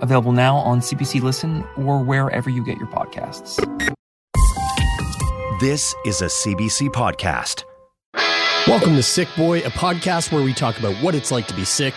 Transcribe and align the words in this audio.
available 0.00 0.32
now 0.32 0.56
on 0.56 0.80
CBC 0.80 1.22
Listen 1.22 1.64
or 1.76 2.02
wherever 2.02 2.50
you 2.50 2.64
get 2.64 2.78
your 2.78 2.88
podcasts. 2.88 3.56
This 5.60 5.94
is 6.06 6.22
a 6.22 6.26
CBC 6.26 6.88
podcast. 6.88 7.64
Welcome 8.66 8.94
to 8.96 9.02
Sick 9.02 9.28
Boy, 9.36 9.58
a 9.58 9.70
podcast 9.70 10.32
where 10.32 10.42
we 10.42 10.54
talk 10.54 10.78
about 10.78 10.94
what 11.02 11.14
it's 11.14 11.30
like 11.30 11.46
to 11.48 11.54
be 11.54 11.64
sick. 11.64 11.94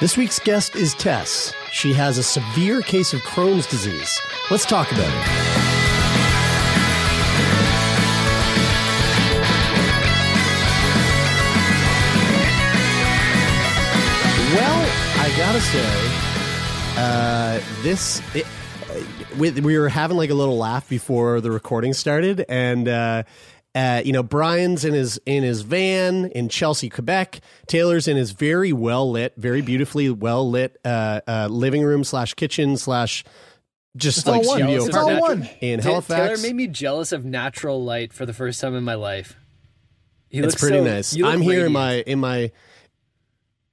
This 0.00 0.16
week's 0.16 0.38
guest 0.38 0.76
is 0.76 0.94
Tess. 0.94 1.54
She 1.72 1.92
has 1.92 2.18
a 2.18 2.22
severe 2.22 2.80
case 2.82 3.12
of 3.12 3.20
Crohn's 3.20 3.66
disease. 3.66 4.20
Let's 4.50 4.64
talk 4.66 4.90
about 4.92 5.08
it. 5.08 5.66
Well, 14.54 14.86
I 15.18 15.34
gotta 15.36 15.60
say, 15.60 16.25
uh, 16.96 17.60
this 17.82 18.20
it, 18.34 18.46
we, 19.38 19.50
we 19.52 19.78
were 19.78 19.88
having 19.88 20.16
like 20.16 20.30
a 20.30 20.34
little 20.34 20.56
laugh 20.56 20.88
before 20.88 21.40
the 21.40 21.50
recording 21.50 21.92
started, 21.92 22.44
and 22.48 22.88
uh, 22.88 23.22
uh, 23.74 24.02
you 24.04 24.12
know 24.12 24.22
Brian's 24.22 24.84
in 24.84 24.94
his 24.94 25.18
in 25.26 25.42
his 25.42 25.62
van 25.62 26.26
in 26.26 26.48
Chelsea, 26.48 26.88
Quebec. 26.88 27.40
Taylor's 27.66 28.08
in 28.08 28.16
his 28.16 28.30
very 28.32 28.72
well 28.72 29.10
lit, 29.10 29.34
very 29.36 29.60
beautifully 29.60 30.08
well 30.10 30.48
lit 30.48 30.76
uh, 30.84 31.20
uh, 31.26 31.48
living 31.50 31.82
room 31.82 32.02
slash 32.04 32.34
kitchen 32.34 32.76
slash 32.76 33.24
just 33.96 34.18
It's 34.18 34.26
like 34.26 34.44
studio 34.44 34.84
It's 34.84 34.94
all 34.94 35.08
apartment 35.10 35.40
one. 35.40 35.48
in 35.60 35.80
Ta- 35.80 35.88
Halifax. 35.90 36.40
Taylor 36.40 36.48
made 36.48 36.54
me 36.56 36.66
jealous 36.66 37.12
of 37.12 37.24
natural 37.24 37.82
light 37.84 38.12
for 38.12 38.26
the 38.26 38.34
first 38.34 38.60
time 38.60 38.74
in 38.74 38.84
my 38.84 38.94
life. 38.94 39.36
He 40.28 40.38
it's 40.38 40.46
looks 40.48 40.60
pretty 40.60 40.78
so- 40.78 40.84
nice. 40.84 41.16
I'm 41.22 41.40
here 41.40 41.66
in 41.66 41.72
my 41.72 41.94
in 42.06 42.18
my 42.20 42.52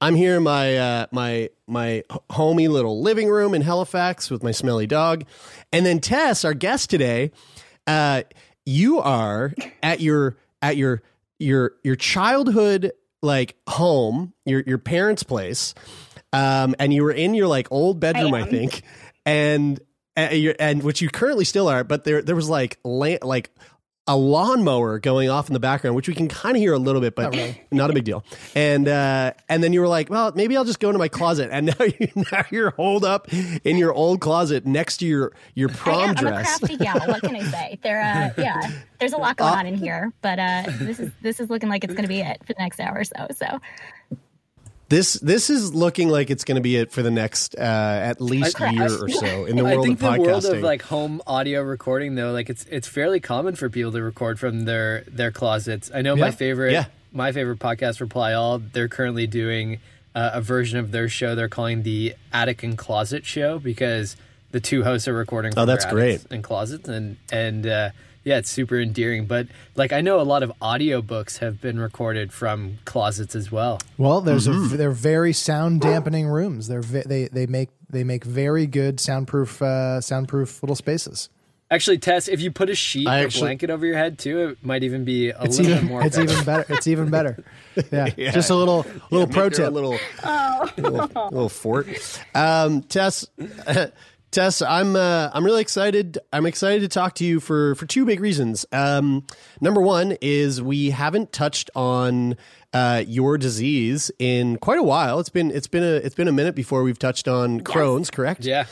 I'm 0.03 0.15
here 0.15 0.35
in 0.35 0.43
my 0.43 0.75
uh, 0.75 1.05
my 1.13 1.49
my 1.65 2.03
homey 2.29 2.67
little 2.67 3.01
living 3.01 3.29
room 3.29 3.53
in 3.53 3.61
Halifax 3.61 4.29
with 4.29 4.43
my 4.43 4.51
smelly 4.51 4.85
dog, 4.85 5.23
and 5.71 5.85
then 5.85 6.01
Tess, 6.01 6.43
our 6.43 6.53
guest 6.53 6.89
today, 6.89 7.31
uh, 7.87 8.23
you 8.65 8.99
are 8.99 9.53
at 9.81 10.01
your 10.01 10.35
at 10.61 10.75
your 10.75 11.01
your 11.39 11.75
your 11.85 11.95
childhood 11.95 12.91
like 13.21 13.55
home, 13.65 14.33
your 14.45 14.61
your 14.67 14.77
parents' 14.77 15.23
place, 15.23 15.73
um, 16.33 16.75
and 16.79 16.93
you 16.93 17.03
were 17.03 17.13
in 17.13 17.33
your 17.33 17.47
like 17.47 17.71
old 17.71 18.01
bedroom, 18.01 18.33
I, 18.33 18.41
am. 18.41 18.49
think, 18.49 18.81
and 19.25 19.79
and, 20.17 20.55
and 20.59 20.83
which 20.83 21.01
you 21.01 21.07
currently 21.07 21.45
still 21.45 21.69
are, 21.69 21.85
but 21.85 22.03
there 22.03 22.21
there 22.21 22.35
was 22.35 22.49
like 22.49 22.77
la- 22.83 23.19
like 23.21 23.51
a 24.05 24.17
lawnmower 24.17 24.99
going 24.99 25.29
off 25.29 25.47
in 25.47 25.53
the 25.53 25.59
background, 25.61 25.95
which 25.95 26.09
we 26.09 26.13
can 26.13 26.27
kind 26.27 26.57
of 26.57 26.61
hear 26.61 26.73
a 26.73 26.77
little 26.77 26.99
bit, 26.99 27.15
but 27.15 27.33
not 27.71 27.89
a 27.89 27.93
big 27.93 28.03
deal. 28.03 28.23
And 28.53 28.87
uh, 28.87 29.31
and 29.47 29.63
then 29.63 29.71
you 29.71 29.79
were 29.79 29.87
like, 29.87 30.09
well, 30.09 30.33
maybe 30.35 30.57
I'll 30.57 30.65
just 30.65 30.79
go 30.81 30.89
into 30.89 30.99
my 30.99 31.07
closet. 31.07 31.49
And 31.51 31.67
now 31.79 31.85
you 31.85 32.07
now 32.31 32.43
you're 32.51 32.71
holed 32.71 33.05
up 33.05 33.31
in 33.31 33.77
your 33.77 33.93
old 33.93 34.19
closet 34.19 34.65
next 34.65 34.97
to 34.97 35.07
your 35.07 35.31
your 35.55 35.69
prom 35.69 35.99
I 35.99 36.03
am, 36.03 36.09
I'm 36.09 36.15
a 36.17 36.19
dress. 36.19 36.59
crafty 36.59 36.77
gal. 36.77 36.99
What 37.07 37.21
can 37.21 37.35
I 37.35 37.43
say? 37.51 37.79
There, 37.81 38.01
uh, 38.01 38.41
yeah, 38.41 38.71
there's 38.99 39.13
a 39.13 39.17
lot 39.17 39.37
going 39.37 39.53
Uh, 39.53 39.57
on 39.57 39.65
in 39.67 39.75
here, 39.75 40.11
but 40.21 40.37
uh, 40.37 40.63
this 40.79 40.99
is 40.99 41.11
this 41.21 41.39
is 41.39 41.49
looking 41.49 41.69
like 41.69 41.83
it's 41.85 41.93
going 41.93 42.03
to 42.03 42.09
be 42.09 42.19
it 42.19 42.41
for 42.45 42.53
the 42.53 42.59
next 42.59 42.79
hour 42.81 42.97
or 42.99 43.03
so. 43.05 43.27
So 43.31 43.59
This 44.93 45.13
this 45.13 45.49
is 45.49 45.73
looking 45.73 46.09
like 46.09 46.29
it's 46.29 46.43
going 46.43 46.57
to 46.57 46.61
be 46.61 46.75
it 46.75 46.91
for 46.91 47.01
the 47.01 47.09
next 47.09 47.55
uh, 47.57 47.61
at 47.61 48.21
least 48.21 48.61
I- 48.61 48.69
year 48.71 48.85
or 49.03 49.09
so 49.23 49.45
in 49.45 49.55
the 49.55 49.63
world 49.63 49.79
I 49.79 49.81
think 49.81 50.03
of 50.03 50.13
the 50.15 50.21
world 50.21 50.45
of 50.45 50.61
like 50.61 50.83
home 50.83 51.19
audio 51.25 51.61
recording 51.63 52.13
though, 52.13 52.31
like 52.31 52.49
it's 52.49 52.63
it's 52.65 52.87
fairly 52.87 53.19
common 53.19 53.55
for 53.55 53.69
people 53.69 53.91
to 53.93 54.01
record 54.03 54.39
from 54.39 54.65
their 54.65 55.03
their 55.07 55.31
closets. 55.31 55.89
I 55.93 56.03
know 56.03 56.15
Yeah. 56.15 56.25
my 56.25 56.31
favorite 56.31 56.73
Yeah. 56.73 56.85
my 57.11 57.31
favorite 57.31 57.57
podcast, 57.57 58.01
Reply 58.01 58.33
All. 58.33 58.59
They're 58.59 58.87
currently 58.87 59.25
doing 59.25 59.79
uh, 60.13 60.29
a 60.35 60.41
version 60.41 60.77
of 60.77 60.91
their 60.91 61.09
show 61.09 61.33
they're 61.33 61.49
calling 61.49 61.81
the 61.81 62.13
Attic 62.31 62.61
and 62.61 62.77
Closet 62.77 63.25
Show 63.25 63.57
because 63.57 64.15
the 64.51 64.59
two 64.59 64.83
hosts 64.83 65.07
are 65.07 65.13
recording. 65.13 65.53
From 65.53 65.63
Oh, 65.63 65.65
that's 65.65 65.85
their 65.85 65.97
attics 65.97 66.27
And 66.29 66.43
closets 66.43 66.87
and 66.87 67.17
and 67.31 67.65
uh, 67.65 67.89
yeah, 68.23 68.37
it's 68.37 68.49
super 68.49 68.79
endearing. 68.79 69.25
But 69.25 69.47
like 69.75 69.91
I 69.93 70.01
know 70.01 70.19
a 70.19 70.23
lot 70.23 70.43
of 70.43 70.51
audiobooks 70.61 71.39
have 71.39 71.59
been 71.61 71.79
recorded 71.79 72.31
from 72.33 72.77
closets 72.85 73.35
as 73.35 73.51
well. 73.51 73.79
Well, 73.97 74.21
there's 74.21 74.47
Mm-hmm. 74.47 74.73
a 74.73 74.77
they're 74.77 74.91
very 74.91 75.33
sound 75.33 75.81
dampening 75.81 76.27
rooms. 76.27 76.67
They're 76.67 76.81
ve- 76.81 77.03
they 77.05 77.27
they 77.27 77.45
make 77.45 77.69
they 77.89 78.03
make 78.03 78.23
very 78.23 78.65
good 78.67 78.99
soundproof 78.99 79.61
uh, 79.61 80.01
soundproof 80.01 80.61
little 80.63 80.75
spaces. 80.75 81.29
Actually, 81.71 81.97
Tess, 81.97 82.27
if 82.27 82.39
you 82.39 82.51
put 82.51 82.69
a 82.69 82.75
sheet 82.75 83.07
I 83.07 83.21
or 83.21 83.25
actually- 83.25 83.41
blanket 83.41 83.69
over 83.71 83.83
your 83.83 83.97
head 83.97 84.19
too, 84.19 84.49
it 84.49 84.63
might 84.63 84.83
even 84.83 85.05
be 85.05 85.31
a 85.31 85.41
little 85.41 85.65
even 85.65 85.77
bit 85.79 85.83
more. 85.89 86.03
it's 86.05 86.17
effective. 86.17 86.31
even 86.37 86.45
better. 86.45 86.65
It's 86.73 86.87
even 86.87 87.09
better. 87.09 87.43
Yeah, 87.91 88.09
Yeah. 88.15 88.29
just 88.31 88.51
a 88.51 88.55
little 88.55 88.85
little 89.09 89.27
Yeah, 89.27 89.33
pro 89.33 89.43
make 89.45 89.57
her 89.57 89.63
a 89.63 89.69
little 89.71 89.97
Oh. 90.23 90.69
little, 90.77 91.09
little 91.31 91.49
fort. 91.49 91.87
Um, 92.35 92.83
Tess, 92.83 93.25
Tess, 94.33 94.61
I'm 94.61 94.95
uh, 94.95 95.29
I'm 95.33 95.45
really 95.45 95.61
excited. 95.61 96.17
I'm 96.33 96.45
excited 96.45 96.81
to 96.81 96.87
talk 96.87 97.15
to 97.15 97.25
you 97.25 97.39
for 97.39 97.75
for 97.75 97.85
two 97.85 98.05
big 98.05 98.19
reasons. 98.19 98.65
Um, 98.71 99.25
number 99.61 99.79
one 99.81 100.17
is 100.21 100.61
we 100.61 100.89
haven't 100.89 101.31
touched 101.31 101.69
on 101.75 102.35
uh, 102.73 103.03
your 103.07 103.37
disease 103.37 104.11
in 104.19 104.57
quite 104.57 104.79
a 104.79 104.83
while. 104.83 105.19
It's 105.19 105.29
been 105.29 105.51
it's 105.51 105.67
been 105.67 105.83
a 105.83 105.95
it's 105.97 106.15
been 106.15 106.27
a 106.27 106.31
minute 106.33 106.55
before 106.55 106.83
we've 106.83 106.99
touched 106.99 107.27
on 107.27 107.61
Crohn's. 107.61 108.09
Correct? 108.09 108.43
Yeah. 108.43 108.65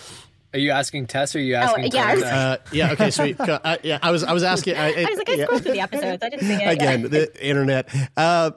Are 0.53 0.59
you 0.59 0.71
asking 0.71 1.07
Tess 1.07 1.33
or 1.33 1.39
are 1.39 1.41
you 1.41 1.55
Oh, 1.55 1.59
asking 1.59 1.91
yeah, 1.93 2.05
I 2.07 2.13
was- 2.15 2.23
Tess? 2.23 2.33
Uh, 2.33 2.57
yeah. 2.73 2.91
Okay. 2.91 3.11
Sweet. 3.11 3.39
Uh, 3.39 3.77
yeah. 3.83 3.99
I 4.01 4.11
was 4.11 4.23
I 4.23 4.33
was 4.33 4.43
asking. 4.43 4.75
I, 4.75 4.91
I 4.91 5.05
was 5.09 5.17
like, 5.19 5.29
I 5.29 5.33
yeah. 5.35 5.43
scrolled 5.45 5.63
through 5.63 5.71
the 5.73 5.79
episodes. 5.79 6.23
I 6.23 6.29
didn't 6.29 6.45
see 6.47 6.53
it 6.53 6.73
again 6.73 7.01
the 7.03 7.45
internet 7.47 7.87
uh 8.17 8.51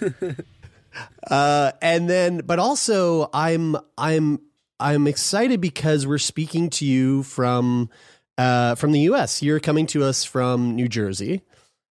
uh 1.30 1.72
and 1.80 2.08
then 2.10 2.38
but 2.44 2.58
also 2.58 3.30
i'm 3.32 3.76
i'm 3.96 4.40
i'm 4.80 5.06
excited 5.06 5.60
because 5.60 6.06
we're 6.06 6.18
speaking 6.18 6.70
to 6.70 6.84
you 6.84 7.22
from 7.22 7.88
uh 8.38 8.74
from 8.74 8.92
the 8.92 9.00
us 9.00 9.42
you're 9.42 9.60
coming 9.60 9.86
to 9.86 10.02
us 10.02 10.24
from 10.24 10.74
new 10.74 10.88
jersey 10.88 11.42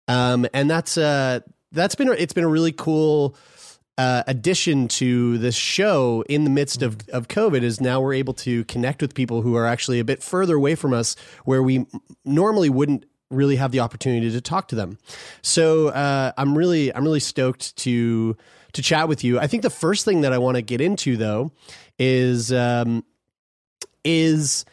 um 0.09 0.47
and 0.55 0.71
that's 0.71 0.97
uh 0.97 1.41
that's 1.73 1.95
been 1.95 2.09
it's 2.09 2.33
been 2.33 2.45
a 2.45 2.49
really 2.49 2.73
cool 2.73 3.37
uh, 3.99 4.23
addition 4.27 4.89
to 4.89 5.39
this 5.39 5.55
show 5.55 6.23
in 6.29 6.45
the 6.45 6.51
midst 6.51 6.83
of, 6.83 6.99
of 7.09 7.29
COVID 7.29 7.63
is 7.63 7.81
now 7.81 8.01
we're 8.01 8.13
able 8.13 8.35
to 8.35 8.63
connect 8.65 9.01
with 9.01 9.15
people 9.15 9.41
who 9.41 9.57
are 9.57 9.67
actually 9.67 9.99
a 9.99 10.05
bit 10.05 10.23
further 10.23 10.57
away 10.57 10.75
from 10.75 10.93
us 10.93 11.17
where 11.45 11.63
we 11.63 11.87
normally 12.25 12.69
wouldn't 12.69 13.07
really 13.31 13.57
have 13.57 13.73
the 13.73 13.81
opportunity 13.81 14.31
to 14.31 14.41
talk 14.41 14.69
to 14.69 14.75
them. 14.75 14.99
So 15.43 15.89
uh, 15.89 16.33
I'm 16.37 16.57
really 16.57 16.95
I'm 16.95 17.05
really 17.05 17.21
stoked 17.21 17.77
to 17.79 18.37
to 18.73 18.83
chat 18.83 19.09
with 19.09 19.25
you. 19.25 19.41
I 19.41 19.47
think 19.47 19.63
the 19.63 19.71
first 19.71 20.05
thing 20.05 20.21
that 20.21 20.33
I 20.33 20.39
want 20.39 20.57
to 20.57 20.63
get 20.63 20.81
into 20.81 21.17
though 21.17 21.53
is 21.99 22.53
um, 22.53 23.05
is 24.05 24.65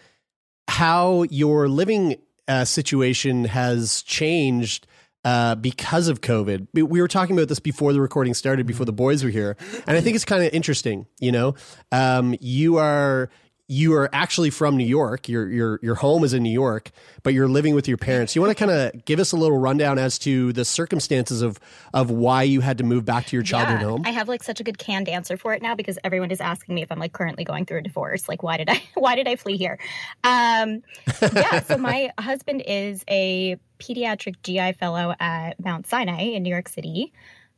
how 0.67 1.23
your 1.23 1.67
living 1.67 2.17
uh, 2.47 2.65
situation 2.65 3.45
has 3.45 4.01
changed 4.03 4.87
uh, 5.25 5.55
because 5.55 6.07
of 6.07 6.21
COVID. 6.21 6.67
We 6.73 6.83
we 6.83 7.01
were 7.01 7.07
talking 7.07 7.37
about 7.37 7.47
this 7.47 7.59
before 7.59 7.93
the 7.93 8.01
recording 8.01 8.33
started, 8.33 8.65
before 8.67 8.85
the 8.85 8.93
boys 8.93 9.23
were 9.23 9.29
here, 9.29 9.55
and 9.87 9.97
I 9.97 10.01
think 10.01 10.15
it's 10.15 10.25
kind 10.25 10.43
of 10.43 10.53
interesting. 10.53 11.07
You 11.19 11.31
know, 11.31 11.55
um, 11.91 12.35
you 12.39 12.77
are 12.77 13.29
you 13.67 13.93
are 13.93 14.09
actually 14.13 14.49
from 14.49 14.75
New 14.75 14.85
York. 14.85 15.29
Your 15.29 15.49
your 15.49 15.79
your 15.81 15.95
home 15.95 16.23
is 16.23 16.33
in 16.33 16.43
New 16.43 16.51
York, 16.51 16.91
but 17.23 17.33
you're 17.33 17.47
living 17.47 17.73
with 17.73 17.87
your 17.87 17.97
parents. 17.97 18.35
You 18.35 18.41
want 18.41 18.55
to 18.55 18.65
kind 18.65 18.71
of 18.71 19.05
give 19.05 19.19
us 19.19 19.31
a 19.31 19.37
little 19.37 19.57
rundown 19.57 19.97
as 19.97 20.19
to 20.19 20.51
the 20.53 20.65
circumstances 20.65 21.41
of 21.41 21.59
of 21.93 22.11
why 22.11 22.43
you 22.43 22.59
had 22.59 22.77
to 22.79 22.83
move 22.83 23.05
back 23.05 23.25
to 23.27 23.35
your 23.35 23.43
childhood 23.43 23.79
yeah, 23.79 23.87
home. 23.87 24.03
I 24.05 24.11
have 24.11 24.27
like 24.27 24.43
such 24.43 24.59
a 24.59 24.63
good 24.63 24.77
canned 24.77 25.07
answer 25.07 25.37
for 25.37 25.53
it 25.53 25.61
now 25.61 25.75
because 25.75 25.97
everyone 26.03 26.31
is 26.31 26.41
asking 26.41 26.75
me 26.75 26.81
if 26.81 26.91
I'm 26.91 26.99
like 26.99 27.13
currently 27.13 27.45
going 27.45 27.65
through 27.65 27.79
a 27.79 27.83
divorce. 27.83 28.27
Like, 28.27 28.43
why 28.43 28.57
did 28.57 28.69
I 28.69 28.81
why 28.95 29.15
did 29.15 29.27
I 29.27 29.37
flee 29.37 29.57
here? 29.57 29.79
Um, 30.23 30.83
yeah, 31.21 31.61
so 31.61 31.77
my 31.77 32.11
husband 32.19 32.63
is 32.67 33.05
a 33.09 33.57
pediatric 33.79 34.35
GI 34.43 34.73
fellow 34.73 35.13
at 35.19 35.59
Mount 35.63 35.87
Sinai 35.87 36.21
in 36.21 36.43
New 36.43 36.49
York 36.49 36.67
City, 36.69 37.13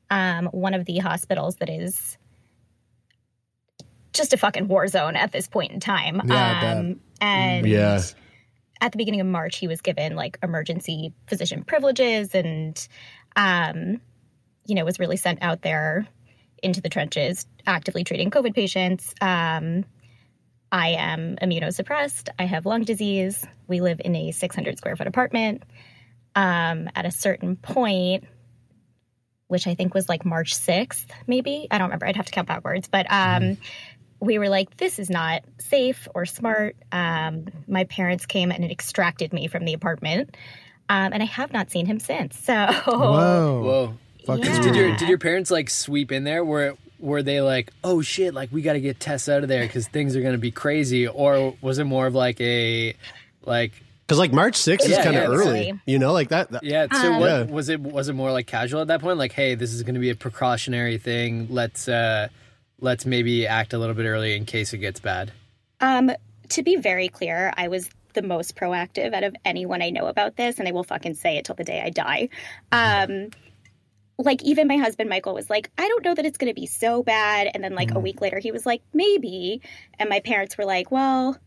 um, 0.10 0.48
one 0.48 0.74
of 0.74 0.86
the 0.86 1.00
hospitals 1.00 1.56
that 1.58 1.70
is 1.70 2.18
just 4.18 4.34
a 4.34 4.38
fucking 4.38 4.68
war 4.68 4.88
zone 4.88 5.16
at 5.16 5.32
this 5.32 5.48
point 5.48 5.72
in 5.72 5.80
time. 5.80 6.22
Yeah, 6.26 6.78
um, 6.80 7.00
and 7.22 7.66
Yeah. 7.68 8.02
at 8.82 8.92
the 8.92 8.98
beginning 8.98 9.22
of 9.22 9.28
March, 9.28 9.58
he 9.58 9.68
was 9.68 9.82
given 9.82 10.16
like 10.16 10.38
emergency 10.44 11.14
physician 11.28 11.64
privileges 11.64 12.34
and, 12.34 12.88
um, 13.36 14.02
you 14.66 14.76
know, 14.76 14.84
was 14.86 15.00
really 15.00 15.18
sent 15.18 15.42
out 15.42 15.62
there 15.62 16.08
into 16.64 16.82
the 16.82 16.90
trenches, 16.90 17.46
actively 17.68 18.04
treating 18.04 18.32
COVID 18.32 18.54
patients. 18.56 19.14
Um, 19.22 19.86
I 20.72 20.90
am 20.90 21.38
immunosuppressed. 21.42 22.30
I 22.40 22.46
have 22.46 22.66
lung 22.66 22.84
disease. 22.84 23.46
We 23.68 23.82
live 23.82 24.02
in 24.04 24.16
a 24.16 24.32
600 24.32 24.78
square 24.78 24.96
foot 24.96 25.08
apartment. 25.08 25.64
Um, 26.36 26.90
at 26.96 27.06
a 27.06 27.12
certain 27.12 27.56
point, 27.56 28.26
which 29.48 29.68
I 29.68 29.76
think 29.76 29.94
was 29.94 30.10
like 30.10 30.26
March 30.26 30.54
6th, 30.56 31.06
maybe. 31.28 31.68
I 31.72 31.78
don't 31.78 31.88
remember. 31.88 32.08
I'd 32.08 32.16
have 32.18 32.26
to 32.26 32.32
count 32.32 32.48
backwards. 32.48 32.88
But 32.90 33.06
um, 33.10 33.58
we 34.20 34.40
were 34.40 34.50
like, 34.50 34.78
this 34.78 34.98
is 35.00 35.10
not 35.10 35.44
safe 35.60 36.08
or 36.16 36.26
smart. 36.26 36.76
Um, 36.92 37.48
my 37.68 37.84
parents 37.84 38.26
came 38.26 38.52
and 38.52 38.64
extracted 38.64 39.34
me 39.34 39.48
from 39.48 39.66
the 39.66 39.74
apartment. 39.74 40.36
Um, 40.90 41.14
and 41.14 41.22
I 41.22 41.26
have 41.26 41.52
not 41.52 41.70
seen 41.72 41.86
him 41.86 42.00
since. 42.00 42.38
So, 42.40 42.54
Whoa. 42.86 43.62
Whoa. 43.64 43.98
Fuck 44.26 44.40
Yeah. 44.44 44.62
Did 44.62 44.76
your 44.76 44.96
did 44.98 45.10
your 45.10 45.18
parents 45.18 45.52
like 45.52 45.70
sweep 45.70 46.12
in 46.12 46.24
there? 46.24 46.44
Were 46.46 46.76
were 47.00 47.22
they 47.22 47.42
like, 47.42 47.72
oh 47.84 48.02
shit, 48.02 48.34
like 48.34 48.52
we 48.52 48.62
got 48.62 48.74
to 48.74 48.80
get 48.80 49.00
Tess 49.00 49.28
out 49.30 49.44
of 49.44 49.50
there 49.50 49.64
because 49.66 49.88
things 49.88 50.16
are 50.16 50.22
gonna 50.22 50.38
be 50.38 50.52
crazy, 50.52 51.08
or 51.08 51.56
was 51.62 51.78
it 51.78 51.84
more 51.84 52.08
of 52.08 52.16
like 52.16 52.40
a 52.42 52.96
like 53.44 53.74
Because 54.08 54.18
like 54.18 54.32
March 54.32 54.56
6th 54.56 54.88
is 54.90 54.96
kind 54.98 55.10
of 55.10 55.14
yeah, 55.16 55.26
early, 55.26 55.48
early. 55.70 55.80
you 55.86 56.00
know, 56.00 56.14
like 56.14 56.30
that. 56.30 56.50
that- 56.52 56.64
yeah? 56.64 56.88
So 56.92 57.14
Um, 57.14 57.20
what 57.20 57.30
Yeah. 57.30 57.44
was 57.44 57.70
it? 57.70 57.80
Was 57.82 58.08
it 58.10 58.14
more 58.14 58.32
like 58.32 58.48
casual 58.48 58.82
at 58.82 58.88
that 58.88 59.02
point? 59.02 59.18
Like, 59.18 59.34
hey, 59.34 59.54
this 59.56 59.74
is 59.74 59.84
gonna 59.84 60.00
be 60.00 60.10
a 60.10 60.16
precautionary 60.16 60.98
thing. 60.98 61.48
Let's 61.52 61.88
uh 61.88 62.30
let's 62.86 63.06
maybe 63.06 63.46
act 63.48 63.74
a 63.74 63.78
little 63.78 63.96
bit 63.96 64.06
early 64.06 64.36
in 64.38 64.46
case 64.46 64.72
it 64.74 64.78
gets 64.78 65.02
bad. 65.02 65.34
Um, 65.82 66.12
to 66.50 66.64
be 66.64 66.78
very 66.78 67.10
clear, 67.10 67.52
I 67.58 67.68
was 67.68 67.90
the 68.14 68.22
most 68.22 68.56
proactive 68.56 69.14
out 69.14 69.24
of 69.26 69.36
anyone 69.44 69.82
I 69.82 69.90
know 69.90 70.06
about 70.06 70.38
this, 70.38 70.60
and 70.60 70.68
I 70.68 70.72
will 70.72 70.86
fucking 70.86 71.16
say 71.16 71.36
it 71.36 71.44
till 71.46 71.56
the 71.56 71.66
day 71.66 71.82
I 71.82 71.90
die. 71.90 72.30
Um, 72.72 73.32
like 74.18 74.42
even 74.44 74.70
my 74.70 74.78
husband 74.78 75.10
Michael 75.10 75.34
was 75.34 75.50
like, 75.50 75.70
I 75.78 75.88
don't 75.90 76.06
know 76.06 76.14
that 76.16 76.26
it's 76.26 76.38
going 76.38 76.50
to 76.50 76.60
be 76.60 76.68
so 76.68 77.04
bad, 77.04 77.50
and 77.54 77.62
then 77.62 77.76
like 77.76 77.94
a 77.94 78.00
week 78.00 78.22
later 78.22 78.40
he 78.40 78.54
was 78.54 78.66
like, 78.66 78.82
maybe, 78.94 79.62
and 80.00 80.10
my 80.10 80.22
parents 80.22 80.58
were 80.58 80.66
like, 80.66 80.90
well. 80.92 81.38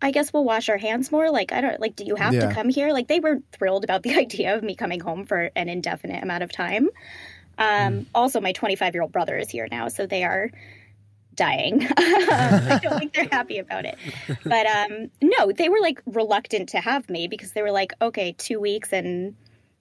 I 0.00 0.12
guess 0.12 0.32
we'll 0.32 0.44
wash 0.44 0.68
our 0.68 0.76
hands 0.78 1.10
more. 1.10 1.28
Like, 1.28 1.50
I 1.50 1.60
don't 1.60 1.80
like, 1.80 1.96
do 1.96 2.04
you 2.04 2.14
have 2.14 2.32
Yeah. 2.32 2.46
to 2.50 2.54
come 2.54 2.68
here? 2.68 2.92
Like, 2.92 3.08
they 3.08 3.18
were 3.18 3.38
thrilled 3.50 3.82
about 3.82 4.04
the 4.04 4.14
idea 4.24 4.54
of 4.56 4.62
me 4.62 4.76
coming 4.76 5.00
home 5.00 5.24
for 5.24 5.50
an 5.56 5.68
indefinite 5.68 6.22
amount 6.22 6.44
of 6.44 6.52
time. 6.52 6.88
Um, 7.58 8.06
Also, 8.14 8.40
my 8.40 8.52
25 8.52 8.94
year 8.94 9.02
old 9.02 9.12
brother 9.12 9.36
is 9.36 9.50
here 9.50 9.68
now, 9.70 9.88
so 9.88 10.06
they 10.06 10.24
are 10.24 10.50
dying. 11.34 11.86
I 11.96 12.80
don't 12.82 12.98
think 12.98 13.12
they're 13.14 13.28
happy 13.30 13.58
about 13.58 13.84
it. 13.84 13.96
But 14.44 14.66
um, 14.66 15.10
no, 15.22 15.52
they 15.52 15.68
were 15.68 15.80
like 15.80 16.00
reluctant 16.06 16.68
to 16.70 16.78
have 16.80 17.08
me 17.08 17.28
because 17.28 17.52
they 17.52 17.62
were 17.62 17.70
like, 17.70 17.92
okay, 18.02 18.32
two 18.38 18.58
weeks 18.60 18.92
and 18.92 19.34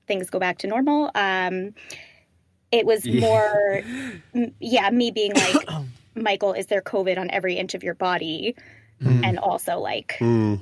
things 0.07 0.29
go 0.29 0.39
back 0.39 0.59
to 0.59 0.67
normal. 0.67 1.09
Um, 1.15 1.73
it 2.71 2.85
was 2.85 3.07
more, 3.07 3.81
m- 4.35 4.53
yeah, 4.59 4.89
me 4.91 5.09
being 5.11 5.33
like, 5.35 5.67
Michael, 6.15 6.53
is 6.53 6.67
there 6.67 6.81
COVID 6.81 7.17
on 7.17 7.29
every 7.31 7.55
inch 7.55 7.73
of 7.73 7.83
your 7.83 7.95
body? 7.95 8.55
And 8.99 9.37
also 9.39 9.77
like, 9.79 10.15
Mm. 10.19 10.61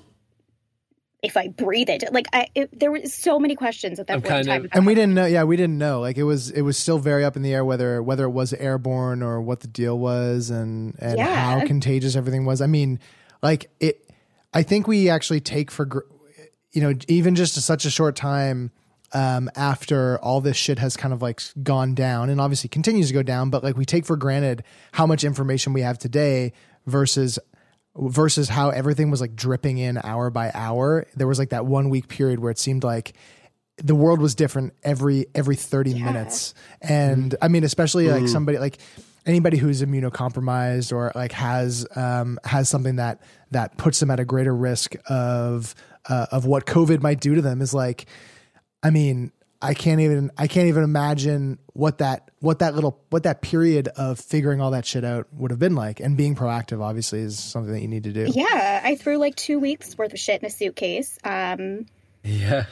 If 1.25 1.35
I 1.37 1.47
breathe 1.49 1.89
it, 1.89 2.03
like 2.13 2.27
I, 2.33 2.47
it, 2.55 2.79
there 2.79 2.91
were 2.91 3.01
so 3.05 3.39
many 3.39 3.55
questions 3.55 3.99
at 3.99 4.07
that 4.07 4.13
I'm 4.13 4.21
point 4.21 4.29
kind 4.29 4.45
time. 4.47 4.55
of- 4.61 4.65
about 4.65 4.77
and 4.77 4.85
we 4.85 4.95
didn't 4.95 5.13
know. 5.13 5.25
Yeah, 5.25 5.43
we 5.43 5.57
didn't 5.57 5.77
know. 5.77 5.99
Like 5.99 6.17
it 6.17 6.23
was, 6.23 6.51
it 6.51 6.61
was 6.61 6.77
still 6.77 6.97
very 6.99 7.23
up 7.25 7.35
in 7.35 7.41
the 7.41 7.53
air 7.53 7.65
whether 7.65 8.01
whether 8.01 8.23
it 8.25 8.29
was 8.29 8.53
airborne 8.53 9.21
or 9.23 9.41
what 9.41 9.59
the 9.61 9.67
deal 9.67 9.97
was, 9.99 10.49
and 10.49 10.95
and 10.99 11.17
Yeah. 11.17 11.59
how 11.59 11.65
contagious 11.65 12.15
everything 12.15 12.45
was. 12.45 12.61
I 12.61 12.67
mean, 12.67 12.99
like 13.43 13.69
it. 13.79 14.01
I 14.53 14.63
think 14.63 14.87
we 14.87 15.09
actually 15.09 15.41
take 15.41 15.69
for, 15.69 16.05
you 16.71 16.81
know, 16.81 16.93
even 17.09 17.35
just 17.35 17.55
such 17.55 17.83
a 17.83 17.89
short 17.89 18.15
time 18.15 18.71
um, 19.11 19.49
after 19.55 20.17
all 20.19 20.39
this 20.39 20.55
shit 20.55 20.79
has 20.79 20.95
kind 20.95 21.13
of 21.13 21.21
like 21.21 21.41
gone 21.61 21.93
down, 21.93 22.29
and 22.29 22.39
obviously 22.39 22.69
continues 22.69 23.07
to 23.09 23.13
go 23.13 23.21
down. 23.23 23.49
But 23.49 23.63
like 23.63 23.75
we 23.75 23.83
take 23.85 24.05
for 24.05 24.15
granted 24.15 24.63
how 24.93 25.05
much 25.05 25.23
information 25.23 25.73
we 25.73 25.81
have 25.81 25.97
today 25.97 26.53
versus 26.85 27.37
versus 27.97 28.49
how 28.49 28.69
everything 28.69 29.09
was 29.09 29.21
like 29.21 29.35
dripping 29.35 29.77
in 29.77 29.97
hour 30.03 30.29
by 30.29 30.51
hour. 30.53 31.05
There 31.15 31.27
was 31.27 31.39
like 31.39 31.49
that 31.49 31.65
one 31.65 31.89
week 31.89 32.07
period 32.07 32.39
where 32.39 32.51
it 32.51 32.59
seemed 32.59 32.83
like 32.83 33.13
the 33.77 33.95
world 33.95 34.21
was 34.21 34.35
different 34.35 34.73
every 34.83 35.27
every 35.35 35.55
30 35.55 36.01
minutes. 36.01 36.53
And 36.81 37.35
I 37.41 37.47
mean 37.47 37.63
especially 37.63 38.09
like 38.09 38.27
somebody 38.27 38.57
like 38.57 38.77
anybody 39.25 39.57
who's 39.57 39.81
immunocompromised 39.81 40.93
or 40.93 41.11
like 41.15 41.31
has 41.33 41.85
um 41.95 42.39
has 42.43 42.69
something 42.69 42.97
that 42.97 43.21
that 43.51 43.77
puts 43.77 43.99
them 43.99 44.11
at 44.11 44.19
a 44.19 44.25
greater 44.25 44.55
risk 44.55 44.95
of 45.07 45.75
uh, 46.07 46.27
of 46.31 46.45
what 46.45 46.65
covid 46.65 47.01
might 47.01 47.19
do 47.19 47.35
to 47.35 47.41
them 47.41 47.61
is 47.61 47.73
like 47.73 48.05
I 48.85 48.91
mean, 48.91 49.31
I 49.61 49.73
can't 49.73 50.01
even 50.01 50.31
I 50.37 50.47
can't 50.47 50.67
even 50.67 50.83
imagine 50.83 51.57
what 51.73 51.97
that 51.99 52.29
what 52.39 52.59
that 52.59 52.75
little 52.75 52.99
what 53.09 53.23
that 53.23 53.41
period 53.41 53.87
of 53.89 54.19
figuring 54.19 54.61
all 54.61 54.71
that 54.71 54.85
shit 54.85 55.03
out 55.03 55.27
would 55.33 55.51
have 55.51 55.59
been 55.59 55.75
like. 55.75 55.99
And 55.99 56.15
being 56.17 56.35
proactive 56.35 56.81
obviously 56.81 57.19
is 57.21 57.39
something 57.39 57.73
that 57.73 57.81
you 57.81 57.87
need 57.87 58.03
to 58.03 58.11
do. 58.13 58.27
Yeah, 58.33 58.81
I 58.83 58.95
threw 58.95 59.17
like 59.17 59.35
two 59.35 59.59
weeks 59.59 59.97
worth 59.97 60.13
of 60.13 60.19
shit 60.19 60.41
in 60.41 60.47
a 60.47 60.49
suitcase. 60.49 61.17
Um, 61.23 61.85
Yeah, 62.23 62.65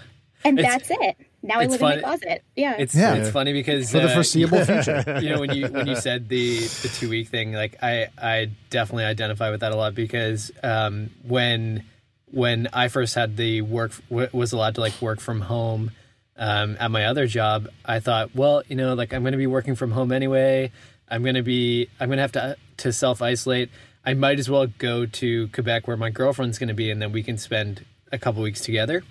and 0.44 0.60
It's- 0.60 0.72
that's 0.88 0.90
it. 0.92 1.18
Now 1.46 1.60
I 1.60 1.66
live 1.66 1.80
fun- 1.80 1.94
in 1.94 2.02
my 2.02 2.08
closet. 2.08 2.42
Yeah. 2.56 2.76
it's 2.80 2.96
Yeah. 2.96 3.16
it's 3.16 3.30
funny 3.30 3.52
because 3.54 3.92
For 3.92 4.00
the 4.00 4.10
uh, 4.12 4.14
foreseeable 4.14 4.64
future. 4.66 5.20
you 5.22 5.30
know 5.30 5.40
when 5.42 5.54
you 5.54 5.68
when 5.68 5.88
you 5.88 5.96
said 5.98 6.30
the 6.30 6.60
the 6.60 6.88
two 6.88 7.10
week 7.10 7.28
thing 7.28 7.52
like 7.52 7.76
i 7.84 8.08
i 8.18 8.50
definitely 8.70 9.04
identify 9.04 9.50
with 9.52 9.60
that 9.60 9.74
a 9.74 9.76
lot 9.76 9.94
because 9.94 10.52
um 10.64 11.10
when 11.28 11.84
when 12.32 12.70
i 12.72 12.88
first 12.88 13.14
had 13.14 13.36
the 13.36 13.60
work 13.62 13.92
w- 14.10 14.30
was 14.32 14.54
allowed 14.54 14.76
to 14.76 14.82
like 14.82 14.94
work 15.02 15.20
from 15.20 15.42
home 15.42 15.92
um 16.38 16.76
at 16.80 16.90
my 16.90 17.06
other 17.06 17.28
job 17.28 17.68
i 17.86 18.00
thought 18.00 18.34
well 18.36 18.64
you 18.68 18.76
know 18.76 18.94
like 18.96 19.14
i'm 19.14 19.22
going 19.22 19.34
to 19.34 19.38
be 19.38 19.48
working 19.48 19.76
from 19.76 19.92
home 19.92 20.12
anyway. 20.12 20.72
I'm 21.10 21.22
going 21.22 21.36
to 21.36 21.44
be 21.44 21.90
i'm 22.00 22.10
going 22.10 22.18
to 22.18 22.24
have 22.24 22.32
to 22.32 22.58
to 22.78 22.92
self 22.92 23.22
isolate 23.22 23.70
i 24.04 24.14
might 24.14 24.40
as 24.40 24.50
well 24.50 24.66
go 24.66 25.06
to 25.06 25.48
quebec 25.50 25.88
where 25.88 25.98
my 25.98 26.10
girlfriend's 26.10 26.58
going 26.58 26.70
to 26.70 26.74
be 26.74 26.90
and 26.90 27.02
then 27.02 27.12
we 27.12 27.22
can 27.22 27.38
spend 27.38 27.86
a 28.14 28.18
couple 28.18 28.42
weeks 28.42 28.62
together. 28.62 29.04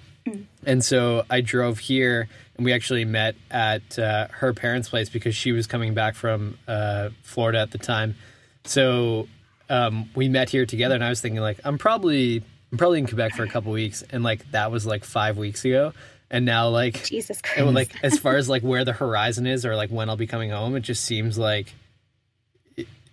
And 0.65 0.85
so 0.85 1.25
I 1.29 1.41
drove 1.41 1.81
here, 1.81 2.29
and 2.57 2.65
we 2.65 2.73
actually 2.73 3.05
met 3.05 3.35
at 3.51 3.99
uh, 3.99 4.29
her 4.31 4.55
parents' 4.55 4.89
place 4.89 5.09
because 5.09 5.35
she 5.35 5.51
was 5.51 5.67
coming 5.67 5.95
back 5.95 6.15
from 6.15 6.57
uh, 6.69 7.11
Florida 7.25 7.59
at 7.59 7.73
the 7.73 7.79
time. 7.79 8.15
So 8.63 9.27
um, 9.69 10.09
we 10.15 10.29
met 10.29 10.49
here 10.49 10.65
together, 10.65 10.95
and 10.95 11.03
I 11.03 11.09
was 11.09 11.21
thinking 11.21 11.41
like, 11.41 11.59
I'm 11.65 11.77
probably 11.77 12.45
I'm 12.71 12.79
probably 12.79 13.01
in 13.01 13.07
Quebec 13.09 13.35
for 13.35 13.43
a 13.43 13.49
couple 13.49 13.73
weeks, 13.73 14.05
and 14.11 14.23
like 14.23 14.49
that 14.53 14.71
was 14.71 14.87
like 14.87 15.05
five 15.05 15.37
weeks 15.37 15.65
ago, 15.65 15.93
and 16.33 16.45
now 16.45 16.69
like 16.71 17.05
Jesus 17.05 17.41
Christ. 17.41 17.65
would, 17.65 17.75
like 17.75 17.95
as 18.03 18.19
far 18.19 18.37
as 18.37 18.49
like 18.49 18.63
where 18.63 18.85
the 18.85 18.93
horizon 18.93 19.47
is 19.47 19.65
or 19.65 19.77
like 19.77 19.91
when 19.91 20.09
I'll 20.11 20.17
be 20.17 20.27
coming 20.27 20.51
home, 20.51 20.75
it 20.75 20.81
just 20.81 21.05
seems 21.05 21.39
like. 21.39 21.73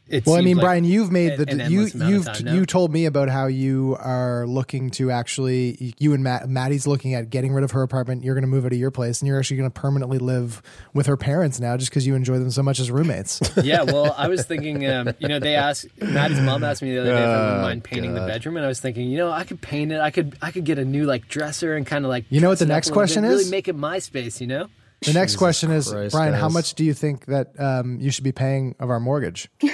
It, 0.10 0.18
it 0.18 0.26
Well, 0.26 0.36
I 0.38 0.42
mean, 0.42 0.58
like 0.58 0.64
Brian, 0.64 0.84
you've 0.84 1.12
made 1.12 1.34
an- 1.34 1.38
the 1.46 1.52
an 1.52 1.72
you 1.72 1.80
endless 1.82 1.94
amount 1.94 2.08
of 2.10 2.14
you've 2.14 2.26
time 2.26 2.46
now. 2.46 2.54
you 2.54 2.66
told 2.66 2.92
me 2.92 3.06
about 3.06 3.30
how 3.30 3.46
you 3.48 3.96
are 4.00 4.46
looking 4.48 4.90
to 4.92 5.12
actually 5.12 5.94
you 6.00 6.14
and 6.14 6.24
Matt 6.24 6.50
Maddie's 6.50 6.88
looking 6.88 7.14
at 7.14 7.30
getting 7.30 7.54
rid 7.54 7.64
of 7.64 7.72
her 7.72 7.84
apartment. 7.84 8.24
You're 8.24 8.36
going 8.36 8.44
to 8.44 8.48
move 8.48 8.66
out 8.66 8.72
of 8.74 8.78
your 8.78 8.92
place, 8.92 9.22
and 9.22 9.28
you're 9.28 9.38
actually 9.40 9.58
going 9.58 9.70
to 9.72 9.80
permanently 9.80 10.18
live 10.18 10.62
with 10.94 11.06
her 11.06 11.16
parents 11.18 11.60
now, 11.60 11.78
just 11.78 11.92
because 11.92 12.08
you 12.08 12.16
enjoy 12.16 12.40
them 12.40 12.52
so 12.52 12.64
much 12.64 12.80
as 12.80 12.90
roommates. 12.92 13.40
yeah, 13.64 13.84
well, 13.84 14.14
I 14.18 14.28
was 14.28 14.46
thinking, 14.46 14.86
um, 14.88 15.14
you 15.20 15.28
know, 15.28 15.40
they 15.40 15.56
asked 15.56 15.86
Maddie's 16.02 16.40
mom 16.40 16.64
asked 16.64 16.82
me 16.82 16.92
the 16.94 17.02
other 17.02 17.12
day 17.12 17.18
if 17.18 17.28
I 17.28 17.40
wouldn't 17.42 17.60
Oh, 17.60 17.62
mind 17.62 17.84
painting 17.84 18.14
the 18.16 18.22
bedroom, 18.22 18.58
and 18.58 18.66
I 18.66 18.68
was 18.70 18.80
thinking, 18.80 19.10
you 19.10 19.18
know, 19.18 19.32
I 19.32 19.44
could 19.44 19.62
paint 19.62 19.92
it. 19.92 20.00
I 20.00 20.10
could, 20.12 20.36
I 20.42 20.52
could 20.52 20.66
get 20.66 20.80
a 20.80 20.86
new 20.86 21.06
like 21.06 21.28
dresser 21.28 21.76
and 21.76 21.86
kind 21.86 22.04
of 22.06 22.10
like. 22.10 22.26
You 22.30 22.42
know 22.42 22.50
what 22.50 22.60
the 22.60 22.66
next 22.66 22.92
question 22.92 23.24
little 23.24 23.38
bit, 23.38 23.44
question 23.44 23.48
really 23.48 23.58
make 23.58 23.68
it 23.68 23.76
my 23.76 24.00
space. 24.00 24.42
You 24.42 24.48
know. 24.48 24.70
The 25.02 25.14
next 25.14 25.38
question 25.38 25.72
is, 25.72 25.90
Christ, 25.92 26.12
Brian, 26.14 26.34
how 26.34 26.50
much 26.50 26.74
do 26.74 26.84
you 26.84 26.94
think 26.94 27.26
that 27.28 27.58
um, 27.60 28.00
you 28.02 28.12
should 28.12 28.26
be 28.26 28.34
paying 28.34 28.76
of 28.80 28.90
our 28.90 29.00
mortgage? 29.00 29.50
You 29.60 29.68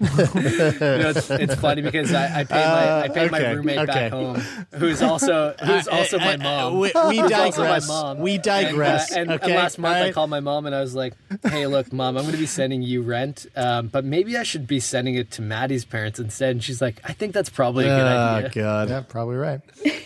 know, 0.00 1.10
it's, 1.14 1.30
it's 1.30 1.54
funny 1.56 1.82
because 1.82 2.12
I, 2.12 2.40
I 2.40 2.44
paid 2.44 2.54
my 2.66 3.00
I 3.02 3.08
paid 3.08 3.30
my 3.30 3.38
okay, 3.40 3.54
roommate 3.54 3.78
okay. 3.78 3.86
back 3.86 4.12
home, 4.12 4.36
who's 4.74 5.02
also 5.02 5.54
who's 5.62 5.86
also 5.88 6.18
my 6.18 6.32
Uh, 6.34 6.34
uh, 6.34 6.38
mom. 6.38 6.78
we- 6.78 6.92
we 7.08 7.28
digress. 7.28 7.86
mom. 7.88 8.18
We 8.20 8.38
digress, 8.38 9.12
And, 9.12 9.30
uh, 9.30 9.34
and, 9.34 9.42
okay, 9.42 9.52
and 9.52 9.60
last 9.60 9.78
month 9.78 9.96
I 9.98 10.12
called 10.12 10.30
my 10.30 10.40
mom 10.40 10.66
and 10.66 10.74
I 10.74 10.80
was 10.80 10.94
like, 10.94 11.14
"Hey, 11.44 11.66
look, 11.66 11.92
mom, 11.92 12.16
I'm 12.16 12.22
going 12.24 12.32
to 12.34 12.38
be 12.40 12.46
sending 12.46 12.82
you 12.82 13.02
rent, 13.02 13.46
um, 13.56 13.88
but 13.88 14.04
maybe 14.04 14.36
I 14.36 14.42
should 14.42 14.66
be 14.66 14.80
sending 14.80 15.14
it 15.16 15.30
to 15.32 15.42
Maddie's 15.42 15.84
parents 15.84 16.18
instead." 16.18 16.50
And 16.52 16.64
she's 16.64 16.80
like, 16.80 17.00
"I 17.04 17.12
think 17.12 17.34
that's 17.34 17.50
probably 17.50 17.84
a 17.84 17.88
good 17.88 18.06
Oh 18.06 18.34
idea." 18.36 18.50
God. 18.50 18.88
yeah, 18.90 19.00
probably 19.00 19.36
right. 19.36 19.60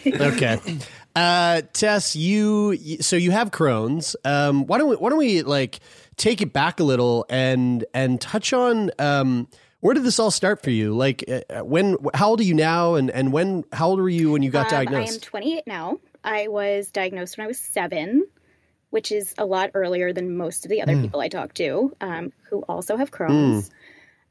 okay. 0.06 0.58
Uh, 1.16 1.62
Tess, 1.72 2.16
you 2.16 2.76
so 3.00 3.16
you 3.16 3.30
have 3.30 3.50
Crohn's. 3.50 4.16
Um, 4.24 4.66
why 4.66 4.78
don't 4.78 4.88
we 4.88 4.96
why 4.96 5.10
don't 5.10 5.18
we 5.18 5.42
like 5.42 5.78
take 6.16 6.40
it 6.40 6.52
back 6.52 6.80
a 6.80 6.84
little 6.84 7.24
and 7.28 7.84
and 7.94 8.20
touch 8.20 8.52
on 8.52 8.90
um 8.98 9.48
where 9.80 9.94
did 9.94 10.02
this 10.02 10.18
all 10.18 10.30
start 10.30 10.62
for 10.62 10.70
you? 10.70 10.94
Like 10.94 11.24
uh, 11.28 11.62
when 11.64 11.98
how 12.14 12.30
old 12.30 12.40
are 12.40 12.44
you 12.44 12.54
now 12.54 12.94
and 12.94 13.10
and 13.10 13.32
when 13.32 13.64
how 13.72 13.88
old 13.88 14.00
were 14.00 14.08
you 14.08 14.32
when 14.32 14.42
you 14.42 14.50
got 14.50 14.70
Um, 15.04 15.10
I 15.10 15.14
am 15.14 15.20
28 15.20 15.66
now. 15.66 16.00
I 16.24 16.48
was 16.48 16.90
diagnosed 16.90 17.36
when 17.36 17.44
I 17.44 17.48
was 17.48 17.60
seven, 17.60 18.26
which 18.90 19.12
is 19.12 19.34
a 19.36 19.44
lot 19.44 19.72
earlier 19.74 20.12
than 20.14 20.36
most 20.36 20.64
of 20.64 20.70
the 20.70 20.80
other 20.80 20.94
people 21.02 21.20
I 21.20 21.28
talk 21.28 21.52
to 21.54 21.94
um, 22.00 22.32
who 22.48 22.60
also 22.62 22.96
have 22.96 23.10
Crohn's. 23.10 23.70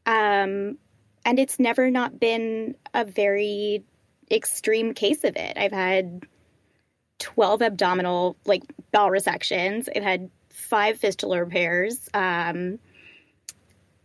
Um, 0.06 0.80
and 1.24 1.40
it's 1.40 1.60
never 1.60 1.92
not 1.92 2.20
been 2.20 2.76
a 2.94 3.06
very 3.06 3.86
extreme 4.32 4.94
case 4.96 5.24
of 5.24 5.36
it. 5.36 5.56
I've 5.56 5.72
had 5.72 6.26
12 7.24 7.62
abdominal, 7.62 8.36
like 8.46 8.64
bowel 8.92 9.10
resections. 9.10 9.88
I've 9.96 10.04
had 10.04 10.30
five 10.50 10.98
fistula 10.98 11.40
repairs. 11.40 12.10
Um, 12.14 12.80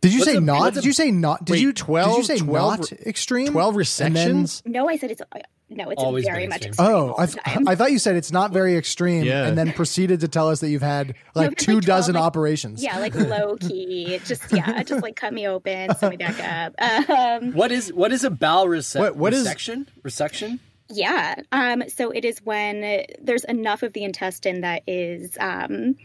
Did 0.01 0.13
you 0.13 0.21
What's 0.21 0.31
say 0.31 0.37
a- 0.37 0.41
not? 0.41 0.75
Did 0.75 0.85
a- 0.85 0.87
you 0.87 0.93
say 0.93 1.11
not? 1.11 1.45
Did 1.45 1.53
Wait, 1.55 1.61
you 1.63 1.73
12 1.73 2.11
Did 2.11 2.17
you 2.19 2.25
say 2.25 2.39
12 2.45 2.79
not 2.81 2.93
extreme? 3.07 3.49
12 3.53 3.75
And 3.77 4.17
then- 4.17 4.45
resections? 4.45 4.63
No, 4.67 4.89
I 4.89 4.97
said 4.97 5.11
it's 5.11 5.21
uh, 5.21 5.39
no, 5.71 5.91
it's 5.91 6.03
Always 6.03 6.25
very 6.25 6.45
been 6.45 6.49
much 6.49 6.65
extreme. 6.65 6.87
extreme. 6.87 6.89
Oh, 6.89 7.15
I, 7.19 7.27
th- 7.27 7.39
I 7.67 7.75
thought 7.75 7.93
you 7.93 7.99
said 7.99 8.17
it's 8.17 8.33
not 8.33 8.53
very 8.55 8.75
extreme, 8.77 9.25
Yeah. 9.25 9.45
and 9.47 9.59
then 9.59 9.73
proceeded 9.73 10.21
to 10.21 10.29
tell 10.29 10.49
us 10.49 10.61
that 10.61 10.71
you've 10.71 10.81
had 10.81 11.15
like 11.35 11.53
it's 11.53 11.65
two 11.67 11.75
like 11.75 11.85
12, 11.85 11.99
dozen 11.99 12.15
like- 12.15 12.25
operations. 12.25 12.83
Yeah, 12.83 12.99
like 13.01 13.15
low 13.15 13.57
key. 13.57 14.19
Just 14.25 14.51
yeah, 14.53 14.83
just 14.85 15.03
like 15.03 15.17
cut 15.17 15.35
me 15.35 15.47
open, 15.47 15.95
sew 15.97 16.09
me 16.11 16.17
back 16.17 16.39
up. 16.43 16.75
Um, 17.11 17.53
What 17.53 17.71
is 17.73 17.93
what 17.93 18.13
is 18.13 18.23
a 18.25 18.31
bowel 18.31 18.67
rese- 18.69 18.95
What- 18.95 19.17
what 19.17 19.35
is- 19.35 19.47
resection? 19.47 19.87
Resection? 20.03 20.59
Yeah. 20.89 21.37
Um, 21.53 21.83
so 21.89 22.11
it 22.11 22.25
is 22.25 22.39
when 22.45 23.05
there's 23.21 23.45
enough 23.45 23.83
of 23.83 23.93
the 23.93 24.05
intestine 24.05 24.63
that 24.63 24.83
is 24.87 25.37
um, 25.41 25.97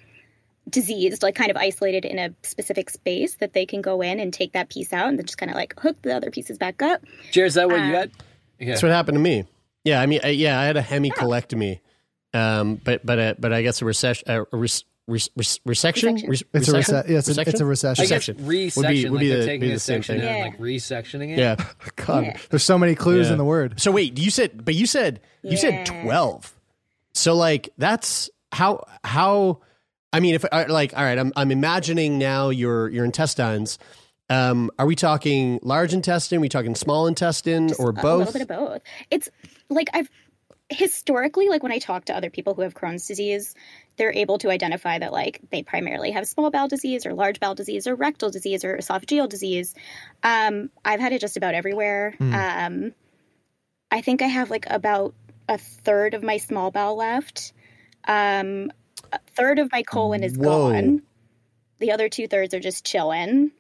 diseased, 0.70 1.24
like 1.24 1.36
kind 1.36 1.52
of 1.52 1.58
isolated 1.58 2.06
in 2.06 2.20
a 2.20 2.34
specific 2.44 2.90
space, 2.90 3.36
that 3.36 3.54
they 3.54 3.66
can 3.66 3.82
go 3.82 4.02
in 4.02 4.20
and 4.20 4.34
take 4.34 4.54
that 4.54 4.70
piece 4.70 4.94
out 4.94 5.08
and 5.08 5.18
then 5.18 5.26
just 5.26 5.38
kind 5.38 5.50
of 5.50 5.56
like 5.56 5.80
hook 5.80 6.02
the 6.02 6.16
other 6.16 6.32
pieces 6.32 6.58
back 6.58 6.82
up. 6.82 7.02
Jared, 7.32 7.48
is 7.48 7.54
that 7.56 7.68
what 7.70 7.78
you 7.78 7.94
had? 7.94 8.12
Yeah. 8.60 8.68
That's 8.70 8.84
what 8.84 8.92
happened 8.92 9.16
to 9.16 9.22
me. 9.22 9.46
Yeah, 9.84 10.02
I 10.02 10.06
mean, 10.06 10.22
I, 10.24 10.30
yeah, 10.30 10.60
I 10.60 10.66
had 10.66 10.78
a 10.78 10.82
hemicolectomy, 10.82 11.82
um, 12.34 12.76
but 12.76 13.06
but 13.06 13.20
uh, 13.20 13.34
but 13.38 13.52
I 13.52 13.62
guess 13.62 13.82
a 13.82 13.86
recession, 13.86 14.30
a 14.30 14.46
res, 14.56 14.86
res, 15.08 15.30
res, 15.36 15.60
resection. 15.68 16.16
Resection. 16.18 16.30
Res- 16.30 16.44
It's 16.54 16.68
a 16.68 16.72
resection? 16.72 17.04
rece- 17.04 17.10
yes, 17.10 17.28
it's 17.28 17.60
a 17.62 17.66
recession. 17.66 18.04
I 18.06 18.08
guess 18.08 18.26
Resection. 18.28 18.36
resection, 18.36 18.76
Would 18.78 18.88
be- 18.88 19.04
would 19.06 19.12
like 19.14 19.20
be 19.22 19.28
they're 19.30 19.38
the- 19.40 19.46
taking 19.46 19.60
be 19.62 19.68
the 19.70 19.74
a 19.76 19.80
same 19.80 19.98
section 20.04 20.20
thing. 20.20 20.28
and 20.28 20.38
Yeah. 20.38 20.44
like 20.46 20.60
resectioning 20.60 21.30
it. 21.32 21.38
Yeah. 21.40 21.56
God, 21.96 22.24
Yeah. 22.26 22.38
there's 22.50 22.64
so 22.64 22.78
many 22.78 22.96
clues 22.96 23.28
Yeah. 23.28 23.34
in 23.34 23.38
the 23.38 23.46
word. 23.46 23.80
So 23.80 23.92
wait, 23.92 24.18
you 24.18 24.30
said, 24.32 24.64
but 24.66 24.76
you 24.76 24.86
said 24.86 25.20
you 25.44 25.58
said 25.58 25.86
twelve. 25.86 26.54
So 27.14 27.36
like 27.36 27.70
that's 27.78 28.30
how 28.52 28.86
how. 29.04 29.60
I 30.16 30.20
mean, 30.20 30.36
if 30.36 30.46
like, 30.52 30.96
all 30.96 31.04
right, 31.04 31.18
I'm 31.18 31.34
I'm 31.36 31.52
imagining 31.52 32.18
now 32.20 32.50
your 32.50 32.88
your 32.90 33.04
intestines. 33.04 33.80
Um, 34.30 34.72
are 34.80 34.86
we 34.86 34.96
talking 34.96 35.60
large 35.64 35.94
intestine? 35.94 36.38
Are 36.38 36.42
we 36.42 36.50
talking 36.50 36.76
small 36.76 37.08
intestine 37.08 37.72
or 37.80 37.92
both? 37.92 38.06
A 38.06 38.18
little 38.18 38.34
bit 38.34 38.42
of 38.44 38.48
both. 38.48 38.82
It's 39.12 39.30
like 39.70 39.90
I've 39.94 40.10
historically, 40.70 41.50
like 41.50 41.62
when 41.64 41.72
I 41.72 41.78
talk 41.80 42.06
to 42.06 42.16
other 42.16 42.30
people 42.30 42.54
who 42.54 42.62
have 42.62 42.74
Crohn's 42.74 43.06
disease, 43.08 43.54
they're 43.98 44.14
able 44.14 44.38
to 44.40 44.50
identify 44.50 44.98
that 45.00 45.12
like 45.12 45.40
they 45.52 45.64
primarily 45.64 46.12
have 46.12 46.28
small 46.28 46.50
bowel 46.50 46.68
disease 46.68 47.06
or 47.06 47.14
large 47.14 47.40
bowel 47.40 47.56
disease 47.56 47.88
or 47.88 47.96
rectal 47.96 48.32
disease 48.32 48.66
or 48.66 48.78
esophageal 48.78 49.30
disease. 49.30 49.76
Um, 50.24 50.70
I've 50.84 51.00
had 51.00 51.14
it 51.14 51.22
just 51.22 51.38
about 51.38 51.54
everywhere. 51.54 52.16
Um, 52.20 52.94
I 53.92 54.02
think 54.02 54.22
I 54.22 54.28
have 54.28 54.50
like 54.50 54.66
about 54.70 55.14
a 55.48 55.58
third 55.58 56.14
of 56.16 56.24
my 56.24 56.38
small 56.38 56.72
bowel 56.72 56.98
left. 56.98 57.54
Um, 58.08 58.72
a 59.12 59.20
third 59.36 59.60
of 59.60 59.72
my 59.72 59.84
colon 59.84 60.24
is 60.24 60.36
Whoa. 60.36 60.72
gone. 60.72 61.04
The 61.80 61.92
other 61.92 62.10
two 62.10 62.28
thirds 62.28 62.54
are 62.54 62.60
just 62.60 62.86
chilling. 62.86 63.52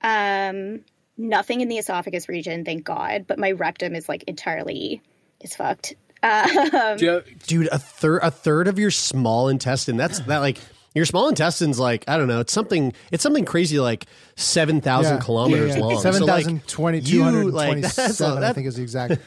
Um, 0.00 0.80
nothing 1.18 1.60
in 1.60 1.68
the 1.68 1.78
esophagus 1.78 2.28
region, 2.28 2.64
thank 2.64 2.84
God. 2.84 3.26
But 3.26 3.38
my 3.38 3.52
rectum 3.52 3.94
is 3.94 4.08
like 4.08 4.24
entirely 4.24 5.02
is 5.40 5.54
fucked. 5.54 5.94
Um, 6.22 6.98
you- 6.98 7.22
dude 7.46 7.68
a 7.68 7.78
third 7.78 8.20
a 8.22 8.30
third 8.30 8.68
of 8.68 8.78
your 8.78 8.90
small 8.90 9.48
intestine 9.48 9.96
that's 9.96 10.20
that 10.20 10.38
like 10.38 10.58
your 10.94 11.04
small 11.04 11.28
intestine's 11.28 11.78
like 11.78 12.04
i 12.08 12.16
don't 12.16 12.26
know 12.26 12.40
it's 12.40 12.52
something 12.54 12.92
it's 13.12 13.22
something 13.22 13.44
crazy 13.44 13.78
like 13.78 14.06
7000 14.36 15.12
Yeah. 15.14 15.20
kilometers 15.20 15.68
Yeah, 15.70 15.74
yeah. 15.76 15.80
long 15.84 15.90
So, 16.00 16.08
like, 16.08 16.44
7,020 16.44 16.98
you, 17.00 17.50
like, 17.50 17.68
227, 17.82 17.82
that's 17.82 18.20
a- 18.20 18.26
I 18.26 18.40
that- 18.40 18.54
think 18.54 18.66
is 18.66 18.76
the 18.76 18.82
exact. 18.82 19.20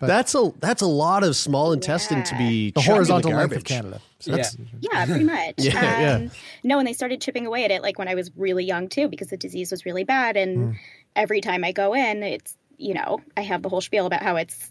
But 0.00 0.06
that's 0.06 0.34
a 0.34 0.52
that's 0.60 0.82
a 0.82 0.86
lot 0.86 1.22
of 1.22 1.36
small 1.36 1.72
intestine 1.72 2.22
to 2.24 2.34
be 2.38 2.70
the 2.70 2.80
chucked 2.80 2.86
in 2.86 2.90
the 2.90 2.94
horizontal 2.94 3.30
length 3.32 3.44
of 3.44 3.50
garbage. 3.50 3.64
Canada. 3.68 4.00
So 4.20 4.36
Yeah. 4.36 4.44
yeah, 4.80 5.06
pretty 5.06 5.24
much. 5.24 5.54
Yeah, 5.58 6.00
yeah. 6.00 6.14
um, 6.16 6.30
No, 6.64 6.78
and 6.78 6.88
they 6.88 6.92
started 6.92 7.20
chipping 7.20 7.46
away 7.46 7.64
at 7.64 7.70
it 7.70 7.82
like 7.82 7.98
when 7.98 8.08
I 8.08 8.14
was 8.14 8.30
really 8.36 8.64
young 8.64 8.88
too, 8.88 9.08
because 9.08 9.28
the 9.28 9.36
disease 9.36 9.70
was 9.70 9.84
really 9.84 10.04
bad. 10.04 10.36
And 10.36 10.56
Hmm. 10.56 10.72
every 11.14 11.40
time 11.40 11.62
I 11.64 11.72
go 11.72 11.94
in, 11.94 12.22
it's 12.22 12.56
you 12.78 12.94
know 12.94 13.20
I 13.36 13.42
have 13.42 13.62
the 13.62 13.68
whole 13.68 13.80
spiel 13.80 14.06
about 14.06 14.22
how 14.22 14.36
it's 14.36 14.70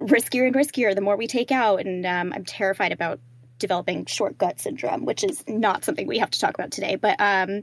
riskier 0.00 0.46
and 0.46 0.54
riskier 0.54 0.94
the 0.94 1.00
more 1.00 1.16
we 1.16 1.26
take 1.26 1.52
out, 1.52 1.80
and 1.80 2.04
um, 2.06 2.32
I'm 2.34 2.44
terrified 2.44 2.92
about 2.92 3.20
developing 3.58 4.06
short 4.06 4.38
gut 4.38 4.58
syndrome, 4.60 5.04
which 5.04 5.22
is 5.22 5.44
not 5.46 5.84
something 5.84 6.06
we 6.06 6.18
have 6.18 6.30
to 6.30 6.40
talk 6.40 6.54
about 6.54 6.70
today. 6.70 6.96
But 6.96 7.16
um, 7.20 7.62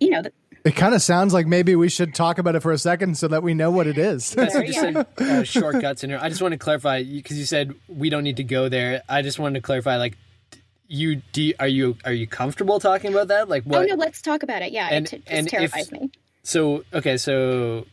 you 0.00 0.10
know, 0.10 0.22
the, 0.22 0.32
it 0.64 0.76
kind 0.76 0.94
of 0.94 1.00
sounds 1.02 1.32
like 1.32 1.46
maybe 1.46 1.74
we 1.76 1.88
should 1.88 2.14
talk 2.14 2.38
about 2.38 2.54
it 2.54 2.60
for 2.60 2.72
a 2.72 2.78
second 2.78 3.16
so 3.16 3.28
that 3.28 3.42
we 3.42 3.54
know 3.54 3.70
what 3.70 3.86
it 3.86 3.96
is. 3.96 4.30
That's 4.34 4.52
There, 4.52 4.62
what 4.62 4.68
you 4.68 4.74
yeah. 4.74 5.04
said. 5.16 5.30
Uh, 5.30 5.42
shortcuts 5.44 6.04
in 6.04 6.10
here. 6.10 6.18
I 6.20 6.28
just 6.28 6.42
want 6.42 6.52
to 6.52 6.58
clarify 6.58 7.02
because 7.02 7.38
you 7.38 7.46
said 7.46 7.74
we 7.88 8.10
don't 8.10 8.24
need 8.24 8.36
to 8.38 8.44
go 8.44 8.68
there. 8.68 9.02
I 9.08 9.22
just 9.22 9.38
wanted 9.38 9.60
to 9.60 9.62
clarify, 9.62 9.96
like, 9.96 10.18
you 10.88 11.16
do. 11.32 11.42
You, 11.42 11.54
are 11.60 11.68
you 11.68 11.96
are 12.04 12.12
you 12.12 12.26
comfortable 12.26 12.80
talking 12.80 13.12
about 13.12 13.28
that? 13.28 13.48
Like, 13.48 13.62
oh 13.70 13.82
no, 13.84 13.94
let's 13.94 14.20
talk 14.20 14.42
about 14.42 14.62
it. 14.62 14.72
Yeah, 14.72 14.88
And- 14.90 15.06
it, 15.06 15.10
t- 15.10 15.22
and 15.28 15.46
just 15.46 15.54
if- 15.54 15.70
terrifies 15.72 15.92
me. 15.92 16.10
So 16.42 16.84
okay, 16.92 17.16
so 17.16 17.86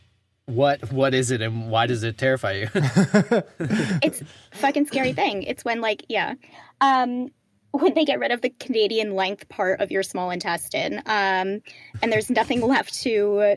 what 0.48 0.92
what 0.92 1.12
is 1.12 1.30
it 1.30 1.42
and 1.42 1.70
why 1.70 1.86
does 1.86 2.02
it 2.02 2.16
terrify 2.16 2.52
you? 2.52 2.68
it's 2.74 4.22
a 4.22 4.24
fucking 4.52 4.86
scary 4.86 5.12
thing. 5.12 5.42
It's 5.42 5.64
when 5.64 5.82
like 5.82 6.06
yeah, 6.08 6.34
um, 6.80 7.30
when 7.72 7.92
they 7.92 8.06
get 8.06 8.18
rid 8.18 8.32
of 8.32 8.40
the 8.40 8.48
Canadian 8.48 9.14
length 9.14 9.48
part 9.50 9.80
of 9.80 9.90
your 9.90 10.02
small 10.02 10.30
intestine, 10.30 11.02
um, 11.04 11.60
and 12.00 12.10
there's 12.10 12.30
nothing 12.30 12.62
left 12.62 12.94
to 13.02 13.56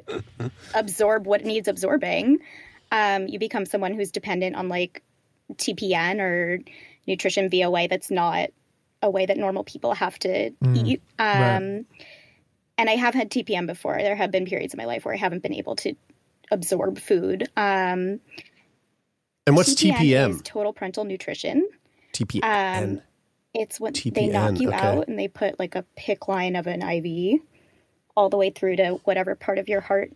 absorb 0.74 1.26
what 1.26 1.46
needs 1.46 1.70
absorbing. 1.70 2.40
Um, 2.92 3.28
you 3.28 3.40
become 3.40 3.66
someone 3.66 3.94
who's 3.94 4.12
dependent 4.12 4.58
on 4.58 4.68
like 4.68 5.02
TPN 5.54 6.20
or 6.20 6.60
nutrition 7.08 7.50
via 7.50 7.70
way 7.70 7.88
that's 7.88 8.12
not 8.12 8.50
a 9.02 9.10
way 9.10 9.26
that 9.26 9.38
normal 9.38 9.64
people 9.64 9.94
have 9.94 10.20
to 10.20 10.52
eat. 10.76 11.02
Um, 11.18 11.26
right. 11.42 11.86
And 12.78 12.90
I 12.90 12.96
have 12.96 13.14
had 13.14 13.30
TPN 13.32 13.66
before. 13.66 13.98
There 13.98 14.16
have 14.16 14.32
been 14.32 14.46
periods 14.46 14.74
in 14.74 14.78
my 14.78 14.86
life 14.86 15.06
where 15.06 15.14
I 15.14 15.18
haven't 15.18 15.42
been 15.42 15.54
able 15.54 15.76
to 15.78 15.96
absorb 16.52 17.00
food. 17.00 17.48
Um, 17.58 18.20
And 19.48 19.56
what's 19.56 19.74
TPN? 19.74 19.96
TPM? 19.98 20.30
Is 20.32 20.42
total 20.44 20.74
parental 20.74 21.04
nutrition. 21.06 21.68
TPN. 22.14 22.84
Um, 22.84 23.02
it's 23.54 23.80
when 23.80 23.94
they 23.94 24.28
knock 24.28 24.60
you 24.60 24.70
okay. 24.70 24.78
out 24.78 25.08
and 25.08 25.18
they 25.18 25.28
put 25.28 25.60
like 25.60 25.76
a 25.76 25.86
PICC 25.98 26.28
line 26.28 26.56
of 26.56 26.68
an 26.68 26.82
IV 26.82 27.42
all 28.16 28.30
the 28.30 28.38
way 28.38 28.50
through 28.50 28.76
to 28.78 29.00
whatever 29.04 29.36
part 29.36 29.58
of 29.58 29.68
your 29.70 29.82
heart 29.82 30.12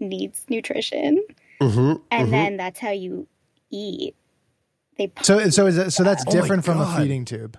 needs 0.00 0.44
nutrition, 0.48 1.22
hmm 1.60 1.94
and 2.10 2.32
then 2.32 2.56
that's 2.56 2.80
how 2.80 2.90
you 2.90 3.26
eat. 3.70 4.14
They 4.98 5.12
So, 5.22 5.48
so 5.50 5.66
is 5.66 5.76
that, 5.76 5.92
so 5.92 6.02
that's 6.02 6.24
Oh 6.26 6.32
my 6.34 6.40
different 6.40 6.64
from 6.64 6.80
a 6.80 6.96
feeding 6.96 7.24
tube. 7.24 7.58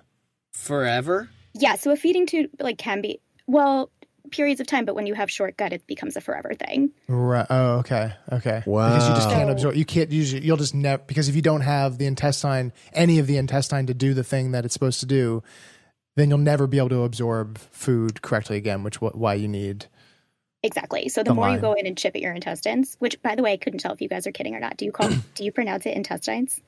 Forever? 0.52 1.30
yeah. 1.54 1.74
So 1.76 1.90
a 1.90 1.96
feeding 1.96 2.26
tube 2.26 2.50
like 2.60 2.78
can 2.78 3.00
be 3.00 3.20
well 3.46 3.90
periods 4.30 4.60
of 4.60 4.66
time, 4.66 4.84
but 4.84 4.94
when 4.94 5.06
you 5.06 5.14
have 5.14 5.30
short 5.30 5.56
gut, 5.56 5.72
it 5.72 5.86
becomes 5.86 6.16
a 6.16 6.20
forever 6.20 6.54
thing. 6.54 6.90
Right. 7.08 7.46
Oh, 7.50 7.78
okay. 7.78 8.12
Okay. 8.32 8.62
Wow. 8.66 8.88
Because 8.94 9.08
you 9.08 9.14
just 9.14 9.30
can't 9.30 9.50
absorb. 9.50 9.74
You 9.76 9.84
can't 9.84 10.10
usually. 10.10 10.44
You'll 10.44 10.56
just 10.56 10.74
never 10.74 11.02
because 11.06 11.28
if 11.28 11.36
you 11.36 11.42
don't 11.42 11.60
have 11.62 11.98
the 11.98 12.06
intestine, 12.06 12.72
any 12.92 13.18
of 13.18 13.26
the 13.26 13.36
intestine 13.36 13.86
to 13.86 13.94
do 13.94 14.14
the 14.14 14.24
thing 14.24 14.52
that 14.52 14.64
it's 14.64 14.74
supposed 14.74 15.00
to 15.00 15.06
do, 15.06 15.42
then 16.16 16.28
you'll 16.28 16.38
never 16.38 16.66
be 16.66 16.78
able 16.78 16.88
to 16.90 17.02
absorb 17.02 17.58
food 17.58 18.22
correctly 18.22 18.56
again. 18.56 18.82
Which 18.82 18.96
wh- 18.96 19.14
why 19.16 19.34
you 19.34 19.48
need. 19.48 19.86
Exactly. 20.62 21.10
So 21.10 21.22
the 21.22 21.30
The 21.30 21.34
more 21.34 21.44
line. 21.46 21.56
you 21.56 21.60
go 21.60 21.74
in 21.74 21.86
and 21.86 21.96
chip 21.98 22.16
at 22.16 22.22
your 22.22 22.32
intestines, 22.32 22.96
which 22.98 23.20
by 23.20 23.34
the 23.34 23.42
way, 23.42 23.52
I 23.52 23.56
couldn't 23.58 23.80
tell 23.80 23.92
if 23.92 24.00
you 24.00 24.08
guys 24.08 24.26
are 24.26 24.32
kidding 24.32 24.54
or 24.54 24.60
not. 24.60 24.78
Do 24.78 24.86
you 24.86 24.92
call 24.92 25.10
do 25.34 25.44
you 25.44 25.52
pronounce 25.52 25.84
it 25.86 25.94
intestines? 25.94 26.60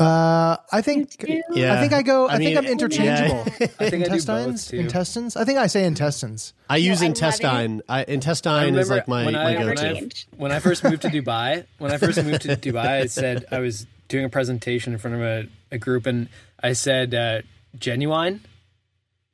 Uh, 0.00 0.56
I 0.72 0.80
think. 0.80 1.16
Yeah. 1.50 1.74
I 1.74 1.80
think 1.80 1.92
I 1.92 2.00
go. 2.02 2.26
I, 2.26 2.34
I 2.34 2.38
think 2.38 2.56
I'm 2.56 2.64
interchangeable. 2.64 3.44
yeah. 3.60 3.66
I 3.78 3.90
think 3.90 4.06
I 4.06 4.16
do 4.16 4.24
both 4.24 4.46
intestines, 4.48 4.66
too. 4.68 4.76
intestines. 4.78 5.36
I 5.36 5.44
think 5.44 5.58
I 5.58 5.66
say 5.66 5.84
intestines. 5.84 6.54
I 6.70 6.78
use 6.78 7.02
No, 7.02 7.08
intestine. 7.08 7.82
I, 7.86 8.00
I 8.00 8.04
intestine 8.08 8.60
remember 8.60 8.80
is 8.80 8.90
like 8.90 9.08
my, 9.08 9.24
when 9.26 9.34
my 9.34 9.44
when, 9.56 9.66
go-to. 9.76 9.96
I, 9.98 10.08
when 10.36 10.52
I 10.52 10.58
first 10.60 10.82
moved 10.84 11.02
to 11.02 11.08
Dubai, 11.08 11.66
when 11.78 11.92
I 11.92 11.98
first 11.98 12.22
moved 12.24 12.42
to 12.42 12.48
Dubai, 12.56 13.02
I 13.02 13.06
said 13.06 13.44
I 13.52 13.58
was 13.58 13.86
doing 14.08 14.24
a 14.24 14.30
presentation 14.30 14.94
in 14.94 14.98
front 14.98 15.16
of 15.16 15.22
a, 15.22 15.46
a 15.70 15.76
group, 15.78 16.06
and 16.06 16.28
I 16.62 16.72
said 16.72 17.14
uh, 17.14 17.42
genuine, 17.78 18.40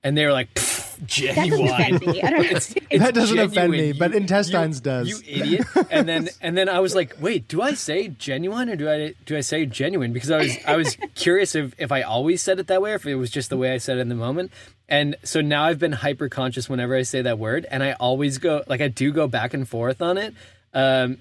and 0.02 0.18
they 0.18 0.26
were 0.26 0.32
like, 0.32 0.52
"Pfft, 0.54 0.75
That 0.98 1.34
doesn't 1.48 1.66
offend 1.68 2.00
me. 2.06 2.22
I 2.22 2.30
don't 2.30 2.42
know. 2.42 2.48
It's, 2.56 2.74
it's 2.90 3.02
That 3.04 3.14
doesn't 3.14 3.38
offend 3.38 3.72
me, 3.72 3.92
but 3.92 4.10
you- 4.12 4.16
intestines 4.18 4.78
you- 4.78 4.82
does. 4.82 5.08
You 5.08 5.18
idiot! 5.42 5.66
And 5.90 6.08
then 6.08 6.28
and 6.40 6.56
then 6.56 6.68
I 6.68 6.80
was 6.80 6.94
like, 6.94 7.14
wait, 7.20 7.48
do 7.48 7.62
I 7.62 7.74
say 7.74 8.08
genuine 8.08 8.68
or 8.68 8.76
do 8.76 8.88
I 8.90 9.14
do 9.24 9.36
I 9.36 9.40
say 9.40 9.66
genuine? 9.66 10.12
Because 10.12 10.30
I 10.30 10.38
was 10.38 10.56
I 10.66 10.76
was 10.76 10.96
curious 11.14 11.54
if 11.54 11.74
if 11.78 11.92
I 11.92 12.02
always 12.02 12.42
said 12.42 12.58
it 12.60 12.66
that 12.68 12.80
way, 12.82 12.92
or 12.92 12.96
if 12.96 13.06
it 13.06 13.14
was 13.16 13.30
just 13.30 13.50
the 13.50 13.56
way 13.56 13.72
I 13.72 13.78
said 13.78 13.98
it 13.98 14.00
in 14.00 14.08
the 14.08 14.14
moment. 14.14 14.52
And 14.88 15.16
so 15.24 15.40
now 15.40 15.64
I've 15.64 15.78
been 15.80 15.92
hyper 15.92 16.28
conscious 16.28 16.68
whenever 16.68 16.94
I 16.94 17.02
say 17.02 17.20
that 17.22 17.38
word, 17.38 17.66
and 17.70 17.82
I 17.82 17.92
always 17.94 18.38
go 18.38 18.62
like 18.68 18.80
I 18.80 18.88
do 18.88 19.12
go 19.12 19.26
back 19.28 19.52
and 19.54 19.68
forth 19.68 20.00
on 20.00 20.16
it. 20.18 20.34
Um, 20.74 21.18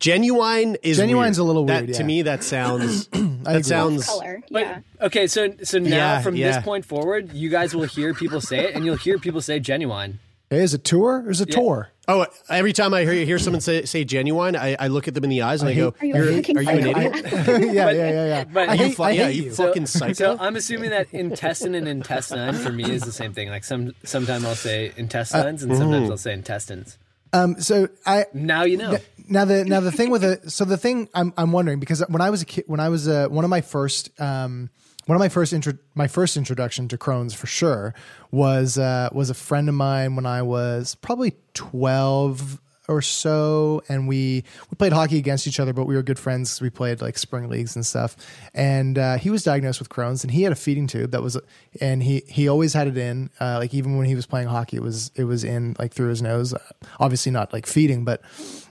Genuine 0.00 0.76
is 0.82 0.98
Genuine's 0.98 1.38
weird. 1.38 1.44
a 1.44 1.48
little 1.48 1.66
That- 1.66 1.84
weird, 1.86 1.96
To 1.96 2.04
me, 2.04 2.22
that 2.22 2.44
sounds 2.44 3.06
that 3.08 3.46
agree. 3.46 3.62
sounds. 3.64 4.06
color. 4.06 4.40
But 4.50 4.60
Yeah. 4.62 4.78
okay, 5.02 5.26
so 5.26 5.52
so 5.64 5.78
now 5.78 5.88
Yeah, 5.96 6.20
from 6.22 6.36
yeah. 6.36 6.52
this 6.52 6.64
point 6.64 6.84
forward, 6.84 7.32
you 7.32 7.48
guys 7.50 7.74
will 7.74 7.84
hear 7.84 8.14
people 8.14 8.40
say 8.40 8.58
it, 8.66 8.74
and 8.76 8.84
you'll 8.84 8.96
hear 8.96 9.18
people 9.18 9.40
say 9.40 9.58
genuine. 9.58 10.20
Hey, 10.50 10.60
is 10.62 10.72
it 10.72 10.82
tour 10.84 11.24
or 11.26 11.30
is 11.30 11.40
it 11.42 11.50
tour? 11.50 11.90
Oh, 12.06 12.24
every 12.48 12.72
time 12.72 12.94
I 12.94 13.02
hear 13.02 13.12
hear 13.12 13.38
someone 13.38 13.60
say 13.60 13.84
say 13.84 14.04
genuine, 14.04 14.56
I, 14.56 14.76
I 14.80 14.86
look 14.88 15.08
at 15.08 15.14
them 15.14 15.24
in 15.24 15.30
the 15.30 15.42
eyes 15.42 15.60
and 15.60 15.68
I, 15.68 15.74
go, 15.74 15.92
Are 16.00 16.06
you 16.06 16.14
a 16.14 16.16
"You're, 16.16 16.26
are 16.28 16.62
you 16.62 16.68
an 16.70 16.86
idiot? 16.86 17.32
yeah, 17.74 17.90
yeah, 17.90 17.90
yeah, 17.90 18.24
yeah. 18.26 18.44
but 18.44 18.68
I 18.70 18.72
you 18.74 18.84
hate, 18.84 18.96
fu- 18.96 19.02
I 19.02 19.10
yeah, 19.10 19.28
you 19.28 19.42
you. 19.42 19.50
fu- 19.50 19.64
Fucking 19.66 19.84
psycho. 19.86 20.12
So 20.14 20.36
I'm 20.40 20.56
assuming 20.56 20.88
that 20.90 21.12
intestine 21.12 21.74
and 21.74 21.86
intestine 21.86 22.54
for 22.54 22.72
me 22.72 22.90
is 22.90 23.02
the 23.02 23.12
same 23.12 23.34
thing. 23.34 23.50
Like 23.50 23.64
some 23.64 23.94
sometimes 24.04 24.44
I'll 24.46 24.54
say 24.54 24.92
intestines 24.96 25.62
and 25.62 25.70
mm-hmm. 25.72 25.80
sometimes 25.82 26.08
I'll 26.10 26.16
say 26.16 26.32
intestines. 26.32 26.96
Um, 27.32 27.60
so 27.60 27.88
I 28.06 28.26
now 28.32 28.64
you 28.64 28.76
know. 28.76 28.98
Now 29.30 29.44
the 29.44 29.64
now 29.64 29.80
the 29.80 29.92
thing 29.92 30.10
with 30.10 30.24
it. 30.24 30.50
So 30.50 30.64
the 30.64 30.78
thing 30.78 31.08
I'm 31.14 31.34
I'm 31.36 31.52
wondering 31.52 31.80
because 31.80 32.00
when 32.08 32.22
I 32.22 32.30
was 32.30 32.42
a 32.42 32.46
kid, 32.46 32.64
when 32.66 32.80
I 32.80 32.88
was 32.88 33.06
uh, 33.06 33.28
one 33.28 33.44
of 33.44 33.50
my 33.50 33.60
first 33.60 34.18
um 34.20 34.70
one 35.04 35.16
of 35.16 35.20
my 35.20 35.28
first 35.28 35.52
intro 35.52 35.74
my 35.94 36.08
first 36.08 36.36
introduction 36.36 36.88
to 36.88 36.98
Crohn's 36.98 37.34
for 37.34 37.46
sure 37.46 37.94
was 38.30 38.78
uh 38.78 39.10
was 39.12 39.28
a 39.28 39.34
friend 39.34 39.68
of 39.68 39.74
mine 39.74 40.16
when 40.16 40.24
I 40.24 40.42
was 40.42 40.94
probably 40.94 41.34
twelve 41.54 42.60
or 42.88 43.02
so 43.02 43.82
and 43.88 44.08
we 44.08 44.42
we 44.70 44.74
played 44.76 44.92
hockey 44.92 45.18
against 45.18 45.46
each 45.46 45.60
other 45.60 45.72
but 45.72 45.84
we 45.84 45.94
were 45.94 46.02
good 46.02 46.18
friends 46.18 46.60
we 46.60 46.70
played 46.70 47.00
like 47.00 47.18
spring 47.18 47.48
leagues 47.48 47.76
and 47.76 47.84
stuff. 47.84 48.16
And 48.54 48.98
uh, 48.98 49.18
he 49.18 49.30
was 49.30 49.42
diagnosed 49.44 49.78
with 49.78 49.88
crohn's 49.90 50.24
and 50.24 50.30
he 50.30 50.42
had 50.42 50.52
a 50.52 50.56
feeding 50.56 50.86
tube 50.86 51.10
that 51.10 51.22
was 51.22 51.38
and 51.80 52.02
he 52.02 52.22
he 52.26 52.48
always 52.48 52.72
had 52.72 52.88
it 52.88 52.96
in 52.96 53.30
uh, 53.40 53.58
like 53.58 53.74
even 53.74 53.96
when 53.98 54.06
he 54.06 54.14
was 54.14 54.26
playing 54.26 54.48
hockey 54.48 54.78
it 54.78 54.82
was 54.82 55.10
it 55.14 55.24
was 55.24 55.44
in 55.44 55.76
like 55.78 55.92
through 55.92 56.08
his 56.08 56.22
nose. 56.22 56.54
Obviously 56.98 57.30
not 57.30 57.52
like 57.52 57.66
feeding 57.66 58.04
but 58.04 58.22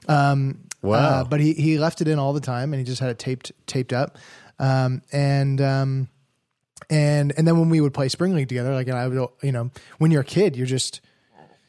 um 0.07 0.59
Wow. 0.81 0.97
uh, 0.97 1.23
but 1.23 1.39
he 1.39 1.53
he 1.53 1.77
left 1.79 2.01
it 2.01 2.07
in 2.07 2.19
all 2.19 2.33
the 2.33 2.39
time 2.41 2.73
and 2.73 2.79
he 2.79 2.85
just 2.85 2.99
had 3.01 3.09
it 3.09 3.19
taped 3.19 3.51
taped 3.65 3.93
up. 3.93 4.17
Um 4.59 5.01
and 5.11 5.61
um 5.61 6.09
and 6.89 7.33
and 7.37 7.47
then 7.47 7.59
when 7.59 7.69
we 7.69 7.81
would 7.81 7.93
play 7.93 8.07
spring 8.09 8.33
league 8.33 8.47
together 8.47 8.73
like 8.73 8.87
i 8.87 9.07
would 9.07 9.27
you 9.41 9.51
know 9.51 9.71
when 9.97 10.11
you're 10.11 10.21
a 10.21 10.25
kid 10.25 10.55
you're 10.55 10.67
just 10.67 11.01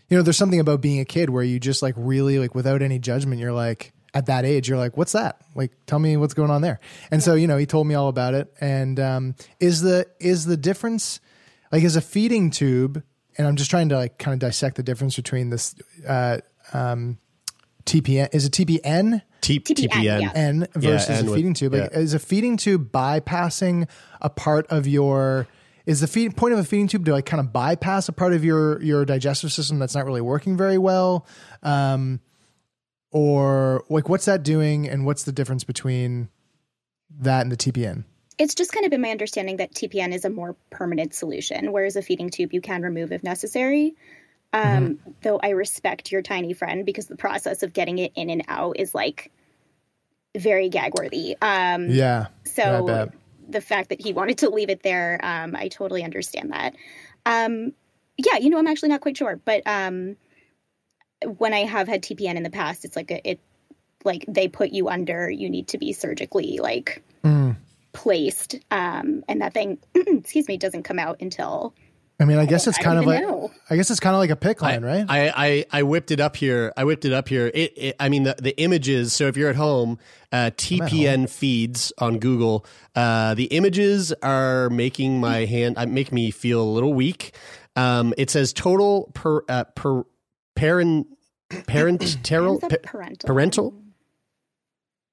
you 0.08 0.16
know, 0.16 0.22
there's 0.22 0.36
something 0.36 0.60
about 0.60 0.80
being 0.80 1.00
a 1.00 1.04
kid 1.04 1.30
where 1.30 1.42
you 1.42 1.60
just 1.60 1.82
like 1.82 1.94
really 1.96 2.38
like 2.38 2.54
without 2.54 2.82
any 2.82 2.98
judgment, 2.98 3.40
you're 3.40 3.52
like 3.52 3.92
at 4.14 4.26
that 4.26 4.44
age, 4.44 4.68
you're 4.68 4.78
like, 4.78 4.96
what's 4.96 5.12
that? 5.12 5.40
Like, 5.54 5.72
tell 5.86 5.98
me 5.98 6.16
what's 6.16 6.34
going 6.34 6.50
on 6.50 6.62
there. 6.62 6.80
And 7.10 7.22
so, 7.22 7.34
you 7.34 7.46
know, 7.46 7.58
he 7.58 7.66
told 7.66 7.86
me 7.86 7.94
all 7.94 8.08
about 8.08 8.34
it. 8.34 8.52
And 8.60 8.98
um, 8.98 9.34
is 9.60 9.82
the 9.82 10.06
is 10.18 10.46
the 10.46 10.56
difference 10.56 11.20
like 11.70 11.82
is 11.82 11.96
a 11.96 12.00
feeding 12.00 12.50
tube? 12.50 13.02
And 13.36 13.46
I'm 13.46 13.56
just 13.56 13.70
trying 13.70 13.90
to 13.90 13.96
like 13.96 14.18
kind 14.18 14.32
of 14.32 14.40
dissect 14.40 14.76
the 14.76 14.82
difference 14.82 15.14
between 15.14 15.50
this 15.50 15.74
uh, 16.06 16.38
um, 16.72 17.18
TPN. 17.84 18.34
Is 18.34 18.46
it 18.46 18.52
TPN? 18.52 19.22
T- 19.40 19.60
TPN, 19.60 19.88
TPN. 19.88 20.22
yeah. 20.22 20.32
N 20.34 20.66
versus 20.74 21.10
N 21.10 21.22
a 21.22 21.30
with- 21.30 21.34
feeding 21.36 21.54
tube. 21.54 21.74
Like, 21.74 21.90
yeah. 21.92 21.98
Is 21.98 22.14
a 22.14 22.18
feeding 22.18 22.56
tube 22.56 22.90
bypassing 22.90 23.88
a 24.20 24.30
part 24.30 24.66
of 24.68 24.86
your? 24.86 25.46
Is 25.88 26.00
the 26.00 26.06
feed, 26.06 26.36
point 26.36 26.52
of 26.52 26.58
a 26.58 26.64
feeding 26.64 26.86
tube 26.86 27.06
to 27.06 27.12
like 27.12 27.24
kind 27.24 27.40
of 27.40 27.50
bypass 27.50 28.10
a 28.10 28.12
part 28.12 28.34
of 28.34 28.44
your 28.44 28.78
your 28.82 29.06
digestive 29.06 29.50
system 29.50 29.78
that's 29.78 29.94
not 29.94 30.04
really 30.04 30.20
working 30.20 30.54
very 30.54 30.76
well, 30.76 31.26
um, 31.62 32.20
or 33.10 33.84
like 33.88 34.06
what's 34.06 34.26
that 34.26 34.42
doing, 34.42 34.86
and 34.86 35.06
what's 35.06 35.22
the 35.22 35.32
difference 35.32 35.64
between 35.64 36.28
that 37.20 37.40
and 37.40 37.50
the 37.50 37.56
TPN? 37.56 38.04
It's 38.36 38.54
just 38.54 38.70
kind 38.70 38.84
of 38.84 38.90
been 38.90 39.00
my 39.00 39.08
understanding 39.08 39.56
that 39.56 39.72
TPN 39.72 40.12
is 40.12 40.26
a 40.26 40.30
more 40.30 40.56
permanent 40.68 41.14
solution, 41.14 41.72
whereas 41.72 41.96
a 41.96 42.02
feeding 42.02 42.28
tube 42.28 42.52
you 42.52 42.60
can 42.60 42.82
remove 42.82 43.10
if 43.10 43.22
necessary. 43.22 43.94
Um, 44.52 44.98
Though 45.22 45.40
I 45.42 45.50
respect 45.50 46.12
your 46.12 46.20
tiny 46.20 46.52
friend 46.52 46.84
because 46.84 47.06
the 47.06 47.16
process 47.16 47.62
of 47.62 47.72
getting 47.72 47.96
it 47.96 48.12
in 48.14 48.28
and 48.28 48.44
out 48.46 48.78
is 48.78 48.94
like 48.94 49.32
very 50.36 50.68
gag 50.68 50.92
worthy. 50.98 51.34
Um, 51.40 51.88
Yeah. 51.88 52.26
So. 52.44 53.10
The 53.48 53.60
fact 53.60 53.88
that 53.88 54.00
he 54.00 54.12
wanted 54.12 54.38
to 54.38 54.50
leave 54.50 54.70
it 54.70 54.82
there, 54.82 55.18
um, 55.22 55.56
I 55.56 55.68
totally 55.68 56.04
understand 56.04 56.52
that. 56.52 56.74
Um, 57.26 57.72
yeah, 58.16 58.38
you 58.38 58.50
know, 58.50 58.58
I'm 58.58 58.66
actually 58.66 58.90
not 58.90 59.00
quite 59.00 59.16
sure, 59.16 59.40
but 59.44 59.62
um, 59.66 60.16
when 61.38 61.54
I 61.54 61.60
have 61.60 61.88
had 61.88 62.02
TPN 62.02 62.36
in 62.36 62.42
the 62.42 62.50
past, 62.50 62.84
it's 62.84 62.96
like 62.96 63.10
a, 63.10 63.30
it, 63.30 63.40
like 64.04 64.24
they 64.28 64.48
put 64.48 64.70
you 64.70 64.88
under. 64.88 65.30
You 65.30 65.50
need 65.50 65.68
to 65.68 65.78
be 65.78 65.92
surgically 65.92 66.58
like 66.60 67.02
Mm. 67.24 67.56
placed, 67.92 68.54
um, 68.70 69.24
and 69.28 69.42
that 69.42 69.52
thing, 69.52 69.78
excuse 69.94 70.46
me, 70.46 70.56
doesn't 70.56 70.84
come 70.84 70.98
out 71.00 71.20
until. 71.20 71.74
I 72.20 72.24
mean, 72.24 72.38
I 72.38 72.46
guess 72.46 72.66
it's 72.66 72.78
I 72.78 72.82
kind 72.82 72.98
of 72.98 73.06
like 73.06 73.22
know. 73.22 73.52
I 73.70 73.76
guess 73.76 73.90
it's 73.90 74.00
kind 74.00 74.14
of 74.14 74.18
like 74.18 74.30
a 74.30 74.36
PICC 74.36 74.60
line, 74.60 74.84
right? 74.84 75.06
I, 75.08 75.32
I 75.36 75.64
I 75.70 75.82
whipped 75.84 76.10
it 76.10 76.18
up 76.20 76.34
here. 76.36 76.72
I 76.76 76.84
whipped 76.84 77.04
it 77.04 77.12
up 77.12 77.28
here. 77.28 77.50
It, 77.54 77.72
it 77.76 77.96
I 78.00 78.08
mean 78.08 78.24
the, 78.24 78.34
the 78.40 78.58
images. 78.60 79.12
So 79.12 79.28
if 79.28 79.36
you're 79.36 79.50
at 79.50 79.56
home, 79.56 79.98
uh, 80.32 80.50
TPN 80.56 81.30
feeds 81.30 81.92
on 81.98 82.18
Google. 82.18 82.66
Uh, 82.96 83.34
the 83.34 83.44
images 83.44 84.12
are 84.22 84.68
making 84.70 85.20
my 85.20 85.44
hand 85.44 85.78
uh, 85.78 85.86
make 85.86 86.10
me 86.10 86.30
feel 86.32 86.60
a 86.60 86.64
little 86.70 86.92
weak. 86.92 87.34
Um, 87.76 88.12
it 88.18 88.30
says 88.30 88.52
total 88.52 89.12
per 89.14 89.42
uh, 89.48 89.64
per 89.76 90.02
parent 90.56 91.06
parental 91.68 92.08
How's 92.08 92.60
parental? 92.82 93.26
parental 93.26 93.74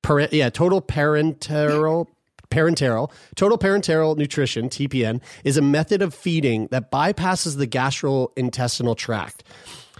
parent 0.02 0.34
yeah 0.34 0.50
total 0.50 0.82
parental 0.82 2.10
parenteral 2.50 3.12
total 3.36 3.58
parenteral 3.58 4.18
nutrition 4.18 4.70
TPN 4.70 5.22
is 5.44 5.58
a 5.58 5.62
method 5.62 6.02
of 6.02 6.14
feeding 6.14 6.68
that 6.72 6.92
bypasses 6.92 7.58
the 7.58 7.68
gastrointestinal 7.68 8.96
tract. 8.96 9.44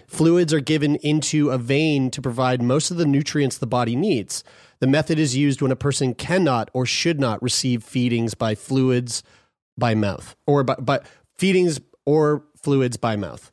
Fluids 0.08 0.54
are 0.54 0.60
given 0.60 0.96
into 0.98 1.50
a 1.50 1.58
vein 1.58 2.12
to 2.12 2.22
provide 2.22 2.62
most 2.62 2.92
of 2.92 2.98
the 2.98 3.06
nutrients 3.06 3.58
the 3.58 3.68
body 3.68 3.96
needs. 3.96 4.44
The 4.80 4.88
method 4.88 5.20
is 5.20 5.36
used 5.36 5.62
when 5.62 5.72
a 5.72 5.76
person 5.76 6.14
cannot 6.14 6.70
or 6.74 6.86
should 6.86 7.20
not 7.20 7.42
receive 7.42 7.84
feedings 7.84 8.34
by 8.34 8.56
fluids 8.56 9.24
by 9.78 9.96
mouth 9.96 10.36
or 10.46 10.64
by, 10.64 10.76
by 10.76 11.00
feedings 11.38 11.80
or 12.06 12.44
fluids 12.62 12.98
by 12.98 13.16
mouth. 13.16 13.52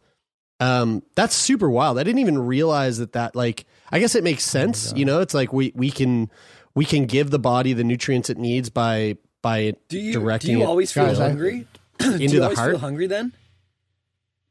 Um, 0.60 1.02
that's 1.16 1.34
super 1.34 1.68
wild. 1.68 1.98
I 1.98 2.04
didn't 2.04 2.20
even 2.20 2.38
realize 2.38 2.98
that 2.98 3.12
that 3.14 3.34
like 3.34 3.64
I 3.90 3.98
guess 3.98 4.14
it 4.14 4.24
makes 4.24 4.44
sense. 4.44 4.92
you 4.96 5.04
know, 5.04 5.20
it's 5.20 5.34
like 5.34 5.52
we 5.52 5.72
we 5.74 5.90
can 5.90 6.30
we 6.74 6.84
can 6.84 7.06
give 7.06 7.30
the 7.30 7.38
body 7.38 7.72
the 7.72 7.84
nutrients 7.84 8.30
it 8.30 8.38
needs 8.38 8.70
by 8.70 9.16
by 9.42 9.74
Do 9.88 9.98
you 9.98 10.12
directing 10.12 10.52
do 10.54 10.58
you 10.58 10.62
it 10.64 10.66
always 10.66 10.92
feel 10.92 11.06
Guys, 11.06 11.18
hungry? 11.18 11.66
into 12.00 12.18
do 12.18 12.22
you 12.22 12.28
the 12.30 12.42
always 12.42 12.58
heart. 12.58 12.70
feel 12.72 12.78
hungry 12.80 13.06
then? 13.06 13.32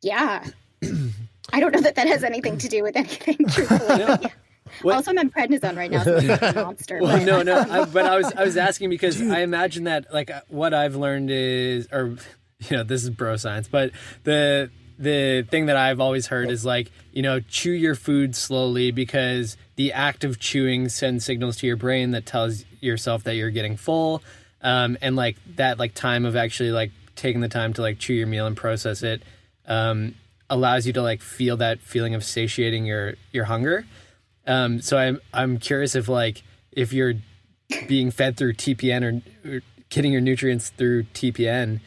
Yeah. 0.02 0.46
I 1.54 1.60
don't 1.60 1.74
know 1.74 1.82
that 1.82 1.96
that 1.96 2.08
has 2.08 2.24
anything 2.24 2.58
to 2.60 2.68
do 2.70 2.84
with 2.84 2.96
anything. 2.96 3.38
Truthfully. 3.50 4.00
Yeah. 4.00 4.18
Yeah. 4.22 4.30
What- 4.84 4.96
Also, 4.96 5.12
I'm 5.12 5.18
on 5.20 5.30
prednisone 5.30 5.76
right 5.76 5.92
now, 5.92 6.04
so 6.04 6.18
I'm 6.18 6.58
a 6.58 6.64
monster. 6.64 7.00
Well, 7.02 7.18
but- 7.18 7.26
no, 7.26 7.42
no. 7.44 7.58
I, 7.60 7.86
but 7.94 8.06
I 8.06 8.16
was 8.18 8.32
I 8.34 8.44
was 8.44 8.56
asking 8.58 8.90
because 8.90 9.22
I 9.22 9.40
imagine 9.42 9.84
that 9.86 10.14
like 10.14 10.32
uh, 10.32 10.42
what 10.48 10.74
I've 10.74 10.96
learned 10.96 11.30
is, 11.30 11.88
or 11.92 12.16
you 12.70 12.78
know, 12.78 12.84
this 12.84 13.04
is 13.04 13.10
bro 13.10 13.36
science, 13.36 13.68
but 13.68 13.92
the 14.24 14.70
the 15.02 15.46
thing 15.50 15.66
that 15.66 15.76
I've 15.76 16.00
always 16.00 16.28
heard 16.28 16.50
is 16.50 16.66
like 16.66 16.92
you 17.12 17.22
know, 17.22 17.42
chew 17.42 17.72
your 17.72 17.96
food 17.96 18.36
slowly 18.36 18.92
because 18.92 19.58
the 19.76 19.92
act 19.92 20.24
of 20.24 20.40
chewing 20.40 20.88
sends 20.88 21.26
signals 21.26 21.58
to 21.58 21.68
your 21.68 21.76
brain 21.76 22.12
that 22.12 22.26
tells 22.26 22.64
yourself 22.80 23.26
that 23.26 23.36
you're 23.36 23.50
getting 23.50 23.76
full, 23.76 24.24
um, 24.62 24.98
and 25.02 25.16
like 25.16 25.36
that 25.56 25.80
like 25.80 25.94
time 25.94 26.26
of 26.26 26.36
actually 26.36 26.72
like 26.72 26.92
taking 27.16 27.42
the 27.42 27.50
time 27.50 27.74
to 27.74 27.82
like 27.82 28.00
chew 28.00 28.14
your 28.14 28.28
meal 28.28 28.48
and 28.48 28.56
process 28.56 29.04
it. 29.04 29.22
Um, 29.66 30.16
allows 30.50 30.86
you 30.86 30.92
to 30.92 31.02
like 31.02 31.22
feel 31.22 31.58
that 31.58 31.80
feeling 31.80 32.14
of 32.14 32.24
satiating 32.24 32.86
your 32.86 33.16
your 33.32 33.46
hunger 33.46 33.86
um, 34.48 34.82
so 34.82 34.98
I'm 34.98 35.20
I'm 35.34 35.58
curious 35.58 35.96
if 35.96 36.08
like 36.08 36.44
if 36.72 36.94
you're 36.94 37.14
being 37.88 38.12
fed 38.12 38.38
through 38.38 38.54
TPN 38.54 39.24
or, 39.46 39.50
or 39.50 39.62
getting 39.90 40.12
your 40.12 40.22
nutrients 40.22 40.70
through 40.70 41.04
TPN, 41.04 41.80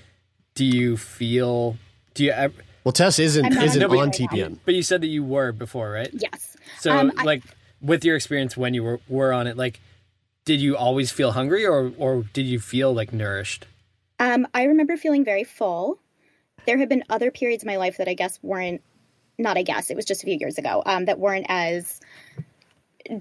do 0.55 0.65
you 0.65 0.97
feel 0.97 1.77
do 2.15 2.25
you 2.25 2.31
ever, 2.31 2.55
Well, 2.85 2.93
Tess 2.93 3.19
isn't 3.19 3.47
isn't 3.47 3.83
on 3.83 3.91
it 3.91 3.99
on 3.99 4.09
right. 4.09 4.13
TPN. 4.15 4.59
but 4.65 4.75
you 4.75 4.83
said 4.83 5.01
that 5.01 5.07
you 5.09 5.25
were 5.25 5.53
before, 5.53 5.91
right? 5.91 6.11
Yes. 6.13 6.57
So 6.81 6.93
Um, 6.93 7.13
I- 7.17 7.23
like 7.25 7.43
with 7.81 8.05
your 8.05 8.15
experience 8.17 8.57
when 8.57 8.75
you 8.75 8.83
were 8.85 9.01
were 9.09 9.33
on 9.33 9.47
it, 9.47 9.57
like 9.57 9.81
did 10.45 10.61
you 10.61 10.77
always 10.77 11.11
feel 11.11 11.33
hungry 11.33 11.65
or 11.67 11.93
or 11.97 12.25
did 12.35 12.45
you 12.47 12.61
feel 12.61 12.93
like 12.93 13.13
nourished? 13.13 13.67
Um, 14.21 14.47
I 14.55 14.65
remember 14.65 14.97
feeling 14.97 15.25
very 15.25 15.45
full. 15.45 15.99
There 16.67 16.79
have 16.79 16.89
been 16.89 17.05
other 17.11 17.31
periods 17.31 17.63
in 17.63 17.67
my 17.67 17.77
life 17.77 17.97
that 17.97 18.09
I 18.09 18.15
guess 18.15 18.39
weren't, 18.43 18.83
not 19.39 19.57
I 19.59 19.63
guess, 19.63 19.91
it 19.91 19.97
was 19.97 20.05
just 20.05 20.23
a 20.23 20.27
few 20.27 20.37
years 20.39 20.57
ago, 20.59 20.83
um, 20.87 21.07
that 21.07 21.19
weren't 21.19 21.47
as 21.49 22.01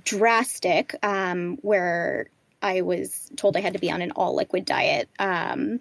drastic, 0.03 0.95
um, 1.03 1.57
where 1.61 2.27
I 2.61 2.81
was 2.81 3.29
told 3.35 3.57
I 3.57 3.61
had 3.61 3.73
to 3.73 3.79
be 3.79 3.91
on 3.91 4.01
an 4.01 4.11
all 4.11 4.35
liquid 4.35 4.65
diet 4.65 5.09
um, 5.19 5.79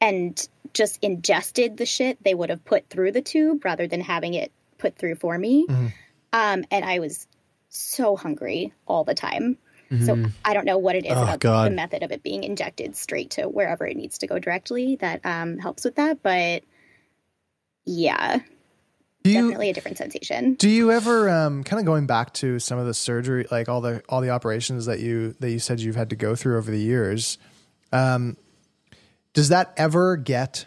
and 0.00 0.48
just 0.72 0.98
ingested 1.02 1.76
the 1.76 1.86
shit 1.86 2.22
they 2.22 2.34
would 2.34 2.50
have 2.50 2.64
put 2.64 2.88
through 2.88 3.12
the 3.12 3.20
tube 3.22 3.64
rather 3.64 3.86
than 3.86 4.00
having 4.00 4.34
it 4.34 4.52
put 4.78 4.96
through 4.96 5.16
for 5.16 5.36
me. 5.36 5.66
Um, 6.32 6.64
and 6.70 6.84
I 6.84 7.00
was 7.00 7.26
so 7.68 8.16
hungry 8.16 8.72
all 8.86 9.04
the 9.04 9.14
time. 9.14 9.58
So 10.06 10.24
I 10.44 10.54
don't 10.54 10.66
know 10.66 10.78
what 10.78 10.94
it 10.94 11.04
is 11.04 11.10
Oh, 11.16 11.22
about 11.24 11.40
God. 11.40 11.66
the 11.68 11.74
method 11.74 12.04
of 12.04 12.12
it 12.12 12.22
being 12.22 12.44
injected 12.44 12.94
straight 12.94 13.30
to 13.30 13.48
wherever 13.48 13.84
it 13.84 13.96
needs 13.96 14.18
to 14.18 14.28
go 14.28 14.38
directly 14.38 14.94
that 15.00 15.20
um, 15.26 15.58
helps 15.58 15.84
with 15.84 15.96
that. 15.96 16.22
But 16.22 16.62
yeah, 17.84 18.38
Do 19.24 19.30
you 19.30 19.42
definitely 19.42 19.70
a 19.70 19.72
different 19.72 19.98
sensation. 19.98 20.54
do 20.54 20.68
you 20.68 20.92
ever 20.92 21.28
um, 21.28 21.64
kind 21.64 21.80
of 21.80 21.86
going 21.86 22.06
back 22.06 22.32
to 22.34 22.60
some 22.60 22.78
of 22.78 22.86
the 22.86 22.94
surgery, 22.94 23.46
like 23.50 23.68
all 23.68 23.80
the 23.80 24.00
all 24.08 24.20
the 24.20 24.30
operations 24.30 24.86
that 24.86 25.00
you 25.00 25.34
that 25.40 25.50
you 25.50 25.58
said 25.58 25.80
you've 25.80 25.96
had 25.96 26.10
to 26.10 26.16
go 26.16 26.36
through 26.36 26.56
over 26.58 26.70
the 26.70 26.78
years? 26.80 27.36
Um, 27.92 28.36
does 29.40 29.48
that 29.48 29.72
ever 29.78 30.18
get 30.18 30.66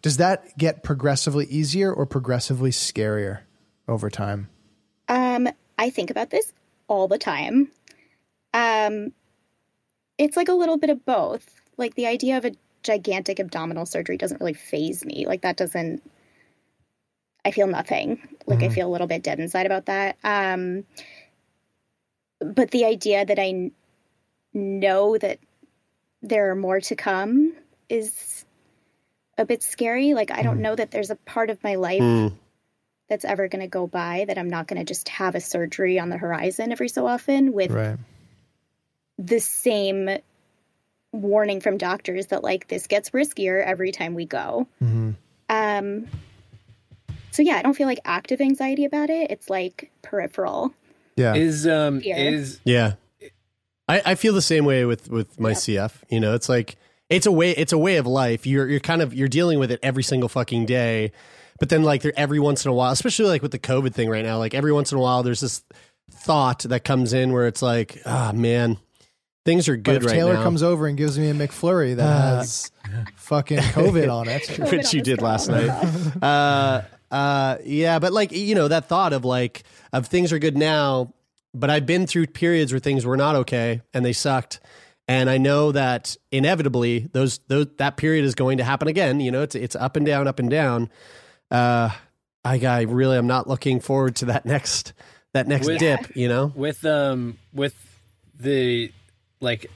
does 0.00 0.16
that 0.16 0.56
get 0.56 0.82
progressively 0.82 1.44
easier 1.44 1.92
or 1.92 2.06
progressively 2.06 2.70
scarier 2.70 3.40
over 3.86 4.08
time? 4.08 4.48
Um, 5.08 5.46
I 5.76 5.90
think 5.90 6.08
about 6.10 6.30
this 6.30 6.54
all 6.86 7.06
the 7.06 7.18
time. 7.18 7.70
Um, 8.54 9.12
it's 10.16 10.38
like 10.38 10.48
a 10.48 10.54
little 10.54 10.78
bit 10.78 10.88
of 10.88 11.04
both. 11.04 11.60
Like 11.76 11.96
the 11.96 12.06
idea 12.06 12.38
of 12.38 12.46
a 12.46 12.52
gigantic 12.82 13.40
abdominal 13.40 13.84
surgery 13.84 14.16
doesn't 14.16 14.40
really 14.40 14.54
faze 14.54 15.04
me. 15.04 15.26
Like 15.26 15.42
that 15.42 15.58
doesn't. 15.58 16.02
I 17.44 17.50
feel 17.50 17.66
nothing. 17.66 18.26
Like 18.46 18.62
I 18.62 18.68
Mhm. 18.68 18.72
feel 18.72 18.88
a 18.88 18.92
little 18.92 19.06
bit 19.06 19.22
dead 19.22 19.38
inside 19.38 19.66
about 19.66 19.84
that. 19.84 20.16
Um, 20.24 20.86
but 22.40 22.70
the 22.70 22.86
idea 22.86 23.26
that 23.26 23.38
I 23.38 23.70
know 24.54 25.18
that 25.18 25.40
there 26.22 26.50
are 26.50 26.56
more 26.56 26.80
to 26.80 26.96
come 26.96 27.52
is 27.88 28.44
a 29.36 29.44
bit 29.44 29.62
scary. 29.62 30.14
Like 30.14 30.30
I 30.30 30.42
don't 30.42 30.60
know 30.60 30.74
that 30.74 30.90
there's 30.90 31.10
a 31.10 31.16
part 31.16 31.50
of 31.50 31.62
my 31.62 31.76
life 31.76 32.00
Mm. 32.02 32.32
that's 33.08 33.24
ever 33.24 33.48
going 33.48 33.62
to 33.62 33.68
go 33.68 33.86
by 33.86 34.24
that 34.28 34.36
I'm 34.38 34.50
not 34.50 34.66
going 34.66 34.78
to 34.78 34.84
just 34.84 35.08
have 35.08 35.34
a 35.34 35.40
surgery 35.40 35.98
on 35.98 36.08
the 36.08 36.18
horizon 36.18 36.72
every 36.72 36.88
so 36.88 37.06
often 37.06 37.52
with 37.52 37.70
Right. 37.70 37.96
the 39.18 39.38
same 39.40 40.10
warning 41.12 41.60
from 41.60 41.78
doctors 41.78 42.26
that 42.26 42.42
like 42.44 42.68
this 42.68 42.86
gets 42.86 43.10
riskier 43.10 43.64
every 43.64 43.92
time 43.92 44.14
we 44.14 44.26
go. 44.26 44.66
hmm 44.80 45.12
Um 45.48 46.06
so 47.30 47.42
yeah, 47.42 47.56
I 47.56 47.62
don't 47.62 47.74
feel 47.74 47.86
like 47.86 48.00
active 48.04 48.40
anxiety 48.40 48.84
about 48.84 49.10
it. 49.10 49.30
It's 49.30 49.48
like 49.48 49.90
peripheral. 50.02 50.74
Yeah. 51.16 51.34
Is 51.34 51.66
um 51.66 52.00
Fear. 52.00 52.16
is 52.16 52.60
Yeah. 52.64 52.94
I, 53.90 54.02
I 54.04 54.14
feel 54.16 54.34
the 54.34 54.42
same 54.42 54.64
way 54.66 54.84
with, 54.84 55.08
with 55.08 55.40
my 55.40 55.52
CF. 55.52 55.92
You 56.10 56.20
know, 56.20 56.34
it's 56.34 56.48
like 56.50 56.76
it's 57.10 57.26
a 57.26 57.32
way 57.32 57.50
it's 57.52 57.72
a 57.72 57.78
way 57.78 57.96
of 57.96 58.06
life. 58.06 58.46
You're 58.46 58.68
you're 58.68 58.80
kind 58.80 59.02
of 59.02 59.14
you're 59.14 59.28
dealing 59.28 59.58
with 59.58 59.70
it 59.70 59.80
every 59.82 60.02
single 60.02 60.28
fucking 60.28 60.66
day. 60.66 61.12
But 61.60 61.70
then 61.70 61.82
like 61.82 62.02
there 62.02 62.12
every 62.16 62.38
once 62.38 62.64
in 62.64 62.70
a 62.70 62.74
while, 62.74 62.92
especially 62.92 63.26
like 63.26 63.42
with 63.42 63.50
the 63.52 63.58
COVID 63.58 63.92
thing 63.94 64.08
right 64.08 64.24
now, 64.24 64.38
like 64.38 64.54
every 64.54 64.72
once 64.72 64.92
in 64.92 64.98
a 64.98 65.00
while 65.00 65.22
there's 65.22 65.40
this 65.40 65.62
thought 66.10 66.60
that 66.64 66.84
comes 66.84 67.12
in 67.12 67.32
where 67.32 67.46
it's 67.46 67.62
like, 67.62 68.00
ah 68.06 68.32
man, 68.34 68.76
things 69.44 69.68
are 69.68 69.76
But 69.76 69.82
good 69.84 69.96
if 69.96 70.04
right 70.06 70.12
Taylor 70.14 70.34
now. 70.34 70.42
comes 70.42 70.62
over 70.62 70.86
and 70.86 70.96
gives 70.96 71.18
me 71.18 71.28
a 71.30 71.34
McFlurry 71.34 71.96
that 71.96 72.06
Uh, 72.06 72.36
has 72.38 72.70
fucking 73.16 73.58
COVID 73.58 74.12
on 74.12 74.28
it, 74.28 74.46
which 74.70 74.94
you 74.94 75.02
did 75.02 75.20
last 75.20 75.48
night. 75.48 75.68
Uh, 76.22 76.82
uh, 77.10 77.56
yeah, 77.64 77.98
but 77.98 78.12
like 78.12 78.32
you 78.32 78.54
know 78.54 78.68
that 78.68 78.86
thought 78.88 79.12
of 79.12 79.24
like 79.24 79.64
of 79.92 80.06
things 80.06 80.32
are 80.32 80.38
good 80.38 80.56
now, 80.56 81.12
but 81.54 81.70
I've 81.70 81.86
been 81.86 82.06
through 82.06 82.26
periods 82.28 82.72
where 82.72 82.78
things 82.80 83.04
were 83.04 83.16
not 83.16 83.34
okay 83.36 83.80
and 83.92 84.04
they 84.04 84.12
sucked, 84.12 84.60
and 85.08 85.30
I 85.30 85.38
know 85.38 85.72
that 85.72 86.16
inevitably 86.30 87.08
those 87.12 87.38
those 87.48 87.66
that 87.78 87.96
period 87.96 88.26
is 88.26 88.34
going 88.34 88.58
to 88.58 88.64
happen 88.64 88.88
again. 88.88 89.20
You 89.20 89.30
know, 89.30 89.42
it's 89.42 89.54
it's 89.54 89.74
up 89.74 89.96
and 89.96 90.04
down, 90.04 90.28
up 90.28 90.38
and 90.38 90.50
down. 90.50 90.90
Uh, 91.50 91.90
I, 92.44 92.60
I 92.64 92.82
really 92.82 93.16
am 93.16 93.26
not 93.26 93.48
looking 93.48 93.80
forward 93.80 94.16
to 94.16 94.26
that 94.26 94.44
next 94.44 94.92
that 95.32 95.48
next 95.48 95.66
With- 95.66 95.78
dip. 95.78 96.14
You 96.14 96.28
know, 96.28 96.52
with 96.54 96.84
um 96.84 97.38
with 97.54 97.74
the 98.38 98.92
like 99.40 99.70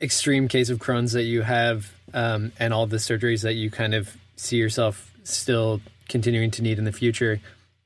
extreme 0.00 0.46
case 0.46 0.68
of 0.68 0.78
Crohn's 0.78 1.12
that 1.12 1.24
you 1.24 1.42
have 1.42 1.92
um 2.12 2.52
and 2.58 2.74
all 2.74 2.86
the 2.86 2.98
surgeries 2.98 3.42
that 3.42 3.54
you 3.54 3.70
kind 3.70 3.94
of 3.94 4.14
see 4.36 4.56
yourself 4.56 5.10
still 5.24 5.80
continuing 6.08 6.50
to 6.50 6.62
need 6.62 6.78
in 6.78 6.84
the 6.84 6.92
future 6.92 7.40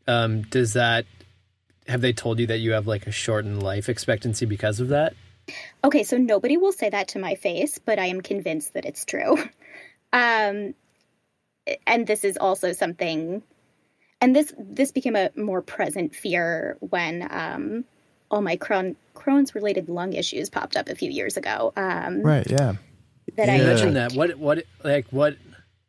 um 0.06 0.42
does 0.42 0.74
that 0.74 1.04
have 1.86 2.00
they 2.00 2.12
told 2.12 2.38
you 2.38 2.46
that 2.46 2.58
you 2.58 2.72
have 2.72 2.86
like 2.86 3.06
a 3.06 3.10
shortened 3.10 3.62
life 3.62 3.88
expectancy 3.88 4.46
because 4.46 4.80
of 4.80 4.88
that 4.88 5.14
Okay, 5.82 6.02
so 6.02 6.16
nobody 6.16 6.56
will 6.56 6.72
say 6.72 6.90
that 6.90 7.08
to 7.08 7.18
my 7.18 7.34
face, 7.34 7.78
but 7.78 7.98
I 7.98 8.06
am 8.06 8.20
convinced 8.20 8.74
that 8.74 8.84
it's 8.84 9.04
true. 9.04 9.36
Um, 10.12 10.74
and 11.88 12.06
this 12.06 12.22
is 12.22 12.36
also 12.36 12.72
something, 12.72 13.42
and 14.20 14.36
this 14.36 14.52
this 14.56 14.92
became 14.92 15.16
a 15.16 15.30
more 15.34 15.60
present 15.60 16.14
fear 16.14 16.76
when 16.78 17.26
um, 17.28 17.84
all 18.30 18.40
my 18.40 18.56
Crohn, 18.56 18.94
Crohn's 19.16 19.56
related 19.56 19.88
lung 19.88 20.12
issues 20.12 20.50
popped 20.50 20.76
up 20.76 20.88
a 20.88 20.94
few 20.94 21.10
years 21.10 21.36
ago. 21.36 21.72
Um, 21.76 22.22
right? 22.22 22.48
Yeah. 22.48 22.74
That 23.36 23.48
I 23.48 23.56
you 23.56 23.64
mentioned 23.64 23.94
like- 23.94 24.10
that 24.10 24.16
what 24.16 24.38
what 24.38 24.64
like 24.84 25.06
what 25.10 25.36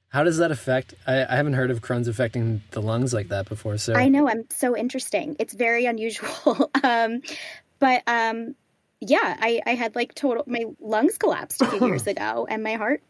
how 0.09 0.23
does 0.23 0.37
that 0.37 0.49
affect 0.49 0.95
I, 1.05 1.23
I 1.23 1.35
haven't 1.35 1.53
heard 1.53 1.69
of 1.69 1.81
Crohn's 1.81 2.07
affecting 2.07 2.63
the 2.71 2.81
lungs 2.81 3.13
like 3.13 3.27
that 3.27 3.47
before 3.47 3.77
so 3.77 3.93
I 3.93 4.07
know 4.07 4.27
I'm 4.27 4.45
so 4.49 4.75
interesting. 4.75 5.35
It's 5.37 5.53
very 5.53 5.85
unusual. 5.85 6.71
um, 6.83 7.21
but 7.79 8.01
um, 8.07 8.55
yeah, 9.01 9.37
I, 9.39 9.61
I 9.65 9.75
had 9.75 9.95
like 9.95 10.15
total 10.15 10.43
my 10.47 10.65
lungs 10.79 11.17
collapsed 11.17 11.61
a 11.61 11.67
few 11.67 11.87
years 11.87 12.07
ago, 12.13 12.47
and 12.49 12.63
my 12.63 12.73
heart 12.73 13.01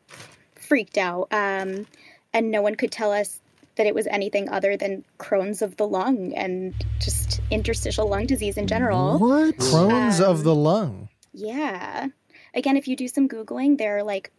freaked 0.55 0.97
out. 0.97 1.27
Um, 1.31 1.85
and 2.33 2.51
no 2.51 2.61
one 2.61 2.75
could 2.75 2.91
tell 2.91 3.11
us 3.11 3.39
that 3.75 3.85
it 3.87 3.95
was 3.95 4.07
anything 4.07 4.49
other 4.49 4.77
than 4.77 5.03
Crohn's 5.19 5.61
of 5.61 5.77
the 5.77 5.87
lung 5.87 6.33
and 6.33 6.73
just 6.99 7.41
interstitial 7.51 8.07
lung 8.07 8.25
disease 8.25 8.57
in 8.57 8.67
general. 8.67 9.19
What? 9.19 9.57
Crohn's 9.57 10.19
of 10.19 10.37
Um, 10.39 10.43
the 10.43 10.55
lung. 10.55 11.09
Yeah. 11.33 12.07
Again, 12.53 12.77
if 12.77 12.87
you 12.87 12.95
do 12.95 13.07
some 13.07 13.27
Googling, 13.27 13.77
there 13.77 13.97
are 13.97 14.03
like 14.03 14.31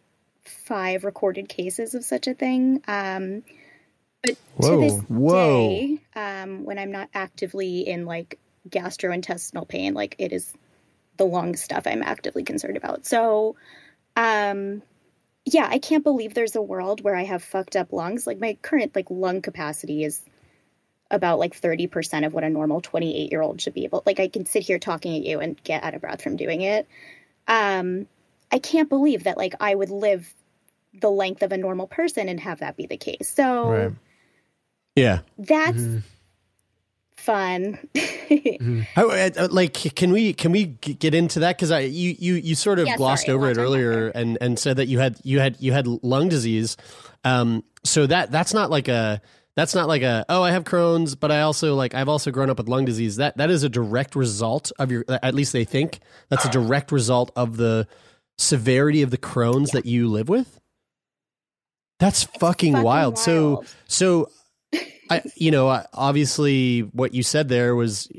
five 0.43 1.03
recorded 1.05 1.47
cases 1.49 1.93
of 1.93 2.03
such 2.03 2.27
a 2.27 2.33
thing. 2.33 2.81
Um, 2.87 3.43
but 4.23 4.37
Whoa. 4.55 4.71
to 4.71 4.77
this 4.81 5.01
Whoa. 5.07 5.69
day, 5.69 5.99
um, 6.15 6.65
when 6.65 6.79
I'm 6.79 6.91
not 6.91 7.09
actively 7.13 7.87
in 7.87 8.05
like 8.05 8.39
gastrointestinal 8.69 9.67
pain, 9.67 9.93
like 9.93 10.15
it 10.17 10.33
is 10.33 10.51
the 11.17 11.25
lung 11.25 11.55
stuff 11.55 11.85
I'm 11.85 12.03
actively 12.03 12.43
concerned 12.43 12.77
about. 12.77 13.05
So, 13.05 13.55
um, 14.15 14.81
yeah, 15.45 15.67
I 15.69 15.79
can't 15.79 16.03
believe 16.03 16.33
there's 16.33 16.55
a 16.55 16.61
world 16.61 17.01
where 17.01 17.15
I 17.15 17.23
have 17.23 17.43
fucked 17.43 17.75
up 17.75 17.93
lungs. 17.93 18.27
Like 18.27 18.39
my 18.39 18.57
current 18.61 18.95
like 18.95 19.07
lung 19.09 19.41
capacity 19.41 20.03
is 20.03 20.21
about 21.09 21.39
like 21.39 21.59
30% 21.59 22.25
of 22.25 22.33
what 22.33 22.43
a 22.43 22.49
normal 22.49 22.81
28 22.81 23.31
year 23.31 23.41
old 23.41 23.61
should 23.61 23.73
be 23.73 23.85
able 23.85 24.03
like 24.05 24.19
i 24.19 24.27
can 24.27 24.45
sit 24.45 24.63
here 24.63 24.79
talking 24.79 25.15
at 25.15 25.23
you 25.23 25.39
and 25.39 25.61
get 25.63 25.83
out 25.83 25.93
of 25.93 26.01
breath 26.01 26.21
from 26.21 26.35
doing 26.35 26.61
it 26.61 26.87
um 27.47 28.07
i 28.51 28.59
can't 28.59 28.89
believe 28.89 29.23
that 29.23 29.37
like 29.37 29.53
i 29.59 29.73
would 29.73 29.89
live 29.89 30.33
the 30.99 31.09
length 31.09 31.43
of 31.43 31.51
a 31.51 31.57
normal 31.57 31.87
person 31.87 32.27
and 32.27 32.39
have 32.39 32.59
that 32.59 32.75
be 32.75 32.85
the 32.87 32.97
case 32.97 33.31
so 33.33 33.69
Right. 33.69 33.91
yeah. 34.95 35.19
that's 35.37 35.77
Mhm. 35.77 36.01
Fun 37.27 37.77
How, 38.95 39.09
uh, 39.09 39.29
uh, 39.37 39.47
like, 39.51 39.73
can 39.73 40.11
we 40.11 40.33
can 40.33 40.51
we 40.51 40.65
get 40.65 41.13
into 41.13 41.41
that? 41.41 41.57
Because 41.57 41.71
I 41.71 41.81
you 41.81 42.15
you 42.17 42.35
you 42.35 42.55
sort 42.55 42.79
of 42.79 42.87
Yeah, 42.87 42.97
glossed 42.97 43.25
sorry, 43.25 43.35
over 43.35 43.49
it 43.51 43.57
earlier 43.57 44.07
and 44.07 44.37
and 44.41 44.57
said 44.57 44.77
that 44.77 44.87
you 44.87 44.99
had 44.99 45.17
you 45.23 45.39
had 45.39 45.57
you 45.59 45.71
had 45.73 45.87
lung 45.87 46.29
disease. 46.29 46.77
Um, 47.23 47.63
so 47.83 48.07
that 48.07 48.31
that's 48.31 48.53
not 48.53 48.69
like 48.69 48.87
a 48.87 49.21
that's 49.55 49.75
not 49.75 49.87
like 49.87 50.03
a 50.03 50.25
oh 50.29 50.41
I 50.43 50.51
have 50.51 50.63
Crohn's, 50.63 51.15
but 51.15 51.31
I 51.31 51.41
also 51.41 51.75
like 51.75 51.93
I've 51.93 52.09
also 52.09 52.31
grown 52.31 52.49
up 52.49 52.57
with 52.57 52.69
lung 52.69 52.85
disease. 52.85 53.17
That 53.17 53.37
that 53.37 53.49
is 53.49 53.63
a 53.63 53.69
direct 53.69 54.15
result 54.15 54.71
of 54.79 54.91
your. 54.91 55.03
At 55.09 55.33
least 55.35 55.51
they 55.53 55.65
think 55.65 55.99
that's 56.29 56.45
a 56.45 56.49
direct 56.49 56.91
result 56.91 57.31
of 57.35 57.57
the 57.57 57.87
severity 58.37 59.01
of 59.01 59.11
the 59.11 59.17
Crohn's 59.17 59.71
that 59.71 59.85
you 59.85 60.07
live 60.07 60.29
with. 60.29 60.59
That's 61.99 62.23
fucking, 62.23 62.73
fucking 62.73 62.83
wild. 62.83 63.17
So 63.17 63.63
so 63.87 64.29
I, 65.09 65.21
you 65.35 65.51
know, 65.51 65.83
obviously, 65.93 66.81
what 66.81 67.13
you 67.13 67.23
said 67.23 67.49
there 67.49 67.75
was 67.75 68.09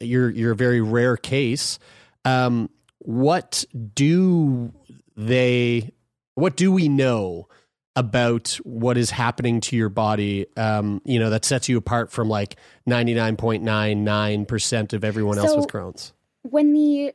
you're 0.00 0.30
you're 0.30 0.52
a 0.52 0.56
very 0.56 0.80
rare 0.80 1.16
case. 1.16 1.78
Um, 2.24 2.70
what 2.98 3.64
do 3.94 4.72
they? 5.16 5.90
What 6.34 6.56
do 6.56 6.72
we 6.72 6.88
know 6.88 7.48
about 7.96 8.58
what 8.62 8.96
is 8.96 9.10
happening 9.10 9.60
to 9.62 9.76
your 9.76 9.88
body? 9.88 10.46
Um, 10.56 11.02
you 11.04 11.18
know, 11.18 11.30
that 11.30 11.44
sets 11.44 11.68
you 11.68 11.76
apart 11.76 12.10
from 12.10 12.28
like 12.28 12.56
ninety 12.86 13.14
nine 13.14 13.36
point 13.36 13.62
nine 13.62 14.04
nine 14.04 14.46
percent 14.46 14.92
of 14.92 15.04
everyone 15.04 15.38
else 15.38 15.56
with 15.56 15.66
Crohn's. 15.66 16.12
when 16.42 16.72
the 16.72 17.14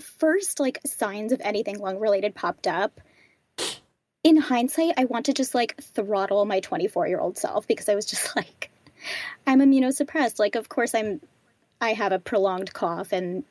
first 0.00 0.60
like 0.60 0.78
signs 0.84 1.32
of 1.32 1.40
anything 1.42 1.78
lung 1.78 1.98
related 1.98 2.34
popped 2.34 2.66
up 2.66 3.00
in 4.26 4.36
hindsight 4.36 4.92
i 4.96 5.04
want 5.04 5.26
to 5.26 5.32
just 5.32 5.54
like 5.54 5.80
throttle 5.80 6.44
my 6.44 6.58
24 6.58 7.06
year 7.06 7.20
old 7.20 7.38
self 7.38 7.64
because 7.68 7.88
i 7.88 7.94
was 7.94 8.06
just 8.06 8.34
like 8.36 8.70
i'm 9.46 9.60
immunosuppressed. 9.60 10.40
Like 10.40 10.56
of 10.56 10.68
course 10.68 10.96
i'm 10.96 11.20
i 11.80 11.92
have 11.92 12.10
a 12.10 12.18
prolonged 12.18 12.72
cough 12.72 13.12
and 13.12 13.44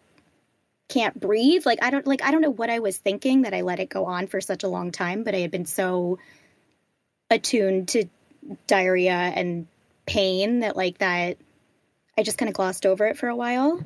can't 0.89 1.17
breathe. 1.17 1.65
Like 1.65 1.79
i 1.81 1.91
don't 1.91 2.05
like 2.05 2.21
i 2.23 2.31
don't 2.31 2.41
know 2.41 2.49
what 2.49 2.69
i 2.69 2.79
was 2.79 2.97
thinking 2.97 3.43
that 3.43 3.53
i 3.53 3.61
let 3.61 3.79
it 3.79 3.89
go 3.89 4.05
on 4.05 4.27
for 4.27 4.41
such 4.41 4.63
a 4.65 4.67
long 4.67 4.91
time 4.91 5.23
but 5.23 5.33
i 5.33 5.39
had 5.39 5.49
been 5.49 5.65
so 5.65 6.19
attuned 7.31 7.87
to 7.89 8.05
diarrhea 8.67 9.13
and 9.13 9.67
pain 10.05 10.59
that 10.59 10.75
like 10.75 10.97
that 10.97 11.37
i 12.17 12.23
just 12.23 12.37
kind 12.37 12.49
of 12.49 12.53
glossed 12.53 12.85
over 12.85 13.07
it 13.07 13.17
for 13.17 13.29
a 13.29 13.35
while. 13.35 13.81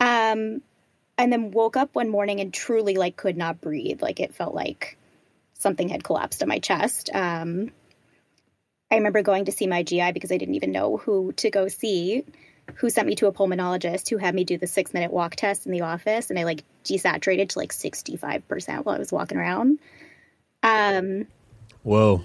Um 0.00 0.60
and 1.16 1.32
then 1.32 1.50
woke 1.50 1.78
up 1.78 1.94
one 1.94 2.10
morning 2.10 2.40
and 2.40 2.52
truly 2.52 2.96
like 2.96 3.16
could 3.16 3.38
not 3.38 3.62
breathe. 3.62 4.02
Like 4.02 4.20
it 4.20 4.34
felt 4.34 4.54
like 4.54 4.98
something 5.60 5.88
had 5.88 6.02
collapsed 6.02 6.42
in 6.42 6.48
my 6.48 6.58
chest. 6.58 7.10
Um 7.12 7.70
i 8.90 8.96
remember 8.96 9.22
going 9.22 9.44
to 9.44 9.52
see 9.52 9.66
my 9.66 9.82
gi 9.82 10.12
because 10.12 10.32
i 10.32 10.36
didn't 10.36 10.54
even 10.56 10.72
know 10.72 10.96
who 10.96 11.32
to 11.32 11.50
go 11.50 11.68
see 11.68 12.24
who 12.76 12.90
sent 12.90 13.06
me 13.06 13.14
to 13.16 13.26
a 13.26 13.32
pulmonologist 13.32 14.08
who 14.08 14.16
had 14.16 14.34
me 14.34 14.44
do 14.44 14.58
the 14.58 14.66
six 14.66 14.92
minute 14.94 15.12
walk 15.12 15.36
test 15.36 15.66
in 15.66 15.72
the 15.72 15.82
office 15.82 16.30
and 16.30 16.38
i 16.38 16.44
like 16.44 16.64
desaturated 16.84 17.48
to 17.48 17.58
like 17.58 17.72
65% 17.72 18.84
while 18.84 18.94
i 18.94 18.98
was 18.98 19.12
walking 19.12 19.38
around. 19.38 19.78
Um 20.62 21.26
Whoa. 21.82 22.22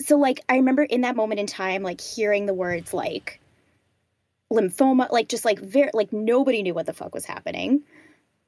so 0.00 0.16
like 0.16 0.40
i 0.48 0.56
remember 0.56 0.82
in 0.82 1.02
that 1.02 1.16
moment 1.16 1.40
in 1.40 1.46
time 1.46 1.82
like 1.82 2.00
hearing 2.00 2.46
the 2.46 2.54
words 2.54 2.92
like 2.92 3.40
lymphoma 4.52 5.10
like 5.10 5.28
just 5.28 5.44
like 5.44 5.58
very 5.58 5.90
like 5.92 6.12
nobody 6.12 6.62
knew 6.62 6.74
what 6.74 6.86
the 6.86 6.92
fuck 6.92 7.14
was 7.14 7.24
happening 7.24 7.82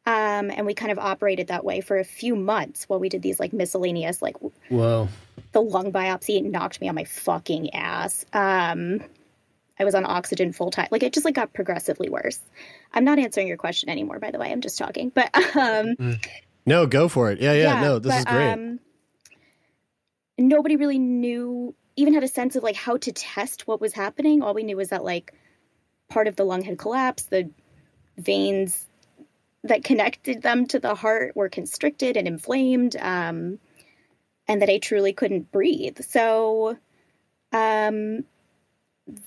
um 0.09 0.51
and 0.51 0.67
we 0.67 0.75
kind 0.75 0.91
of 0.91 0.99
operated 0.99 1.49
that 1.49 1.65
way 1.65 1.81
for 1.81 1.99
a 1.99 2.05
few 2.05 2.35
months 2.35 2.89
while 2.89 2.99
we 2.99 3.09
did 3.09 3.23
these 3.23 3.39
like 3.39 3.53
miscellaneous 3.53 4.23
like 4.23 4.37
whoa 4.71 5.09
the 5.53 5.61
lung 5.61 5.93
biopsy 5.93 6.43
knocked 6.43 6.81
me 6.81 6.89
on 6.89 6.95
my 6.95 7.05
fucking 7.05 7.75
ass 7.75 8.25
um 8.33 9.01
I 9.81 9.85
was 9.85 9.95
on 9.95 10.05
oxygen 10.05 10.53
full 10.53 10.73
time. 10.73 10.89
Like 10.91 11.05
it 11.05 11.13
just 11.13 11.25
like 11.25 11.37
got 11.37 11.53
progressively 11.53 12.09
worse. 12.09 12.41
I'm 12.93 13.05
not 13.05 13.21
answering 13.21 13.47
your 13.47 13.57
question 13.57 13.89
anymore, 13.89 14.19
by 14.19 14.33
the 14.33 14.39
way. 14.41 14.51
I'm 14.51 14.61
just 14.61 14.77
talking. 14.77 15.11
But 15.11 15.31
um 15.57 16.19
No, 16.67 16.87
go 16.87 17.09
for 17.09 17.31
it. 17.31 17.41
Yeah, 17.41 17.53
yeah. 17.53 17.75
yeah 17.75 17.81
no, 17.81 17.99
this 18.01 18.13
but, 18.13 18.19
is 18.19 18.25
great. 18.25 18.53
Um, 18.55 18.81
nobody 20.37 20.77
really 20.77 20.99
knew, 20.99 21.77
even 21.95 22.15
had 22.15 22.25
a 22.25 22.29
sense 22.29 22.57
of 22.57 22.63
like 22.65 22.75
how 22.75 22.97
to 22.97 23.13
test 23.13 23.69
what 23.69 23.81
was 23.81 23.93
happening. 23.93 24.43
All 24.43 24.53
we 24.53 24.65
knew 24.65 24.77
was 24.77 24.89
that 24.89 25.05
like 25.05 25.33
part 26.09 26.27
of 26.27 26.35
the 26.35 26.45
lung 26.45 26.63
had 26.63 26.77
collapsed, 26.77 27.31
the 27.31 27.51
veins 28.17 28.88
that 29.65 29.85
connected 29.85 30.43
them 30.43 30.67
to 30.69 30.79
the 30.79 30.95
heart 30.95 31.35
were 31.37 31.49
constricted 31.49 32.17
and 32.17 32.29
inflamed, 32.29 32.97
um, 32.97 33.59
and 34.47 34.63
that 34.63 34.71
I 34.71 34.79
truly 34.79 35.13
couldn't 35.13 35.51
breathe. 35.53 36.01
So, 36.01 36.79
um, 37.53 38.25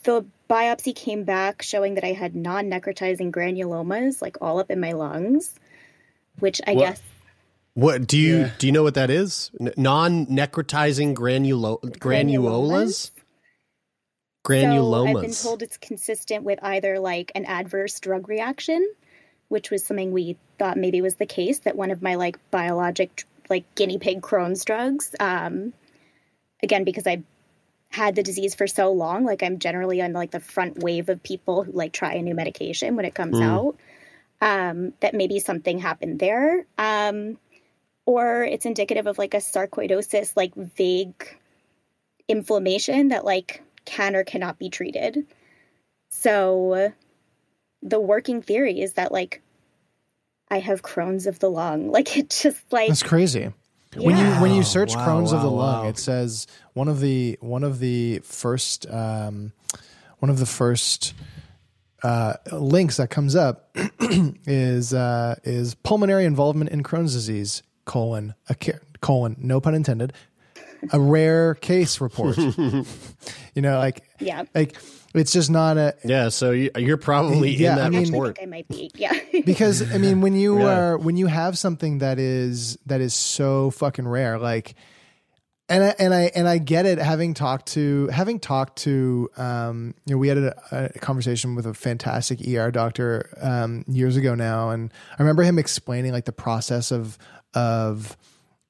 the 0.04 0.26
biopsy 0.50 0.96
came 0.96 1.24
back 1.24 1.62
showing 1.62 1.96
that 1.96 2.04
I 2.04 2.14
had 2.14 2.36
non-necrotizing 2.36 3.32
granulomas, 3.32 4.22
like 4.22 4.38
all 4.42 4.60
up 4.60 4.70
in 4.72 4.80
my 4.80 4.92
lungs, 4.92 5.56
which 6.40 6.62
I 6.68 6.74
What- 6.74 6.82
guess 6.82 7.02
What 7.74 8.06
do 8.06 8.18
you 8.18 8.38
Yeah. 8.40 8.52
do? 8.58 8.68
You 8.68 8.74
know 8.74 8.84
what 8.84 8.96
that 8.96 9.10
is? 9.10 9.50
Non-necrotizing 9.78 11.16
granulo 11.16 11.80
granulolas. 11.80 13.12
Granulomas. 14.46 15.12
So 15.14 15.18
I've 15.18 15.22
been 15.22 15.32
told 15.32 15.62
it's 15.62 15.78
consistent 15.78 16.44
with 16.44 16.60
either 16.64 17.00
like 17.00 17.32
an 17.34 17.46
adverse 17.46 18.00
drug 18.02 18.28
reaction, 18.28 18.86
which 19.52 19.70
was 19.70 19.84
something 19.84 20.12
we 20.12 20.38
thought 20.58 20.78
maybe 20.78 21.02
was 21.02 21.16
the 21.16 21.26
case 21.26 21.60
that 21.60 21.76
one 21.76 21.92
of 21.92 22.02
my 22.02 22.16
like 22.16 22.40
biologic 22.52 23.26
like 23.50 23.66
guinea 23.76 23.98
pig 23.98 24.22
Crohn's 24.22 24.64
drugs. 24.64 25.14
Um, 25.20 25.74
again, 26.64 26.86
because 26.86 27.06
I 27.06 27.24
had 27.90 28.16
the 28.16 28.24
disease 28.24 28.56
for 28.56 28.68
so 28.68 28.94
long, 28.94 29.26
like 29.26 29.44
I'm 29.44 29.60
generally 29.60 30.02
on 30.02 30.14
like 30.14 30.32
the 30.32 30.40
front 30.40 30.80
wave 30.80 31.10
of 31.10 31.22
people 31.22 31.64
who 31.64 31.74
like 31.74 31.92
try 31.92 32.14
a 32.14 32.22
new 32.22 32.34
medication 32.34 32.96
when 32.96 33.04
it 33.06 33.14
comes 33.14 33.38
Mm. 33.38 33.44
out. 33.44 33.76
Um, 34.40 34.94
that 35.02 35.14
maybe 35.14 35.40
something 35.40 35.78
happened 35.78 36.20
there. 36.20 36.66
Um, 36.78 37.38
or 38.06 38.44
it's 38.44 38.66
indicative 38.66 39.06
of 39.06 39.20
like 39.20 39.34
a 39.34 39.38
sarcoidosis, 39.38 40.36
like 40.36 40.56
vague 40.56 41.38
inflammation 42.28 43.10
that 43.10 43.26
like 43.26 43.62
can 43.86 44.16
or 44.16 44.24
cannot 44.24 44.58
be 44.58 44.70
treated. 44.70 45.28
So 46.10 46.94
the 47.82 48.00
working 48.00 48.42
theory 48.42 48.82
is 48.82 48.94
that 48.94 49.12
like 49.12 49.42
I 50.50 50.60
have 50.60 50.82
Crohn's 50.82 51.28
of 51.28 51.40
the 51.40 51.50
lung. 51.50 51.88
Like 51.92 52.18
it 52.18 52.30
just 52.30 52.60
like 52.72 52.88
That's 52.88 53.04
crazy. 53.04 53.52
When 53.96 54.18
you 54.18 54.26
when 54.42 54.54
you 54.54 54.64
search 54.64 54.96
Wow, 54.96 55.08
Crohn's 55.08 55.34
of 55.34 55.40
wow, 55.40 55.44
the 55.44 55.52
lung, 55.52 55.84
wow. 55.84 55.90
it 55.90 55.98
says 55.98 56.48
one 56.74 56.88
of 56.88 57.02
the 57.02 57.38
one 57.42 57.64
of 57.64 57.80
the 57.80 58.20
first 58.20 58.90
um, 58.90 59.52
one 60.20 60.30
of 60.30 60.40
the 60.40 60.46
first 60.46 61.14
uh, 62.02 62.36
links 62.54 62.98
that 62.98 63.10
comes 63.10 63.36
up 63.36 63.76
is 64.46 64.94
uh, 64.94 65.36
is 65.44 65.76
pulmonary 65.76 66.26
involvement 66.26 66.70
in 66.70 66.84
Crohn's 66.84 67.14
disease 67.14 67.64
colon 67.84 68.36
a 68.48 68.56
ca- 68.56 68.80
colon 69.02 69.36
no 69.40 69.60
pun 69.60 69.76
intended 69.76 70.14
a 70.92 71.00
rare 71.00 71.56
case 71.56 72.02
report. 72.02 72.38
you 73.56 73.62
know, 73.62 73.78
like 73.78 74.04
yeah. 74.20 74.44
like 74.54 74.78
it's 75.14 75.32
just 75.34 75.50
not 75.50 75.78
a 75.78 75.96
yeah, 76.04 76.30
so 76.30 76.52
you, 76.52 76.70
you're 76.78 76.98
probably 76.98 77.52
Yeah, 77.56 77.72
in 77.72 77.76
that 77.78 77.86
I 77.86 77.90
mean- 77.90 78.00
Actually, 78.02 78.14
I 78.16 78.20
report. 78.22 78.38
think 78.38 78.48
I 78.48 78.52
might 78.52 78.68
be. 78.68 78.92
Yeah. 78.96 79.20
because 79.46 79.94
I 79.94 79.98
mean 79.98 80.22
when 80.22 80.34
you 80.36 80.60
Yeah. 80.64 80.78
are 80.80 80.98
when 80.98 81.18
you 81.18 81.28
have 81.28 81.58
something 81.58 82.00
that 82.00 82.20
is 82.20 82.78
that 82.86 83.02
is 83.02 83.14
so 83.14 83.72
fucking 83.72 84.08
rare 84.08 84.38
like 84.40 84.76
and 85.70 85.84
I, 85.86 85.96
and 86.00 86.14
I 86.14 86.22
and 86.36 86.48
I 86.50 86.58
get 86.58 86.86
it 86.86 86.98
having 86.98 87.34
talked 87.34 87.68
to 87.74 88.08
having 88.08 88.40
talked 88.40 88.80
to 88.80 89.30
um 89.38 89.94
you 90.06 90.14
know 90.16 90.18
we 90.18 90.28
had 90.28 90.38
a, 90.38 90.56
a 90.96 91.00
conversation 91.00 91.56
with 91.56 91.66
a 91.66 91.74
fantastic 91.74 92.46
ER 92.46 92.72
doctor 92.72 93.30
um 93.42 93.86
years 93.88 94.18
ago 94.18 94.36
now 94.36 94.72
and 94.72 94.92
I 95.18 95.22
remember 95.22 95.44
him 95.44 95.58
explaining 95.60 96.12
like 96.12 96.26
the 96.26 96.34
process 96.34 96.92
of 96.92 97.18
of 97.54 98.18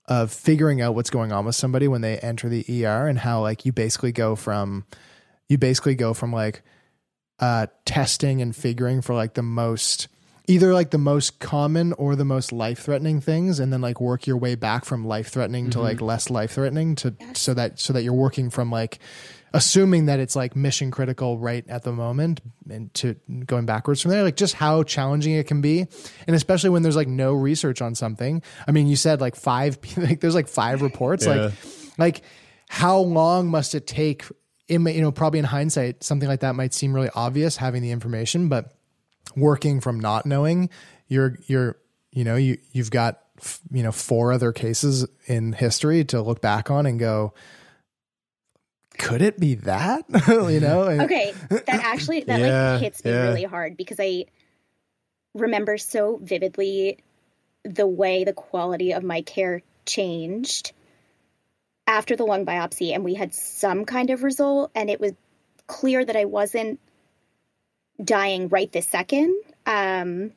of 0.07 0.31
figuring 0.31 0.81
out 0.81 0.93
what's 0.93 1.09
going 1.09 1.31
on 1.31 1.45
with 1.45 1.55
somebody 1.55 1.87
when 1.87 2.01
they 2.01 2.17
enter 2.19 2.49
the 2.49 2.65
ER 2.85 3.07
and 3.07 3.17
how 3.17 3.41
like 3.41 3.65
you 3.65 3.71
basically 3.71 4.11
go 4.11 4.35
from 4.35 4.85
you 5.51 5.57
basically 5.57 5.95
go 5.95 6.13
from 6.13 6.31
like 6.31 6.61
uh 7.39 7.67
testing 7.85 8.41
and 8.41 8.55
figuring 8.55 9.01
for 9.01 9.13
like 9.13 9.33
the 9.33 9.41
most 9.43 10.07
either 10.47 10.73
like 10.73 10.89
the 10.91 10.97
most 10.97 11.39
common 11.39 11.93
or 11.93 12.15
the 12.15 12.25
most 12.25 12.51
life-threatening 12.51 13.21
things 13.21 13.59
and 13.59 13.71
then 13.71 13.79
like 13.81 14.01
work 14.01 14.25
your 14.27 14.37
way 14.37 14.55
back 14.55 14.85
from 14.85 15.05
life-threatening 15.05 15.69
to 15.69 15.79
like 15.79 16.01
less 16.01 16.29
life-threatening 16.29 16.95
to 16.95 17.13
so 17.33 17.53
that 17.53 17.79
so 17.79 17.93
that 17.93 18.03
you're 18.03 18.13
working 18.13 18.49
from 18.49 18.71
like 18.71 18.99
assuming 19.53 20.05
that 20.05 20.19
it's 20.19 20.35
like 20.35 20.55
mission 20.55 20.91
critical 20.91 21.37
right 21.37 21.67
at 21.69 21.83
the 21.83 21.91
moment 21.91 22.39
and 22.69 22.93
to 22.93 23.15
going 23.45 23.65
backwards 23.65 24.01
from 24.01 24.11
there 24.11 24.23
like 24.23 24.37
just 24.37 24.53
how 24.55 24.81
challenging 24.83 25.33
it 25.33 25.45
can 25.47 25.59
be. 25.61 25.85
And 26.25 26.35
especially 26.35 26.69
when 26.69 26.83
there's 26.83 26.95
like 26.95 27.09
no 27.09 27.33
research 27.33 27.81
on 27.81 27.93
something. 27.93 28.41
I 28.67 28.71
mean 28.71 28.87
you 28.87 28.95
said 28.95 29.19
like 29.19 29.35
five 29.35 29.77
like 29.97 30.21
there's 30.21 30.35
like 30.35 30.47
five 30.47 30.81
reports 30.81 31.25
Yeah. 31.25 31.33
like 31.35 31.53
like 31.97 32.21
how 32.69 32.97
long 32.99 33.47
must 33.49 33.75
it 33.75 33.85
take 33.87 34.25
in 34.71 34.85
you 34.85 35.01
know 35.01 35.11
probably 35.11 35.37
in 35.39 35.45
hindsight 35.45 36.01
something 36.03 36.29
like 36.29 36.39
that 36.39 36.55
might 36.55 36.73
seem 36.73 36.93
really 36.93 37.09
obvious 37.13 37.57
having 37.57 37.81
the 37.81 37.91
information 37.91 38.47
but 38.47 38.73
working 39.35 39.81
from 39.81 39.99
not 39.99 40.25
knowing 40.25 40.69
you're 41.07 41.37
you're 41.47 41.75
you 42.11 42.23
know 42.23 42.37
you 42.37 42.57
you've 42.71 42.89
got 42.89 43.19
you 43.71 43.83
know 43.83 43.91
four 43.91 44.31
other 44.31 44.53
cases 44.53 45.05
in 45.25 45.51
history 45.51 46.05
to 46.05 46.21
look 46.21 46.39
back 46.41 46.71
on 46.71 46.85
and 46.85 46.99
go 46.99 47.33
could 48.97 49.21
it 49.21 49.37
be 49.39 49.55
that 49.55 50.05
you 50.27 50.59
know 50.61 50.83
okay 51.01 51.33
that 51.49 51.67
actually 51.67 52.21
that 52.21 52.39
Yeah, 52.39 52.71
like 52.73 52.81
hits 52.81 53.03
me 53.03 53.11
yeah. 53.11 53.23
really 53.27 53.43
hard 53.43 53.75
because 53.75 53.97
i 53.99 54.25
remember 55.33 55.77
so 55.77 56.17
vividly 56.21 56.97
the 57.65 57.87
way 57.87 58.23
the 58.23 58.33
quality 58.33 58.93
of 58.93 59.03
my 59.03 59.21
care 59.21 59.61
changed 59.85 60.71
after 61.87 62.15
the 62.15 62.23
lung 62.25 62.45
biopsy 62.45 62.93
and 62.93 63.03
we 63.03 63.13
had 63.15 63.33
some 63.33 63.85
kind 63.85 64.09
of 64.09 64.23
result 64.23 64.71
and 64.75 64.89
it 64.89 64.99
was 64.99 65.11
clear 65.67 66.03
that 66.03 66.15
i 66.15 66.25
wasn't 66.25 66.79
dying 68.03 68.47
right 68.49 68.71
this 68.71 68.87
second 68.87 69.33
um 69.65 70.31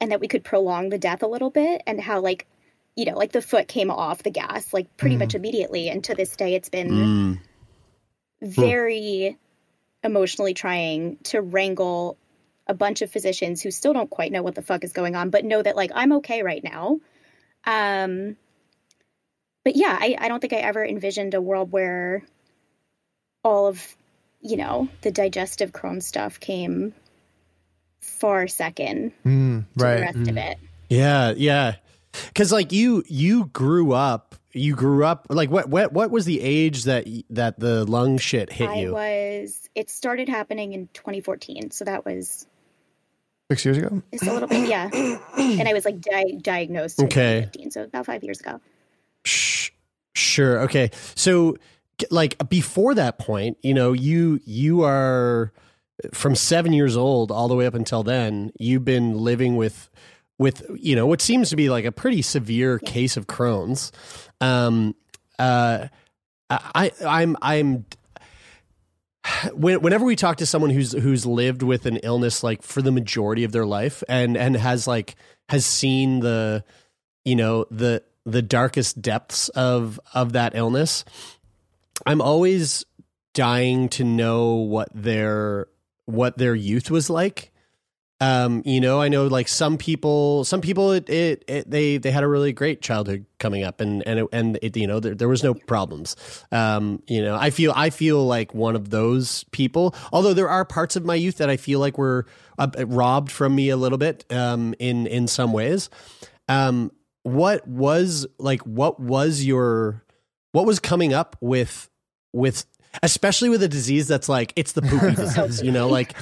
and 0.00 0.10
that 0.10 0.20
we 0.20 0.28
could 0.28 0.44
prolong 0.44 0.88
the 0.90 0.98
death 0.98 1.22
a 1.22 1.26
little 1.26 1.50
bit 1.50 1.82
and 1.86 2.00
how 2.00 2.20
like 2.20 2.46
you 2.96 3.04
know 3.04 3.16
like 3.16 3.32
the 3.32 3.42
foot 3.42 3.66
came 3.68 3.90
off 3.90 4.22
the 4.22 4.30
gas 4.30 4.72
like 4.72 4.94
pretty 4.96 5.16
much 5.16 5.34
immediately 5.34 5.88
and 5.88 6.04
to 6.04 6.14
this 6.14 6.36
day 6.36 6.54
it's 6.54 6.68
been 6.68 6.90
Mm. 6.90 7.38
very 8.42 9.36
emotionally 10.02 10.54
trying 10.54 11.16
to 11.24 11.40
wrangle 11.40 12.16
a 12.66 12.74
bunch 12.74 13.02
of 13.02 13.10
physicians 13.10 13.62
who 13.62 13.70
still 13.70 13.92
don't 13.92 14.10
quite 14.10 14.32
know 14.32 14.42
what 14.42 14.54
the 14.54 14.62
fuck 14.62 14.84
is 14.84 14.92
going 14.92 15.16
on, 15.16 15.30
but 15.30 15.44
know 15.44 15.62
that 15.62 15.76
like 15.76 15.90
I'm 15.94 16.12
okay 16.12 16.42
right 16.42 16.62
now. 16.62 17.00
Um, 17.66 18.36
but 19.64 19.76
yeah, 19.76 19.96
I, 20.00 20.16
I 20.18 20.28
don't 20.28 20.40
think 20.40 20.52
I 20.52 20.56
ever 20.58 20.84
envisioned 20.84 21.34
a 21.34 21.40
world 21.40 21.72
where 21.72 22.22
all 23.42 23.66
of 23.66 23.96
you 24.40 24.56
know 24.56 24.88
the 25.02 25.10
digestive 25.10 25.72
Crohn's 25.72 26.06
stuff 26.06 26.38
came 26.40 26.94
far 28.00 28.46
second 28.46 29.12
Mm, 29.24 29.64
to 29.76 29.84
right 29.84 29.96
the 29.96 30.02
rest 30.02 30.28
of 30.30 30.36
it. 30.36 30.58
Yeah, 30.88 31.32
yeah. 31.36 31.76
Cuz 32.34 32.52
like 32.52 32.70
you 32.72 33.02
you 33.08 33.46
grew 33.46 33.92
up, 33.92 34.34
you 34.52 34.74
grew 34.76 35.04
up 35.04 35.26
like 35.30 35.50
what 35.50 35.68
what 35.68 35.92
what 35.92 36.10
was 36.10 36.24
the 36.26 36.40
age 36.40 36.84
that 36.84 37.06
that 37.30 37.58
the 37.58 37.84
lung 37.84 38.18
shit 38.18 38.52
hit 38.52 38.70
I 38.70 38.80
you? 38.80 38.92
was 38.92 39.68
it 39.74 39.90
started 39.90 40.28
happening 40.28 40.72
in 40.74 40.88
2014, 40.94 41.70
so 41.72 41.84
that 41.86 42.04
was 42.04 42.46
six 43.50 43.64
years 43.64 43.78
ago 43.78 44.02
just 44.12 44.26
a 44.26 44.32
little 44.32 44.48
bit 44.48 44.68
yeah. 44.68 44.88
And 45.36 45.68
I 45.68 45.72
was 45.72 45.84
like 45.84 46.00
di- 46.00 46.38
diagnosed 46.40 46.98
in 47.00 47.06
Okay. 47.06 47.48
2015, 47.50 47.70
so 47.72 47.82
about 47.82 48.06
five 48.06 48.22
years 48.22 48.40
ago. 48.40 48.60
Sh- 49.24 49.70
Sure. 50.14 50.60
Okay. 50.60 50.90
So 51.16 51.56
like 52.10 52.48
before 52.48 52.94
that 52.94 53.18
point, 53.18 53.58
you 53.62 53.74
know, 53.74 53.92
you 53.92 54.40
you 54.44 54.82
are 54.84 55.52
from 56.12 56.34
7 56.34 56.72
years 56.72 56.96
old 56.96 57.30
all 57.30 57.48
the 57.48 57.54
way 57.56 57.66
up 57.66 57.74
until 57.74 58.02
then, 58.02 58.52
you've 58.58 58.84
been 58.84 59.18
living 59.18 59.56
with 59.56 59.90
with 60.38 60.64
you 60.76 60.96
know 60.96 61.06
what 61.06 61.20
seems 61.20 61.50
to 61.50 61.56
be 61.56 61.68
like 61.68 61.84
a 61.84 61.92
pretty 61.92 62.22
severe 62.22 62.78
case 62.78 63.16
of 63.16 63.26
Crohn's. 63.26 63.92
Um 64.40 64.94
uh 65.38 65.88
I 66.50 66.92
I'm 67.04 67.36
I'm 67.42 67.84
whenever 69.54 70.04
we 70.04 70.16
talk 70.16 70.36
to 70.38 70.46
someone 70.46 70.70
who's 70.70 70.92
who's 70.92 71.24
lived 71.24 71.62
with 71.62 71.86
an 71.86 71.96
illness 71.98 72.42
like 72.42 72.62
for 72.62 72.82
the 72.82 72.92
majority 72.92 73.44
of 73.44 73.52
their 73.52 73.66
life 73.66 74.02
and 74.08 74.36
and 74.36 74.56
has 74.56 74.86
like 74.86 75.16
has 75.48 75.64
seen 75.64 76.20
the 76.20 76.62
you 77.24 77.34
know 77.36 77.64
the 77.70 78.02
the 78.24 78.42
darkest 78.42 79.00
depths 79.02 79.48
of 79.50 79.98
of 80.14 80.32
that 80.32 80.54
illness 80.54 81.04
i'm 82.06 82.20
always 82.20 82.84
dying 83.34 83.88
to 83.88 84.04
know 84.04 84.54
what 84.54 84.88
their 84.94 85.66
what 86.06 86.38
their 86.38 86.54
youth 86.54 86.90
was 86.90 87.10
like 87.10 87.50
Um, 88.20 88.62
you 88.64 88.80
know, 88.80 89.02
I 89.02 89.08
know 89.08 89.26
like 89.26 89.48
some 89.48 89.76
people, 89.76 90.44
some 90.44 90.60
people, 90.60 90.92
it, 90.92 91.10
it, 91.10 91.44
it 91.48 91.68
they 91.68 91.98
they 91.98 92.12
had 92.12 92.22
a 92.22 92.28
really 92.28 92.52
great 92.52 92.80
childhood 92.80 93.26
coming 93.38 93.64
up, 93.64 93.80
and 93.80 94.06
and 94.06 94.20
it, 94.20 94.26
and 94.32 94.58
it, 94.62 94.76
you 94.76 94.86
know 94.86 95.00
there, 95.00 95.16
there 95.16 95.28
was 95.28 95.42
no 95.42 95.52
problems. 95.52 96.16
Um, 96.52 97.02
you 97.08 97.20
know, 97.20 97.34
I 97.34 97.50
feel 97.50 97.72
I 97.74 97.90
feel 97.90 98.24
like 98.24 98.54
one 98.54 98.76
of 98.76 98.88
those 98.90 99.44
people. 99.50 99.94
Although 100.12 100.32
there 100.32 100.48
are 100.48 100.64
parts 100.64 100.94
of 100.96 101.04
my 101.04 101.16
youth 101.16 101.38
that 101.38 101.50
I 101.50 101.58
feel 101.58 101.80
like 101.80 101.98
were 101.98 102.24
uh, 102.56 102.70
robbed 102.86 103.32
from 103.32 103.54
me 103.54 103.68
a 103.68 103.76
little 103.76 103.98
bit. 103.98 104.24
Um, 104.30 104.74
in 104.78 105.06
in 105.08 105.26
some 105.26 105.52
ways. 105.52 105.90
Um, 106.48 106.92
what 107.24 107.66
was 107.66 108.26
like? 108.38 108.62
What 108.62 109.00
was 109.00 109.44
your? 109.44 110.02
What 110.52 110.66
was 110.66 110.78
coming 110.78 111.12
up 111.12 111.36
with 111.40 111.90
with 112.32 112.64
especially 113.02 113.48
with 113.48 113.62
a 113.62 113.68
disease 113.68 114.06
that's 114.06 114.28
like 114.28 114.52
it's 114.56 114.72
the 114.72 114.82
poopy 114.82 115.14
disease, 115.16 115.62
you 115.62 115.72
know, 115.72 115.88
like 115.88 116.14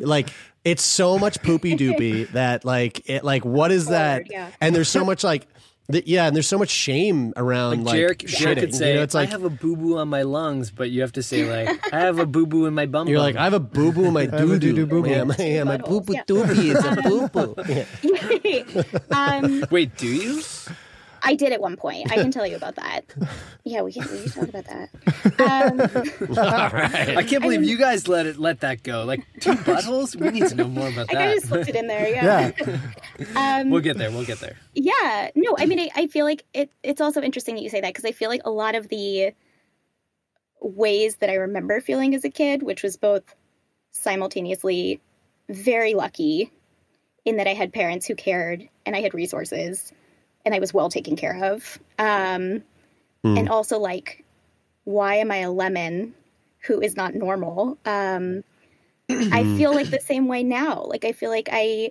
like 0.00 0.30
it's 0.64 0.82
so 0.82 1.18
much 1.18 1.42
poopy 1.42 1.74
doopy 1.74 2.28
that 2.32 2.64
like 2.64 3.08
it 3.08 3.24
like 3.24 3.44
what 3.44 3.72
is 3.72 3.86
that? 3.86 4.30
yeah. 4.30 4.50
And 4.60 4.74
there's 4.74 4.88
so 4.88 5.04
much 5.04 5.24
like 5.24 5.46
th- 5.90 6.06
yeah, 6.06 6.26
and 6.26 6.36
there's 6.36 6.46
so 6.48 6.58
much 6.58 6.70
shame 6.70 7.32
around 7.36 7.84
like, 7.84 7.96
Jared, 7.96 8.18
Jared 8.20 8.58
shitting. 8.58 8.60
could 8.60 8.74
say, 8.74 8.90
you 8.90 8.94
know, 8.96 9.02
it's 9.02 9.14
like 9.14 9.28
I 9.28 9.32
have 9.32 9.44
a 9.44 9.50
boo 9.50 9.76
boo 9.76 9.98
on 9.98 10.08
my 10.08 10.22
lungs, 10.22 10.70
but 10.70 10.90
you 10.90 11.00
have 11.00 11.12
to 11.12 11.22
say 11.22 11.48
like, 11.50 11.92
I 11.92 12.00
have 12.00 12.18
a 12.18 12.26
boo 12.26 12.46
boo 12.46 12.66
in 12.66 12.74
my 12.74 12.86
bum. 12.86 13.08
you're 13.08 13.20
like 13.20 13.36
I 13.36 13.44
have 13.44 13.54
a 13.54 13.60
boo 13.60 13.92
boo 13.92 14.04
in 14.06 14.12
my 14.12 14.22
have 14.30 14.34
a 14.34 14.38
doo 14.38 14.58
doo-doo 14.58 14.86
boo-boo. 14.86 15.08
Yeah, 15.08 15.24
my, 15.24 15.36
yeah, 15.38 15.64
my 15.64 15.76
boo 15.78 16.00
boo 16.00 16.14
yeah. 16.14 16.24
doopy 16.24 16.76
is 16.76 16.84
a 16.84 17.02
boo 17.08 17.28
boo. 17.28 17.54
Yeah. 17.68 18.96
um, 19.10 19.64
Wait, 19.70 19.96
do 19.96 20.06
you? 20.06 20.42
I 21.22 21.34
did 21.34 21.52
at 21.52 21.60
one 21.60 21.76
point. 21.76 22.10
I 22.12 22.16
can 22.16 22.30
tell 22.30 22.46
you 22.46 22.56
about 22.56 22.76
that. 22.76 23.04
Yeah, 23.64 23.82
we 23.82 23.92
can, 23.92 24.10
we 24.10 24.22
can 24.22 24.30
talk 24.30 24.48
about 24.48 24.64
that. 24.64 24.88
Um, 25.40 26.38
All 26.38 26.70
right. 26.70 27.18
I 27.18 27.22
can't 27.22 27.42
believe 27.42 27.62
you 27.64 27.76
guys 27.76 28.08
let 28.08 28.24
it 28.24 28.38
let 28.38 28.60
that 28.60 28.82
go. 28.82 29.04
Like 29.04 29.26
two 29.40 29.52
buttholes. 29.56 30.16
We 30.18 30.30
need 30.30 30.46
to 30.48 30.54
know 30.54 30.68
more 30.68 30.88
about 30.88 31.08
that. 31.08 31.18
I 31.20 31.34
just 31.34 31.44
of 31.44 31.48
slipped 31.50 31.68
it 31.68 31.76
in 31.76 31.86
there. 31.86 32.08
Yeah. 32.08 32.52
um, 33.36 33.68
We'll 33.68 33.82
get 33.82 33.98
there. 33.98 34.10
We'll 34.10 34.24
get 34.24 34.38
there. 34.40 34.56
yeah. 34.74 35.28
No, 35.34 35.54
I 35.58 35.66
mean, 35.66 35.80
I, 35.80 35.90
I 35.94 36.06
feel 36.06 36.24
like 36.24 36.46
it. 36.54 36.70
It's 36.82 37.02
also 37.02 37.20
interesting 37.20 37.56
that 37.56 37.62
you 37.62 37.68
say 37.68 37.82
that 37.82 37.90
because 37.92 38.06
I 38.06 38.12
feel 38.12 38.30
like 38.30 38.40
a 38.46 38.50
lot 38.50 38.74
of 38.74 38.88
the 38.88 39.32
ways 40.62 41.16
that 41.16 41.28
I 41.28 41.34
remember 41.34 41.82
feeling 41.82 42.14
as 42.14 42.24
a 42.24 42.30
kid, 42.30 42.62
which 42.62 42.82
was 42.82 42.96
both 42.96 43.22
simultaneously 43.92 45.00
very 45.50 45.92
lucky 45.92 46.50
in 47.26 47.36
that 47.36 47.46
I 47.46 47.52
had 47.54 47.74
parents 47.74 48.06
who 48.06 48.14
cared 48.14 48.66
and 48.86 48.96
I 48.96 49.00
had 49.02 49.12
resources 49.12 49.92
and 50.48 50.54
I 50.54 50.60
was 50.60 50.72
well 50.72 50.88
taken 50.88 51.14
care 51.14 51.52
of. 51.52 51.78
Um, 51.98 52.62
And 53.36 53.50
also, 53.50 53.78
like, 53.78 54.24
why 54.84 55.16
am 55.16 55.30
I 55.30 55.38
a 55.38 55.50
lemon 55.50 56.14
who 56.60 56.80
is 56.80 56.96
not 56.96 57.14
normal? 57.14 57.76
Um, 57.84 58.44
I 59.10 59.44
feel 59.58 59.74
like 59.74 59.90
the 59.90 60.00
same 60.00 60.26
way 60.26 60.42
now. 60.42 60.84
Like, 60.86 61.04
I 61.04 61.12
feel 61.12 61.28
like 61.28 61.50
I 61.52 61.90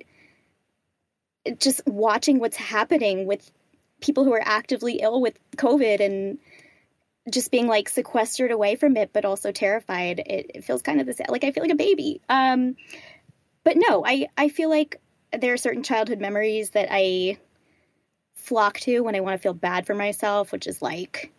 just 1.59 1.85
watching 1.85 2.39
what's 2.39 2.57
happening 2.57 3.27
with 3.27 3.51
people 4.01 4.23
who 4.25 4.33
are 4.33 4.41
actively 4.43 4.93
ill 5.01 5.21
with 5.21 5.37
COVID 5.55 5.99
and 5.99 6.39
just 7.29 7.51
being 7.51 7.67
like 7.67 7.89
sequestered 7.89 8.49
away 8.51 8.75
from 8.75 8.97
it, 8.97 9.11
but 9.13 9.23
also 9.23 9.51
terrified. 9.51 10.17
It, 10.19 10.51
it 10.55 10.63
feels 10.63 10.81
kind 10.81 10.99
of 10.99 11.05
the 11.05 11.13
same. 11.13 11.27
Like 11.29 11.43
I 11.43 11.51
feel 11.51 11.61
like 11.61 11.73
a 11.73 11.75
baby. 11.75 12.21
Um, 12.27 12.75
but 13.63 13.75
no, 13.77 14.03
I 14.03 14.27
I 14.35 14.49
feel 14.49 14.69
like 14.69 14.99
there 15.37 15.53
are 15.53 15.57
certain 15.57 15.83
childhood 15.83 16.19
memories 16.19 16.71
that 16.71 16.87
I 16.89 17.37
flock 18.47 18.79
to 18.79 19.01
when 19.01 19.15
I 19.15 19.19
want 19.19 19.33
to 19.35 19.41
feel 19.41 19.53
bad 19.53 19.85
for 19.85 19.93
myself, 19.93 20.51
which 20.51 20.67
is 20.67 20.81
like, 20.81 21.31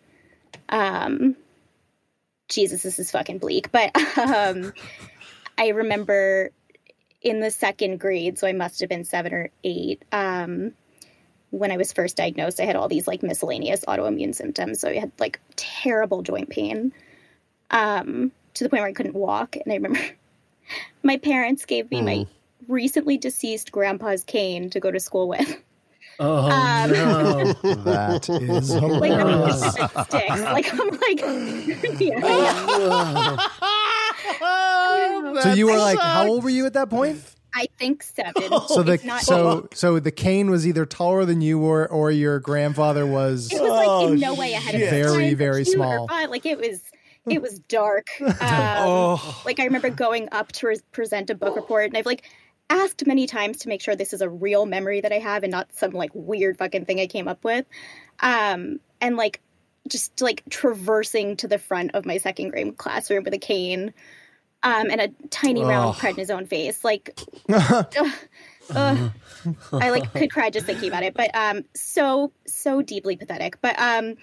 um, 0.69 1.35
Jesus, 2.47 2.83
this 2.83 2.99
is 2.99 3.11
fucking 3.11 3.39
bleak. 3.39 3.71
But 3.71 3.95
um, 4.17 4.73
I 5.57 5.69
remember 5.69 6.51
in 7.21 7.39
the 7.39 7.51
second 7.51 7.99
grade, 7.99 8.37
so 8.37 8.47
I 8.47 8.53
must 8.53 8.79
have 8.79 8.89
been 8.89 9.05
seven 9.05 9.33
or 9.33 9.49
eight. 9.63 10.03
Um, 10.11 10.73
when 11.49 11.71
I 11.71 11.77
was 11.77 11.91
first 11.91 12.15
diagnosed, 12.15 12.59
I 12.59 12.65
had 12.65 12.75
all 12.75 12.87
these 12.87 13.07
like 13.07 13.23
miscellaneous 13.23 13.83
autoimmune 13.85 14.35
symptoms. 14.35 14.79
So 14.79 14.89
I 14.89 14.99
had 14.99 15.11
like 15.19 15.39
terrible 15.55 16.21
joint 16.21 16.49
pain 16.49 16.93
um, 17.71 18.31
to 18.53 18.63
the 18.63 18.69
point 18.69 18.81
where 18.81 18.89
I 18.89 18.93
couldn't 18.93 19.15
walk. 19.15 19.55
And 19.55 19.71
I 19.71 19.75
remember 19.75 19.99
my 21.03 21.17
parents 21.17 21.65
gave 21.65 21.89
me 21.89 22.01
my 22.01 22.27
recently 22.67 23.17
deceased 23.17 23.71
grandpa's 23.71 24.23
cane 24.23 24.69
to 24.69 24.79
go 24.79 24.91
to 24.91 24.99
school 24.99 25.27
with. 25.27 25.61
Oh 26.21 26.49
Um, 26.51 26.91
no! 26.91 27.53
That 27.83 28.29
is 28.29 28.71
Like, 28.71 29.11
I 29.11 29.23
mean, 29.23 29.29
hilarious. 29.29 29.63
it's 29.65 29.75
just 29.77 30.07
sticks. 30.09 30.41
Like, 30.41 30.73
I'm 30.73 30.89
like, 30.89 31.99
yeah. 31.99 33.37
So 35.41 35.53
you 35.53 35.65
were 35.67 35.77
like, 35.77 35.99
how 35.99 36.27
old 36.27 36.43
were 36.43 36.49
you 36.49 36.65
at 36.65 36.73
that 36.73 36.89
point? 36.89 37.21
I 37.53 37.67
think 37.77 38.03
seven. 38.03 38.33
So 38.67 38.83
the 38.83 38.99
not- 39.03 39.21
so 39.21 39.67
so 39.73 39.99
the 39.99 40.11
cane 40.11 40.49
was 40.51 40.67
either 40.67 40.85
taller 40.85 41.25
than 41.25 41.41
you 41.41 41.57
were, 41.57 41.87
or 41.89 42.11
your 42.11 42.39
grandfather 42.39 43.05
was. 43.07 43.51
It 43.51 43.61
was 43.61 43.71
like 43.71 44.09
in 44.13 44.19
no 44.19 44.33
way 44.35 44.53
ahead 44.53 44.75
of 44.75 44.81
Very, 44.89 45.33
very 45.33 45.65
small. 45.65 46.07
Like 46.09 46.45
it 46.45 46.59
was, 46.59 46.81
it 47.25 47.41
was 47.41 47.59
dark. 47.59 48.07
Um, 48.21 49.19
Like 49.45 49.59
I 49.59 49.63
remember 49.65 49.89
going 49.89 50.29
up 50.31 50.51
to 50.53 50.67
re- 50.67 50.79
present 50.91 51.29
a 51.29 51.35
book 51.35 51.55
report, 51.55 51.85
and 51.85 51.97
I've 51.97 52.05
like 52.05 52.29
asked 52.69 53.05
many 53.07 53.27
times 53.27 53.57
to 53.59 53.69
make 53.69 53.81
sure 53.81 53.95
this 53.95 54.13
is 54.13 54.21
a 54.21 54.29
real 54.29 54.65
memory 54.65 55.01
that 55.01 55.11
I 55.11 55.19
have 55.19 55.43
and 55.43 55.51
not 55.51 55.73
some 55.73 55.91
like 55.91 56.11
weird 56.13 56.57
fucking 56.57 56.85
thing 56.85 56.99
I 56.99 57.07
came 57.07 57.27
up 57.27 57.43
with. 57.43 57.65
Um, 58.19 58.79
and 59.01 59.17
like 59.17 59.41
just 59.87 60.21
like 60.21 60.43
traversing 60.49 61.37
to 61.37 61.47
the 61.47 61.57
front 61.57 61.91
of 61.95 62.05
my 62.05 62.17
second 62.17 62.49
grade 62.49 62.77
classroom 62.77 63.23
with 63.23 63.33
a 63.33 63.39
cane. 63.39 63.93
Um, 64.61 64.91
and 64.91 64.99
a 64.99 65.07
tiny 65.29 65.63
round 65.63 65.95
prednisone 65.95 66.47
face, 66.47 66.83
like. 66.83 67.17
I 69.71 69.89
like 69.89 70.13
could 70.13 70.31
cry 70.31 70.49
just 70.49 70.65
thinking 70.65 70.89
about 70.89 71.03
it. 71.03 71.13
But 71.13 71.33
um, 71.33 71.63
so 71.73 72.33
so 72.45 72.81
deeply 72.81 73.15
pathetic. 73.15 73.61
But 73.61 73.79
um, 73.79 74.17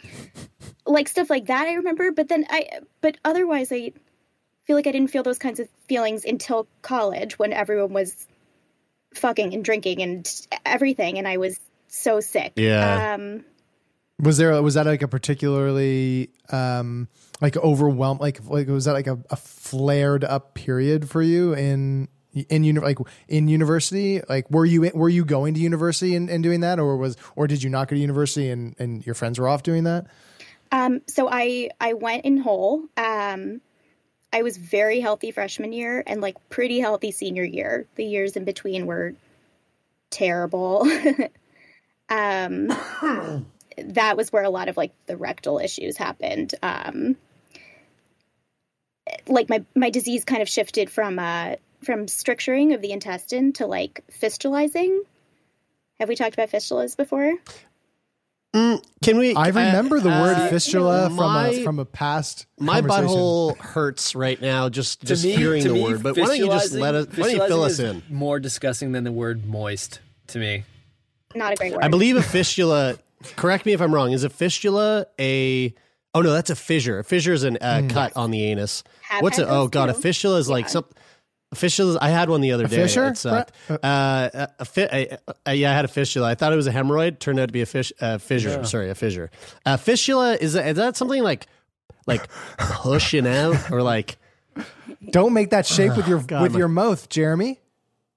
like 0.85 1.09
stuff 1.09 1.31
like 1.31 1.47
that 1.47 1.67
I 1.67 1.75
remember. 1.75 2.13
But 2.13 2.29
then 2.29 2.45
I, 2.51 2.69
but 3.01 3.17
otherwise 3.25 3.73
I 3.73 3.93
feel 4.65 4.77
like 4.77 4.87
I 4.87 4.93
didn't 4.93 5.11
feel 5.11 5.23
those 5.23 5.39
kinds 5.39 5.59
of 5.59 5.69
feelings 5.89 6.25
until 6.25 6.67
college 6.83 7.39
when 7.39 7.53
everyone 7.53 7.93
was 7.93 8.27
fucking 9.15 9.55
and 9.55 9.65
drinking 9.65 10.03
and 10.03 10.47
everything, 10.65 11.19
and 11.19 11.27
I 11.27 11.37
was 11.37 11.59
so 11.89 12.21
sick. 12.21 12.53
Yeah. 12.57 13.15
Um, 13.15 13.45
Was 14.21 14.39
there 14.39 14.61
was 14.63 14.75
that 14.75 14.87
like 14.87 15.03
a 15.03 15.09
particularly 15.09 16.31
um 16.51 17.09
like 17.41 17.57
overwhelmed 17.59 18.21
like 18.21 18.45
like 18.47 18.69
was 18.69 18.87
that 18.87 18.93
like 18.93 19.07
a, 19.07 19.19
a 19.31 19.37
flared 19.37 20.25
up 20.25 20.55
period 20.55 21.09
for 21.11 21.21
you 21.23 21.53
in 21.55 22.09
in 22.49 22.65
uni- 22.65 22.81
like 22.81 22.99
in 23.29 23.49
university 23.49 24.23
like 24.29 24.51
were 24.51 24.65
you 24.65 24.91
were 24.95 25.09
you 25.09 25.25
going 25.25 25.55
to 25.55 25.61
university 25.61 26.15
and, 26.17 26.31
and 26.31 26.43
doing 26.43 26.61
that 26.61 26.79
or 26.79 26.97
was 26.97 27.17
or 27.35 27.47
did 27.47 27.63
you 27.63 27.69
not 27.71 27.89
go 27.89 27.97
to 27.97 28.01
university 28.01 28.49
and 28.49 28.75
and 28.79 29.05
your 29.05 29.15
friends 29.15 29.39
were 29.39 29.49
off 29.49 29.63
doing 29.63 29.85
that 29.85 30.07
Um, 30.73 31.03
so 31.07 31.29
I 31.31 31.71
I 31.81 31.93
went 31.93 32.25
in 32.25 32.39
whole. 32.39 32.85
Um, 32.97 33.61
I 34.37 34.43
was 34.43 34.59
very 34.59 35.01
healthy 35.01 35.31
freshman 35.31 35.73
year 35.73 36.03
and 36.07 36.21
like 36.21 36.37
pretty 36.51 36.79
healthy 36.79 37.11
senior 37.11 37.43
year. 37.43 37.87
The 37.95 38.05
years 38.05 38.37
in 38.37 38.45
between 38.45 38.85
were 38.85 39.15
terrible. 40.11 40.87
um, 42.11 42.67
that 43.79 44.15
was 44.19 44.31
where 44.31 44.45
a 44.45 44.51
lot 44.51 44.69
of 44.69 44.77
like 44.77 44.93
the 45.07 45.17
rectal 45.17 45.59
issues 45.59 45.97
happened. 45.97 46.55
Um, 46.63 47.17
like 49.27 49.49
my 49.49 49.65
my 49.75 49.89
disease 49.89 50.27
kind 50.27 50.43
of 50.43 50.51
shifted 50.51 50.91
from 50.91 51.19
uh 51.19 51.57
from 51.83 52.07
stricturing 52.07 52.75
of 52.75 52.83
the 52.83 52.93
intestine 52.93 53.55
to 53.55 53.67
like 53.67 54.05
fistulizing. 54.21 54.99
Have 55.99 56.11
we 56.11 56.15
talked 56.15 56.35
about 56.35 56.51
fistulas 56.51 56.95
before? 56.95 57.33
Mm, 58.57 58.83
can 59.03 59.19
we? 59.19 59.35
I 59.35 59.49
remember 59.49 60.01
the 60.01 60.09
word 60.09 60.37
uh, 60.37 60.49
fistula 60.49 61.11
from 61.11 61.37
a 61.37 61.63
from 61.63 61.79
a 61.79 61.85
past 61.85 62.47
My 62.59 62.81
conversation. 62.81 63.09
butthole 63.09 63.57
hurts 63.59 64.15
right 64.15 64.41
now 64.41 64.71
just 64.71 65.03
just 65.05 65.25
me, 65.25 65.33
hearing 65.33 65.63
the 65.63 65.75
me, 65.75 65.83
word. 65.83 66.03
But 66.03 66.17
why 66.17 66.27
don't 66.27 66.39
you 66.39 66.47
just 66.47 66.73
let 66.73 66.95
us? 66.95 67.07
Why 67.09 67.25
don't 67.25 67.31
you 67.33 67.47
fill 67.49 67.65
us 67.65 67.79
in? 67.79 68.03
More 68.09 68.41
disgusting 68.41 68.93
than 68.93 69.05
the 69.05 69.13
word 69.13 69.45
moist 69.45 70.01
to 70.29 70.39
me. 70.39 70.65
Not 71.35 71.53
a 71.53 71.57
great 71.57 71.75
word. 71.75 71.85
I 71.85 71.89
believe 71.89 72.17
a 72.17 72.23
fistula. 72.23 72.99
correct 73.37 73.67
me 73.67 73.75
if 73.75 73.83
I'm 73.83 73.95
wrong. 73.95 74.13
Is 74.13 74.25
a 74.25 74.31
fistula 74.31 75.07
a? 75.21 75.75
Oh 76.15 76.23
no, 76.23 76.33
that's 76.33 76.49
a 76.49 76.57
fissure. 76.57 76.99
A 77.01 77.05
fissure 77.05 77.35
is 77.35 77.45
a 77.45 77.63
uh, 77.63 77.87
cut 77.89 78.17
on 78.17 78.31
the 78.31 78.43
anus. 78.45 78.85
Have 79.03 79.23
What's 79.23 79.37
had 79.37 79.49
it? 79.49 79.51
Oh 79.51 79.65
those 79.65 79.71
god, 79.71 79.91
a 79.91 79.93
too. 79.93 80.01
fissula 80.01 80.39
is 80.39 80.49
like 80.49 80.65
Yeah. 80.65 80.71
some. 80.71 80.85
A 80.85 80.95
fistula. 81.55 81.99
I 82.01 82.11
had 82.11 82.29
one 82.29 82.41
the 82.41 82.53
other 82.53 82.67
day. 82.67 82.77
fissure? 82.77 83.07
It 83.09 83.19
sucked. 83.19 83.53
Uh, 83.71 83.77
a, 83.83 84.49
a, 84.61 84.65
fi- 84.65 84.89
a, 84.93 85.19
a, 85.47 85.55
yeah, 85.55 85.71
I 85.71 85.75
had 85.75 85.85
a 85.85 85.89
fistula. 85.89 86.29
I 86.29 86.35
thought 86.35 86.53
it 86.53 86.57
was 86.57 86.67
a 86.67 86.73
hemorrhoid. 86.73 87.19
Turned 87.19 87.39
out 87.39 87.47
to 87.47 87.53
be 87.53 87.63
a 87.63 87.67
fish, 87.67 87.93
uh, 88.01 88.19
fissure. 88.19 88.65
Sorry, 88.65 88.91
a 88.91 88.95
fissure. 88.95 89.31
Uh, 89.65 89.77
fistula 89.77 90.35
is 90.35 90.55
that, 90.55 90.67
is 90.69 90.77
that 90.77 90.97
something 90.97 91.23
like 91.23 91.47
like 92.07 92.29
pushing 92.59 93.27
out 93.27 93.71
or 93.71 93.83
like? 93.83 94.17
Don't 95.11 95.35
make 95.35 95.51
that 95.51 95.67
shape 95.67 95.97
with 95.97 96.09
your 96.09 96.19
God, 96.27 96.43
with 96.43 96.53
my- 96.53 96.59
your 96.59 96.69
mouth, 96.69 97.09
Jeremy. 97.09 97.61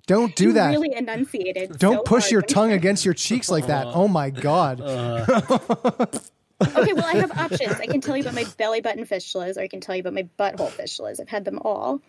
Don't 0.08 0.36
do 0.36 0.46
You 0.46 0.54
that. 0.54 0.72
Really 0.72 0.96
enunciated. 0.96 1.78
Don't 1.78 1.98
so 1.98 2.02
push 2.02 2.24
hard 2.24 2.32
your 2.32 2.42
tongue 2.42 2.72
against 2.72 3.06
your 3.06 3.14
cheeks 3.14 3.50
like 3.50 3.68
that. 3.68 3.86
Oh 3.94 4.08
my 4.08 4.32
god. 4.32 4.82
Okay, 4.82 6.94
well, 6.94 7.06
I 7.06 7.16
have 7.18 7.32
options. 7.38 7.80
I 7.80 7.86
can 7.86 8.02
tell 8.02 8.18
you 8.18 8.24
about 8.24 8.34
my 8.34 8.46
belly 8.58 8.82
button 8.82 9.06
fistulas, 9.06 9.56
or 9.58 9.62
I 9.62 9.68
can 9.68 9.80
tell 9.80 9.96
you 9.96 10.02
about 10.02 10.14
my 10.14 10.28
butthole 10.38 10.72
fistulas. 10.72 11.20
I've 11.22 11.30
had 11.30 11.46
them 11.46 11.60
all. 11.64 12.02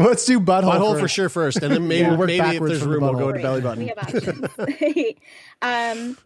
Let's 0.00 0.24
do 0.24 0.40
butthole. 0.40 0.72
Butthole 0.72 0.92
first. 0.92 1.00
for 1.00 1.08
sure 1.08 1.28
first, 1.28 1.62
and 1.62 1.72
then 1.72 1.88
maybe 1.88 2.08
We'll 2.08 2.18
work 2.18 2.26
maybe 2.28 2.40
if 2.40 2.52
backwards 2.52 2.72
there's 2.72 2.82
from 2.82 2.92
the 2.92 2.98
room, 2.98 3.16
we'll 3.16 3.32
go 3.32 3.32
butthole. 3.32 3.36
to 3.36 3.42
belly 3.42 3.60
button. 3.60 3.82
We 3.82 3.88
have 3.88 3.98
options. 3.98 5.36
um, 5.62 6.16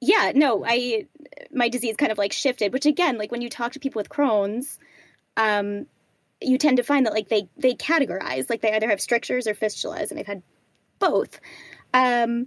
yeah, 0.00 0.32
no, 0.34 0.64
I 0.66 1.06
my 1.52 1.68
disease 1.68 1.96
kind 1.96 2.12
of 2.12 2.18
like 2.18 2.32
shifted, 2.32 2.72
which 2.72 2.86
again, 2.86 3.18
like 3.18 3.30
when 3.30 3.42
you 3.42 3.50
talk 3.50 3.72
to 3.72 3.80
people 3.80 4.00
with 4.00 4.08
Crohn's, 4.08 4.78
um, 5.36 5.86
you 6.40 6.58
tend 6.58 6.76
to 6.78 6.82
find 6.82 7.06
that 7.06 7.12
like 7.12 7.28
they 7.28 7.48
they 7.56 7.74
categorize, 7.74 8.48
like 8.48 8.62
they 8.62 8.72
either 8.72 8.88
have 8.88 9.00
strictures 9.00 9.46
or 9.46 9.54
fistulas, 9.54 10.10
and 10.10 10.18
I've 10.18 10.26
had 10.26 10.42
both. 10.98 11.40
Um, 11.92 12.46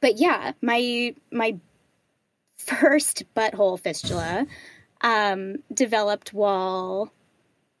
but 0.00 0.18
yeah, 0.18 0.52
my 0.60 1.14
my 1.30 1.58
first 2.56 3.24
butthole 3.36 3.78
fistula 3.78 4.46
um, 5.02 5.56
developed 5.72 6.32
while 6.32 7.12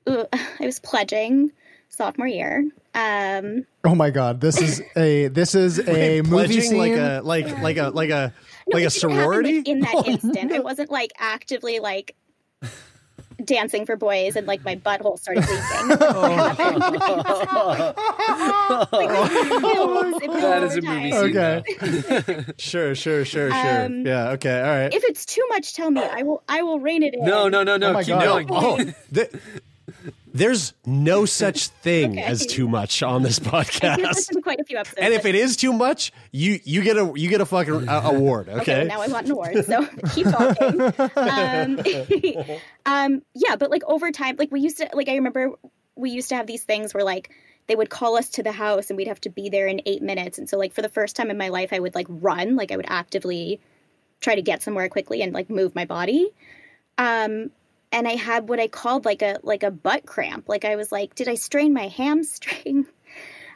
uh, 0.06 0.24
I 0.32 0.64
was 0.66 0.78
pledging 0.78 1.52
sophomore 1.94 2.26
year. 2.26 2.64
Um, 2.94 3.66
Oh 3.84 3.94
my 3.94 4.10
god, 4.10 4.40
this 4.40 4.60
is 4.60 4.82
a 4.96 5.28
this 5.28 5.54
is 5.54 5.78
a 5.88 6.20
movie 6.22 6.30
Pledging 6.30 6.60
scene. 6.62 6.78
like 6.78 6.92
a 6.92 7.20
like 7.24 7.62
like 7.62 7.76
a 7.78 7.90
like 7.90 8.10
a 8.10 8.32
No, 8.68 8.76
like 8.76 8.84
a 8.84 8.86
it 8.86 8.90
didn't 8.90 8.92
sorority. 8.92 9.56
like, 9.58 9.68
in 9.68 9.80
that 9.80 9.94
instant. 10.06 10.52
I 10.52 10.58
wasn't 10.60 10.90
like 10.90 11.12
actively 11.18 11.78
like 11.80 12.14
dancing 13.44 13.86
for 13.86 13.96
boys 13.96 14.36
and 14.36 14.46
like 14.46 14.64
my 14.64 14.76
butthole 14.76 15.18
started 15.18 15.44
leaking. 15.48 15.98
That 19.32 20.60
is 20.64 20.76
a 20.76 20.82
movie 20.82 21.12
scene. 21.12 21.36
okay. 21.36 22.44
Sure, 22.58 22.94
sure, 22.94 23.24
sure, 23.24 23.50
sure. 23.50 23.84
Um, 23.84 24.06
yeah. 24.06 24.30
Okay. 24.30 24.56
All 24.60 24.66
right. 24.66 24.92
If 24.94 25.04
it's 25.04 25.26
too 25.26 25.44
much, 25.48 25.74
tell 25.74 25.90
me. 25.90 26.02
I 26.02 26.22
will. 26.22 26.42
I 26.48 26.62
will 26.62 26.80
rein 26.80 27.02
it 27.02 27.14
in. 27.14 27.24
No, 27.24 27.48
no, 27.48 27.62
no, 27.62 27.76
no. 27.76 27.90
Oh 27.90 27.92
my 27.94 28.04
keep 28.04 28.14
God. 28.14 28.48
going. 28.48 28.50
Oh, 28.50 28.92
th- 29.14 29.30
there's 30.32 30.72
no 30.86 31.24
such 31.42 31.68
thing 31.68 32.12
Okay. 32.12 32.22
as 32.22 32.46
too 32.46 32.68
much 32.68 33.02
on 33.02 33.22
this 33.22 33.38
podcast. 33.52 34.42
quite 34.42 34.60
a 34.60 34.64
few 34.64 34.76
episodes. 34.78 34.98
And 35.00 35.14
if 35.14 35.24
it 35.26 35.34
is 35.34 35.56
too 35.56 35.72
much, 35.72 36.12
you 36.32 36.58
you 36.64 36.82
get 36.82 36.96
a 36.96 37.12
you 37.14 37.28
get 37.28 37.40
a 37.40 37.46
fucking 37.46 37.88
uh, 37.88 38.00
award. 38.04 38.48
Okay, 38.48 38.60
Okay. 38.60 38.84
now 38.84 39.00
I 39.00 39.08
want 39.08 39.26
an 39.26 39.32
award, 39.32 39.64
so 39.64 39.86
keep 40.14 40.26
talking. 40.26 40.80
Um, 41.16 41.80
um, 42.86 43.22
yeah, 43.34 43.56
but 43.56 43.70
like 43.70 43.82
over 43.86 44.10
time, 44.10 44.36
like 44.38 44.50
we 44.50 44.60
used 44.60 44.78
to, 44.78 44.88
like 44.92 45.08
I 45.08 45.14
remember 45.16 45.52
we 45.94 46.10
used 46.10 46.28
to 46.30 46.36
have 46.36 46.46
these 46.46 46.62
things 46.62 46.94
where 46.94 47.04
like 47.04 47.30
they 47.68 47.76
would 47.76 47.90
call 47.90 48.16
us 48.16 48.28
to 48.30 48.42
the 48.42 48.52
house 48.52 48.90
and 48.90 48.96
we'd 48.96 49.08
have 49.08 49.20
to 49.20 49.30
be 49.30 49.48
there 49.48 49.66
in 49.68 49.82
eight 49.86 50.02
minutes. 50.02 50.38
And 50.38 50.48
so 50.48 50.58
like 50.58 50.72
for 50.72 50.82
the 50.82 50.88
first 50.88 51.14
time 51.14 51.30
in 51.30 51.38
my 51.38 51.48
life, 51.48 51.72
I 51.72 51.78
would 51.78 51.94
like 51.94 52.06
run, 52.08 52.56
like 52.56 52.72
I 52.72 52.76
would 52.76 52.86
actively 52.88 53.60
try 54.20 54.34
to 54.34 54.42
get 54.42 54.62
somewhere 54.62 54.88
quickly 54.88 55.22
and 55.22 55.32
like 55.32 55.48
move 55.50 55.74
my 55.74 55.84
body. 55.84 56.30
Um, 56.98 57.50
and 57.92 58.08
I 58.08 58.16
had 58.16 58.48
what 58.48 58.58
I 58.58 58.66
called 58.68 59.04
like 59.04 59.22
a 59.22 59.38
like 59.42 59.62
a 59.62 59.70
butt 59.70 60.06
cramp. 60.06 60.48
Like 60.48 60.64
I 60.64 60.74
was 60.76 60.90
like, 60.90 61.14
did 61.14 61.28
I 61.28 61.34
strain 61.36 61.72
my 61.72 61.88
hamstring? 61.98 62.86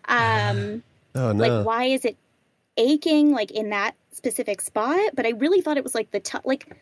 Um, 0.08 0.82
oh 1.16 1.32
no. 1.32 1.44
like 1.44 1.66
why 1.66 1.84
is 1.86 2.04
it 2.04 2.16
aching 2.76 3.32
like 3.32 3.50
in 3.50 3.70
that 3.70 3.94
specific 4.12 4.60
spot 4.60 4.98
but 5.14 5.24
i 5.24 5.30
really 5.30 5.62
thought 5.62 5.78
it 5.78 5.82
was 5.82 5.94
like 5.94 6.10
the 6.10 6.20
t- 6.20 6.36
like 6.44 6.76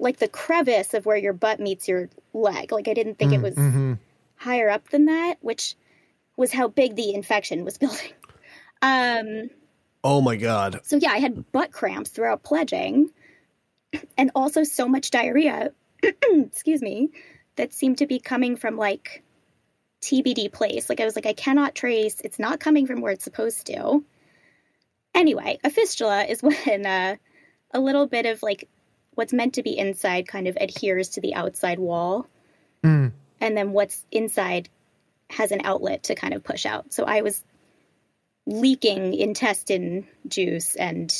like 0.00 0.16
the 0.18 0.26
crevice 0.26 0.92
of 0.92 1.06
where 1.06 1.16
your 1.16 1.32
butt 1.32 1.60
meets 1.60 1.86
your 1.86 2.08
leg 2.34 2.72
like 2.72 2.88
i 2.88 2.94
didn't 2.94 3.16
think 3.16 3.32
it 3.32 3.40
was 3.40 3.54
Mm-hmm. 3.54 3.92
higher 4.36 4.68
up 4.68 4.88
than 4.88 5.04
that 5.04 5.36
which 5.40 5.76
was 6.36 6.52
how 6.52 6.66
big 6.66 6.96
the 6.96 7.14
infection 7.14 7.64
was 7.64 7.78
building 7.82 8.10
um 8.82 9.50
oh 10.02 10.20
my 10.20 10.34
god. 10.36 10.80
so 10.82 10.96
yeah 10.96 11.12
i 11.12 11.18
had 11.18 11.50
butt 11.52 11.70
cramps 11.70 12.10
throughout 12.10 12.42
pledging 12.42 13.10
and 14.18 14.32
also 14.34 14.64
so 14.64 14.88
much 14.88 15.10
diarrhea 15.12 15.70
excuse 16.02 16.82
me 16.82 17.10
that 17.56 17.72
seemed 17.72 17.98
to 17.98 18.06
be 18.06 18.18
coming 18.18 18.56
from 18.56 18.76
like 18.76 19.22
tbd 20.02 20.52
place. 20.52 20.88
Like 20.88 21.00
i 21.00 21.04
was 21.04 21.16
like 21.16 21.26
i 21.26 21.32
cannot 21.32 21.74
trace. 21.74 22.20
It's 22.22 22.38
not 22.38 22.60
coming 22.60 22.86
from 22.86 23.00
where 23.00 23.12
it's 23.12 23.24
supposed 23.24 23.66
to. 23.66 24.04
Anyway 25.14 25.58
a 25.64 25.70
fistula 25.70 26.24
is 26.24 26.42
when 26.42 26.86
uh, 26.86 27.16
a 27.72 27.80
little 27.80 28.06
bit 28.06 28.26
of 28.26 28.42
like 28.42 28.68
what's 29.14 29.32
meant 29.32 29.54
to 29.54 29.62
be 29.62 29.76
inside 29.76 30.28
kind 30.28 30.46
of 30.46 30.56
adheres 30.60 31.10
to 31.10 31.20
the 31.20 31.34
outside 31.34 31.78
wall. 31.78 32.26
Mm. 32.84 33.12
and 33.40 33.56
then 33.56 33.72
what's 33.72 34.04
inside 34.12 34.68
has 35.30 35.50
an 35.50 35.62
outlet 35.64 36.04
to 36.04 36.14
kind 36.14 36.34
of 36.34 36.44
push 36.44 36.66
out. 36.66 36.92
So 36.92 37.04
i 37.04 37.22
was 37.22 37.42
leaking 38.46 39.14
intestine 39.14 40.06
juice 40.28 40.76
and 40.76 41.12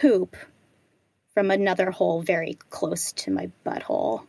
poop 0.00 0.36
from 1.40 1.50
another 1.50 1.90
hole 1.90 2.20
very 2.20 2.58
close 2.68 3.12
to 3.12 3.30
my 3.30 3.50
butthole. 3.64 4.24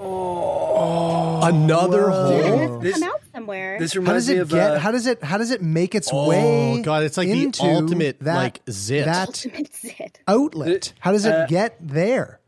Oh, 0.00 1.40
another 1.44 2.10
Whoa. 2.10 2.42
Hole. 2.42 2.58
has 2.74 2.82
This- 2.82 2.94
come 2.98 3.08
out 3.08 3.20
somewhere. 3.32 3.78
This 3.78 3.94
How 3.94 4.00
reminds 4.00 4.26
does 4.26 4.28
me 4.34 4.36
it 4.38 4.40
of 4.40 4.48
get? 4.50 4.70
uh, 4.72 4.78
how 4.80 4.90
does 4.90 5.06
it? 5.06 5.22
How 5.22 5.38
does 5.38 5.52
it 5.52 5.62
make 5.62 5.94
its 5.94 6.12
way? 6.12 6.18
Oh, 6.18 6.28
way? 6.76 6.82
God, 6.82 7.04
it's 7.04 7.16
like 7.16 7.28
the 7.28 7.52
ultimate, 7.60 8.18
that, 8.20 8.34
like, 8.34 8.60
zit. 8.68 9.04
That 9.04 9.28
Ultimate 9.28 9.72
zit. 9.76 10.18
outlet. 10.26 10.92
How 10.98 11.12
does 11.12 11.24
it 11.26 11.32
Uh, 11.32 11.46
get 11.46 11.76
there? 11.80 12.40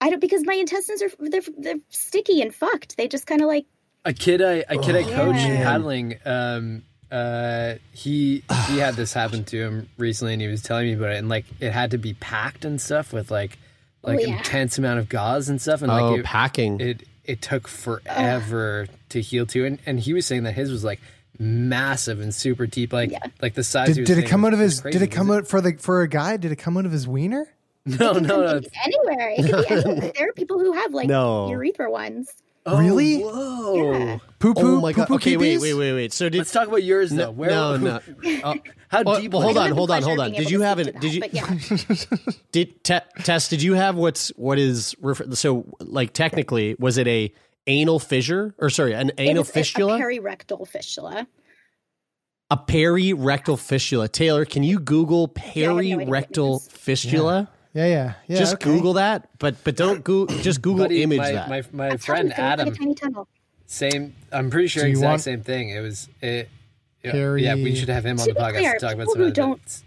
I 0.00 0.08
don't 0.08 0.20
because 0.20 0.42
my 0.46 0.54
intestines 0.54 1.02
are 1.02 1.10
they're, 1.18 1.42
they're 1.58 1.80
sticky 1.90 2.40
and 2.40 2.54
fucked. 2.54 2.96
They 2.96 3.08
just 3.08 3.26
kind 3.26 3.42
of 3.42 3.46
like 3.46 3.66
a 4.06 4.14
kid 4.14 4.40
I 4.40 4.64
a 4.70 4.78
kid 4.78 4.96
I 4.96 5.02
Oh, 5.02 5.14
coached 5.14 5.44
in 5.46 5.52
yeah. 5.52 5.62
paddling. 5.64 6.16
Um, 6.24 6.82
uh, 7.10 7.74
he 7.92 8.42
he 8.68 8.78
had 8.78 8.94
this 8.94 9.12
happen 9.12 9.44
to 9.44 9.56
him 9.58 9.88
recently, 9.98 10.32
and 10.34 10.42
he 10.42 10.48
was 10.48 10.62
telling 10.62 10.86
me 10.86 10.94
about 10.94 11.10
it. 11.10 11.16
And 11.18 11.28
like, 11.28 11.44
it 11.60 11.70
had 11.72 11.92
to 11.92 11.98
be 11.98 12.14
packed 12.14 12.64
and 12.64 12.80
stuff 12.80 13.12
with 13.12 13.30
like 13.30 13.58
like 14.02 14.20
yeah. 14.20 14.36
intense 14.38 14.78
amount 14.78 14.98
of 14.98 15.08
gauze 15.08 15.48
and 15.48 15.60
stuff. 15.60 15.82
And 15.82 15.90
Oh, 15.90 16.10
like, 16.10 16.20
it, 16.20 16.24
packing. 16.24 16.80
it 16.80 17.02
it 17.24 17.40
took 17.42 17.68
forever 17.68 18.86
to 19.10 19.20
heal 19.20 19.46
too. 19.46 19.64
And 19.64 19.78
and 19.86 19.98
he 20.00 20.12
was 20.12 20.26
saying 20.26 20.42
that 20.44 20.52
his 20.52 20.70
was 20.70 20.84
like 20.84 21.00
massive 21.38 22.20
and 22.20 22.34
super 22.34 22.66
deep, 22.66 22.92
like 22.92 23.10
Yeah. 23.10 23.18
like 23.42 23.54
the 23.54 23.64
size. 23.64 23.88
he 23.88 23.94
Did, 23.94 24.00
was 24.02 24.08
did 24.08 24.18
it 24.18 24.28
come 24.28 24.42
was- 24.42 24.48
out 24.48 24.54
of 24.54 24.58
his? 24.60 24.80
crazy. 24.80 24.98
Did 24.98 25.04
it 25.08 25.10
come 25.12 25.28
Was 25.28 25.38
out 25.38 25.48
for 25.48 25.60
the 25.60 25.72
for 25.78 26.02
a 26.02 26.08
guy? 26.08 26.36
Did 26.36 26.52
it 26.52 26.56
come 26.56 26.76
out 26.76 26.86
of 26.86 26.92
his 26.92 27.06
wiener? 27.08 27.46
No, 27.86 28.12
no, 28.14 28.20
no. 28.40 28.60
anywhere. 28.86 29.34
It 29.36 29.50
could 29.52 29.68
be 29.68 29.74
anywhere. 29.74 30.12
there 30.16 30.28
are 30.30 30.32
people 30.32 30.58
who 30.58 30.72
have 30.72 30.94
like 30.94 31.06
No. 31.06 31.50
urethra 31.50 31.90
ones. 31.90 32.30
Oh, 32.66 32.78
Really? 32.78 33.18
Whoa. 33.22 33.92
Yeah. 33.92 34.18
Poo 34.38 34.54
poo. 34.54 34.76
oh 34.76 34.80
my 34.80 34.92
god. 34.92 35.06
poo-poo 35.08 35.14
Okay, 35.16 35.36
wait, 35.36 35.60
wait, 35.60 35.74
wait, 35.74 35.92
wait. 35.92 36.12
So 36.12 36.28
did 36.28 36.38
Let's 36.38 36.52
talk 36.52 36.68
about 36.68 36.82
yours 36.82 37.10
though. 37.10 37.16
no, 37.26 37.30
Where, 37.30 37.50
no, 37.50 37.76
no. 37.76 38.00
Uh, 38.42 38.54
How 38.88 39.02
well, 39.02 39.20
deep? 39.20 39.32
well, 39.32 39.42
hold 39.42 39.58
on, 39.58 39.70
hold 39.72 39.90
on, 39.90 40.02
hold 40.02 40.20
on. 40.20 40.32
Did 40.32 40.50
you 40.50 40.60
have 40.62 40.78
it? 40.78 40.98
Did 41.00 41.14
you? 41.14 41.20
that, 41.20 41.34
yeah. 41.34 42.34
Did 42.52 42.84
te- 42.84 43.22
Tess? 43.22 43.48
Did 43.48 43.62
you 43.62 43.74
have 43.74 43.96
what's 43.96 44.28
what 44.36 44.58
is 44.58 44.94
refer- 45.00 45.30
so 45.34 45.66
like 45.80 46.12
technically 46.12 46.76
was 46.78 46.96
it 46.98 47.06
a 47.08 47.32
anal 47.66 47.98
fissure 47.98 48.54
or 48.58 48.70
sorry 48.70 48.92
an 48.94 49.08
It 49.10 49.14
anal 49.20 49.40
was 49.42 49.50
a- 49.50 49.52
fistula 49.52 49.96
A, 49.96 50.00
perirectal 50.00 50.66
fistula. 50.68 51.26
a 52.50 52.56
perirectal 52.56 53.58
fistula? 53.58 54.08
Taylor, 54.08 54.44
can 54.44 54.62
you 54.62 54.78
Google 54.78 55.32
I 55.36 55.40
have 55.40 55.56
no 55.56 55.78
idea 55.78 55.96
what 55.98 56.06
perirectal 56.06 56.70
fistula? 56.70 57.50
Yeah, 57.74 57.86
yeah, 57.86 58.14
yeah. 58.28 58.38
just 58.38 58.54
okay. 58.54 58.64
Google 58.72 58.92
that, 58.94 59.28
but 59.38 59.56
but 59.64 59.74
don't 59.76 60.04
go. 60.04 60.26
Just 60.26 60.62
Google 60.62 60.84
Buddy, 60.84 61.02
image 61.02 61.18
my, 61.18 61.32
that. 61.32 61.48
My, 61.48 61.62
my 61.72 61.88
I'm 61.90 61.98
friend 61.98 62.30
telling 62.30 62.30
you, 62.30 62.32
it 62.32 62.38
looks 62.38 62.38
Adam, 62.38 62.66
like 62.68 62.74
a 62.76 62.78
tiny 62.78 62.94
tunnel. 62.94 63.28
same. 63.66 64.14
I'm 64.30 64.48
pretty 64.50 64.68
sure 64.68 64.84
Do 64.84 64.90
exact 64.90 65.04
want- 65.10 65.22
same 65.22 65.42
thing. 65.42 65.70
It 65.70 65.80
was 65.80 66.08
it. 66.22 66.48
Yeah, 67.02 67.10
Peri- 67.12 67.42
yeah, 67.44 67.54
we 67.56 67.74
should 67.74 67.88
have 67.90 68.06
him 68.06 68.18
on 68.18 68.26
To 68.28 68.32
the 68.32 68.40
podcast 68.40 68.52
clear, 68.58 68.72
to 68.74 68.78
talk 68.78 68.94
about 68.94 69.00
people 69.02 69.12
some 69.14 69.22
who 69.22 69.28
of 69.28 69.34
don't 69.34 69.60
it. 69.60 69.82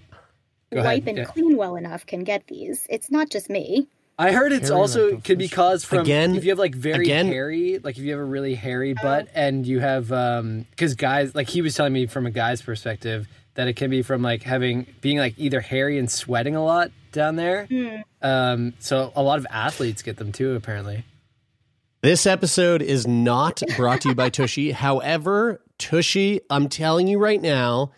Go 0.73 0.79
ahead, 0.81 0.85
Wipe 0.85 1.07
and 1.07 1.17
yeah. 1.19 1.23
clean 1.25 1.55
well 1.57 1.75
enough 1.77 2.05
can 2.05 2.23
get 2.25 2.45
these. 2.47 2.85
It's 2.89 3.09
not 3.09 3.29
just 3.29 3.49
me. 3.49 3.87
I 4.19 4.31
heard 4.33 4.51
it's 4.51 4.69
also 4.69 5.11
Perirectal 5.11 5.23
could 5.23 5.37
be 5.37 5.47
caused 5.47 5.85
from 5.85 5.99
Again- 5.99 6.35
if 6.35 6.43
you 6.43 6.51
have 6.51 6.59
like 6.59 6.75
very 6.75 7.05
again- 7.05 7.27
hairy, 7.27 7.79
like 7.79 7.97
if 7.97 8.03
you 8.03 8.11
have 8.11 8.19
a 8.19 8.23
really 8.25 8.53
hairy 8.55 8.93
butt 8.93 9.29
and 9.33 9.65
you 9.65 9.79
have 9.79 10.11
um 10.11 10.65
because 10.71 10.95
guys 10.95 11.33
like 11.33 11.47
he 11.47 11.61
was 11.61 11.73
telling 11.73 11.93
me 11.93 12.05
from 12.07 12.25
a 12.25 12.31
guy's 12.31 12.61
perspective 12.61 13.27
that 13.57 13.67
it 13.67 13.73
can 13.73 13.89
be 13.89 14.01
from 14.03 14.21
like 14.21 14.43
having 14.43 14.87
being 15.01 15.17
like 15.17 15.33
either 15.37 15.59
hairy 15.59 15.97
and 15.99 16.09
sweating 16.09 16.55
a 16.55 16.63
lot 16.63 16.91
down 17.11 17.35
there. 17.35 17.65
Hmm. 17.65 17.97
Um, 18.21 18.73
so 18.79 19.11
a 19.15 19.21
lot 19.21 19.39
of 19.39 19.47
athletes 19.49 20.01
get 20.01 20.17
them 20.17 20.31
too 20.31 20.55
apparently. 20.55 21.03
This 22.01 22.25
episode 22.27 22.81
is 22.83 23.07
not 23.07 23.61
brought 23.75 24.01
to 24.01 24.09
you 24.09 24.15
by 24.15 24.29
Tushy. 24.37 24.71
However, 24.71 25.59
Tushy, 25.79 26.39
I'm 26.49 26.69
telling 26.69 27.07
you 27.07 27.17
right 27.17 27.41
now, 27.41 27.91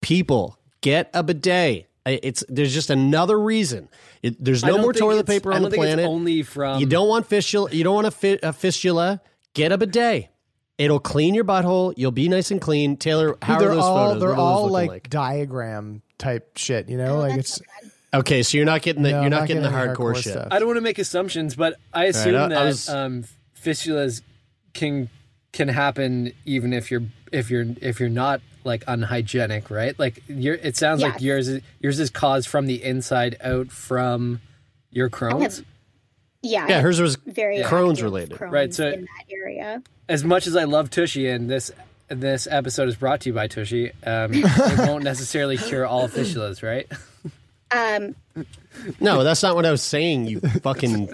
people 0.00 0.58
get 0.80 1.10
a 1.12 1.22
bidet. 1.22 1.88
It's 2.06 2.44
there's 2.48 2.72
just 2.72 2.90
another 2.90 3.38
reason. 3.38 3.88
It, 4.22 4.42
there's 4.42 4.64
no 4.64 4.78
more 4.78 4.92
toilet 4.92 5.20
it's- 5.20 5.34
paper 5.38 5.52
I 5.52 5.56
on 5.56 5.62
don't 5.62 5.70
the 5.70 5.76
think 5.76 5.86
it's 5.86 5.94
planet. 5.94 6.10
only 6.10 6.42
from 6.42 6.78
you 6.80 6.86
don't 6.86 7.08
want 7.08 7.26
fistula. 7.26 7.70
You 7.72 7.82
don't 7.84 7.94
want 7.94 8.06
a, 8.06 8.10
fi- 8.10 8.38
a 8.42 8.52
fistula. 8.52 9.20
Get 9.54 9.72
a 9.72 9.78
bidet. 9.78 10.28
It'll 10.76 10.98
clean 11.00 11.34
your 11.34 11.44
butthole. 11.44 11.94
You'll 11.96 12.10
be 12.10 12.28
nice 12.28 12.50
and 12.50 12.60
clean. 12.60 12.96
Taylor, 12.96 13.36
how 13.42 13.58
they're 13.60 13.70
are 13.70 13.74
those 13.76 13.84
all 13.84 14.06
photos? 14.08 14.20
they're 14.20 14.28
What 14.30 14.34
are 14.34 14.36
those 14.36 14.46
all 14.64 14.68
like, 14.70 14.88
like? 14.88 15.10
diagram 15.10 16.02
type 16.18 16.56
shit. 16.56 16.88
You 16.88 16.96
know, 16.98 17.16
Oh, 17.16 17.18
like 17.20 17.38
it's. 17.38 17.60
Okay, 18.12 18.42
so 18.42 18.56
you're 18.56 18.64
not 18.66 18.82
getting 18.82 19.02
the 19.02 19.10
No, 19.10 19.20
you're 19.22 19.30
not, 19.30 19.40
not 19.40 19.48
getting, 19.48 19.62
the 19.64 19.68
hardcore, 19.70 20.12
hardcore 20.14 20.16
shit. 20.16 20.32
stuff. 20.32 20.48
I 20.50 20.58
don't 20.58 20.68
want 20.68 20.76
to 20.76 20.82
make 20.82 20.98
assumptions, 20.98 21.56
but 21.56 21.74
I 21.92 22.04
assume 22.06 22.34
I- 22.36 22.44
I 22.44 22.48
that 22.48 22.64
was- 22.64 22.88
um, 22.88 23.24
fistulas 23.60 24.22
can 24.72 25.08
can 25.52 25.68
happen 25.68 26.32
even 26.44 26.72
if 26.72 26.90
you're 26.90 27.02
if 27.32 27.50
you're 27.50 27.66
if 27.80 28.00
you're 28.00 28.08
not 28.08 28.40
like 28.64 28.82
unhygienic, 28.88 29.70
right? 29.70 29.96
Like 29.98 30.22
you're, 30.26 30.54
it 30.54 30.76
sounds 30.76 31.02
like 31.02 31.20
yours 31.20 31.48
is, 31.48 31.62
yours 31.80 32.00
is 32.00 32.10
caused 32.10 32.48
from 32.48 32.66
the 32.66 32.82
inside 32.82 33.36
out 33.40 33.70
from 33.70 34.40
your 34.90 35.10
Crohn's. 35.10 35.62
Yeah, 36.44 36.66
Yeah, 36.68 36.80
hers 36.82 37.00
was 37.00 37.16
very 37.26 37.58
Crohn's 37.62 38.02
related. 38.02 38.38
Crohn's 38.38 38.52
Right, 38.52 38.74
so- 38.74 38.88
in 38.88 39.02
that 39.02 39.24
area. 39.34 39.82
as 40.08 40.22
much 40.24 40.46
as 40.46 40.54
I 40.56 40.64
love 40.64 40.90
Tushy, 40.90 41.28
and 41.28 41.48
this 41.50 41.70
this 42.08 42.46
episode 42.50 42.86
is 42.88 42.96
brought 42.96 43.22
to 43.22 43.30
you 43.30 43.34
by 43.34 43.46
Tushy, 43.48 43.90
um, 44.06 44.30
it 44.34 44.78
won't 44.88 45.04
necessarily 45.04 45.56
cure 45.56 45.86
all 45.86 46.06
fistulas, 46.08 46.62
right? 46.62 46.86
Um, 47.70 48.14
No, 49.00 49.24
that's 49.24 49.42
not 49.42 49.54
what 49.56 49.64
I 49.64 49.70
was 49.70 49.80
saying. 49.82 50.26
You 50.26 50.40
fucking, 50.40 51.08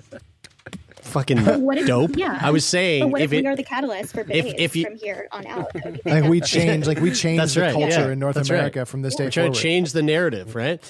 fucking 1.03 1.39
what 1.62 1.78
if, 1.78 1.87
dope. 1.87 2.16
Yeah, 2.16 2.39
I 2.41 2.51
was 2.51 2.64
But 2.64 2.68
saying 2.70 3.11
what 3.12 3.20
if, 3.22 3.33
if 3.33 3.39
it, 3.39 3.43
we 3.43 3.47
are 3.47 3.57
the 3.57 3.62
catalyst 3.62 4.12
for 4.14 4.20
if- 4.28 4.47
if 4.59 4.74
you- 4.76 4.85
from 4.85 4.97
here 4.97 5.28
on 5.33 5.47
out? 5.47 5.72
That 5.74 5.85
would 5.85 6.03
be 6.05 6.11
Like 6.11 6.24
we 6.24 6.41
fantastic. 6.41 6.61
change, 6.62 6.87
like 6.87 7.01
we 7.01 7.12
change 7.12 7.39
That's 7.41 7.55
the 7.55 7.61
right, 7.62 7.72
culture 7.72 7.89
yeah. 7.89 8.11
in 8.11 8.18
North 8.18 8.35
That's 8.35 8.51
right. 8.51 8.57
America 8.57 8.85
from 8.87 9.03
this 9.03 9.14
day 9.14 9.24
We're 9.24 9.31
trying 9.31 9.53
to 9.53 9.61
change 9.61 9.93
the 9.93 10.03
narrative, 10.03 10.55
right? 10.57 10.83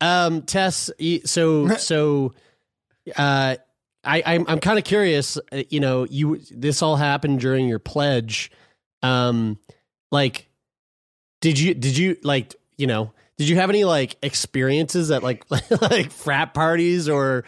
Um, 0.00 0.42
Tess, 0.42 0.90
so 1.24 1.68
so, 1.76 2.34
uh, 3.16 3.56
I 4.06 4.22
I'm 4.24 4.44
I'm 4.48 4.60
kind 4.60 4.78
of 4.78 4.84
curious. 4.84 5.36
uh, 5.52 5.62
You 5.68 5.80
know, 5.80 6.06
you 6.08 6.40
this 6.50 6.82
all 6.82 6.96
happened 6.96 7.40
during 7.40 7.68
your 7.68 7.78
pledge. 7.78 8.50
Um, 9.02 9.58
like, 10.10 10.48
did 11.40 11.58
you 11.58 11.74
did 11.74 11.96
you 11.98 12.16
like 12.22 12.54
you 12.78 12.86
know? 12.86 13.12
Did 13.38 13.50
you 13.50 13.56
have 13.56 13.68
any 13.68 13.84
like 13.84 14.16
experiences 14.22 15.10
at 15.10 15.22
like 15.22 15.44
like 15.82 16.10
frat 16.10 16.54
parties 16.54 17.06
or 17.06 17.44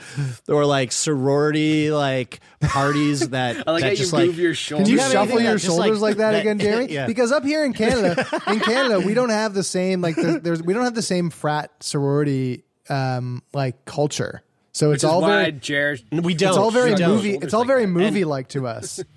or 0.47 0.67
like 0.67 0.93
sorority 0.93 1.91
like 1.91 2.41
parties 2.61 3.27
that 3.31 3.67
I 3.67 3.71
like 3.73 3.81
that 3.81 3.87
how 3.87 3.91
you 3.93 3.97
just 3.97 4.13
move 4.13 4.29
like 4.29 4.37
your 4.37 4.51
Can 4.51 4.55
shoulders. 4.55 4.89
you 4.91 4.99
shuffle 4.99 5.41
your 5.41 5.59
shoulders 5.59 6.03
like, 6.03 6.11
like, 6.11 6.17
that, 6.19 6.33
that- 6.33 6.41
again, 6.41 6.59
Jeremy? 6.61 6.93
yeah. 6.93 7.07
Because 7.07 7.33
up 7.33 7.43
here 7.43 7.65
in 7.65 7.73
Canada, 7.73 8.27
in 8.49 8.61
Canada, 8.61 9.01
we 9.01 9.15
don't 9.15 9.31
have 9.31 9.55
the 9.55 9.63
same 9.63 10.03
like 10.03 10.17
there's, 10.17 10.43
there's 10.43 10.63
we 10.63 10.75
don't 10.75 10.85
have 10.85 10.95
the 10.95 11.01
same 11.01 11.31
frat 11.31 11.71
sorority 11.81 12.65
um 12.91 13.43
like 13.55 13.87
culture. 13.87 14.43
So 14.79 14.91
Which 14.91 14.99
it's 14.99 15.05
is 15.05 15.11
all 15.11 15.21
why 15.23 15.29
very 15.43 15.53
Jared. 15.53 16.03
we 16.13 16.35
don't. 16.35 16.51
it's 16.51 16.57
all 16.57 16.71
very 16.71 16.91
we 16.91 16.97
don't. 16.97 17.11
movie. 17.17 17.35
It's 17.35 17.53
all 17.53 17.65
very 17.65 17.85
movie 17.87 18.25
like 18.25 18.47
to 18.51 18.69
us. 18.69 19.03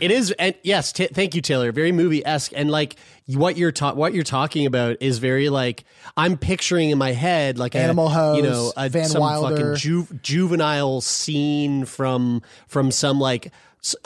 It 0.00 0.10
is, 0.10 0.30
and 0.38 0.54
yes, 0.62 0.90
t- 0.90 1.06
thank 1.08 1.34
you, 1.34 1.42
Taylor. 1.42 1.70
Very 1.70 1.92
movie 1.92 2.24
esque, 2.24 2.52
and 2.56 2.70
like 2.70 2.96
what 3.26 3.58
you're 3.58 3.70
ta- 3.72 3.92
what 3.92 4.14
you're 4.14 4.24
talking 4.24 4.64
about 4.64 4.96
is 5.00 5.18
very 5.18 5.50
like 5.50 5.84
I'm 6.16 6.38
picturing 6.38 6.88
in 6.88 6.96
my 6.96 7.12
head 7.12 7.58
like 7.58 7.74
Animal 7.76 8.06
a, 8.08 8.38
you 8.38 8.42
House, 8.42 8.42
know, 8.42 8.72
a, 8.74 8.88
Van 8.88 9.04
some 9.04 9.20
Wilder. 9.20 9.54
fucking 9.56 9.76
ju- 9.76 10.08
juvenile 10.22 11.02
scene 11.02 11.84
from 11.84 12.40
from 12.68 12.90
some 12.90 13.20
like 13.20 13.46
s- 13.46 13.52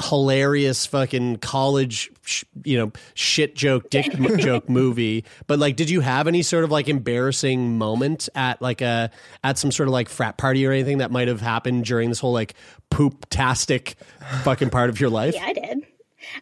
hilarious 0.03 0.87
fucking 0.87 1.37
college, 1.37 2.11
sh- 2.25 2.45
you 2.65 2.79
know, 2.79 2.93
shit 3.15 3.55
joke, 3.55 3.91
dick 3.91 4.07
joke 4.39 4.69
movie. 4.69 5.25
But 5.47 5.59
like, 5.59 5.77
did 5.77 5.91
you 5.91 6.01
have 6.01 6.27
any 6.27 6.43
sort 6.43 6.65
of 6.65 6.71
like 6.71 6.89
embarrassing 6.89 7.77
moment 7.77 8.29
at 8.35 8.61
like 8.63 8.81
a 8.81 9.11
at 9.45 9.59
some 9.59 9.71
sort 9.71 9.89
of 9.89 9.93
like 9.93 10.09
frat 10.09 10.39
party 10.39 10.67
or 10.67 10.73
anything 10.73 10.99
that 10.99 11.11
might 11.11 11.29
have 11.29 11.41
happened 11.41 11.85
during 11.85 12.09
this 12.09 12.19
whole 12.19 12.33
like 12.33 12.55
poop 12.91 13.27
tastic 13.29 13.97
fucking 14.43 14.71
part 14.71 14.91
of 14.91 15.01
your 15.01 15.11
life? 15.11 15.35
Yeah, 15.35 15.45
I 15.47 15.53
did. 15.53 15.87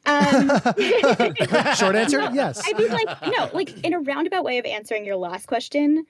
Um, 0.07 0.49
Short 1.74 1.95
answer, 1.97 2.20
yes. 2.32 2.62
I 2.64 2.72
mean, 2.78 2.91
like, 2.91 3.22
no, 3.26 3.51
like 3.53 3.85
in 3.85 3.93
a 3.93 4.01
roundabout 4.01 4.45
way 4.45 4.59
of 4.59 4.64
answering 4.64 5.05
your 5.05 5.16
last 5.16 5.47
question, 5.47 6.07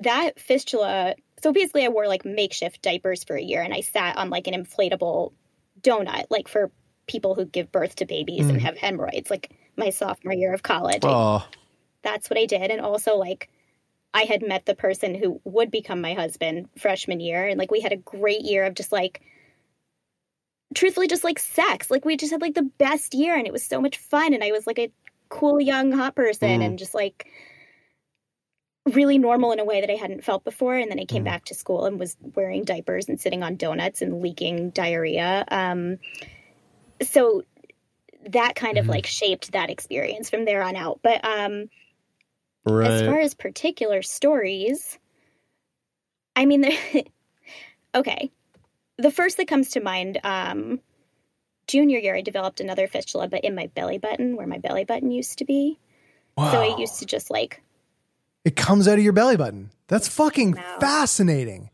that 0.00 0.38
fistula. 0.38 1.16
So 1.42 1.52
basically, 1.52 1.84
I 1.84 1.88
wore 1.88 2.06
like 2.06 2.24
makeshift 2.24 2.82
diapers 2.82 3.24
for 3.24 3.36
a 3.36 3.42
year, 3.42 3.62
and 3.62 3.74
I 3.74 3.80
sat 3.80 4.16
on 4.16 4.30
like 4.30 4.46
an 4.46 4.54
inflatable 4.54 5.32
donut, 5.82 6.26
like 6.30 6.48
for 6.48 6.70
people 7.06 7.34
who 7.34 7.44
give 7.44 7.72
birth 7.72 7.96
to 7.96 8.06
babies 8.06 8.48
and 8.48 8.60
have 8.60 8.76
hemorrhoids, 8.78 9.30
like 9.30 9.50
my 9.76 9.90
sophomore 9.90 10.32
year 10.34 10.52
of 10.54 10.62
college. 10.62 11.04
I- 11.04 11.08
Oh, 11.08 11.44
that's 12.02 12.28
what 12.30 12.38
I 12.38 12.46
did. 12.46 12.70
And 12.70 12.80
also, 12.80 13.16
like, 13.16 13.48
I 14.14 14.22
had 14.22 14.42
met 14.46 14.66
the 14.66 14.74
person 14.74 15.14
who 15.14 15.40
would 15.44 15.70
become 15.70 16.00
my 16.00 16.14
husband 16.14 16.68
freshman 16.78 17.20
year, 17.20 17.46
and 17.46 17.58
like 17.58 17.70
we 17.70 17.80
had 17.80 17.92
a 17.92 17.96
great 17.96 18.42
year 18.42 18.64
of 18.64 18.74
just 18.74 18.92
like 18.92 19.22
truthfully 20.74 21.06
just 21.06 21.22
like 21.24 21.38
sex 21.38 21.90
like 21.90 22.04
we 22.06 22.16
just 22.16 22.32
had 22.32 22.40
like 22.40 22.54
the 22.54 22.70
best 22.78 23.12
year 23.12 23.34
and 23.36 23.46
it 23.46 23.52
was 23.52 23.62
so 23.62 23.78
much 23.78 23.98
fun 23.98 24.32
and 24.32 24.42
i 24.42 24.50
was 24.52 24.66
like 24.66 24.78
a 24.78 24.90
cool 25.28 25.60
young 25.60 25.92
hot 25.92 26.14
person 26.14 26.60
Mm. 26.60 26.64
and 26.64 26.78
just 26.78 26.94
like 26.94 27.26
really 28.86 29.18
normal 29.18 29.52
in 29.52 29.60
a 29.60 29.64
way 29.64 29.80
that 29.80 29.90
i 29.90 29.94
hadn't 29.94 30.24
felt 30.24 30.42
before 30.44 30.74
and 30.74 30.90
then 30.90 30.98
i 30.98 31.04
came 31.04 31.22
back 31.22 31.44
to 31.44 31.54
school 31.54 31.86
and 31.86 32.00
was 32.00 32.16
wearing 32.34 32.64
diapers 32.64 33.08
and 33.08 33.20
sitting 33.20 33.42
on 33.42 33.56
donuts 33.56 34.02
and 34.02 34.20
leaking 34.20 34.70
diarrhea 34.70 35.44
um 35.48 35.98
so 37.00 37.42
that 38.28 38.54
kind 38.54 38.78
of 38.78 38.86
like 38.88 39.06
shaped 39.06 39.52
that 39.52 39.70
experience 39.70 40.30
from 40.30 40.44
there 40.44 40.62
on 40.62 40.74
out 40.74 40.98
but 41.02 41.24
um 41.24 41.68
right. 42.64 42.90
as 42.90 43.02
far 43.02 43.20
as 43.20 43.34
particular 43.34 44.02
stories, 44.02 44.98
I 46.34 46.46
mean, 46.46 46.62
the, 46.62 47.06
okay. 47.94 48.30
The 48.98 49.10
first 49.10 49.36
that 49.38 49.48
comes 49.48 49.70
to 49.70 49.80
mind, 49.80 50.20
um, 50.22 50.80
junior 51.66 51.98
year, 51.98 52.14
I 52.14 52.20
developed 52.20 52.60
another 52.60 52.86
fistula, 52.86 53.28
but 53.28 53.44
in 53.44 53.54
my 53.54 53.66
belly 53.68 53.98
button, 53.98 54.36
where 54.36 54.46
my 54.46 54.58
belly 54.58 54.84
button 54.84 55.10
used 55.10 55.38
to 55.38 55.44
be. 55.44 55.78
So 56.38 56.44
I 56.44 56.78
used 56.78 57.00
to 57.00 57.06
just 57.06 57.30
like 57.30 57.62
It 58.44 58.56
comes 58.56 58.88
out 58.88 58.98
of 58.98 59.04
your 59.04 59.12
belly 59.12 59.36
button. 59.36 59.70
That's 59.88 60.08
fucking 60.08 60.52
Wow. 60.52 60.76
fascinating. 60.80 61.70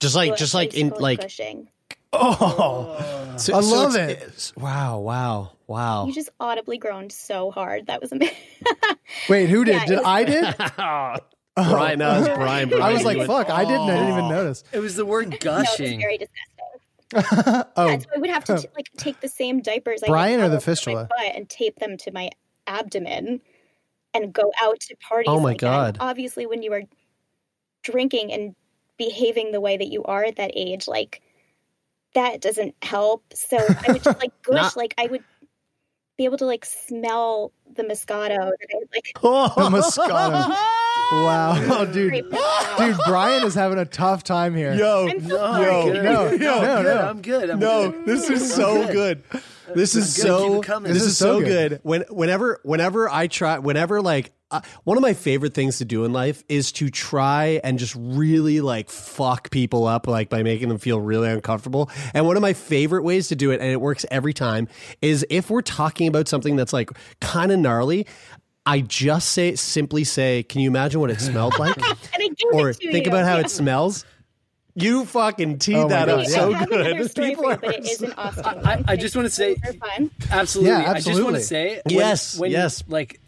Just 0.00 0.14
like- 0.14 0.36
just 0.36 0.54
like 0.54 0.74
in, 0.74 0.90
like- 0.90 1.20
pushing. 1.20 1.68
Oh, 2.12 3.34
So- 3.36 3.56
I 3.56 3.60
so 3.60 3.66
love 3.76 3.96
it's- 3.96 4.52
it. 4.56 4.60
Wow, 4.60 5.00
wow, 5.00 5.52
wow. 5.66 6.06
You 6.06 6.12
just 6.12 6.28
audibly 6.38 6.78
groaned 6.78 7.10
so 7.12 7.50
hard. 7.50 7.86
That 7.86 8.00
was 8.00 8.12
amazing. 8.12 8.36
wait, 9.28 9.48
who 9.48 9.64
did? 9.64 9.74
Yeah, 9.74 9.84
did 9.86 9.96
was- 9.98 10.06
I 10.06 10.24
did? 10.24 10.44
Brian, 11.54 11.98
no, 11.98 12.18
it's 12.18 12.28
Brian. 12.28 12.68
Brian. 12.70 12.82
I 12.82 12.92
was 12.92 13.04
like, 13.04 13.18
went- 13.18 13.28
fuck, 13.28 13.50
I 13.50 13.64
didn't. 13.64 13.82
I 13.90 13.94
didn't 13.96 14.08
even 14.12 14.24
oh. 14.24 14.28
notice. 14.30 14.64
It 14.72 14.78
was 14.78 14.94
the 14.96 15.04
word 15.04 15.28
no, 15.30 15.36
it 15.36 15.44
was 15.44 15.66
gushing. 15.66 16.00
very 16.00 16.18
disgusting. 16.18 17.64
oh, 17.76 17.86
Yeah, 17.88 17.98
so 17.98 18.06
I 18.14 18.18
would 18.18 18.30
have 18.30 18.44
to 18.44 18.54
oh. 18.54 18.58
t- 18.58 18.68
like 18.74 18.88
take 18.96 19.20
the 19.20 19.28
same 19.28 19.60
diapers 19.60 20.02
I 20.02 20.06
Brian 20.06 20.40
or 20.40 20.48
the 20.48 20.60
fistula? 20.60 21.08
and 21.34 21.48
tape 21.48 21.76
them 21.78 21.96
to 21.98 22.12
my 22.12 22.30
abdomen 22.66 23.42
and 24.14 24.32
go 24.32 24.52
out 24.60 24.80
to 24.80 24.96
parties. 24.96 25.28
Oh 25.28 25.38
my 25.40 25.50
like 25.50 25.60
that. 25.60 25.66
God. 25.66 25.96
Obviously, 26.00 26.46
when 26.46 26.62
you 26.62 26.72
are 26.72 26.82
drinking 27.82 28.32
and 28.32 28.54
behaving 28.98 29.52
the 29.52 29.60
way 29.60 29.76
that 29.76 29.88
you 29.88 30.04
are 30.04 30.24
at 30.24 30.36
that 30.36 30.52
age, 30.54 30.86
like 30.86 31.22
that 32.14 32.40
doesn't 32.40 32.74
help. 32.82 33.24
So 33.34 33.56
I 33.56 33.92
would 33.92 34.02
just 34.02 34.18
like 34.20 34.32
gush, 34.42 34.54
Not- 34.56 34.76
like 34.76 34.94
I 34.98 35.06
would 35.06 35.24
be 36.18 36.24
able 36.26 36.38
to 36.38 36.46
like 36.46 36.64
smell 36.64 37.52
the 37.74 37.82
Moscato. 37.82 38.36
that 38.36 38.68
I 38.72 38.76
would, 38.76 38.88
like 38.94 39.12
the 39.14 39.78
Moscato. 39.78 40.56
Wow, 41.12 41.54
oh, 41.80 41.86
dude, 41.86 42.08
scrape 42.08 42.30
them 42.30 42.38
out. 42.40 42.78
dude, 42.78 42.96
Brian 43.06 43.44
is 43.46 43.54
having 43.54 43.78
a 43.78 43.84
tough 43.84 44.22
time 44.24 44.54
here. 44.54 44.72
Yo, 44.74 45.08
I'm 45.08 45.20
so 45.20 45.28
yo, 45.28 45.86
sorry. 45.86 45.98
no, 45.98 46.30
no, 46.30 46.36
no, 46.36 46.60
I'm 46.62 46.76
no. 46.76 46.82
good. 46.82 47.00
I'm 47.00 47.22
good. 47.22 47.50
I'm 47.50 47.58
no, 47.58 47.90
good. 47.90 48.06
this 48.06 48.30
is 48.30 48.42
I'm 48.42 48.56
so 48.56 48.92
good. 48.92 49.22
This 49.76 49.94
is 49.94 50.16
is 50.18 50.22
good. 50.24 50.26
So 50.26 50.60
this, 50.60 50.92
This 50.94 51.02
is, 51.02 51.08
is 51.08 51.18
so 51.18 51.40
so 51.40 51.40
good. 51.40 51.70
good. 51.70 51.80
When 51.82 52.04
whenever 52.10 52.60
whenever 52.64 53.08
I 53.08 53.26
try 53.26 53.58
whenever 53.58 54.00
like 54.02 54.32
uh, 54.50 54.60
one 54.84 54.98
of 54.98 55.02
my 55.02 55.14
favorite 55.14 55.54
things 55.54 55.78
to 55.78 55.84
do 55.86 56.04
in 56.04 56.12
life 56.12 56.44
is 56.48 56.72
to 56.72 56.90
try 56.90 57.58
and 57.64 57.78
just 57.78 57.94
really 57.96 58.60
like 58.60 58.90
fuck 58.90 59.50
people 59.50 59.86
up 59.86 60.06
like 60.06 60.28
by 60.28 60.42
making 60.42 60.68
them 60.68 60.76
feel 60.78 61.00
really 61.00 61.30
uncomfortable. 61.30 61.90
And 62.12 62.26
one 62.26 62.36
of 62.36 62.42
my 62.42 62.52
favorite 62.52 63.02
ways 63.02 63.28
to 63.28 63.34
do 63.34 63.50
it 63.50 63.60
and 63.60 63.70
it 63.70 63.80
works 63.80 64.04
every 64.10 64.34
time 64.34 64.68
is 65.00 65.24
if 65.30 65.48
we're 65.48 65.62
talking 65.62 66.06
about 66.06 66.28
something 66.28 66.56
that's 66.56 66.72
like 66.74 66.90
kind 67.22 67.50
of 67.50 67.60
gnarly, 67.60 68.06
I 68.66 68.80
just 68.82 69.30
say 69.30 69.54
simply 69.56 70.04
say, 70.04 70.42
"Can 70.42 70.60
you 70.60 70.68
imagine 70.68 71.00
what 71.00 71.10
it 71.10 71.20
smelled 71.20 71.58
like?" 71.58 71.76
and 71.82 71.96
I 72.14 72.28
gave 72.28 72.36
or 72.52 72.70
it 72.70 72.78
to 72.80 72.92
think 72.92 73.06
you. 73.06 73.10
about 73.10 73.24
how 73.24 73.36
Yeah. 73.36 73.40
it 73.46 73.50
smells. 73.50 74.04
You 74.74 75.04
fucking 75.04 75.58
teed 75.58 75.76
Oh 75.76 75.88
that 75.88 76.06
God, 76.06 76.20
up 76.20 76.26
so 76.26 76.54
I 76.54 76.64
good. 76.64 77.14
People 77.14 77.42
for 77.42 77.42
you, 77.42 77.44
are 77.50 77.56
but 77.58 77.74
it 77.74 77.84
is 77.86 78.00
an 78.02 78.12
Austin. 78.16 78.44
I- 78.66 78.82
I 78.88 78.96
just 78.96 79.14
wanna 79.14 79.28
say- 79.28 79.56
Super 79.56 79.72
fun. 79.78 80.10
Absolutely. 80.30 80.70
Yeah, 80.70 80.90
I 80.92 81.00
just 81.00 81.22
want 81.22 81.36
to 81.36 81.42
say, 81.42 81.80
when, 81.84 81.94
Yes, 81.94 82.38
when, 82.38 82.50
yes. 82.50 82.82
Like 82.88 83.20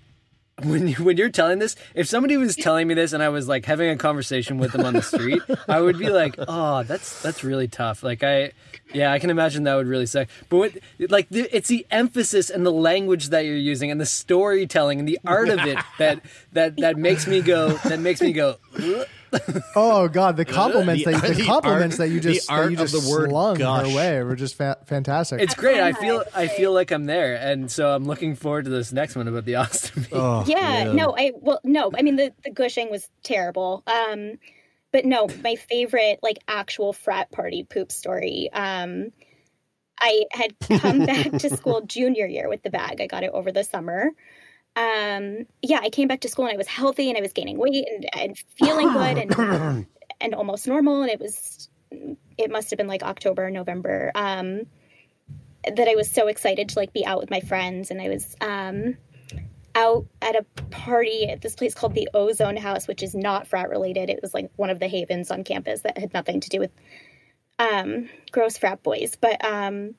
when 0.62 0.86
you, 0.88 0.94
when 1.04 1.16
you're 1.16 1.30
telling 1.30 1.58
this, 1.58 1.74
if 1.94 2.06
somebody 2.08 2.36
was 2.36 2.54
telling 2.54 2.86
me 2.86 2.94
this 2.94 3.12
and 3.12 3.22
I 3.22 3.28
was 3.28 3.48
like 3.48 3.64
having 3.66 3.90
a 3.90 3.96
conversation 3.96 4.56
with 4.58 4.70
them 4.72 4.86
on 4.86 4.94
the 4.94 5.02
street, 5.02 5.42
I 5.68 5.80
would 5.80 5.98
be 5.98 6.08
like, 6.10 6.36
"Oh, 6.38 6.84
that's 6.84 7.20
that's 7.22 7.42
really 7.42 7.66
tough." 7.66 8.04
Like 8.04 8.22
I, 8.22 8.52
yeah, 8.94 9.10
I 9.12 9.18
can 9.18 9.30
imagine 9.30 9.64
that 9.64 9.74
would 9.74 9.88
really 9.88 10.06
suck. 10.06 10.28
But 10.48 10.56
what, 10.56 10.72
like 11.10 11.28
the, 11.28 11.48
it's 11.54 11.66
the 11.68 11.84
emphasis 11.90 12.50
and 12.50 12.64
the 12.64 12.70
language 12.72 13.30
that 13.30 13.44
you're 13.44 13.56
using 13.56 13.90
and 13.90 14.00
the 14.00 14.06
storytelling 14.06 15.00
and 15.00 15.08
the 15.08 15.18
art 15.26 15.48
of 15.48 15.58
it 15.58 15.76
that 15.98 16.20
that 16.52 16.76
that 16.76 16.96
makes 16.98 17.26
me 17.26 17.42
go 17.42 17.70
that 17.84 17.98
makes 17.98 18.20
me 18.22 18.32
go. 18.32 18.56
"Ugh." 18.78 19.06
Oh 19.76 20.08
god, 20.08 20.36
the 20.36 20.44
compliments 20.44 21.04
The- 21.04 21.12
that 21.12 21.22
the, 21.22 21.34
the 21.34 21.44
compliments 21.44 21.94
art- 22.00 22.08
that 22.08 22.14
you 22.14 22.20
the 22.20 22.32
just 22.34 22.50
art 22.50 22.64
that 22.66 22.70
you 22.72 22.76
of 22.84 22.90
just 22.90 23.04
the 23.04 23.10
word 23.10 23.30
slung 23.30 23.56
gush. 23.58 23.88
her 23.90 23.96
way 23.96 24.22
were 24.22 24.36
just 24.36 24.56
fa- 24.56 24.78
fantastic. 24.86 25.40
It's 25.40 25.54
great. 25.54 25.80
I 25.80 25.92
feel 25.92 26.22
I 26.34 26.48
feel 26.48 26.72
like 26.72 26.90
I'm 26.90 27.04
there, 27.06 27.34
and 27.36 27.70
so 27.70 27.88
I'm 27.94 28.04
looking 28.04 28.34
forward 28.36 28.64
to 28.66 28.70
this 28.70 28.92
next 28.92 29.16
one 29.16 29.28
about 29.28 29.44
the 29.44 29.54
ostomy. 29.54 30.08
Oh, 30.12 30.44
yeah, 30.46 30.84
man. 30.84 30.96
no, 30.96 31.14
I 31.16 31.32
well, 31.40 31.60
no, 31.64 31.90
I 31.96 32.02
mean 32.02 32.16
the 32.16 32.32
the 32.44 32.50
gushing 32.50 32.90
was 32.90 33.08
terrible. 33.22 33.82
Um, 33.86 34.38
but 34.92 35.04
no, 35.04 35.28
my 35.42 35.56
favorite 35.56 36.20
like 36.22 36.38
actual 36.46 36.92
frat 36.92 37.30
party 37.32 37.64
poop 37.64 37.90
story. 37.90 38.48
Um, 38.52 39.10
I 40.00 40.24
had 40.32 40.54
come 40.80 40.98
back 41.06 41.30
to 41.32 41.56
school 41.56 41.82
junior 41.82 42.26
year 42.26 42.48
with 42.48 42.62
the 42.62 42.70
bag. 42.70 43.00
I 43.00 43.06
got 43.06 43.22
it 43.24 43.30
over 43.32 43.52
the 43.52 43.64
summer. 43.64 44.10
Um, 44.76 45.46
yeah, 45.62 45.80
I 45.82 45.90
came 45.90 46.08
back 46.08 46.20
to 46.20 46.28
school 46.28 46.46
and 46.46 46.54
I 46.54 46.56
was 46.56 46.66
healthy 46.66 47.08
and 47.08 47.16
I 47.16 47.20
was 47.20 47.32
gaining 47.32 47.58
weight 47.58 47.86
and, 47.88 48.08
and 48.12 48.38
feeling 48.58 48.92
good 48.92 49.18
and 49.18 49.86
and 50.20 50.34
almost 50.34 50.66
normal 50.66 51.02
and 51.02 51.10
it 51.10 51.20
was 51.20 51.68
it 52.38 52.50
must 52.50 52.70
have 52.70 52.76
been 52.76 52.86
like 52.86 53.02
October, 53.02 53.50
November. 53.50 54.10
Um, 54.14 54.62
that 55.76 55.88
I 55.88 55.94
was 55.94 56.10
so 56.10 56.26
excited 56.26 56.70
to 56.70 56.78
like 56.78 56.92
be 56.92 57.06
out 57.06 57.20
with 57.20 57.30
my 57.30 57.40
friends, 57.40 57.90
and 57.90 58.00
I 58.00 58.08
was 58.08 58.36
um, 58.40 58.96
out 59.74 60.06
at 60.20 60.36
a 60.36 60.44
party 60.70 61.26
at 61.28 61.40
this 61.40 61.54
place 61.54 61.74
called 61.74 61.94
the 61.94 62.08
Ozone 62.12 62.56
House, 62.56 62.86
which 62.86 63.02
is 63.02 63.14
not 63.14 63.46
frat 63.46 63.70
related. 63.70 64.10
It 64.10 64.20
was 64.20 64.34
like 64.34 64.50
one 64.56 64.70
of 64.70 64.78
the 64.78 64.88
havens 64.88 65.30
on 65.30 65.44
campus 65.44 65.80
that 65.82 65.96
had 65.96 66.12
nothing 66.12 66.40
to 66.40 66.48
do 66.48 66.60
with 66.60 66.70
um, 67.58 68.10
gross 68.30 68.58
frat 68.58 68.82
boys, 68.82 69.16
but 69.18 69.42
um, 69.44 69.94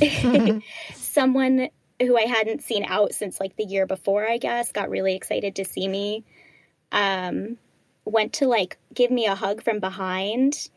someone 0.94 1.70
who 2.00 2.16
I 2.16 2.22
hadn't 2.22 2.62
seen 2.62 2.84
out 2.84 3.14
since 3.14 3.40
like 3.40 3.56
the 3.56 3.64
year 3.64 3.86
before, 3.86 4.28
I 4.28 4.38
guess, 4.38 4.72
got 4.72 4.90
really 4.90 5.14
excited 5.14 5.56
to 5.56 5.64
see 5.64 5.88
me. 5.88 6.24
Um, 6.92 7.58
went 8.04 8.34
to 8.34 8.46
like 8.46 8.78
give 8.94 9.10
me 9.10 9.26
a 9.26 9.34
hug 9.34 9.62
from 9.62 9.80
behind 9.80 10.70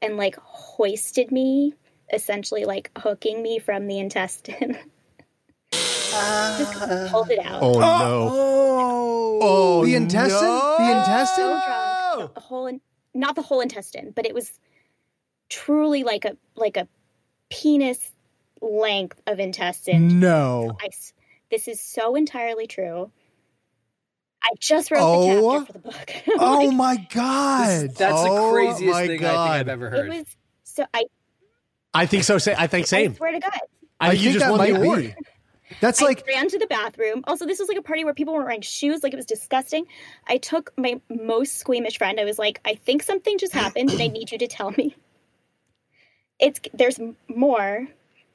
and 0.00 0.16
like 0.16 0.36
hoisted 0.36 1.30
me, 1.30 1.74
essentially 2.12 2.64
like 2.64 2.90
hooking 2.96 3.42
me 3.42 3.58
from 3.58 3.86
the 3.86 3.98
intestine. 3.98 4.78
Just 5.72 7.10
pulled 7.10 7.30
it 7.30 7.38
out. 7.38 7.62
Oh 7.62 7.78
no! 7.78 8.28
Oh, 9.40 9.84
the 9.84 9.94
intestine? 9.94 10.48
no! 10.48 10.76
The 10.78 10.98
intestine? 10.98 11.60
so 12.14 12.30
the 12.34 12.40
whole, 12.40 12.66
in- 12.66 12.80
not 13.14 13.34
the 13.36 13.42
whole 13.42 13.60
intestine, 13.60 14.12
but 14.14 14.26
it 14.26 14.34
was 14.34 14.58
truly 15.48 16.04
like 16.04 16.24
a 16.24 16.36
like 16.56 16.76
a 16.76 16.88
penis 17.50 18.12
length 18.60 19.20
of 19.26 19.38
intestine. 19.40 20.20
No. 20.20 20.76
I 20.82 20.86
s 20.86 21.12
this 21.50 21.66
is 21.68 21.80
so 21.80 22.14
entirely 22.14 22.66
true. 22.66 23.10
I 24.42 24.50
just 24.60 24.90
wrote 24.90 25.00
Oh. 25.02 25.60
the 25.60 25.66
chapter 25.66 25.66
for 25.66 25.72
the 25.72 25.78
book. 25.78 26.12
Oh 26.38 26.64
Like, 26.66 26.76
my 26.76 26.96
god. 27.12 27.90
That's 27.96 28.14
Oh 28.16 28.24
the 28.46 28.52
craziest 28.52 28.92
my 28.92 29.06
thing 29.06 29.10
I 29.10 29.18
think 29.18 29.24
I've 29.24 29.68
ever 29.68 29.86
it 29.86 29.90
heard. 29.90 30.08
was 30.10 30.24
so 30.64 30.84
I, 30.94 31.04
I 31.94 32.06
think 32.06 32.24
so. 32.24 32.38
Say, 32.38 32.54
I 32.56 32.66
think 32.66 32.86
same. 32.86 33.12
I 33.12 33.14
swear 33.14 33.32
to 33.32 33.40
God. 33.40 33.58
I, 34.00 34.10
think 34.10 34.22
you 34.22 34.30
think 34.30 34.34
just 34.40 34.44
that 34.46 34.50
won 34.58 34.66
the 34.66 34.72
might 34.74 34.82
award. 34.82 35.00
be. 35.00 35.14
That's 35.80 36.00
I 36.00 36.06
like 36.06 36.24
ran 36.26 36.48
to 36.48 36.58
the 36.58 36.66
bathroom. 36.66 37.24
Also, 37.26 37.44
this 37.46 37.58
was 37.58 37.68
like 37.68 37.76
a 37.78 37.82
party 37.82 38.04
where 38.04 38.14
people 38.14 38.32
weren't 38.34 38.46
wearing 38.46 38.60
shoes. 38.62 39.02
Like 39.02 39.12
it 39.12 39.16
was 39.16 39.26
disgusting. 39.26 39.86
I 40.26 40.38
took 40.38 40.72
my 40.78 41.00
most 41.10 41.56
squeamish 41.56 41.98
friend. 41.98 42.18
I 42.20 42.24
was 42.24 42.38
like, 42.38 42.60
I 42.64 42.74
think 42.74 43.02
something 43.02 43.36
just 43.38 43.52
happened, 43.52 43.90
and 43.90 44.00
I 44.00 44.06
need 44.06 44.30
you 44.32 44.38
to 44.38 44.46
tell 44.46 44.70
me. 44.70 44.94
It's 46.38 46.60
there's 46.72 47.00
more. 47.28 47.86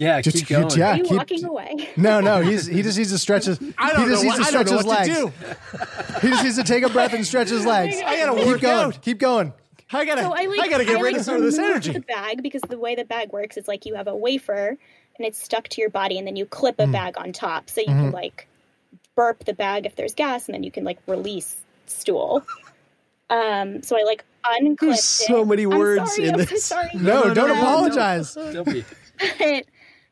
Yeah, 0.03 0.21
just 0.21 0.37
keep 0.37 0.47
going. 0.47 0.69
yeah, 0.77 0.91
Are 0.93 0.97
you 0.97 1.03
keep, 1.03 1.17
walking 1.17 1.45
away? 1.45 1.89
No, 1.97 2.19
no, 2.21 2.41
he's 2.41 2.65
he 2.67 2.81
just 2.81 2.97
needs 2.97 3.11
to 3.11 3.17
stretch 3.17 3.45
his 3.45 3.59
I 3.77 3.93
don't 3.93 4.03
he 4.03 4.09
just 4.09 4.23
know 4.23 4.29
needs 4.29 4.39
what- 4.39 4.51
to 4.51 4.57
I 4.57 4.63
don't 4.63 4.67
stretch 4.67 4.67
know 4.67 4.77
his 4.77 4.85
what 4.85 5.05
to 5.05 5.77
legs. 5.81 6.21
He 6.21 6.27
just 6.29 6.43
needs 6.43 6.55
to 6.57 6.63
take 6.63 6.83
a 6.83 6.89
breath 6.89 7.13
and 7.13 7.25
stretch 7.25 7.49
his 7.49 7.65
legs. 7.75 7.97
I 8.05 8.17
gotta 8.25 8.37
keep 8.37 8.47
work 8.47 8.61
going. 8.61 8.73
out. 8.95 9.01
Keep 9.01 9.17
going. 9.19 9.53
I 9.91 10.05
gotta, 10.05 10.21
So 10.23 10.33
I 10.33 10.45
like 10.45 10.59
I 10.59 10.67
gotta 10.69 10.85
get 10.85 10.97
I, 10.97 11.01
rid 11.01 11.11
like, 11.13 11.19
of 11.19 11.25
some 11.25 11.35
of 11.35 11.41
this 11.43 11.57
energy. 11.59 11.91
The 11.93 11.99
bag 11.99 12.41
because 12.41 12.61
the 12.67 12.79
way 12.79 12.95
the 12.95 13.05
bag 13.05 13.31
works 13.31 13.57
is 13.57 13.67
like 13.67 13.85
you 13.85 13.93
have 13.95 14.07
a 14.07 14.15
wafer 14.15 14.69
and 15.17 15.27
it's 15.27 15.41
stuck 15.43 15.67
to 15.69 15.81
your 15.81 15.91
body, 15.91 16.17
and 16.17 16.25
then 16.25 16.35
you 16.35 16.45
clip 16.47 16.77
Mm. 16.77 16.89
a 16.89 16.91
bag 16.91 17.13
on 17.17 17.31
top, 17.33 17.69
so 17.69 17.81
you 17.81 17.87
Mm-hmm. 17.87 17.99
can 18.05 18.11
like 18.11 18.47
burp 19.15 19.43
the 19.45 19.53
bag 19.53 19.85
if 19.85 19.95
there's 19.95 20.15
gas, 20.15 20.47
and 20.47 20.55
then 20.55 20.63
you 20.63 20.71
can 20.71 20.83
like 20.83 20.97
release 21.07 21.55
stool. 21.85 22.43
Um, 23.29 23.83
so 23.83 23.97
I 23.97 24.03
like 24.03 24.23
unclipped 24.45 24.79
There's 24.81 25.03
so 25.03 25.41
it. 25.43 25.47
many 25.47 25.63
I'm 25.63 25.69
words 25.77 26.15
sorry, 26.15 26.27
in 26.27 26.33
I'm 26.33 26.39
this. 26.45 26.65
sorry. 26.65 26.89
No, 26.95 27.33
don't 27.33 27.51
Um, 27.51 27.57
apologize. 27.57 28.33
Don't 28.33 28.65
be. 28.65 28.83
but 29.39 29.65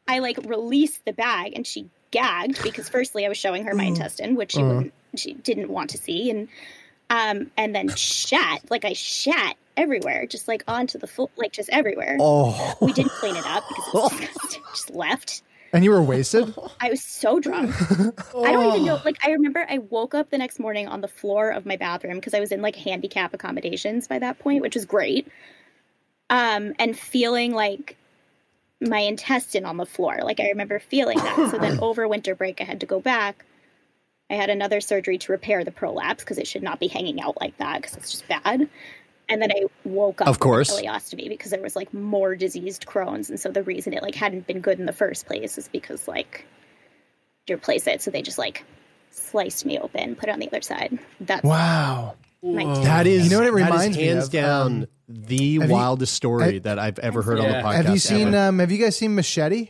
I 0.08 0.20
like 0.20 0.38
released 0.46 1.06
the 1.06 1.14
bag 1.14 1.54
and 1.56 1.66
she 1.66 1.90
gagged 2.12 2.62
because 2.64 2.90
firstly 2.90 3.26
I 3.26 3.30
was 3.30 3.38
showing 3.38 3.66
her 3.66 3.74
my 3.76 3.86
intestine, 3.86 4.36
which 4.36 4.54
she 4.54 4.64
wouldn't 4.64 4.94
she 5.16 5.34
didn't 5.34 5.70
want 5.70 5.90
to 5.92 5.98
see, 5.98 6.30
and 6.30 6.48
um 7.10 7.52
and 7.58 7.74
then 7.76 7.90
shat 7.96 8.70
like 8.70 8.86
I 8.86 8.94
shat 8.94 9.56
everywhere, 9.78 10.26
just 10.26 10.48
like 10.48 10.64
onto 10.68 10.98
the 10.98 11.08
floor, 11.08 11.30
like 11.38 11.54
just 11.54 11.70
everywhere. 11.70 12.18
Oh, 12.20 12.76
We 12.82 12.92
didn't 12.94 13.12
clean 13.14 13.36
it 13.36 13.46
up 13.46 13.64
because 13.70 13.88
it 13.88 13.94
was 13.94 14.12
disgusting. 14.20 14.62
just 14.74 14.90
left. 14.92 15.44
And 15.74 15.86
you 15.86 15.92
were 15.92 16.02
wasted? 16.02 16.54
I 16.82 16.90
was 16.90 17.02
so 17.02 17.40
drunk. 17.40 17.74
I 18.36 18.52
don't 18.52 18.74
even 18.76 18.86
know. 18.86 19.00
Like, 19.06 19.26
I 19.26 19.32
remember 19.32 19.66
I 19.70 19.78
woke 19.78 20.14
up 20.14 20.30
the 20.30 20.38
next 20.38 20.60
morning 20.60 20.90
on 20.90 21.00
the 21.00 21.08
floor 21.08 21.50
of 21.50 21.66
my 21.66 21.78
bathroom 21.78 22.16
because 22.16 22.34
I 22.34 22.42
was 22.42 22.52
in 22.52 22.62
like 22.62 22.76
handicap 22.76 23.34
accommodations 23.34 24.06
by 24.06 24.20
that 24.20 24.38
point, 24.40 24.62
which 24.62 24.76
was 24.76 24.84
great. 24.84 25.30
Um, 26.30 26.74
and 26.78 26.98
feeling 27.00 27.54
like 27.54 27.96
my 28.82 29.00
intestine 29.00 29.66
on 29.66 29.78
the 29.78 29.86
floor. 29.86 30.20
Like, 30.24 30.40
I 30.40 30.50
remember 30.50 30.80
feeling 30.80 31.18
that. 31.18 31.52
So 31.52 31.58
then 31.60 31.80
over 31.82 32.08
winter 32.08 32.36
break, 32.36 32.60
I 32.62 32.64
had 32.66 32.80
to 32.82 32.86
go 32.86 33.00
back. 33.00 33.46
I 34.30 34.36
had 34.36 34.50
another 34.50 34.82
surgery 34.82 35.18
to 35.20 35.32
repair 35.32 35.64
the 35.64 35.72
prolapse 35.72 36.24
because 36.24 36.38
it 36.38 36.48
should 36.48 36.64
not 36.64 36.80
be 36.80 36.88
hanging 36.88 37.22
out 37.22 37.40
like 37.40 37.58
that 37.58 37.82
because 37.82 37.98
it's 37.98 38.12
just 38.12 38.28
bad. 38.28 38.70
And 39.30 39.42
then 39.42 39.52
I 39.52 39.64
woke 39.86 40.22
up 40.22 40.28
Of 40.28 40.40
course. 40.40 40.72
with 40.72 40.84
ileostomy 40.84 41.30
because 41.30 41.52
there 41.52 41.62
was 41.62 41.76
like 41.76 41.94
more 41.94 42.36
diseased 42.36 42.86
Crohn's, 42.86 43.30
and 43.30 43.40
so 43.40 43.50
the 43.50 43.64
reason 43.64 43.94
it 43.94 44.02
like 44.04 44.16
hadn't 44.16 44.48
been 44.48 44.62
good 44.62 44.80
in 44.80 44.86
the 44.86 44.94
first 44.94 45.26
place 45.26 45.58
is 45.58 45.68
because 45.70 46.08
like 46.08 46.46
to 47.48 47.54
replace 47.54 47.88
it, 47.88 48.02
so 48.02 48.12
they 48.12 48.22
just 48.22 48.38
like 48.38 48.64
sliced 49.12 49.66
me 49.66 49.80
open, 49.80 50.16
put 50.16 50.28
it 50.30 50.32
on 50.32 50.40
the 50.40 50.48
other 50.48 50.62
side. 50.62 50.98
That's 51.20 51.44
Wow. 51.44 52.16
my 52.42 52.64
that 52.84 53.08
is. 53.08 53.26
You 53.26 53.30
know 53.32 53.40
what 53.40 53.48
it 53.48 53.52
that 53.54 53.58
is 53.60 53.64
reminds 53.70 53.98
me 53.98 54.04
hands 54.06 54.26
of? 54.26 54.32
down 54.32 54.72
Um, 54.84 54.88
the 55.14 55.60
have 55.60 55.70
you- 55.70 55.76
wildest 55.76 56.14
story 56.14 56.56
I- 56.58 56.60
that 56.60 56.80
I've 56.80 57.00
ever 57.00 57.22
heard 57.22 57.40
on 57.40 57.48
the 57.48 57.54
podcast. 57.56 57.74
Have 57.76 57.90
you 57.90 58.00
seen 58.00 58.34
um 58.36 58.60
have 58.60 58.72
you 58.72 58.78
guys 58.78 58.96
seen 58.96 59.16
Machete? 59.16 59.70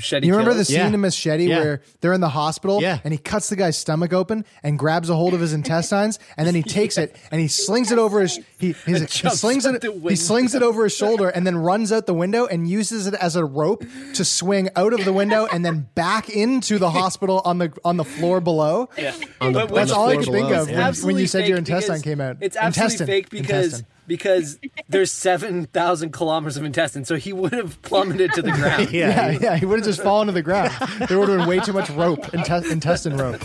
Machete 0.00 0.26
You 0.26 0.32
remember 0.32 0.54
the 0.54 0.64
scene 0.64 0.76
Yeah. 0.76 0.86
in 0.88 1.00
Machete 1.00 1.44
Yeah. 1.46 1.58
where 1.58 1.82
they're 2.00 2.12
in 2.12 2.20
the 2.20 2.28
hospital 2.30 2.80
Yeah. 2.80 2.98
and 3.04 3.12
he 3.12 3.18
cuts 3.18 3.48
the 3.50 3.56
guy's 3.56 3.76
stomach 3.76 4.12
open 4.12 4.44
and 4.62 4.78
grabs 4.78 5.10
a 5.10 5.14
hold 5.14 5.34
of 5.34 5.40
his 5.40 5.52
intestines 5.52 6.18
and 6.36 6.46
then 6.46 6.54
he 6.54 6.62
takes 6.78 6.96
it 6.98 7.14
and 7.30 7.40
he 7.40 7.48
slings 7.48 7.92
it 7.92 7.98
over 7.98 8.20
his 8.22 8.38
he, 8.58 8.72
his, 8.86 9.00
he 9.00 9.06
jumps 9.06 9.40
slings 9.40 9.66
out 9.66 9.74
it 9.74 9.82
the 9.82 9.92
he 10.08 10.16
slings 10.16 10.54
it 10.54 10.62
over 10.62 10.84
his 10.84 10.94
shoulder 10.96 11.28
and 11.28 11.46
then 11.46 11.56
runs 11.56 11.92
out 11.92 12.06
the 12.06 12.14
window 12.14 12.46
and 12.46 12.68
uses 12.68 13.06
it 13.06 13.14
as 13.14 13.36
a 13.36 13.44
rope 13.44 13.84
to 14.14 14.24
swing 14.24 14.68
out 14.76 14.92
of 14.92 15.04
the 15.04 15.12
window 15.12 15.46
and 15.52 15.64
then 15.64 15.88
back 15.94 16.28
into 16.30 16.78
the 16.78 16.90
hospital 16.90 17.42
on 17.44 17.58
the 17.58 17.72
on 17.84 17.96
the 17.96 18.04
floor 18.04 18.40
below. 18.40 18.88
Yeah. 18.96 19.14
On 19.40 19.52
the- 19.52 19.60
But 19.60 19.68
on 19.70 19.74
That's 19.74 19.92
all 19.92 20.08
I 20.08 20.12
floor 20.14 20.24
could 20.24 20.32
think 20.32 20.48
below, 20.48 20.62
of 20.62 20.68
yeah. 20.68 20.74
when, 20.74 20.78
when 20.80 20.88
absolutely 20.88 21.22
you 21.22 21.28
said 21.28 21.46
your 21.48 21.56
fake 21.58 21.68
intestine 21.68 21.92
because- 21.96 22.02
came 22.02 22.20
out. 22.20 22.36
It's 22.40 22.56
absolutely 22.56 22.84
Intestine. 22.84 23.06
fake 23.06 23.30
because 23.30 23.64
Intestine. 23.64 23.86
Because 24.10 24.58
there's 24.88 25.12
seven 25.12 25.66
thousand 25.66 26.10
kilometers 26.10 26.56
of 26.56 26.64
intestine, 26.64 27.04
so 27.04 27.14
he 27.14 27.32
would 27.32 27.52
have 27.52 27.80
plummeted 27.82 28.32
to 28.32 28.42
the 28.42 28.50
ground. 28.50 28.90
yeah, 28.92 29.38
yeah, 29.40 29.56
he 29.56 29.64
would 29.64 29.78
have 29.78 29.86
just 29.86 30.02
fallen 30.02 30.26
to 30.26 30.32
the 30.32 30.42
ground. 30.42 30.72
There 31.08 31.16
would 31.16 31.28
have 31.28 31.38
been 31.38 31.48
way 31.48 31.60
too 31.60 31.72
much 31.72 31.88
rope, 31.90 32.22
inte- 32.32 32.68
intestine 32.68 33.16
rope. 33.16 33.40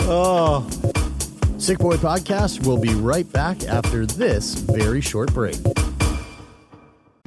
Oh. 0.00 0.68
Sick 1.56 1.78
Boy 1.78 1.96
Podcast 1.96 2.66
will 2.66 2.76
be 2.76 2.94
right 2.94 3.30
back 3.32 3.64
after 3.64 4.04
this 4.04 4.56
very 4.56 5.00
short 5.00 5.32
break. 5.32 5.56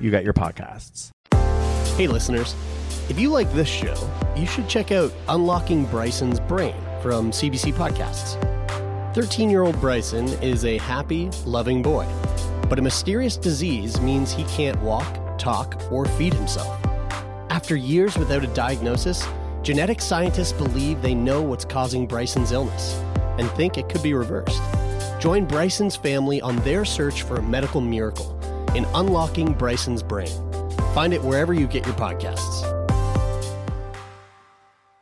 you 0.00 0.10
get 0.10 0.24
your 0.24 0.32
podcasts. 0.32 1.10
Hey, 1.96 2.06
listeners. 2.06 2.54
If 3.08 3.18
you 3.18 3.30
like 3.30 3.50
this 3.52 3.68
show, 3.68 3.94
you 4.36 4.46
should 4.46 4.68
check 4.68 4.92
out 4.92 5.12
Unlocking 5.28 5.86
Bryson's 5.86 6.40
Brain 6.40 6.74
from 7.00 7.30
CBC 7.30 7.72
Podcasts. 7.72 8.34
13 9.14 9.48
year 9.48 9.62
old 9.62 9.80
Bryson 9.80 10.26
is 10.42 10.64
a 10.64 10.78
happy, 10.78 11.30
loving 11.44 11.82
boy, 11.82 12.06
but 12.68 12.78
a 12.78 12.82
mysterious 12.82 13.36
disease 13.36 14.00
means 14.00 14.32
he 14.32 14.44
can't 14.44 14.80
walk, 14.82 15.38
talk, 15.38 15.80
or 15.90 16.04
feed 16.04 16.34
himself. 16.34 16.78
After 17.48 17.76
years 17.76 18.18
without 18.18 18.44
a 18.44 18.48
diagnosis, 18.48 19.26
genetic 19.62 20.00
scientists 20.00 20.52
believe 20.52 21.00
they 21.00 21.14
know 21.14 21.42
what's 21.42 21.64
causing 21.64 22.06
Bryson's 22.06 22.52
illness 22.52 22.94
and 23.38 23.50
think 23.52 23.78
it 23.78 23.88
could 23.88 24.02
be 24.02 24.14
reversed. 24.14 24.60
Join 25.20 25.46
Bryson's 25.46 25.96
family 25.96 26.40
on 26.40 26.56
their 26.56 26.84
search 26.84 27.22
for 27.22 27.36
a 27.36 27.42
medical 27.42 27.80
miracle 27.80 28.36
in 28.76 28.84
Unlocking 28.94 29.54
Bryson's 29.54 30.02
Brain. 30.02 30.28
Find 30.94 31.12
it 31.14 31.22
wherever 31.22 31.54
you 31.54 31.66
get 31.66 31.86
your 31.86 31.94
podcasts. 31.94 32.72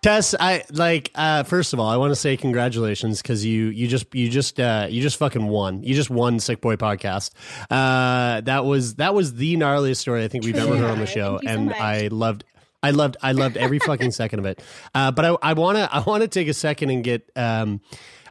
Tess, 0.03 0.35
I 0.39 0.65
like. 0.71 1.11
Uh, 1.15 1.45
first 1.45 1.73
of 1.73 1.81
all, 1.81 1.89
I 1.89 1.97
want 1.97 2.11
to 2.11 2.17
say 2.17 2.37
congratulations 2.37 3.23
because 3.23 3.43
you 3.43 3.69
you 3.69 3.89
just 3.89 4.15
you 4.15 4.29
just 4.29 4.61
uh, 4.61 4.87
you 4.91 5.01
just 5.01 5.17
fucking 5.17 5.47
won. 5.47 5.83
You 5.83 5.95
just 5.95 6.11
won 6.11 6.41
Sick 6.41 6.61
Boy 6.61 6.77
podcast. 6.77 7.31
Uh, 7.71 8.43
that 8.43 8.67
was 8.67 8.97
that 8.97 9.15
was 9.15 9.35
the 9.35 9.57
gnarliest 9.57 9.97
story 9.97 10.23
I 10.23 10.29
think 10.29 10.45
we've 10.45 10.57
ever 10.57 10.77
heard 10.77 10.91
on 10.91 10.99
the 10.99 11.07
show, 11.07 11.39
Thank 11.39 11.45
you 11.45 11.49
so 11.49 11.55
and. 11.55 11.75
I 11.75 12.09
loved. 12.09 12.45
I 12.83 12.91
loved 12.91 13.17
I 13.23 13.33
loved 13.33 13.57
every 13.57 13.79
fucking 13.79 14.11
second 14.13 14.41
of 14.41 14.45
it. 14.45 14.63
Uh, 14.95 15.11
but 15.11 15.25
I 15.25 15.37
I 15.41 15.53
want 15.55 15.79
to 15.79 15.89
I 15.91 16.01
want 16.01 16.21
to 16.21 16.29
take 16.29 16.49
a 16.49 16.55
second 16.55 16.91
and 16.91 17.03
get 17.03 17.31
um 17.35 17.81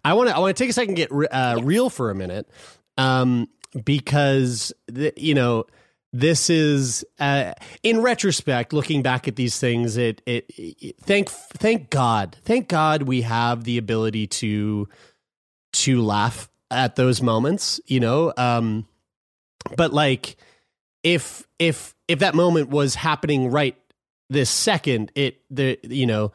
I 0.06 0.14
want 0.14 0.30
to 0.30 0.36
I 0.36 0.40
want 0.40 0.56
to 0.56 0.64
take 0.64 0.70
a 0.70 0.74
second 0.74 0.92
and 0.92 0.98
get 0.98 1.12
re- 1.12 1.28
uh, 1.28 1.60
real 1.62 1.90
for 1.90 2.12
a 2.12 2.16
minute. 2.16 2.48
Um 3.00 3.50
because 3.84 4.74
you 5.16 5.34
know 5.34 5.66
this 6.12 6.50
is 6.50 7.04
uh, 7.20 7.54
in 7.82 8.02
retrospect 8.02 8.72
looking 8.74 9.02
back 9.02 9.28
at 9.28 9.36
these 9.36 9.60
things 9.60 9.98
it, 9.98 10.22
it 10.26 10.46
it 10.58 10.96
thank 11.02 11.30
thank 11.30 11.90
god 11.90 12.38
thank 12.44 12.68
god 12.68 13.04
we 13.04 13.22
have 13.22 13.64
the 13.64 13.78
ability 13.78 14.28
to 14.28 14.88
to 15.72 16.02
laugh 16.02 16.50
at 16.70 16.96
those 16.96 17.22
moments 17.22 17.80
you 17.88 18.00
know 18.00 18.32
um 18.38 18.86
but 19.76 19.94
like 19.94 20.36
if 21.04 21.48
if 21.60 21.96
if 22.08 22.20
that 22.20 22.36
moment 22.36 22.70
was 22.70 22.96
happening 22.96 23.50
right 23.50 23.76
this 24.30 24.50
second 24.50 25.12
it 25.16 25.42
the 25.50 25.80
you 25.84 26.06
know 26.06 26.32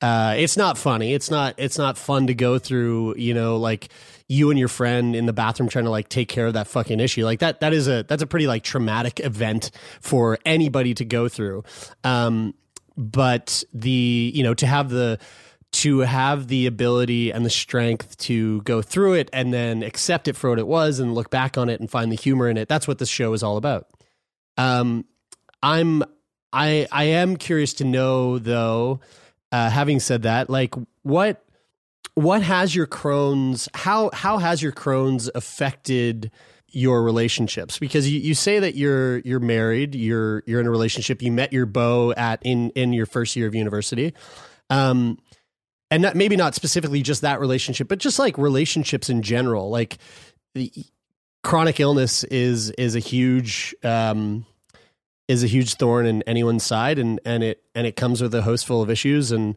uh 0.00 0.34
it's 0.36 0.56
not 0.56 0.78
funny. 0.78 1.12
It's 1.14 1.30
not 1.30 1.54
it's 1.56 1.78
not 1.78 1.98
fun 1.98 2.26
to 2.28 2.34
go 2.34 2.58
through 2.58 3.16
you 3.16 3.34
know 3.34 3.56
like 3.56 3.88
you 4.28 4.50
and 4.50 4.58
your 4.58 4.68
friend 4.68 5.16
in 5.16 5.26
the 5.26 5.32
bathroom 5.32 5.68
trying 5.68 5.86
to 5.86 5.90
like 5.90 6.08
take 6.08 6.28
care 6.28 6.46
of 6.46 6.52
that 6.52 6.66
fucking 6.66 7.00
issue 7.00 7.24
like 7.24 7.40
that 7.40 7.60
that 7.60 7.72
is 7.72 7.88
a 7.88 8.04
that's 8.04 8.22
a 8.22 8.26
pretty 8.26 8.46
like 8.46 8.62
traumatic 8.62 9.20
event 9.20 9.70
for 10.00 10.38
anybody 10.44 10.94
to 10.94 11.04
go 11.04 11.28
through. 11.28 11.64
Um 12.04 12.54
but 12.96 13.64
the 13.72 14.32
you 14.34 14.42
know 14.42 14.54
to 14.54 14.66
have 14.66 14.90
the 14.90 15.18
to 15.70 16.00
have 16.00 16.48
the 16.48 16.66
ability 16.66 17.30
and 17.30 17.44
the 17.44 17.50
strength 17.50 18.16
to 18.18 18.62
go 18.62 18.80
through 18.80 19.14
it 19.14 19.28
and 19.32 19.52
then 19.52 19.82
accept 19.82 20.26
it 20.28 20.34
for 20.34 20.50
what 20.50 20.58
it 20.58 20.66
was 20.66 20.98
and 20.98 21.14
look 21.14 21.30
back 21.30 21.58
on 21.58 21.68
it 21.68 21.78
and 21.78 21.90
find 21.90 22.10
the 22.10 22.16
humor 22.16 22.48
in 22.48 22.56
it 22.56 22.68
that's 22.68 22.86
what 22.86 22.98
this 22.98 23.08
show 23.08 23.32
is 23.32 23.42
all 23.42 23.56
about. 23.56 23.86
Um 24.58 25.06
i'm 25.62 26.04
i 26.52 26.86
i 26.92 27.04
am 27.04 27.36
curious 27.36 27.72
to 27.74 27.84
know 27.84 28.38
though 28.38 29.00
uh 29.52 29.70
having 29.70 30.00
said 30.00 30.22
that 30.22 30.50
like 30.50 30.74
what 31.02 31.44
what 32.18 32.42
has 32.42 32.74
your 32.74 32.86
crohn's 32.86 33.68
how 33.74 34.10
how 34.12 34.38
has 34.38 34.60
your 34.60 34.72
crohn's 34.72 35.30
affected 35.34 36.32
your 36.70 37.02
relationships? 37.02 37.78
Because 37.78 38.10
you, 38.10 38.18
you 38.18 38.34
say 38.34 38.58
that 38.58 38.74
you're 38.74 39.18
you're 39.18 39.40
married 39.40 39.94
you're 39.94 40.42
you're 40.46 40.60
in 40.60 40.66
a 40.66 40.70
relationship 40.70 41.22
you 41.22 41.30
met 41.30 41.52
your 41.52 41.66
beau 41.66 42.12
at 42.16 42.40
in 42.42 42.70
in 42.70 42.92
your 42.92 43.06
first 43.06 43.36
year 43.36 43.46
of 43.46 43.54
university. 43.54 44.14
Um 44.68 45.18
and 45.90 46.02
not, 46.02 46.16
maybe 46.16 46.36
not 46.36 46.54
specifically 46.54 47.02
just 47.02 47.22
that 47.22 47.40
relationship 47.40 47.88
but 47.88 47.98
just 47.98 48.18
like 48.18 48.36
relationships 48.36 49.08
in 49.08 49.22
general. 49.22 49.70
Like 49.70 49.98
the 50.54 50.72
chronic 51.44 51.78
illness 51.78 52.24
is 52.24 52.70
is 52.70 52.96
a 52.96 53.00
huge 53.00 53.76
um 53.84 54.44
is 55.28 55.44
a 55.44 55.46
huge 55.46 55.74
thorn 55.74 56.04
in 56.04 56.22
anyone's 56.22 56.64
side 56.64 56.98
and 56.98 57.20
and 57.24 57.44
it 57.44 57.62
and 57.76 57.86
it 57.86 57.94
comes 57.94 58.20
with 58.20 58.34
a 58.34 58.42
host 58.42 58.66
full 58.66 58.82
of 58.82 58.90
issues 58.90 59.30
and 59.30 59.56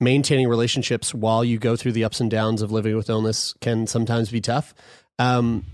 maintaining 0.00 0.48
relationships 0.48 1.14
while 1.14 1.44
you 1.44 1.58
go 1.58 1.76
through 1.76 1.92
the 1.92 2.04
ups 2.04 2.20
and 2.20 2.30
downs 2.30 2.62
of 2.62 2.72
living 2.72 2.96
with 2.96 3.10
illness 3.10 3.54
can 3.60 3.86
sometimes 3.86 4.30
be 4.30 4.40
tough. 4.40 4.74
Um, 5.18 5.64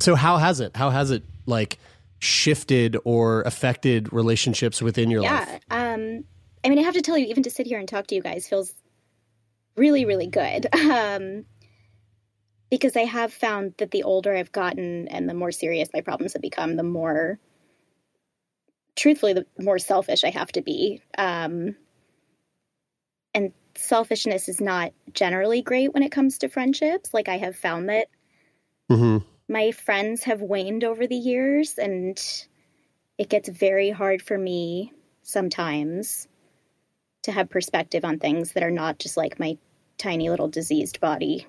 so 0.00 0.14
how 0.14 0.36
has 0.38 0.60
it? 0.60 0.76
How 0.76 0.90
has 0.90 1.10
it 1.10 1.24
like 1.46 1.78
shifted 2.20 2.96
or 3.04 3.42
affected 3.42 4.12
relationships 4.12 4.80
within 4.80 5.10
your 5.10 5.22
yeah, 5.22 5.40
life? 5.40 5.60
Um, 5.70 6.24
I 6.64 6.68
mean, 6.68 6.78
I 6.78 6.82
have 6.82 6.94
to 6.94 7.02
tell 7.02 7.18
you, 7.18 7.26
even 7.26 7.42
to 7.42 7.50
sit 7.50 7.66
here 7.66 7.80
and 7.80 7.88
talk 7.88 8.06
to 8.08 8.14
you 8.14 8.22
guys 8.22 8.48
feels 8.48 8.72
really, 9.76 10.04
really 10.04 10.28
good. 10.28 10.66
Um, 10.92 11.44
because 12.70 12.96
I 12.96 13.04
have 13.04 13.34
found 13.34 13.74
that 13.76 13.90
the 13.90 14.02
older 14.02 14.34
I've 14.34 14.50
gotten 14.50 15.06
and 15.08 15.28
the 15.28 15.34
more 15.34 15.52
serious 15.52 15.90
my 15.92 16.00
problems 16.00 16.32
have 16.32 16.40
become, 16.40 16.76
the 16.76 16.82
more, 16.82 17.38
truthfully, 18.96 19.34
the 19.34 19.46
more 19.58 19.78
selfish 19.78 20.24
I 20.24 20.30
have 20.30 20.50
to 20.52 20.62
be. 20.62 21.02
Um, 21.18 21.76
and 23.34 23.52
selfishness 23.74 24.48
is 24.48 24.60
not 24.60 24.92
generally 25.12 25.62
great 25.62 25.92
when 25.94 26.02
it 26.02 26.12
comes 26.12 26.38
to 26.38 26.48
friendships. 26.48 27.12
Like 27.14 27.28
I 27.28 27.38
have 27.38 27.56
found 27.56 27.88
that 27.88 28.08
Mm-hmm. 28.90 29.18
my 29.48 29.70
friends 29.70 30.24
have 30.24 30.42
waned 30.42 30.84
over 30.84 31.06
the 31.06 31.16
years 31.16 31.78
and 31.78 32.20
it 33.16 33.30
gets 33.30 33.48
very 33.48 33.90
hard 33.90 34.20
for 34.20 34.36
me 34.36 34.92
sometimes 35.22 36.28
to 37.22 37.32
have 37.32 37.48
perspective 37.48 38.04
on 38.04 38.18
things 38.18 38.52
that 38.52 38.64
are 38.64 38.70
not 38.70 38.98
just 38.98 39.16
like 39.16 39.38
my 39.38 39.56
tiny 39.96 40.28
little 40.28 40.48
diseased 40.48 41.00
body. 41.00 41.46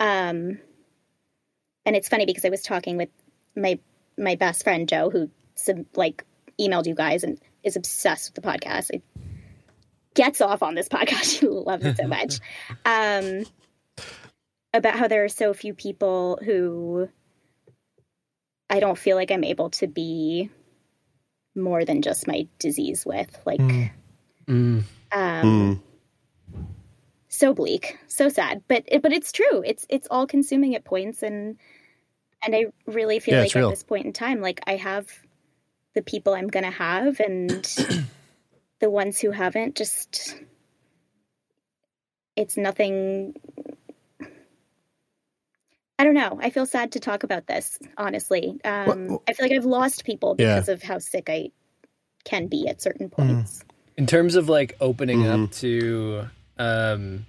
Um 0.00 0.58
and 1.84 1.94
it's 1.94 2.08
funny 2.08 2.26
because 2.26 2.44
I 2.44 2.50
was 2.50 2.62
talking 2.62 2.96
with 2.96 3.10
my 3.54 3.78
my 4.16 4.34
best 4.34 4.64
friend 4.64 4.88
Joe 4.88 5.10
who 5.10 5.30
like 5.94 6.24
emailed 6.58 6.86
you 6.86 6.94
guys 6.94 7.22
and 7.22 7.38
is 7.62 7.76
obsessed 7.76 8.34
with 8.34 8.42
the 8.42 8.48
podcast. 8.48 8.90
It 8.90 9.02
gets 10.18 10.40
off 10.40 10.62
on 10.62 10.74
this 10.74 10.88
podcast. 10.88 11.24
She 11.40 11.46
loves 11.48 11.84
it 11.84 11.96
so 11.96 12.06
much. 12.06 12.40
Um 12.84 13.44
about 14.74 14.96
how 14.98 15.08
there 15.08 15.24
are 15.24 15.28
so 15.30 15.54
few 15.54 15.72
people 15.72 16.38
who 16.44 17.08
I 18.68 18.80
don't 18.80 18.98
feel 18.98 19.16
like 19.16 19.30
I'm 19.30 19.44
able 19.44 19.70
to 19.70 19.86
be 19.86 20.50
more 21.56 21.84
than 21.86 22.02
just 22.02 22.26
my 22.26 22.46
disease 22.58 23.04
with. 23.06 23.30
Like, 23.46 23.60
Mm. 24.46 24.82
um, 25.12 25.82
so 27.28 27.52
bleak, 27.54 27.98
so 28.08 28.28
sad. 28.28 28.62
But 28.68 28.84
it, 28.86 29.02
but 29.02 29.12
it's 29.12 29.32
true. 29.32 29.62
It's 29.64 29.84
it's 29.88 30.06
all 30.10 30.26
consuming 30.26 30.74
at 30.74 30.84
points, 30.84 31.22
and 31.22 31.56
and 32.42 32.54
I 32.54 32.66
really 32.86 33.18
feel 33.20 33.34
Yeah, 33.34 33.40
like 33.40 33.56
at 33.56 33.58
real. 33.60 33.70
this 33.70 33.82
point 33.82 34.06
in 34.06 34.12
time, 34.12 34.40
like 34.40 34.60
I 34.66 34.76
have 34.76 35.06
the 35.94 36.02
people 36.02 36.34
I'm 36.34 36.48
gonna 36.48 36.70
have, 36.70 37.20
and 37.20 37.50
the 38.80 38.90
ones 38.90 39.20
who 39.20 39.30
haven't, 39.30 39.76
just 39.76 40.36
it's 42.36 42.56
nothing. 42.56 43.34
I 45.98 46.04
don't 46.04 46.14
know. 46.14 46.38
I 46.40 46.50
feel 46.50 46.66
sad 46.66 46.92
to 46.92 47.00
talk 47.00 47.24
about 47.24 47.46
this, 47.48 47.78
honestly. 47.96 48.60
Um, 48.64 49.18
I 49.26 49.32
feel 49.32 49.46
like 49.46 49.52
I've 49.52 49.64
lost 49.64 50.04
people 50.04 50.36
Yeah. 50.38 50.54
because 50.54 50.68
of 50.68 50.82
how 50.82 50.98
sick 51.00 51.28
I 51.28 51.50
can 52.24 52.46
be 52.46 52.68
at 52.68 52.80
certain 52.80 53.08
points. 53.10 53.64
In 53.96 54.06
terms 54.06 54.36
of 54.36 54.48
like 54.48 54.76
opening 54.80 55.20
Mm-hmm. 55.20 55.44
up 55.44 55.50
to 55.52 56.28
um 56.58 57.26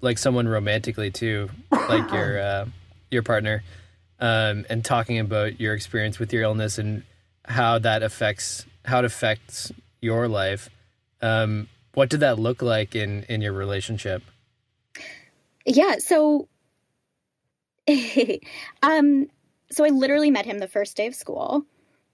like 0.00 0.18
someone 0.18 0.46
romantically 0.46 1.10
too, 1.10 1.50
like 1.88 2.12
your 2.12 2.38
uh 2.40 2.66
your 3.10 3.22
partner, 3.24 3.64
um, 4.20 4.64
and 4.70 4.84
talking 4.84 5.18
about 5.18 5.60
your 5.60 5.74
experience 5.74 6.18
with 6.20 6.32
your 6.32 6.42
illness 6.44 6.78
and 6.78 7.02
how 7.46 7.78
that 7.80 8.02
affects 8.04 8.64
how 8.84 9.00
it 9.00 9.04
affects 9.04 9.72
your 10.00 10.28
life. 10.28 10.70
Um, 11.24 11.68
what 11.94 12.10
did 12.10 12.20
that 12.20 12.38
look 12.38 12.60
like 12.62 12.94
in 12.94 13.22
in 13.28 13.40
your 13.40 13.52
relationship? 13.52 14.22
Yeah, 15.64 15.96
so 15.98 16.48
um 18.82 19.28
so 19.70 19.84
I 19.84 19.88
literally 19.88 20.30
met 20.30 20.46
him 20.46 20.58
the 20.58 20.68
first 20.68 20.96
day 20.96 21.06
of 21.06 21.14
school. 21.14 21.64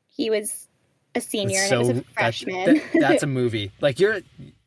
He 0.06 0.30
was 0.30 0.68
a 1.14 1.20
senior 1.20 1.60
and 1.62 1.72
I 1.74 1.78
was 1.78 1.88
a 1.88 1.92
that- 1.94 2.06
freshman. 2.14 2.74
that- 2.74 2.82
that's 3.00 3.22
a 3.22 3.26
movie. 3.40 3.72
Like 3.80 3.98
your 4.00 4.20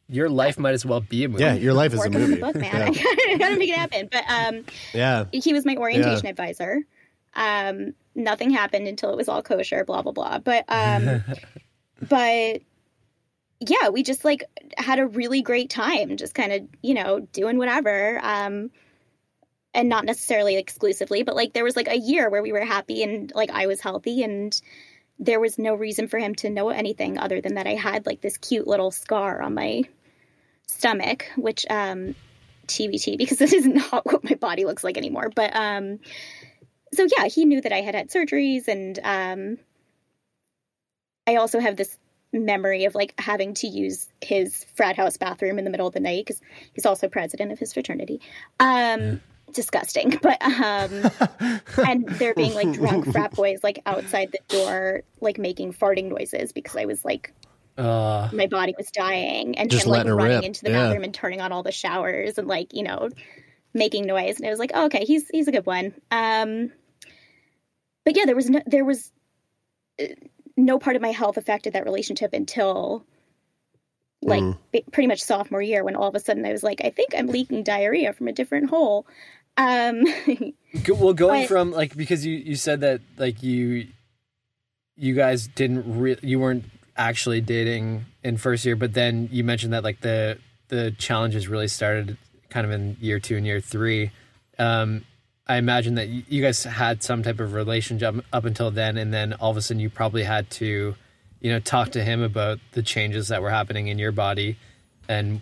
your 0.09 0.29
life 0.29 0.59
might 0.59 0.73
as 0.73 0.85
well 0.85 0.99
be 1.01 1.23
a 1.23 1.29
movie. 1.29 1.43
Yeah, 1.43 1.53
your 1.55 1.73
life 1.73 1.93
is 1.93 1.99
a 1.99 2.09
Work 2.09 2.15
on 2.15 2.21
movie. 2.21 2.41
book, 2.41 2.55
man. 2.55 2.75
I 2.81 2.89
gotta, 2.91 3.35
gotta 3.39 3.55
make 3.57 3.69
it 3.69 3.75
happen. 3.77 4.09
But 4.11 4.23
um 4.29 4.65
Yeah. 4.93 5.25
he 5.31 5.53
was 5.53 5.65
my 5.65 5.75
orientation 5.75 6.25
Yeah. 6.25 6.29
advisor. 6.31 6.79
Um 7.35 7.93
nothing 8.15 8.51
happened 8.51 8.87
until 8.87 9.09
it 9.11 9.15
was 9.17 9.27
all 9.29 9.41
kosher, 9.41 9.85
blah 9.85 10.01
blah 10.01 10.11
blah. 10.11 10.39
But 10.39 10.65
um 10.67 11.23
but 12.09 12.61
yeah, 13.69 13.89
we 13.89 14.03
just 14.03 14.25
like 14.25 14.43
had 14.77 14.99
a 14.99 15.07
really 15.07 15.41
great 15.41 15.69
time, 15.69 16.17
just 16.17 16.33
kind 16.33 16.51
of, 16.51 16.61
you 16.81 16.93
know, 16.93 17.19
doing 17.19 17.57
whatever. 17.57 18.19
Um 18.23 18.71
and 19.73 19.89
not 19.89 20.05
necessarily 20.05 20.57
exclusively, 20.57 21.23
but 21.23 21.35
like 21.35 21.53
there 21.53 21.63
was 21.63 21.75
like 21.75 21.87
a 21.87 21.97
year 21.97 22.29
where 22.29 22.43
we 22.43 22.51
were 22.51 22.63
happy 22.63 23.01
and 23.03 23.31
like 23.33 23.49
I 23.49 23.67
was 23.67 23.81
healthy 23.81 24.23
and 24.23 24.59
there 25.19 25.39
was 25.39 25.57
no 25.57 25.73
reason 25.75 26.07
for 26.07 26.19
him 26.19 26.35
to 26.35 26.49
know 26.49 26.69
anything 26.69 27.17
other 27.17 27.41
than 27.41 27.55
that 27.55 27.67
I 27.67 27.75
had 27.75 28.05
like 28.05 28.21
this 28.21 28.37
cute 28.37 28.67
little 28.67 28.91
scar 28.91 29.41
on 29.41 29.55
my 29.55 29.83
stomach, 30.67 31.25
which 31.35 31.65
um 31.69 32.15
TBT 32.67 33.17
because 33.17 33.37
this 33.37 33.53
is 33.53 33.65
not 33.65 34.05
what 34.05 34.23
my 34.23 34.35
body 34.35 34.65
looks 34.65 34.83
like 34.83 34.97
anymore. 34.97 35.29
But 35.33 35.55
um 35.55 35.99
so 36.93 37.07
yeah, 37.17 37.25
he 37.25 37.45
knew 37.45 37.61
that 37.61 37.71
I 37.71 37.81
had 37.81 37.95
had 37.95 38.09
surgeries 38.09 38.67
and 38.67 38.99
um 39.03 39.57
I 41.25 41.37
also 41.37 41.59
have 41.59 41.77
this 41.77 41.97
memory 42.33 42.85
of 42.85 42.95
like 42.95 43.13
having 43.19 43.53
to 43.55 43.67
use 43.67 44.07
his 44.21 44.65
frat 44.75 44.95
house 44.95 45.17
bathroom 45.17 45.57
in 45.59 45.65
the 45.65 45.71
middle 45.71 45.87
of 45.87 45.93
the 45.93 45.99
night 45.99 46.25
because 46.25 46.41
he's 46.73 46.85
also 46.85 47.07
president 47.07 47.51
of 47.51 47.59
his 47.59 47.73
fraternity. 47.73 48.19
Um, 48.59 49.21
disgusting, 49.53 50.17
but 50.21 50.41
um, 50.41 51.11
and 51.87 52.07
there 52.09 52.33
being 52.33 52.53
like 52.53 52.71
drunk 52.73 53.05
frat 53.11 53.31
boys 53.31 53.63
like 53.63 53.79
outside 53.85 54.31
the 54.31 54.39
door, 54.55 55.03
like 55.21 55.37
making 55.37 55.73
farting 55.73 56.09
noises 56.09 56.51
because 56.51 56.75
I 56.75 56.85
was 56.85 57.05
like 57.05 57.33
Uh, 57.77 58.29
my 58.33 58.47
body 58.47 58.73
was 58.77 58.89
dying 58.91 59.57
and 59.57 59.69
Just 59.69 59.85
him 59.85 59.91
like 59.91 59.99
letting 59.99 60.13
running 60.13 60.35
rip, 60.37 60.45
into 60.45 60.63
the 60.63 60.71
yeah. 60.71 60.87
bathroom 60.87 61.03
and 61.03 61.13
turning 61.13 61.41
on 61.41 61.51
all 61.51 61.63
the 61.63 61.71
showers 61.71 62.37
and 62.37 62.47
like 62.47 62.73
you 62.73 62.83
know 62.83 63.09
making 63.73 64.05
noise 64.05 64.37
and 64.37 64.45
it 64.45 64.49
was 64.49 64.59
like 64.59 64.71
oh, 64.75 64.85
okay 64.85 65.05
he's 65.05 65.27
he's 65.29 65.47
a 65.47 65.51
good 65.51 65.65
one 65.65 65.93
um 66.11 66.71
but 68.05 68.15
yeah 68.15 68.25
there 68.25 68.35
was 68.35 68.49
no 68.49 68.61
there 68.67 68.85
was 68.85 69.11
uh, 69.99 70.05
no 70.57 70.79
part 70.79 70.95
of 70.95 71.01
my 71.01 71.11
health 71.11 71.37
affected 71.37 71.73
that 71.73 71.85
relationship 71.85 72.33
until 72.33 73.03
like 74.21 74.41
Mm. 74.43 74.57
ba- 74.71 74.81
pretty 74.91 75.07
much 75.07 75.21
sophomore 75.23 75.61
year 75.61 75.83
when 75.83 75.95
all 75.95 76.07
of 76.07 76.15
a 76.15 76.19
sudden 76.19 76.45
I 76.45 76.51
was 76.51 76.63
like 76.63 76.81
I 76.83 76.89
think 76.91 77.09
I'm 77.17 77.27
leaking 77.27 77.63
diarrhea 77.63 78.13
from 78.13 78.27
a 78.27 78.31
different 78.31 78.69
hole 78.69 79.05
Um, 79.57 80.03
well, 80.87 81.13
going 81.13 81.41
But- 81.43 81.47
from 81.47 81.71
like 81.71 81.95
because 81.95 82.25
you 82.25 82.35
you 82.37 82.55
said 82.55 82.81
that 82.81 83.01
like 83.17 83.43
you 83.43 83.87
you 84.95 85.13
guys 85.13 85.47
didn't 85.47 85.99
re- 85.99 86.17
you 86.21 86.39
weren't 86.39 86.65
actually 86.95 87.41
dating 87.41 88.05
in 88.23 88.37
first 88.37 88.63
year, 88.65 88.75
but 88.75 88.93
then 88.93 89.27
you 89.31 89.43
mentioned 89.43 89.73
that 89.73 89.83
like 89.83 90.01
the 90.01 90.37
the 90.69 90.91
challenges 90.97 91.47
really 91.47 91.67
started 91.67 92.17
kind 92.49 92.65
of 92.65 92.71
in 92.71 92.95
year 93.01 93.19
two 93.19 93.35
and 93.37 93.45
year 93.45 93.59
three. 93.59 94.11
Um, 94.59 95.03
I 95.45 95.57
imagine 95.57 95.95
that 95.95 96.07
you 96.07 96.41
guys 96.41 96.63
had 96.63 97.03
some 97.03 97.21
type 97.23 97.39
of 97.39 97.53
relationship 97.53 98.15
up 98.31 98.45
until 98.45 98.71
then, 98.71 98.97
and 98.97 99.13
then 99.13 99.33
all 99.33 99.51
of 99.51 99.57
a 99.57 99.61
sudden 99.61 99.81
you 99.81 99.89
probably 99.89 100.23
had 100.23 100.49
to, 100.51 100.95
you 101.41 101.51
know, 101.51 101.59
talk 101.59 101.91
to 101.91 102.03
him 102.03 102.21
about 102.21 102.59
the 102.71 102.81
changes 102.81 103.27
that 103.27 103.41
were 103.41 103.49
happening 103.49 103.87
in 103.87 103.99
your 103.99 104.13
body, 104.13 104.57
and 105.09 105.41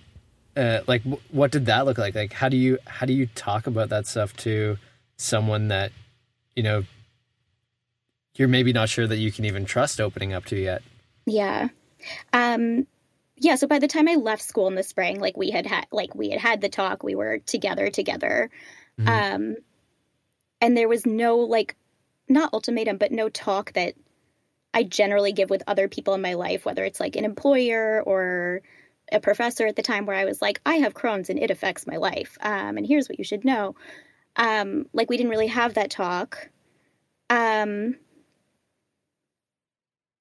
uh, 0.57 0.79
like 0.87 1.03
w- 1.03 1.21
what 1.31 1.51
did 1.51 1.67
that 1.67 1.85
look 1.85 1.97
like? 1.97 2.15
Like 2.15 2.33
how 2.33 2.49
do 2.49 2.57
you 2.57 2.77
how 2.85 3.05
do 3.05 3.13
you 3.13 3.27
talk 3.27 3.67
about 3.67 3.89
that 3.89 4.07
stuff 4.07 4.35
to 4.37 4.77
someone 5.17 5.69
that 5.69 5.91
you 6.55 6.63
know 6.63 6.83
you're 8.35 8.47
maybe 8.47 8.73
not 8.73 8.89
sure 8.89 9.07
that 9.07 9.17
you 9.17 9.31
can 9.31 9.45
even 9.45 9.65
trust 9.65 10.01
opening 10.01 10.33
up 10.33 10.45
to 10.45 10.57
yet? 10.57 10.81
Yeah. 11.25 11.69
Um 12.33 12.87
yeah, 13.37 13.55
so 13.55 13.65
by 13.65 13.79
the 13.79 13.87
time 13.87 14.07
I 14.07 14.15
left 14.15 14.43
school 14.43 14.67
in 14.67 14.75
the 14.75 14.83
spring, 14.83 15.19
like 15.19 15.37
we 15.37 15.51
had 15.51 15.65
had 15.65 15.87
like 15.91 16.15
we 16.15 16.31
had 16.31 16.39
had 16.39 16.61
the 16.61 16.69
talk, 16.69 17.03
we 17.03 17.15
were 17.15 17.39
together 17.39 17.89
together. 17.89 18.49
Um 19.07 19.55
and 20.61 20.77
there 20.77 20.87
was 20.87 21.05
no 21.05 21.37
like 21.37 21.75
not 22.29 22.53
ultimatum, 22.53 22.97
but 22.97 23.11
no 23.11 23.27
talk 23.27 23.73
that 23.73 23.95
I 24.73 24.83
generally 24.83 25.33
give 25.33 25.49
with 25.49 25.63
other 25.67 25.89
people 25.89 26.13
in 26.13 26.21
my 26.21 26.35
life, 26.35 26.65
whether 26.65 26.85
it's 26.85 26.99
like 26.99 27.15
an 27.17 27.25
employer 27.25 28.01
or 28.05 28.61
a 29.11 29.19
professor 29.19 29.67
at 29.67 29.75
the 29.75 29.81
time 29.81 30.05
where 30.05 30.15
I 30.15 30.23
was 30.23 30.41
like, 30.41 30.61
I 30.65 30.75
have 30.75 30.93
Crohn's 30.93 31.29
and 31.29 31.37
it 31.37 31.51
affects 31.51 31.85
my 31.85 31.97
life. 31.97 32.37
Um 32.41 32.77
and 32.77 32.85
here's 32.87 33.09
what 33.09 33.19
you 33.19 33.25
should 33.25 33.43
know. 33.43 33.75
Um 34.37 34.85
like 34.93 35.09
we 35.09 35.17
didn't 35.17 35.31
really 35.31 35.47
have 35.47 35.73
that 35.73 35.89
talk. 35.89 36.49
Um 37.29 37.95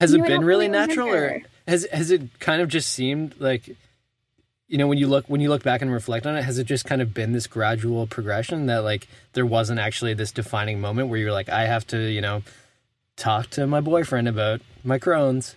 Has 0.01 0.14
it 0.14 0.18
know, 0.18 0.24
been 0.26 0.45
really 0.45 0.68
really 0.68 0.68
natural, 0.68 1.09
or 1.14 1.43
has 1.68 1.86
has 1.93 2.11
it 2.11 2.41
kind 2.41 2.62
of 2.62 2.68
just 2.68 2.91
seemed 2.91 3.36
like, 3.38 3.76
you 4.71 4.79
know, 4.79 4.87
when 4.87 4.97
you 4.99 5.09
look 5.09 5.27
when 5.27 5.41
you 5.41 5.49
look 5.51 5.62
back 5.62 5.83
and 5.83 5.93
reflect 5.93 6.27
on 6.27 6.37
it, 6.37 6.43
has 6.45 6.57
it 6.59 6.64
just 6.64 6.85
kind 6.87 7.03
of 7.03 7.12
been 7.12 7.33
this 7.33 7.47
gradual 7.47 8.07
progression 8.07 8.66
that 8.66 8.79
like 8.79 9.09
there 9.35 9.45
wasn't 9.45 9.81
actually 9.81 10.14
this 10.14 10.31
defining 10.33 10.81
moment 10.81 11.09
where 11.09 11.18
you're 11.18 11.33
like, 11.33 11.49
I 11.49 11.66
have 11.66 11.87
to, 11.89 11.99
you 11.99 12.21
know, 12.21 12.43
talk 13.16 13.51
to 13.51 13.66
my 13.66 13.81
boyfriend 13.81 14.29
about 14.29 14.61
my 14.85 14.99
Crohn's. 14.99 15.57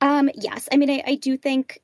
Um, 0.00 0.30
yes. 0.34 0.68
I 0.72 0.76
mean, 0.76 0.88
I, 0.90 1.02
I 1.04 1.14
do 1.16 1.36
think, 1.36 1.80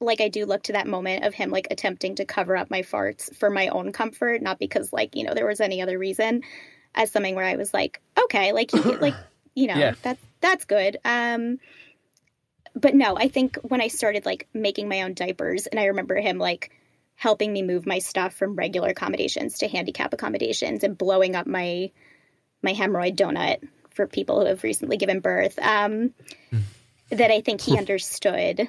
like, 0.00 0.20
I 0.20 0.28
do 0.28 0.44
look 0.44 0.64
to 0.64 0.72
that 0.72 0.88
moment 0.88 1.24
of 1.24 1.32
him, 1.34 1.50
like, 1.50 1.68
attempting 1.70 2.16
to 2.16 2.24
cover 2.24 2.56
up 2.56 2.70
my 2.70 2.82
farts 2.82 3.32
for 3.36 3.50
my 3.50 3.68
own 3.68 3.92
comfort, 3.92 4.42
not 4.42 4.58
because, 4.58 4.92
like, 4.92 5.14
you 5.14 5.22
know, 5.24 5.32
there 5.32 5.46
was 5.46 5.60
any 5.60 5.80
other 5.80 5.96
reason, 5.96 6.42
as 6.96 7.12
something 7.12 7.36
where 7.36 7.44
I 7.44 7.54
was 7.54 7.72
like, 7.72 8.00
okay, 8.24 8.52
like, 8.52 8.72
he, 8.72 8.96
like, 8.96 9.14
you 9.54 9.68
know, 9.68 9.76
Yeah. 9.76 9.94
that 10.02 10.18
that's 10.40 10.64
good. 10.64 10.96
Um, 11.04 11.60
but 12.74 12.94
no, 12.94 13.16
I 13.16 13.28
think 13.28 13.56
when 13.62 13.80
I 13.80 13.88
started, 13.88 14.24
like, 14.26 14.48
making 14.54 14.88
my 14.88 15.02
own 15.02 15.14
diapers, 15.14 15.66
and 15.66 15.78
I 15.78 15.86
remember 15.86 16.16
him, 16.16 16.38
like, 16.38 16.70
helping 17.14 17.52
me 17.52 17.62
move 17.62 17.86
my 17.86 17.98
stuff 17.98 18.34
from 18.34 18.56
regular 18.56 18.88
accommodations 18.88 19.58
to 19.58 19.68
handicap 19.68 20.12
accommodations 20.12 20.82
and 20.82 20.96
blowing 20.98 21.36
up 21.36 21.46
my 21.46 21.90
my 22.62 22.72
hemorrhoid 22.74 23.16
donut 23.16 23.58
for 23.90 24.06
people 24.06 24.40
who 24.40 24.46
have 24.46 24.62
recently 24.62 24.96
given 24.96 25.20
birth. 25.20 25.58
Um, 25.58 26.14
that 27.10 27.30
I 27.30 27.40
think 27.42 27.60
he 27.60 27.76
understood 27.76 28.68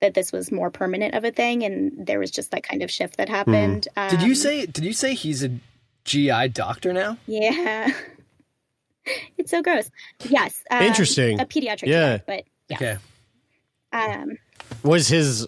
that 0.00 0.14
this 0.14 0.32
was 0.32 0.52
more 0.52 0.70
permanent 0.70 1.14
of 1.14 1.24
a 1.24 1.30
thing, 1.32 1.64
and 1.64 2.06
there 2.06 2.18
was 2.18 2.30
just 2.30 2.50
that 2.52 2.62
kind 2.62 2.82
of 2.82 2.90
shift 2.90 3.16
that 3.16 3.28
happened. 3.28 3.88
did 4.10 4.22
you 4.22 4.28
Um, 4.30 4.34
say 4.34 4.66
did 4.66 4.84
you 4.84 4.92
say 4.92 5.14
he's 5.14 5.42
a 5.42 5.50
GI 6.04 6.48
doctor 6.48 6.92
now? 6.92 7.16
Yeah, 7.26 7.90
it's 9.38 9.50
so 9.50 9.62
gross. 9.62 9.90
Yes, 10.28 10.62
um, 10.70 10.82
Interesting. 10.82 11.40
A 11.40 11.46
pediatric, 11.46 11.86
Yeah. 11.88 12.18
But 12.26 12.44
yeah. 12.68 12.76
Okay. 12.76 12.96
Um, 13.92 14.38
Was 14.82 15.08
his 15.08 15.46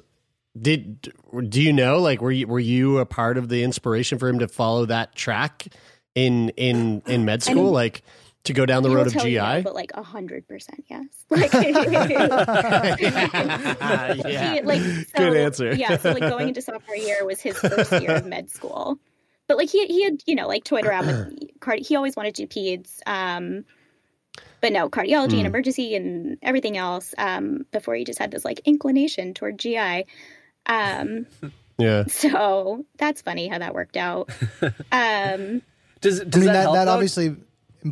did 0.61 1.13
do 1.49 1.61
you 1.61 1.73
know 1.73 1.99
like 1.99 2.21
were 2.21 2.31
you 2.31 2.47
were 2.47 2.61
you 2.61 2.99
a 2.99 3.07
part 3.07 3.39
of 3.39 3.49
the 3.49 3.65
inspiration 3.65 4.19
for 4.19 4.29
him 4.29 4.39
to 4.39 4.47
follow 4.47 4.87
that 4.87 5.15
track 5.15 5.67
in 6.15 6.51
in 6.51 7.03
in 7.07 7.25
med 7.25 7.43
I 7.43 7.51
school 7.51 7.65
mean, 7.65 7.73
like 7.73 8.03
to 8.45 8.53
go 8.53 8.67
down 8.67 8.83
the 8.83 8.91
road 8.91 9.07
of 9.07 9.15
GI? 9.15 9.31
you 9.31 9.39
no, 9.39 9.63
but 9.63 9.75
like 9.75 9.91
a 9.95 10.03
hundred 10.03 10.47
percent, 10.47 10.85
yes. 10.89 11.07
Like, 11.31 11.53
Yeah. 14.25 14.55
He, 14.55 14.61
like 14.63 14.81
so, 14.83 15.05
Good 15.17 15.37
answer. 15.37 15.75
yeah, 15.75 15.97
so 15.97 16.13
like 16.13 16.21
going 16.21 16.49
into 16.49 16.61
sophomore 16.63 16.97
year 16.97 17.25
was 17.25 17.41
his 17.41 17.57
first 17.59 17.91
year 17.93 18.17
of 18.17 18.27
med 18.27 18.51
school, 18.51 18.99
but 19.49 19.57
like 19.57 19.71
he 19.71 19.87
he 19.87 20.05
had 20.05 20.23
you 20.27 20.35
know 20.35 20.47
like 20.47 20.65
toyed 20.65 20.85
around 20.87 21.07
with 21.07 21.35
card. 21.61 21.81
He 21.81 21.97
always 21.97 22.17
wanted 22.17 22.35
to 22.37 22.47
do 22.47 22.49
peds, 22.79 23.01
um, 23.07 23.65
but 24.65 24.73
no 24.73 24.89
cardiology 24.89 25.33
Hmm. 25.33 25.39
and 25.41 25.47
emergency 25.47 25.95
and 25.95 26.39
everything 26.41 26.79
else. 26.79 27.13
Um, 27.19 27.67
before 27.71 27.95
you 27.97 28.07
just 28.07 28.19
had 28.19 28.31
this 28.31 28.47
like 28.47 28.61
inclination 28.65 29.35
toward 29.35 29.59
GI. 29.59 30.07
Um, 30.65 31.27
Yeah. 31.77 32.05
so 32.07 32.87
that's 32.97 33.21
funny 33.21 33.49
how 33.49 33.59
that 33.59 33.75
worked 33.75 33.99
out. 33.99 34.31
Um, 34.91 35.61
does 36.01 36.21
I 36.21 36.25
mean, 36.25 36.47
that, 36.47 36.73
that, 36.73 36.89
obviously 36.89 37.37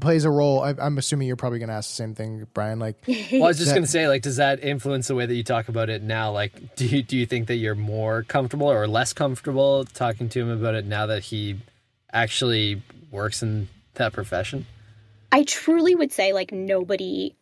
plays 0.01 0.25
a 0.25 0.31
role. 0.31 0.63
I, 0.63 0.75
I'm 0.79 0.97
assuming 0.97 1.27
you're 1.27 1.37
probably 1.37 1.59
going 1.59 1.69
to 1.69 1.75
ask 1.75 1.91
the 1.91 1.97
same 1.97 2.15
thing, 2.15 2.47
Brian. 2.55 2.79
Like, 2.79 2.97
Well, 3.33 3.45
I 3.45 3.49
was 3.49 3.59
just 3.59 3.75
gonna 3.75 3.87
say, 3.87 4.09
like, 4.09 4.23
does 4.23 4.37
that 4.37 4.65
influence 4.65 5.09
the 5.09 5.15
way 5.15 5.27
that 5.27 5.35
you 5.35 5.45
talk 5.45 5.69
about 5.69 5.91
it 5.91 6.03
now? 6.03 6.33
Like, 6.33 6.77
do 6.77 6.87
you 6.87 7.03
do 7.03 7.19
you 7.19 7.27
think 7.27 7.49
that 7.49 7.57
you're 7.57 7.75
more 7.75 8.23
comfortable 8.23 8.71
or 8.73 8.87
less 8.87 9.13
comfortable 9.13 9.85
talking 9.85 10.31
to 10.31 10.41
him 10.41 10.49
about 10.49 10.75
it 10.75 10.87
now 10.87 11.05
that 11.07 11.25
he 11.25 11.59
actually 12.15 12.81
works 13.11 13.43
in 13.43 13.69
that 13.95 14.15
profession? 14.15 14.65
I 15.33 15.45
truly 15.45 15.95
would 15.95 16.13
say 16.13 16.33
like 16.33 16.53
nobody 16.53 17.35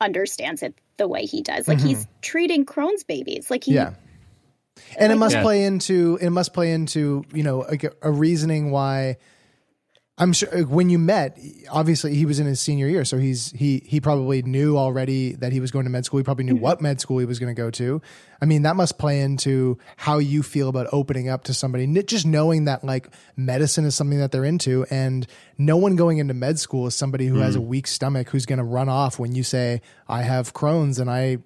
understands 0.00 0.62
it 0.62 0.74
the 0.96 1.06
way 1.06 1.26
he 1.26 1.42
does. 1.42 1.68
Like 1.68 1.78
Mhm. 1.78 1.86
he's 1.88 2.06
treating 2.22 2.64
Crohn's 2.64 3.04
babies. 3.04 3.50
Like 3.50 3.64
he 3.64 3.74
yeah. 3.74 3.94
And 4.98 5.12
it 5.12 5.16
must 5.16 5.34
Yeah. 5.36 5.42
play 5.42 5.64
into 5.64 6.18
it 6.20 6.30
must 6.30 6.52
play 6.52 6.72
into 6.72 7.24
you 7.32 7.42
know 7.42 7.64
a, 7.64 7.78
a 8.02 8.10
reasoning 8.10 8.70
why 8.70 9.16
I'm 10.18 10.32
sure 10.32 10.48
when 10.64 10.88
you 10.88 10.98
met, 10.98 11.38
obviously 11.70 12.14
he 12.14 12.24
was 12.24 12.40
in 12.40 12.46
his 12.46 12.58
senior 12.58 12.86
year, 12.88 13.04
so 13.04 13.18
he's 13.18 13.52
he 13.52 13.82
he 13.84 14.00
probably 14.00 14.40
knew 14.40 14.78
already 14.78 15.32
that 15.34 15.52
he 15.52 15.60
was 15.60 15.70
going 15.70 15.84
to 15.84 15.90
med 15.90 16.06
school. 16.06 16.16
He 16.16 16.24
probably 16.24 16.44
knew 16.44 16.54
Mm-hmm. 16.54 16.62
what 16.62 16.80
med 16.80 17.02
school 17.02 17.18
he 17.18 17.26
was 17.26 17.38
going 17.38 17.54
to 17.54 17.60
go 17.60 17.70
to. 17.72 18.00
I 18.40 18.46
mean, 18.46 18.62
that 18.62 18.76
must 18.76 18.96
play 18.98 19.20
into 19.20 19.76
how 19.98 20.16
you 20.16 20.42
feel 20.42 20.70
about 20.70 20.86
opening 20.90 21.28
up 21.28 21.44
to 21.44 21.54
somebody. 21.54 21.86
Just 22.04 22.24
knowing 22.24 22.64
that 22.64 22.82
like 22.82 23.08
medicine 23.36 23.84
is 23.84 23.94
something 23.94 24.18
that 24.18 24.32
they're 24.32 24.46
into, 24.46 24.86
and 24.90 25.26
no 25.58 25.76
one 25.76 25.96
going 25.96 26.16
into 26.16 26.32
med 26.32 26.58
school 26.58 26.86
is 26.86 26.94
somebody 26.94 27.26
who 27.26 27.40
has 27.40 27.54
a 27.54 27.58
Mm. 27.58 27.66
weak 27.66 27.86
stomach 27.86 28.30
who's 28.30 28.46
going 28.46 28.58
to 28.58 28.64
run 28.64 28.88
off 28.88 29.18
when 29.18 29.34
you 29.34 29.42
say 29.42 29.82
I 30.08 30.22
have 30.22 30.54
Crohn's 30.54 30.98
and 30.98 31.10
I 31.10 31.38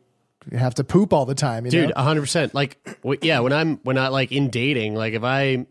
have 0.57 0.77
to 0.77 0.85
poop 0.85 1.13
all 1.13 1.27
the 1.27 1.35
time. 1.35 1.65
You 1.65 1.73
dude 1.73 1.89
know? 1.89 1.95
100% 1.97 2.55
like 2.55 2.79
w- 3.03 3.19
yeah 3.21 3.41
when 3.41 3.53
i'm 3.53 3.77
when 3.83 3.99
i 3.99 4.09
like 4.09 4.33
in 4.33 4.49
dating 4.49 4.95
like 4.95 5.13
if 5.13 5.23
i 5.23 5.67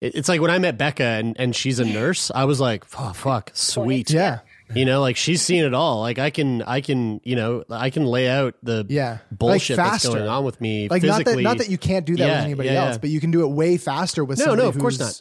it's 0.00 0.28
like 0.28 0.40
when 0.40 0.50
i 0.50 0.58
met 0.58 0.76
becca 0.76 1.02
and 1.04 1.38
and 1.38 1.56
she's 1.56 1.78
a 1.78 1.84
nurse 1.84 2.30
i 2.34 2.44
was 2.44 2.60
like 2.60 2.84
oh 2.98 3.12
fuck 3.12 3.50
sweet. 3.54 4.10
Yeah. 4.10 4.40
you 4.74 4.84
know 4.84 5.00
like 5.00 5.16
she's 5.16 5.40
seen 5.42 5.64
it 5.64 5.72
all. 5.74 6.00
Like 6.00 6.18
i 6.18 6.30
can 6.30 6.62
i 6.62 6.80
can 6.80 7.20
you 7.24 7.36
know 7.36 7.64
i 7.70 7.88
can 7.90 8.04
lay 8.04 8.28
out 8.28 8.54
the 8.62 8.84
yeah. 8.88 9.18
Bullshit 9.32 9.78
Like 9.78 9.92
that's 9.92 10.06
going 10.08 10.26
on 10.28 10.44
with 10.44 10.60
me 10.60 10.88
like 10.88 11.02
not 11.02 11.24
that 11.24 11.38
not 11.40 11.58
that 11.58 11.70
you 11.70 11.78
can't 11.78 12.04
do 12.04 12.16
that 12.16 12.26
Yeah, 12.26 12.36
with 12.36 12.44
anybody 12.44 12.68
yeah, 12.70 12.84
else, 12.84 12.94
yeah. 12.94 12.98
but 12.98 13.10
you 13.10 13.20
can 13.20 13.30
do 13.30 13.42
it 13.42 13.48
way 13.48 13.76
faster 13.78 14.24
with 14.24 14.38
No, 14.38 14.44
somebody 14.46 14.62
no, 14.64 14.68
of 14.68 14.78
course 14.78 14.98
not. 14.98 15.20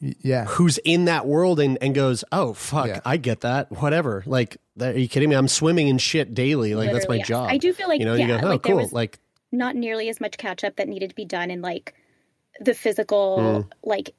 Yeah. 0.00 0.44
who's 0.44 0.78
in 0.78 1.06
that 1.06 1.26
world 1.26 1.58
and, 1.58 1.76
and 1.82 1.92
goes 1.94 2.22
oh 2.30 2.52
fuck 2.52 3.02
i 3.04 3.16
get 3.16 3.40
that 3.40 3.72
whatever. 3.82 4.22
Like 4.26 4.58
that, 4.76 4.94
are 4.94 4.98
you 4.98 5.08
kidding 5.08 5.28
me? 5.28 5.34
I'm 5.34 5.48
swimming 5.48 5.88
in 5.88 5.98
shit 5.98 6.34
daily. 6.34 6.76
Like 6.76 6.92
that's 6.92 7.08
my 7.08 7.16
Literally, 7.16 7.18
yes. 7.18 7.26
job. 7.28 7.48
I 7.50 7.56
do 7.56 7.72
feel 7.72 7.88
like, 7.88 7.98
you 7.98 8.06
know 8.06 8.14
yeah, 8.14 8.20
you 8.22 8.40
go 8.40 8.46
oh 8.46 8.50
like 8.50 8.62
there 8.62 8.74
cool. 8.74 8.82
was- 8.82 8.92
like 8.92 9.18
not 9.50 9.74
nearly 9.74 10.08
as 10.08 10.20
much 10.20 10.36
catch 10.36 10.62
up 10.62 10.76
that 10.76 10.86
needed 10.86 11.08
to 11.10 11.16
be 11.16 11.24
done 11.24 11.50
in 11.50 11.62
like 11.62 11.94
the 12.60 12.74
physical 12.74 13.38
Mm. 13.38 13.72
like 13.84 14.14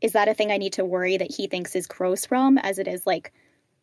is 0.00 0.12
that 0.12 0.28
a 0.28 0.34
thing 0.34 0.52
I 0.52 0.58
need 0.58 0.74
to 0.74 0.84
worry 0.84 1.16
that 1.16 1.32
he 1.34 1.46
thinks 1.48 1.74
is 1.74 1.86
gross 1.86 2.30
realm 2.30 2.56
as 2.58 2.78
it 2.78 2.86
is 2.86 3.06
like 3.06 3.32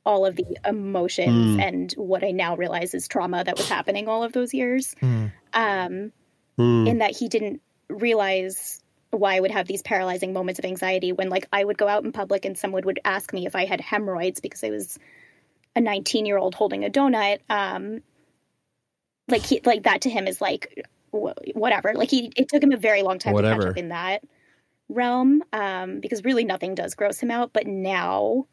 all 0.05 0.25
of 0.25 0.35
the 0.35 0.45
emotions 0.65 1.57
Mm. 1.57 1.61
and 1.61 1.91
what 1.93 2.23
I 2.23 2.31
now 2.31 2.55
realize 2.55 2.93
is 2.93 3.07
trauma 3.07 3.43
that 3.43 3.57
was 3.57 3.67
happening 3.67 4.07
all 4.07 4.23
of 4.23 4.31
those 4.33 4.53
years. 4.53 4.95
Mm. 5.01 5.31
Um 5.53 6.11
Mm. 6.57 6.87
in 6.87 6.97
that 6.99 7.11
he 7.17 7.27
didn't 7.27 7.61
realize 7.89 8.81
why 9.11 9.35
I 9.35 9.39
would 9.39 9.51
have 9.51 9.67
these 9.67 9.81
paralyzing 9.81 10.31
moments 10.33 10.59
of 10.59 10.65
anxiety 10.65 11.11
when 11.11 11.29
like 11.29 11.47
I 11.51 11.63
would 11.63 11.77
go 11.77 11.87
out 11.87 12.03
in 12.05 12.11
public 12.11 12.45
and 12.45 12.57
someone 12.57 12.83
would 12.85 12.99
ask 13.05 13.33
me 13.33 13.45
if 13.45 13.55
I 13.55 13.65
had 13.65 13.81
hemorrhoids 13.81 14.39
because 14.39 14.63
I 14.63 14.69
was 14.69 14.97
a 15.75 15.81
19 15.81 16.25
year 16.25 16.37
old 16.37 16.55
holding 16.55 16.85
a 16.85 16.89
donut. 16.89 17.39
Um, 17.49 18.01
like 19.27 19.43
he, 19.45 19.59
like 19.65 19.83
that 19.83 20.01
to 20.01 20.09
him 20.09 20.27
is 20.27 20.39
like 20.41 20.71
wh- 20.77 20.81
whatever. 21.53 21.93
Like 21.93 22.09
he, 22.09 22.31
it 22.35 22.49
took 22.49 22.61
him 22.61 22.71
a 22.71 22.77
very 22.77 23.01
long 23.01 23.19
time 23.19 23.35
to 23.35 23.41
catch 23.41 23.65
up 23.65 23.77
in 23.77 23.89
that 23.89 24.23
realm 24.89 25.43
um, 25.53 25.99
because 25.99 26.23
really 26.23 26.43
nothing 26.45 26.75
does 26.75 26.95
gross 26.95 27.19
him 27.19 27.31
out. 27.31 27.53
But 27.53 27.67
now, 27.67 28.47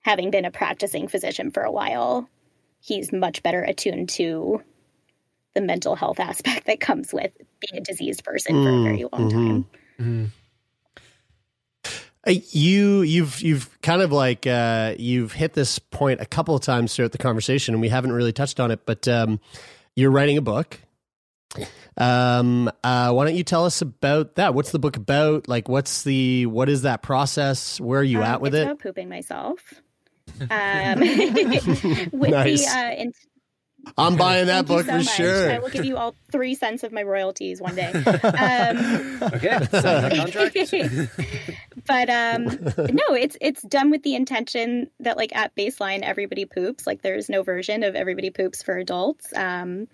having 0.00 0.30
been 0.30 0.44
a 0.44 0.50
practicing 0.50 1.08
physician 1.08 1.50
for 1.50 1.62
a 1.62 1.70
while, 1.70 2.28
he's 2.80 3.12
much 3.12 3.42
better 3.42 3.62
attuned 3.62 4.08
to 4.10 4.62
the 5.54 5.60
mental 5.60 5.94
health 5.96 6.20
aspect 6.20 6.66
that 6.66 6.80
comes 6.80 7.12
with 7.12 7.32
being 7.60 7.80
a 7.82 7.84
diseased 7.84 8.24
person 8.24 8.62
for 8.62 8.68
a 8.68 8.72
Mm, 8.72 8.84
very 8.84 9.04
long 9.12 9.30
mhm. 9.30 9.32
time. 9.32 9.66
Mm-hmm. 10.00 10.24
Uh, 12.26 12.34
You 12.52 13.02
you've 13.02 13.40
you've 13.40 13.80
kind 13.82 14.02
of 14.02 14.12
like 14.12 14.46
uh, 14.46 14.94
you've 14.98 15.32
hit 15.32 15.54
this 15.54 15.78
point 15.78 16.20
a 16.20 16.26
couple 16.26 16.54
of 16.54 16.62
times 16.62 16.94
throughout 16.94 17.12
the 17.12 17.18
conversation, 17.18 17.74
and 17.74 17.80
we 17.80 17.88
haven't 17.88 18.12
really 18.12 18.32
touched 18.32 18.60
on 18.60 18.70
it. 18.70 18.84
But 18.84 19.08
um, 19.08 19.40
you're 19.96 20.10
writing 20.10 20.36
a 20.36 20.42
book. 20.42 20.80
Um, 21.96 22.70
uh, 22.84 23.12
why 23.12 23.24
don't 23.24 23.34
you 23.34 23.44
tell 23.44 23.64
us 23.66 23.82
about 23.82 24.36
that? 24.36 24.54
What's 24.54 24.70
the 24.70 24.78
book 24.78 24.96
about? 24.96 25.48
Like, 25.48 25.68
what's 25.68 26.02
the 26.04 26.46
what 26.46 26.68
is 26.68 26.82
that 26.82 27.02
process? 27.02 27.80
Where 27.80 28.00
are 28.00 28.04
you 28.04 28.18
Um, 28.18 28.24
at 28.24 28.40
with 28.40 28.54
it's 28.54 28.60
it? 28.60 28.64
about 28.66 28.78
pooping 28.80 29.08
myself. 29.08 29.60
Um, 30.40 31.00
with 32.12 32.30
Nice. 32.30 32.64
the 32.64 32.78
uh, 32.78 32.90
in- 33.02 33.12
I'm 33.98 34.16
buying 34.16 34.46
that 34.46 34.66
book 34.66 34.84
so 34.86 34.92
for 34.92 34.98
much. 34.98 35.08
sure. 35.16 35.50
I 35.50 35.58
will 35.58 35.70
give 35.70 35.84
you 35.86 35.96
all 35.96 36.14
three 36.30 36.54
cents 36.54 36.82
of 36.84 36.92
my 36.92 37.02
royalties 37.02 37.60
one 37.60 37.74
day. 37.74 37.90
Um, 37.90 39.18
Okay, 39.22 39.58
contract. 39.70 40.56
but 41.86 42.10
um, 42.10 42.44
no, 42.44 43.14
it's 43.14 43.36
it's 43.40 43.62
done 43.62 43.90
with 43.90 44.02
the 44.02 44.14
intention 44.14 44.90
that 45.00 45.16
like 45.16 45.34
at 45.34 45.54
baseline 45.56 46.00
everybody 46.02 46.44
poops. 46.44 46.86
Like 46.86 47.02
there's 47.02 47.28
no 47.28 47.42
version 47.42 47.82
of 47.82 47.94
everybody 47.96 48.30
poops 48.30 48.62
for 48.62 48.76
adults. 48.76 49.32
Um, 49.34 49.88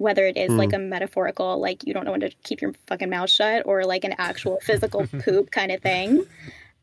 whether 0.00 0.26
it 0.26 0.36
is 0.36 0.48
Hmm. 0.50 0.56
like 0.56 0.72
a 0.72 0.78
metaphorical, 0.78 1.60
like 1.60 1.86
you 1.86 1.92
don't 1.94 2.04
know 2.04 2.12
when 2.12 2.20
to 2.20 2.30
keep 2.42 2.60
your 2.62 2.72
fucking 2.86 3.10
mouth 3.10 3.28
shut, 3.30 3.62
or 3.66 3.84
like 3.84 4.04
an 4.04 4.14
actual 4.18 4.58
physical 4.62 5.06
poop 5.24 5.50
kind 5.50 5.70
of 5.70 5.80
thing. 5.82 6.24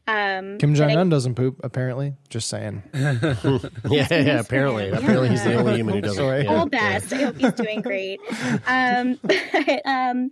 Um, 0.09 0.57
Kim 0.59 0.71
but 0.71 0.77
Jong 0.77 0.91
I- 0.91 0.95
Un 1.01 1.09
doesn't 1.09 1.35
poop, 1.35 1.59
apparently. 1.63 2.13
Just 2.29 2.47
saying. 2.47 2.81
yeah, 2.93 3.35
yeah. 3.91 4.39
Apparently, 4.39 4.89
apparently 4.89 5.29
he's 5.29 5.43
the 5.43 5.55
only 5.55 5.75
human 5.75 5.95
who 5.95 6.01
doesn't. 6.01 6.15
Sorry. 6.23 6.43
yeah, 6.43 6.49
all 6.55 6.69
yeah. 6.71 6.99
best. 6.99 7.11
I 7.11 7.17
hope 7.23 7.37
he's 7.37 7.51
doing 7.53 7.81
great. 7.81 8.19
Um, 8.65 9.19
but, 9.23 9.81
um, 9.85 10.31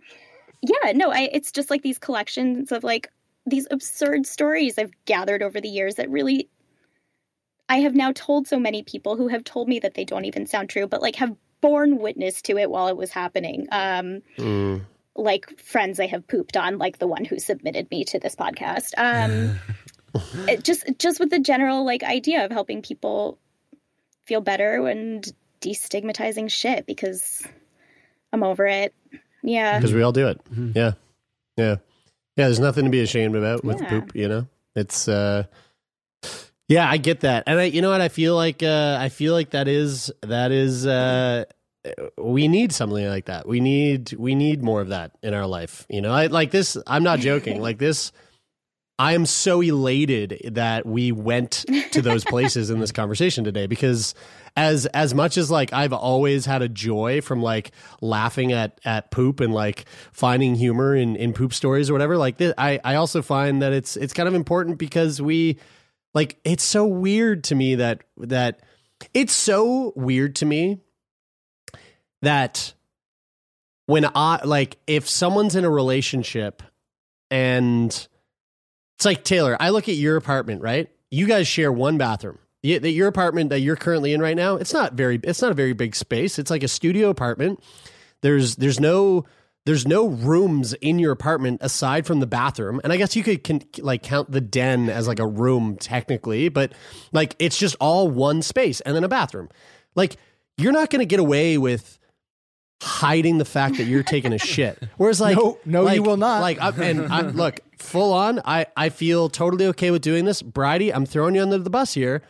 yeah, 0.62 0.94
no, 0.94 1.12
I, 1.12 1.30
it's 1.34 1.52
just 1.52 1.70
like 1.70 1.82
these 1.82 1.98
collections 2.00 2.72
of 2.72 2.84
like 2.86 3.12
these 3.46 3.68
absurd 3.70 4.26
stories 4.26 4.78
I've 4.80 4.94
gathered 5.06 5.42
over 5.44 5.60
the 5.60 5.68
years 5.68 5.96
that 5.96 6.10
really 6.10 6.50
I 7.68 7.78
have 7.82 7.96
now 7.96 8.12
told 8.14 8.48
so 8.48 8.60
many 8.60 8.82
people 8.84 9.16
who 9.18 9.28
have 9.28 9.44
told 9.44 9.68
me 9.68 9.80
that 9.80 9.94
they 9.96 10.06
don't 10.06 10.26
even 10.26 10.46
sound 10.46 10.70
true, 10.70 10.88
but 10.88 11.02
like 11.02 11.16
have 11.18 11.36
borne 11.66 11.98
witness 11.98 12.42
to 12.44 12.58
it 12.58 12.70
while 12.70 12.88
it 12.90 12.98
was 12.98 13.12
happening. 13.12 13.68
Um, 13.72 14.22
Mm. 14.38 14.82
like 15.16 15.46
friends 15.60 16.00
I 16.00 16.08
have 16.08 16.28
pooped 16.28 16.58
on, 16.58 16.78
like 16.78 17.00
the 17.00 17.08
one 17.08 17.26
who 17.26 17.40
submitted 17.40 17.90
me 17.90 18.04
to 18.06 18.20
this 18.20 18.36
podcast. 18.36 18.92
Um, 18.98 19.60
it 20.48 20.64
just 20.64 20.84
just 21.00 21.20
with 21.20 21.30
the 21.30 21.40
general 21.40 21.86
like 21.86 22.04
idea 22.04 22.46
of 22.46 22.52
helping 22.52 22.82
people 22.82 23.38
feel 24.28 24.42
better 24.42 24.86
and 24.88 25.26
destigmatizing 25.62 26.50
shit 26.52 26.86
because 26.86 27.44
I'm 28.34 28.44
over 28.44 28.66
it. 28.68 28.94
Yeah. 29.44 29.78
because 29.80 29.94
we 29.94 30.02
all 30.02 30.12
do 30.12 30.28
it. 30.28 30.42
Yeah, 30.76 30.94
yeah, 31.58 31.76
yeah. 32.36 32.46
There's 32.48 32.60
nothing 32.60 32.84
to 32.86 32.92
be 32.92 33.02
ashamed 33.02 33.36
about 33.36 33.64
with 33.64 33.82
Yeah. 33.82 33.90
poop. 33.90 34.16
You 34.16 34.28
know, 34.28 34.48
it's. 34.76 35.08
uh 35.08 35.44
Yeah, 36.68 36.90
I 36.90 36.98
get 36.98 37.20
that, 37.22 37.44
and 37.46 37.60
I, 37.60 37.66
you 37.66 37.82
know 37.84 37.92
what, 37.92 38.02
I 38.02 38.10
feel 38.10 38.36
like, 38.36 38.64
uh 38.64 38.98
I 39.00 39.10
feel 39.10 39.34
like 39.34 39.52
that 39.52 39.68
is 39.68 40.12
that 40.22 40.52
is. 40.52 40.86
uh 40.88 41.46
we 42.18 42.48
need 42.48 42.72
something 42.72 43.08
like 43.08 43.26
that. 43.26 43.48
We 43.48 43.60
need 43.60 44.14
we 44.14 44.36
need 44.36 44.64
more 44.64 44.82
of 44.82 44.90
that 44.90 45.12
in 45.22 45.34
our 45.34 45.46
life. 45.46 45.86
You 45.90 46.02
know, 46.02 46.12
I 46.12 46.28
like 46.28 46.52
this. 46.52 46.78
I'm 46.88 47.04
not 47.04 47.20
joking. 47.20 47.62
like 47.62 47.78
this, 47.78 48.12
I 48.98 49.14
am 49.14 49.26
so 49.26 49.62
elated 49.62 50.52
that 50.54 50.86
we 50.86 51.12
went 51.12 51.66
to 51.92 52.02
those 52.02 52.24
places 52.26 52.70
in 52.70 52.80
this 52.80 52.92
conversation 52.92 53.44
today 53.44 53.68
because 53.68 54.16
as 54.56 54.86
as 54.88 55.14
much 55.14 55.38
as 55.38 55.52
like 55.52 55.74
I've 55.74 55.92
always 55.92 56.46
had 56.46 56.62
a 56.62 56.70
joy 56.70 57.20
from 57.22 57.42
like 57.42 57.72
laughing 58.02 58.54
at 58.54 58.80
at 58.86 59.12
poop 59.12 59.42
and 59.42 59.54
like 59.54 59.86
finding 60.14 60.56
humor 60.56 60.96
in 60.96 61.16
in 61.18 61.34
poop 61.34 61.54
stories 61.54 61.90
or 61.90 61.94
whatever 61.94 62.18
like 62.18 62.38
this, 62.38 62.54
I 62.58 62.80
I 62.84 62.96
also 62.96 63.22
find 63.22 63.62
that 63.62 63.74
it's 63.74 63.98
it's 63.98 64.14
kind 64.14 64.30
of 64.30 64.34
important 64.34 64.78
because 64.78 65.22
we 65.22 65.60
like 66.14 66.40
it's 66.46 66.64
so 66.64 66.86
weird 66.86 67.44
to 67.46 67.56
me 67.56 67.76
that 67.76 68.04
that 68.18 68.62
it's 69.14 69.34
so 69.34 69.92
weird 69.98 70.36
to 70.38 70.46
me 70.46 70.80
that 72.26 72.74
when 73.88 74.06
I 74.16 74.42
like 74.44 74.78
if 74.88 75.10
someone's 75.10 75.56
in 75.56 75.66
a 75.66 75.70
relationship 75.70 76.64
and 77.30 77.90
it's 78.98 79.06
like 79.06 79.24
Taylor, 79.24 79.58
I 79.60 79.70
look 79.70 79.90
at 79.90 79.96
your 79.96 80.18
apartment, 80.18 80.62
right? 80.62 80.90
You 81.12 81.28
guys 81.28 81.48
share 81.48 81.72
one 81.72 81.98
bathroom. 81.98 82.40
That 82.64 82.90
Your 82.90 83.08
apartment 83.08 83.52
that 83.52 83.60
you're 83.60 83.76
currently 83.76 84.12
in 84.12 84.22
right 84.22 84.36
now, 84.36 84.56
it's 84.56 84.74
not 84.74 84.94
very 84.94 85.20
it's 85.24 85.42
not 85.42 85.52
a 85.52 85.56
very 85.56 85.74
big 85.74 85.96
space. 85.96 86.40
It's 86.40 86.50
like 86.50 86.64
a 86.64 86.68
studio 86.68 87.10
apartment. 87.10 87.64
There's 88.22 88.56
there's 88.56 88.80
no 88.80 89.26
there's 89.68 89.88
no 89.88 90.08
rooms 90.08 90.74
in 90.74 90.98
your 90.98 91.12
apartment 91.12 91.60
aside 91.62 92.08
from 92.08 92.20
the 92.20 92.28
bathroom. 92.28 92.82
And 92.84 92.92
I 92.92 92.98
guess 92.98 93.16
you 93.16 93.24
could 93.24 93.44
can, 93.44 93.62
like 93.80 94.02
count 94.02 94.32
the 94.32 94.42
den 94.42 94.90
as 94.90 95.08
like 95.08 95.20
a 95.20 95.28
room 95.28 95.78
technically, 95.78 96.50
but 96.50 96.72
like 97.12 97.36
it's 97.38 97.58
just 97.58 97.76
all 97.80 98.10
one 98.10 98.42
space 98.42 98.82
and 98.82 98.96
then 98.96 99.04
a 99.04 99.08
bathroom. 99.10 99.50
Like 99.96 100.18
you're 100.58 100.72
not 100.72 100.90
going 100.90 101.00
to 101.00 101.06
get 101.06 101.20
away 101.20 101.58
with 101.58 102.00
hiding 102.82 103.38
the 103.38 103.46
fact 103.46 103.78
that 103.78 103.86
you're 103.86 104.04
taking 104.04 104.34
a 104.34 104.38
shit. 104.38 104.82
Whereas 104.98 105.22
like 105.22 105.38
No, 105.38 105.58
no, 105.66 105.90
you 105.90 106.04
will 106.04 106.18
not. 106.18 106.42
Like 106.42 106.60
I, 106.62 106.70
and 106.70 107.08
I, 107.12 107.22
look, 107.30 107.60
full 107.78 108.14
on, 108.14 108.42
I 108.46 108.68
I 108.76 108.90
feel 108.90 109.30
totally 109.30 109.66
okay 109.68 109.92
with 109.92 110.02
doing 110.02 110.26
this. 110.26 110.42
Bridie, 110.42 110.94
I'm 110.94 111.06
throwing 111.06 111.36
you 111.36 111.42
under 111.42 111.58
the 111.58 111.70
bus 111.70 111.94
here. 111.94 112.22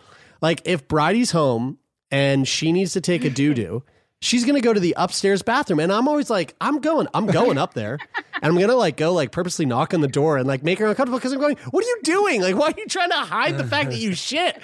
Like 0.42 0.62
if 0.66 0.88
Bridie's 0.88 1.32
home 1.32 1.80
and 2.12 2.48
she 2.48 2.72
needs 2.72 2.94
to 2.94 3.02
take 3.02 3.26
a 3.26 3.30
doo 3.30 3.54
doo, 3.54 3.84
she's 4.22 4.46
gonna 4.46 4.62
go 4.62 4.74
to 4.74 4.80
the 4.80 4.94
upstairs 4.98 5.42
bathroom, 5.42 5.80
and 5.80 5.92
I'm 5.92 6.08
always 6.08 6.30
like, 6.30 6.56
I'm 6.62 6.80
going, 6.80 7.08
I'm 7.14 7.26
going 7.26 7.58
up 7.58 7.74
there, 7.74 7.98
and 8.16 8.44
I'm 8.44 8.58
gonna 8.60 8.76
like 8.76 8.98
go 8.98 9.14
like 9.14 9.32
purposely 9.32 9.66
knock 9.66 9.94
on 9.94 10.02
the 10.02 10.08
door 10.08 10.38
and 10.38 10.48
like 10.48 10.64
make 10.64 10.80
her 10.80 10.86
uncomfortable 10.86 11.18
because 11.20 11.34
I'm 11.34 11.40
going, 11.40 11.58
what 11.72 11.84
are 11.84 11.88
you 11.88 12.00
doing? 12.04 12.42
Like, 12.42 12.56
why 12.56 12.68
are 12.68 12.74
you 12.78 12.86
trying 12.88 13.10
to 13.10 13.16
hide 13.18 13.58
the 13.58 13.66
fact 13.66 13.90
that 13.90 13.98
you 13.98 14.14
shit? 14.14 14.62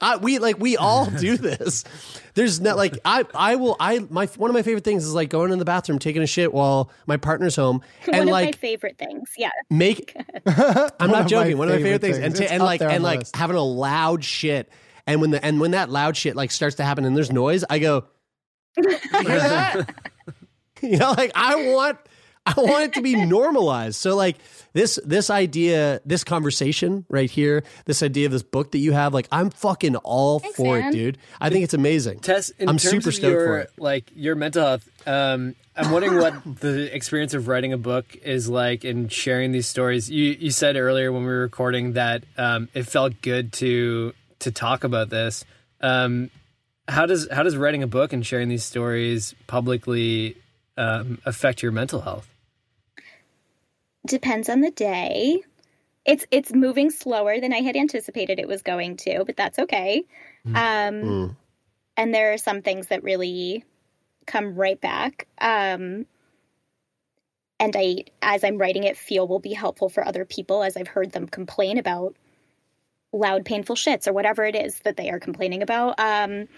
I, 0.00 0.16
we 0.16 0.38
like 0.38 0.58
we 0.58 0.76
all 0.76 1.06
do 1.20 1.36
this. 1.36 1.84
There's 2.34 2.60
not 2.60 2.76
like 2.76 2.98
I 3.04 3.24
I 3.34 3.56
will 3.56 3.76
I 3.78 4.00
my 4.10 4.26
one 4.26 4.50
of 4.50 4.54
my 4.54 4.62
favorite 4.62 4.84
things 4.84 5.04
is 5.04 5.14
like 5.14 5.28
going 5.28 5.52
in 5.52 5.58
the 5.58 5.64
bathroom 5.64 5.98
taking 5.98 6.22
a 6.22 6.26
shit 6.26 6.52
while 6.54 6.90
my 7.06 7.16
partner's 7.16 7.56
home 7.56 7.82
One 8.06 8.14
and 8.20 8.28
of 8.28 8.32
like 8.32 8.46
my 8.46 8.52
favorite 8.52 8.98
things. 8.98 9.30
Yeah. 9.36 9.50
make 9.68 10.16
I'm 10.46 11.10
not 11.10 11.28
joking. 11.28 11.58
One 11.58 11.68
of 11.68 11.74
my 11.74 11.82
favorite 11.82 12.00
favorite 12.00 12.00
things, 12.00 12.18
and 12.18 12.36
things. 12.36 12.48
to, 12.48 12.52
and 12.52 12.62
like 12.62 12.80
and 12.80 13.02
like 13.02 13.20
list. 13.20 13.36
having 13.36 13.56
a 13.56 13.62
loud 13.62 14.24
shit, 14.24 14.70
and 15.06 15.20
when 15.20 15.30
the 15.30 15.44
and 15.44 15.60
when 15.60 15.72
that 15.72 15.90
loud 15.90 16.16
shit 16.16 16.36
like 16.36 16.50
starts 16.50 16.76
to 16.76 16.84
happen 16.84 17.04
and 17.04 17.16
there's 17.16 17.32
noise, 17.32 17.64
I 17.68 17.78
go, 17.78 18.04
you 18.76 18.88
hear 18.88 19.38
that? 19.38 19.94
you 20.82 20.96
know, 20.96 21.12
like 21.12 21.32
I 21.34 21.72
want 21.72 21.98
I 22.46 22.54
want 22.56 22.84
it 22.84 22.92
to 22.94 23.02
be 23.02 23.14
normalized. 23.26 23.96
So 23.96 24.16
like 24.16 24.36
this 24.72 24.98
this 25.04 25.30
idea, 25.30 26.00
this 26.04 26.24
conversation 26.24 27.04
right 27.08 27.30
here, 27.30 27.62
this 27.84 28.02
idea 28.02 28.26
of 28.26 28.32
this 28.32 28.42
book 28.42 28.72
that 28.72 28.78
you 28.78 28.92
have, 28.92 29.12
like 29.12 29.28
I'm 29.30 29.50
fucking 29.50 29.96
all 29.96 30.40
for 30.40 30.78
man. 30.78 30.88
it, 30.88 30.92
dude. 30.92 31.18
I 31.40 31.50
think 31.50 31.64
it's 31.64 31.74
amazing. 31.74 32.20
Tess, 32.20 32.50
in 32.50 32.68
I'm 32.68 32.78
terms 32.78 32.90
super 32.90 33.08
of 33.10 33.14
stoked 33.14 33.32
your, 33.32 33.46
for 33.46 33.58
it. 33.58 33.70
Like 33.78 34.10
your 34.14 34.34
mental 34.34 34.64
health, 34.64 34.88
um, 35.06 35.54
I'm 35.76 35.90
wondering 35.90 36.16
what 36.16 36.60
the 36.60 36.94
experience 36.94 37.34
of 37.34 37.46
writing 37.46 37.72
a 37.72 37.78
book 37.78 38.16
is 38.22 38.48
like 38.48 38.84
and 38.84 39.12
sharing 39.12 39.52
these 39.52 39.66
stories. 39.66 40.10
You 40.10 40.36
you 40.38 40.50
said 40.50 40.76
earlier 40.76 41.12
when 41.12 41.22
we 41.22 41.28
were 41.28 41.40
recording 41.40 41.92
that 41.92 42.24
um, 42.36 42.68
it 42.74 42.84
felt 42.84 43.20
good 43.22 43.52
to 43.54 44.14
to 44.40 44.50
talk 44.50 44.84
about 44.84 45.10
this. 45.10 45.44
Um, 45.80 46.30
how 46.88 47.06
does 47.06 47.28
how 47.30 47.42
does 47.42 47.56
writing 47.56 47.82
a 47.82 47.86
book 47.86 48.12
and 48.12 48.26
sharing 48.26 48.48
these 48.48 48.64
stories 48.64 49.34
publicly 49.46 50.36
um, 50.76 51.18
affect 51.24 51.62
your 51.62 51.72
mental 51.72 52.00
health? 52.00 52.29
Depends 54.06 54.48
on 54.48 54.60
the 54.60 54.70
day. 54.70 55.42
It's 56.04 56.26
it's 56.30 56.52
moving 56.52 56.90
slower 56.90 57.40
than 57.40 57.52
I 57.52 57.60
had 57.60 57.76
anticipated 57.76 58.38
it 58.38 58.48
was 58.48 58.62
going 58.62 58.96
to, 58.98 59.24
but 59.24 59.36
that's 59.36 59.58
okay. 59.58 60.04
Um, 60.46 60.54
Mm. 60.54 61.36
and 61.96 62.14
there 62.14 62.32
are 62.32 62.38
some 62.38 62.62
things 62.62 62.86
that 62.88 63.02
really 63.02 63.64
come 64.26 64.54
right 64.54 64.80
back. 64.80 65.26
Um, 65.38 66.06
and 67.58 67.76
I, 67.76 68.04
as 68.22 68.42
I'm 68.42 68.56
writing 68.56 68.84
it, 68.84 68.96
feel 68.96 69.28
will 69.28 69.38
be 69.38 69.52
helpful 69.52 69.90
for 69.90 70.06
other 70.06 70.24
people 70.24 70.62
as 70.62 70.78
I've 70.78 70.88
heard 70.88 71.12
them 71.12 71.26
complain 71.26 71.76
about 71.76 72.16
loud, 73.12 73.44
painful 73.44 73.76
shits 73.76 74.06
or 74.08 74.14
whatever 74.14 74.44
it 74.44 74.56
is 74.56 74.78
that 74.80 74.96
they 74.96 75.10
are 75.10 75.18
complaining 75.20 75.62
about. 75.62 76.00
Um, 76.00 76.48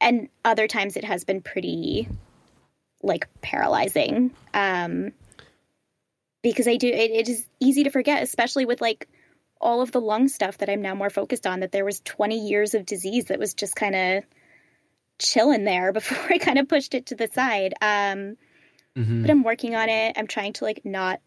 and 0.00 0.28
other 0.44 0.68
times 0.68 0.96
it 0.96 1.04
has 1.04 1.24
been 1.24 1.40
pretty 1.40 2.08
like 3.02 3.26
paralyzing. 3.40 4.32
Um, 4.52 5.12
because 6.50 6.68
I 6.68 6.76
do, 6.76 6.86
it, 6.86 7.10
it 7.10 7.28
is 7.28 7.44
easy 7.58 7.82
to 7.84 7.90
forget, 7.90 8.22
especially 8.22 8.66
with 8.66 8.80
like 8.80 9.08
all 9.60 9.82
of 9.82 9.90
the 9.90 10.00
lung 10.00 10.28
stuff 10.28 10.58
that 10.58 10.70
I'm 10.70 10.80
now 10.80 10.94
more 10.94 11.10
focused 11.10 11.44
on, 11.44 11.60
that 11.60 11.72
there 11.72 11.84
was 11.84 12.00
20 12.04 12.46
years 12.48 12.74
of 12.74 12.86
disease 12.86 13.26
that 13.26 13.40
was 13.40 13.52
just 13.52 13.74
kind 13.74 13.96
of 13.96 14.24
chilling 15.18 15.64
there 15.64 15.92
before 15.98 16.32
I 16.32 16.38
kind 16.38 16.58
of 16.58 16.68
pushed 16.68 16.94
it 16.94 17.06
to 17.06 17.16
the 17.16 17.28
side. 17.32 17.74
Um, 17.82 18.36
But 19.22 19.30
I'm 19.30 19.42
working 19.42 19.74
on 19.74 19.88
it. 19.88 20.16
I'm 20.16 20.28
trying 20.28 20.52
to 20.54 20.64
like 20.64 20.82
not 20.84 21.20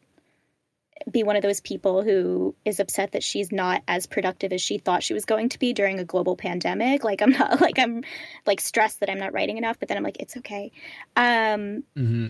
be 1.09 1.24
one 1.24 1.36
of 1.36 1.41
those 1.41 1.59
people 1.59 2.01
who 2.01 2.55
is 2.63 2.80
upset 2.80 3.11
that 3.11 3.24
she's 3.24 3.51
not 3.51 3.84
as 3.88 4.07
productive 4.07 4.53
as 4.53 4.61
she 4.61 4.78
thought 4.78 5.03
she 5.03 5.13
was 5.13 5.26
going 5.26 5.49
to 5.49 5.59
be 5.59 5.74
during 5.74 5.99
a 5.99 6.05
global 6.05 6.38
pandemic. 6.38 7.03
Like 7.03 7.22
I'm 7.22 7.32
not 7.32 7.59
like 7.67 7.78
I'm 7.78 8.03
like 8.45 8.61
stressed 8.61 9.01
that 9.01 9.09
I'm 9.09 9.20
not 9.20 9.34
writing 9.34 9.57
enough, 9.57 9.80
but 9.80 9.89
then 9.89 9.97
I'm 9.97 10.03
like 10.03 10.22
it's 10.22 10.38
okay. 10.38 10.72
Um, 11.17 11.84
Mm-hmm. 11.97 12.28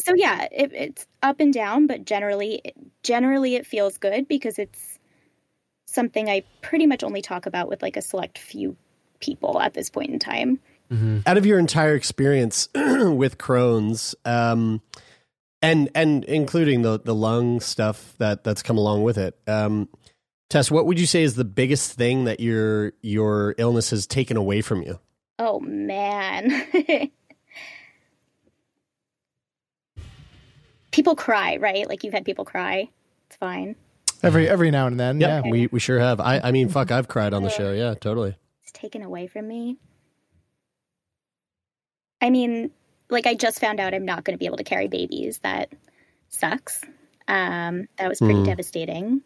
So 0.00 0.14
yeah, 0.14 0.48
it, 0.50 0.72
it's 0.72 1.06
up 1.22 1.40
and 1.40 1.52
down, 1.52 1.86
but 1.86 2.04
generally, 2.04 2.62
generally 3.02 3.56
it 3.56 3.66
feels 3.66 3.98
good 3.98 4.28
because 4.28 4.58
it's 4.58 4.98
something 5.86 6.28
I 6.28 6.44
pretty 6.62 6.86
much 6.86 7.02
only 7.02 7.22
talk 7.22 7.46
about 7.46 7.68
with 7.68 7.82
like 7.82 7.96
a 7.96 8.02
select 8.02 8.38
few 8.38 8.76
people 9.20 9.60
at 9.60 9.74
this 9.74 9.90
point 9.90 10.10
in 10.10 10.18
time. 10.18 10.60
Out 11.24 11.38
of 11.38 11.46
your 11.46 11.60
entire 11.60 11.94
experience 11.94 12.68
with 12.74 13.38
Crohn's, 13.38 14.16
um, 14.24 14.82
and 15.62 15.88
and 15.94 16.24
including 16.24 16.82
the 16.82 16.98
the 16.98 17.14
lung 17.14 17.60
stuff 17.60 18.16
that 18.18 18.42
that's 18.42 18.62
come 18.62 18.76
along 18.76 19.04
with 19.04 19.16
it, 19.16 19.38
um, 19.46 19.88
Tess, 20.50 20.68
what 20.68 20.86
would 20.86 20.98
you 20.98 21.06
say 21.06 21.22
is 21.22 21.36
the 21.36 21.44
biggest 21.44 21.92
thing 21.92 22.24
that 22.24 22.40
your 22.40 22.92
your 23.02 23.54
illness 23.56 23.90
has 23.90 24.04
taken 24.04 24.36
away 24.36 24.62
from 24.62 24.82
you? 24.82 24.98
Oh 25.38 25.60
man. 25.60 26.50
people 30.90 31.14
cry, 31.16 31.56
right? 31.56 31.88
Like 31.88 32.04
you've 32.04 32.14
had 32.14 32.24
people 32.24 32.44
cry. 32.44 32.88
It's 33.28 33.36
fine. 33.36 33.76
Every 34.22 34.48
every 34.48 34.70
now 34.70 34.86
and 34.86 34.98
then, 35.00 35.20
Yeah, 35.20 35.42
yeah. 35.44 35.50
we 35.50 35.66
we 35.68 35.80
sure 35.80 35.98
have. 35.98 36.20
I 36.20 36.40
I 36.40 36.52
mean, 36.52 36.68
fuck, 36.68 36.90
I've 36.90 37.08
cried 37.08 37.32
on 37.32 37.42
the 37.42 37.50
show. 37.50 37.72
Yeah, 37.72 37.94
totally. 37.94 38.36
It's 38.62 38.72
taken 38.72 39.02
away 39.02 39.26
from 39.26 39.48
me. 39.48 39.78
I 42.20 42.30
mean, 42.30 42.70
like 43.08 43.26
I 43.26 43.34
just 43.34 43.60
found 43.60 43.80
out 43.80 43.94
I'm 43.94 44.04
not 44.04 44.24
going 44.24 44.34
to 44.34 44.38
be 44.38 44.46
able 44.46 44.58
to 44.58 44.64
carry 44.64 44.88
babies. 44.88 45.38
That 45.38 45.72
sucks. 46.28 46.82
Um, 47.28 47.88
that 47.96 48.08
was 48.08 48.18
pretty 48.18 48.40
Hmm. 48.40 48.44
devastating 48.44 49.20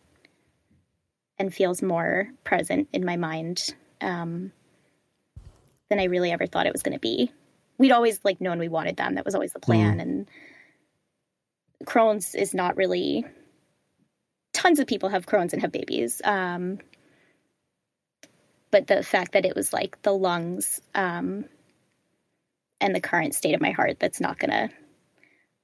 and 1.38 1.52
feels 1.52 1.82
more 1.82 2.28
present 2.44 2.88
in 2.92 3.04
my 3.04 3.16
mind 3.16 3.74
um, 4.00 4.52
than 5.88 5.98
I 5.98 6.04
really 6.04 6.30
ever 6.30 6.46
thought 6.46 6.66
it 6.66 6.72
was 6.72 6.82
going 6.82 6.92
to 6.94 7.00
be. 7.00 7.32
We'd 7.78 7.90
always 7.92 8.20
like 8.24 8.40
known 8.40 8.58
we 8.60 8.68
wanted 8.68 8.96
them. 8.96 9.16
That 9.16 9.24
was 9.24 9.34
always 9.34 9.52
the 9.52 9.58
plan. 9.58 9.98
And 10.00 10.28
Crohn's 11.84 12.34
is 12.34 12.54
not 12.54 12.76
really. 12.76 13.24
Tons 14.52 14.78
of 14.78 14.86
people 14.86 15.08
have 15.08 15.26
Crohn's 15.26 15.52
and 15.52 15.62
have 15.62 15.72
babies. 15.72 16.22
Um, 16.24 16.78
but 18.70 18.86
the 18.86 19.02
fact 19.02 19.32
that 19.32 19.44
it 19.44 19.54
was 19.56 19.72
like 19.72 20.00
the 20.02 20.12
lungs 20.12 20.80
um, 20.94 21.44
and 22.80 22.94
the 22.94 23.00
current 23.00 23.34
state 23.34 23.54
of 23.54 23.60
my 23.60 23.70
heart 23.70 23.98
that's 24.00 24.20
not 24.20 24.38
going 24.38 24.50
to 24.50 24.70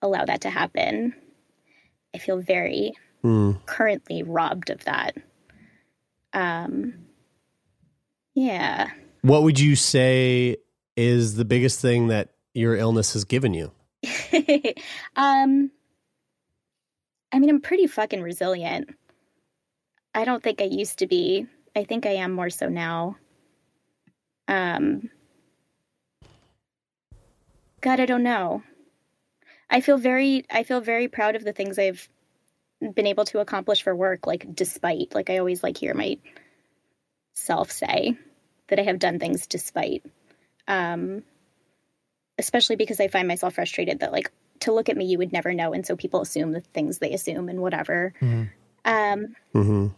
allow 0.02 0.24
that 0.24 0.42
to 0.42 0.50
happen. 0.50 1.14
I 2.14 2.18
feel 2.18 2.40
very 2.40 2.92
Hmm. 3.22 3.52
currently 3.66 4.22
robbed 4.22 4.70
of 4.70 4.84
that. 4.84 5.16
Um, 6.32 6.94
yeah. 8.34 8.90
What 9.22 9.42
would 9.42 9.60
you 9.60 9.76
say 9.76 10.56
is 10.96 11.34
the 11.34 11.44
biggest 11.44 11.80
thing 11.80 12.08
that 12.08 12.30
your 12.54 12.76
illness 12.76 13.12
has 13.12 13.24
given 13.24 13.52
you? 13.52 13.72
um, 15.16 15.70
I 17.32 17.38
mean, 17.38 17.50
I'm 17.50 17.60
pretty 17.60 17.86
fucking 17.86 18.22
resilient. 18.22 18.90
I 20.14 20.24
don't 20.24 20.42
think 20.42 20.60
I 20.60 20.64
used 20.64 20.98
to 20.98 21.06
be. 21.06 21.46
I 21.76 21.84
think 21.84 22.06
I 22.06 22.14
am 22.14 22.32
more 22.32 22.50
so 22.50 22.68
now. 22.68 23.16
Um, 24.48 25.10
God, 27.80 28.00
I 28.00 28.06
don't 28.06 28.24
know. 28.24 28.62
I 29.70 29.80
feel 29.80 29.98
very, 29.98 30.44
I 30.50 30.64
feel 30.64 30.80
very 30.80 31.06
proud 31.06 31.36
of 31.36 31.44
the 31.44 31.52
things 31.52 31.78
I've 31.78 32.08
been 32.80 33.06
able 33.06 33.24
to 33.26 33.38
accomplish 33.38 33.82
for 33.82 33.94
work. 33.94 34.26
Like, 34.26 34.54
despite, 34.54 35.14
like, 35.14 35.30
I 35.30 35.38
always 35.38 35.62
like 35.62 35.76
hear 35.76 35.94
my 35.94 36.18
self 37.34 37.70
say 37.70 38.18
that 38.68 38.80
I 38.80 38.82
have 38.82 38.98
done 38.98 39.20
things 39.20 39.46
despite. 39.46 40.04
Um, 40.66 41.22
especially 42.40 42.76
because 42.76 42.98
I 42.98 43.08
find 43.08 43.28
myself 43.28 43.54
frustrated 43.54 44.00
that 44.00 44.12
like 44.12 44.32
to 44.60 44.72
look 44.72 44.88
at 44.88 44.96
me 44.96 45.04
you 45.06 45.18
would 45.18 45.32
never 45.32 45.52
know 45.54 45.72
and 45.72 45.86
so 45.86 45.96
people 45.96 46.20
assume 46.20 46.52
the 46.52 46.60
things 46.60 46.98
they 46.98 47.12
assume 47.12 47.48
and 47.48 47.60
whatever. 47.60 48.12
Um 48.84 49.34
Mm-hmm. 49.54 49.88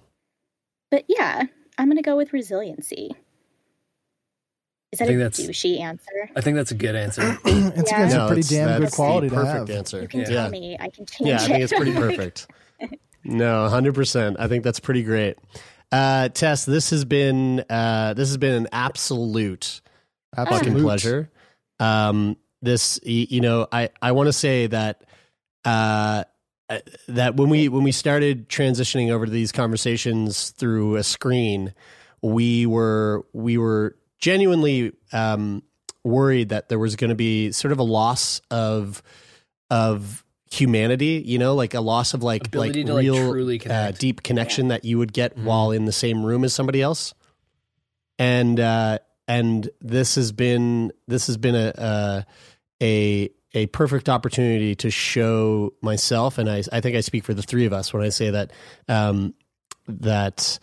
but 0.90 1.04
yeah, 1.08 1.42
I'm 1.78 1.86
going 1.88 1.96
to 1.96 2.02
go 2.02 2.16
with 2.16 2.32
resiliency. 2.32 3.10
Is 4.92 5.00
I 5.00 5.06
that 5.06 5.14
a 5.14 5.16
that's- 5.16 5.40
douchey 5.40 5.80
answer? 5.80 6.30
I 6.36 6.40
think 6.42 6.56
that's 6.56 6.70
a 6.70 6.74
good 6.74 6.94
answer. 6.94 7.22
it's, 7.44 7.90
Yeah. 7.90 8.04
it's 8.04 8.14
No, 8.14 8.24
a 8.24 8.26
pretty 8.28 8.40
it's- 8.40 8.48
damn 8.50 8.68
good 8.68 8.82
that's 8.82 8.90
the 8.92 8.96
quality 8.96 9.28
to 9.30 9.34
perfect 9.34 9.68
have. 9.68 9.70
answer. 9.70 10.02
You 10.02 10.08
can 10.08 10.20
yeah. 10.20 10.26
tell 10.26 10.50
me, 10.50 10.76
I 10.78 10.90
can 10.90 11.06
change 11.06 11.28
Yeah, 11.28 11.36
I 11.36 11.38
think 11.38 11.58
it. 11.58 11.62
it's 11.62 11.72
pretty 11.72 11.92
perfect. 11.94 12.46
no, 13.24 13.68
hundred 13.68 13.94
percent. 13.94 14.36
I 14.38 14.48
think 14.48 14.64
that's 14.64 14.80
pretty 14.80 15.02
great. 15.02 15.38
Uh, 15.90 16.28
Tess, 16.30 16.64
this 16.64 16.90
has 16.90 17.04
been 17.04 17.64
uh, 17.70 18.14
this 18.14 18.28
has 18.28 18.36
been 18.38 18.54
an 18.54 18.68
absolute, 18.72 19.80
fucking 20.36 20.74
pleasure. 20.80 21.30
Um, 21.80 22.36
this, 22.62 23.00
you 23.02 23.40
know, 23.40 23.66
I 23.70 23.90
I 24.00 24.12
want 24.12 24.28
to 24.28 24.32
say 24.32 24.68
that 24.68 25.04
uh, 25.64 26.24
uh, 26.68 26.78
that 27.08 27.36
when 27.36 27.50
we 27.50 27.68
when 27.68 27.82
we 27.82 27.92
started 27.92 28.48
transitioning 28.48 29.10
over 29.10 29.26
to 29.26 29.32
these 29.32 29.52
conversations 29.52 30.50
through 30.50 30.96
a 30.96 31.02
screen, 31.02 31.74
we 32.22 32.64
were 32.66 33.26
we 33.32 33.58
were 33.58 33.96
genuinely 34.18 34.92
um, 35.12 35.62
worried 36.04 36.48
that 36.50 36.68
there 36.68 36.78
was 36.78 36.96
going 36.96 37.10
to 37.10 37.16
be 37.16 37.52
sort 37.52 37.72
of 37.72 37.78
a 37.78 37.82
loss 37.82 38.40
of 38.50 39.02
of 39.70 40.24
humanity, 40.50 41.22
you 41.26 41.38
know, 41.38 41.54
like 41.54 41.74
a 41.74 41.80
loss 41.80 42.14
of 42.14 42.22
like 42.22 42.46
Ability 42.46 42.84
like 42.84 42.92
like, 42.92 43.02
real 43.02 43.30
truly 43.30 43.66
uh, 43.66 43.90
deep 43.92 44.22
connection 44.22 44.68
that 44.68 44.84
you 44.84 44.98
would 44.98 45.12
get 45.12 45.36
while 45.36 45.72
in 45.72 45.84
the 45.84 45.92
same 45.92 46.24
room 46.24 46.44
as 46.44 46.54
somebody 46.54 46.80
else. 46.80 47.14
And 48.18 48.60
uh, 48.60 48.98
and 49.38 49.70
this 49.80 50.14
has 50.16 50.32
been 50.32 50.92
this 51.08 51.26
has 51.26 51.36
been 51.36 51.54
a 51.54 52.26
a 52.82 53.30
a, 53.54 53.66
perfect 53.66 54.08
opportunity 54.08 54.74
to 54.76 54.90
show 54.90 55.74
myself, 55.82 56.38
and 56.38 56.48
I 56.50 56.62
I 56.72 56.80
think 56.80 56.96
I 56.96 57.00
speak 57.00 57.24
for 57.24 57.34
the 57.34 57.42
three 57.42 57.66
of 57.66 57.72
us 57.72 57.92
when 57.92 58.02
I 58.02 58.08
say 58.08 58.30
that 58.30 58.50
um, 58.88 59.34
that 59.88 60.58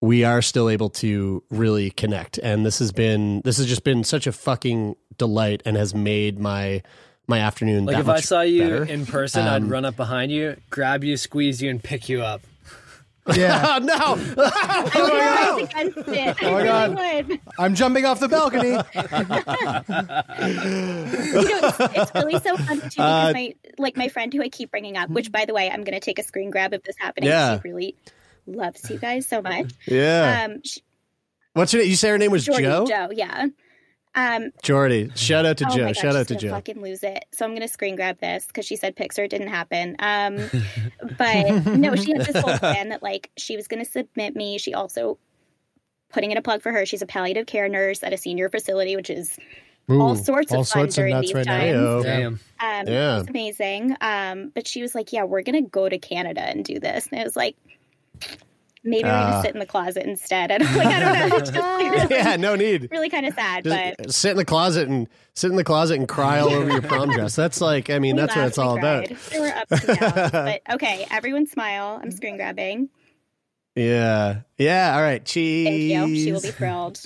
we 0.00 0.24
are 0.24 0.42
still 0.42 0.68
able 0.70 0.90
to 0.90 1.42
really 1.50 1.90
connect 1.90 2.38
and 2.38 2.64
this 2.64 2.78
has 2.78 2.92
been 2.92 3.42
this 3.44 3.56
has 3.56 3.66
just 3.66 3.82
been 3.82 4.04
such 4.04 4.28
a 4.28 4.32
fucking 4.32 4.94
delight 5.16 5.60
and 5.64 5.76
has 5.76 5.92
made 5.92 6.38
my 6.38 6.80
my 7.26 7.40
afternoon 7.40 7.84
Like 7.84 7.98
if 7.98 8.08
I 8.08 8.20
saw 8.20 8.42
you 8.42 8.62
better. 8.62 8.84
in 8.84 9.06
person, 9.06 9.42
Um, 9.42 9.48
I'd 9.48 9.64
run 9.64 9.84
up 9.84 9.96
behind 9.96 10.30
you, 10.30 10.56
grab 10.70 11.02
you, 11.04 11.16
squeeze 11.16 11.60
you, 11.60 11.68
and 11.68 11.82
pick 11.82 12.08
you 12.08 12.22
up. 12.22 12.42
Yeah. 13.34 13.78
no 13.82 13.94
oh, 14.36 15.60
my 15.66 16.64
god. 16.64 16.90
Oh 16.90 16.92
my 16.92 17.22
god. 17.24 17.40
I'm 17.58 17.74
jumping 17.74 18.04
off 18.04 18.20
the 18.20 18.28
balcony. 18.28 18.70
you 18.70 18.76
know, 21.48 21.68
it's, 21.68 21.78
it's 21.96 22.14
really 22.14 22.38
so 22.40 22.56
fun 22.56 22.80
too 22.80 22.88
because 22.88 22.98
Uh, 22.98 23.32
my 23.34 23.54
like 23.78 23.96
my 23.96 24.08
friend 24.08 24.32
who 24.32 24.42
I 24.42 24.48
keep 24.48 24.70
bringing 24.70 24.96
up, 24.96 25.10
which 25.10 25.30
by 25.32 25.44
the 25.44 25.54
way, 25.54 25.70
I'm 25.70 25.84
going 25.84 25.94
to 25.94 26.00
take 26.00 26.18
a 26.18 26.22
screen 26.22 26.50
grab 26.50 26.72
of 26.72 26.82
this 26.84 26.96
happening. 26.98 27.28
Yeah. 27.30 27.60
She 27.60 27.68
really 27.68 27.96
loves 28.46 28.88
you 28.90 28.98
guys 28.98 29.26
so 29.26 29.42
much. 29.42 29.72
yeah 29.86 30.46
Um, 30.46 30.62
she, 30.64 30.80
what's 31.52 31.72
your 31.72 31.82
name 31.82 31.90
you 31.90 31.96
say 31.96 32.08
her 32.10 32.18
name 32.18 32.30
was 32.30 32.44
Jordy, 32.44 32.64
joe 32.64 32.86
Joe, 32.86 33.08
yeah. 33.12 33.46
Um, 34.18 34.50
jordy 34.62 35.10
shout 35.14 35.46
out 35.46 35.56
to 35.58 35.66
oh 35.66 35.76
joe 35.76 35.82
my 35.84 35.92
God, 35.92 35.96
shout 35.96 36.16
out 36.16 36.26
to 36.28 36.34
gonna 36.34 36.40
joe 36.40 36.50
Fucking 36.50 36.80
lose 36.82 37.02
it. 37.02 37.24
So 37.32 37.44
I'm 37.44 37.54
gonna 37.54 37.68
screen 37.68 37.96
grab 37.96 38.18
this 38.20 38.46
because 38.46 38.66
she 38.66 38.76
said 38.76 38.96
pics 38.96 39.18
or 39.18 39.28
didn't 39.28 39.48
happen. 39.48 39.96
Um, 40.00 40.36
but 41.18 41.66
no, 41.66 41.94
she 41.96 42.12
had 42.12 42.26
this 42.26 42.42
whole 42.42 42.58
plan 42.58 42.88
that 42.88 43.02
like 43.02 43.30
she 43.36 43.56
was 43.56 43.68
gonna 43.68 43.84
submit 43.84 44.34
me. 44.34 44.58
She 44.58 44.74
also 44.74 45.18
putting 46.10 46.30
in 46.32 46.38
a 46.38 46.42
plug 46.42 46.62
for 46.62 46.72
her. 46.72 46.84
She's 46.86 47.02
a 47.02 47.06
palliative 47.06 47.46
care 47.46 47.68
nurse 47.68 48.02
at 48.02 48.12
a 48.12 48.16
senior 48.16 48.48
facility, 48.48 48.96
which 48.96 49.10
is 49.10 49.38
all 49.90 50.16
sorts 50.16 50.52
all 50.52 50.60
of 50.60 50.68
fun 50.68 50.80
sorts 50.82 50.98
of 50.98 51.02
during 51.02 51.14
nuts 51.14 51.28
these 51.28 51.34
right 51.34 51.46
now. 51.46 51.58
times. 51.58 51.76
Heyo. 51.76 52.02
Damn. 52.02 52.32
Um, 52.60 52.88
Yeah. 52.92 53.20
It's 53.20 53.28
amazing. 53.28 53.96
Um, 54.00 54.50
but 54.54 54.66
she 54.66 54.82
was 54.82 54.94
like, 54.94 55.12
"Yeah, 55.12 55.24
we're 55.24 55.42
gonna 55.42 55.62
go 55.62 55.88
to 55.88 55.98
Canada 55.98 56.42
and 56.42 56.64
do 56.64 56.78
this," 56.78 57.08
and 57.10 57.20
it 57.20 57.24
was 57.24 57.36
like, 57.36 57.56
maybe 58.84 59.04
we're 59.04 59.10
Ah. 59.14 59.42
sit 59.42 59.52
in 59.54 59.58
the 59.60 59.66
closet 59.66 60.04
instead. 60.06 60.50
I 60.52 60.58
don't 60.58 60.76
like. 60.76 60.86
I 60.86 61.00
don't 61.00 61.28
know. 61.30 61.38
Just 61.38 61.52
like 61.54 61.90
really, 61.92 62.06
yeah 62.16 62.36
no 62.36 62.54
need 62.56 62.88
really 62.90 63.08
kind 63.10 63.26
of 63.26 63.34
sad, 63.34 63.64
just 63.64 63.96
but 63.98 64.12
sit 64.12 64.30
in 64.32 64.36
the 64.36 64.44
closet 64.44 64.88
and 64.88 65.08
sit 65.34 65.50
in 65.50 65.56
the 65.56 65.64
closet 65.64 65.98
and 65.98 66.08
cry 66.08 66.38
all 66.40 66.48
over 66.50 66.70
your 66.70 66.82
prom 66.82 67.10
dress 67.10 67.36
that's 67.36 67.60
like 67.60 67.90
i 67.90 67.98
mean 67.98 68.16
we 68.16 68.20
that's 68.22 68.34
what 68.36 68.46
it's 68.48 68.58
we 68.58 68.64
all 68.64 68.76
about 68.78 69.06
cried. 69.06 69.18
There 69.30 69.40
were 69.40 69.48
ups 69.56 69.84
and 69.88 69.98
downs, 70.00 70.30
but 70.32 70.62
okay. 70.74 71.06
Everyone 71.10 71.46
smile. 71.46 72.00
I'm 72.02 72.10
screen 72.10 72.36
grabbing. 72.36 72.88
yeah 73.76 74.40
yeah 74.58 74.94
all 74.96 75.02
right 75.02 75.24
cheese 75.24 75.66
Thank 75.92 76.10
you. 76.10 76.16
She 76.24 76.32
will 76.32 76.40
be 76.40 76.50
thrilled. 76.50 77.00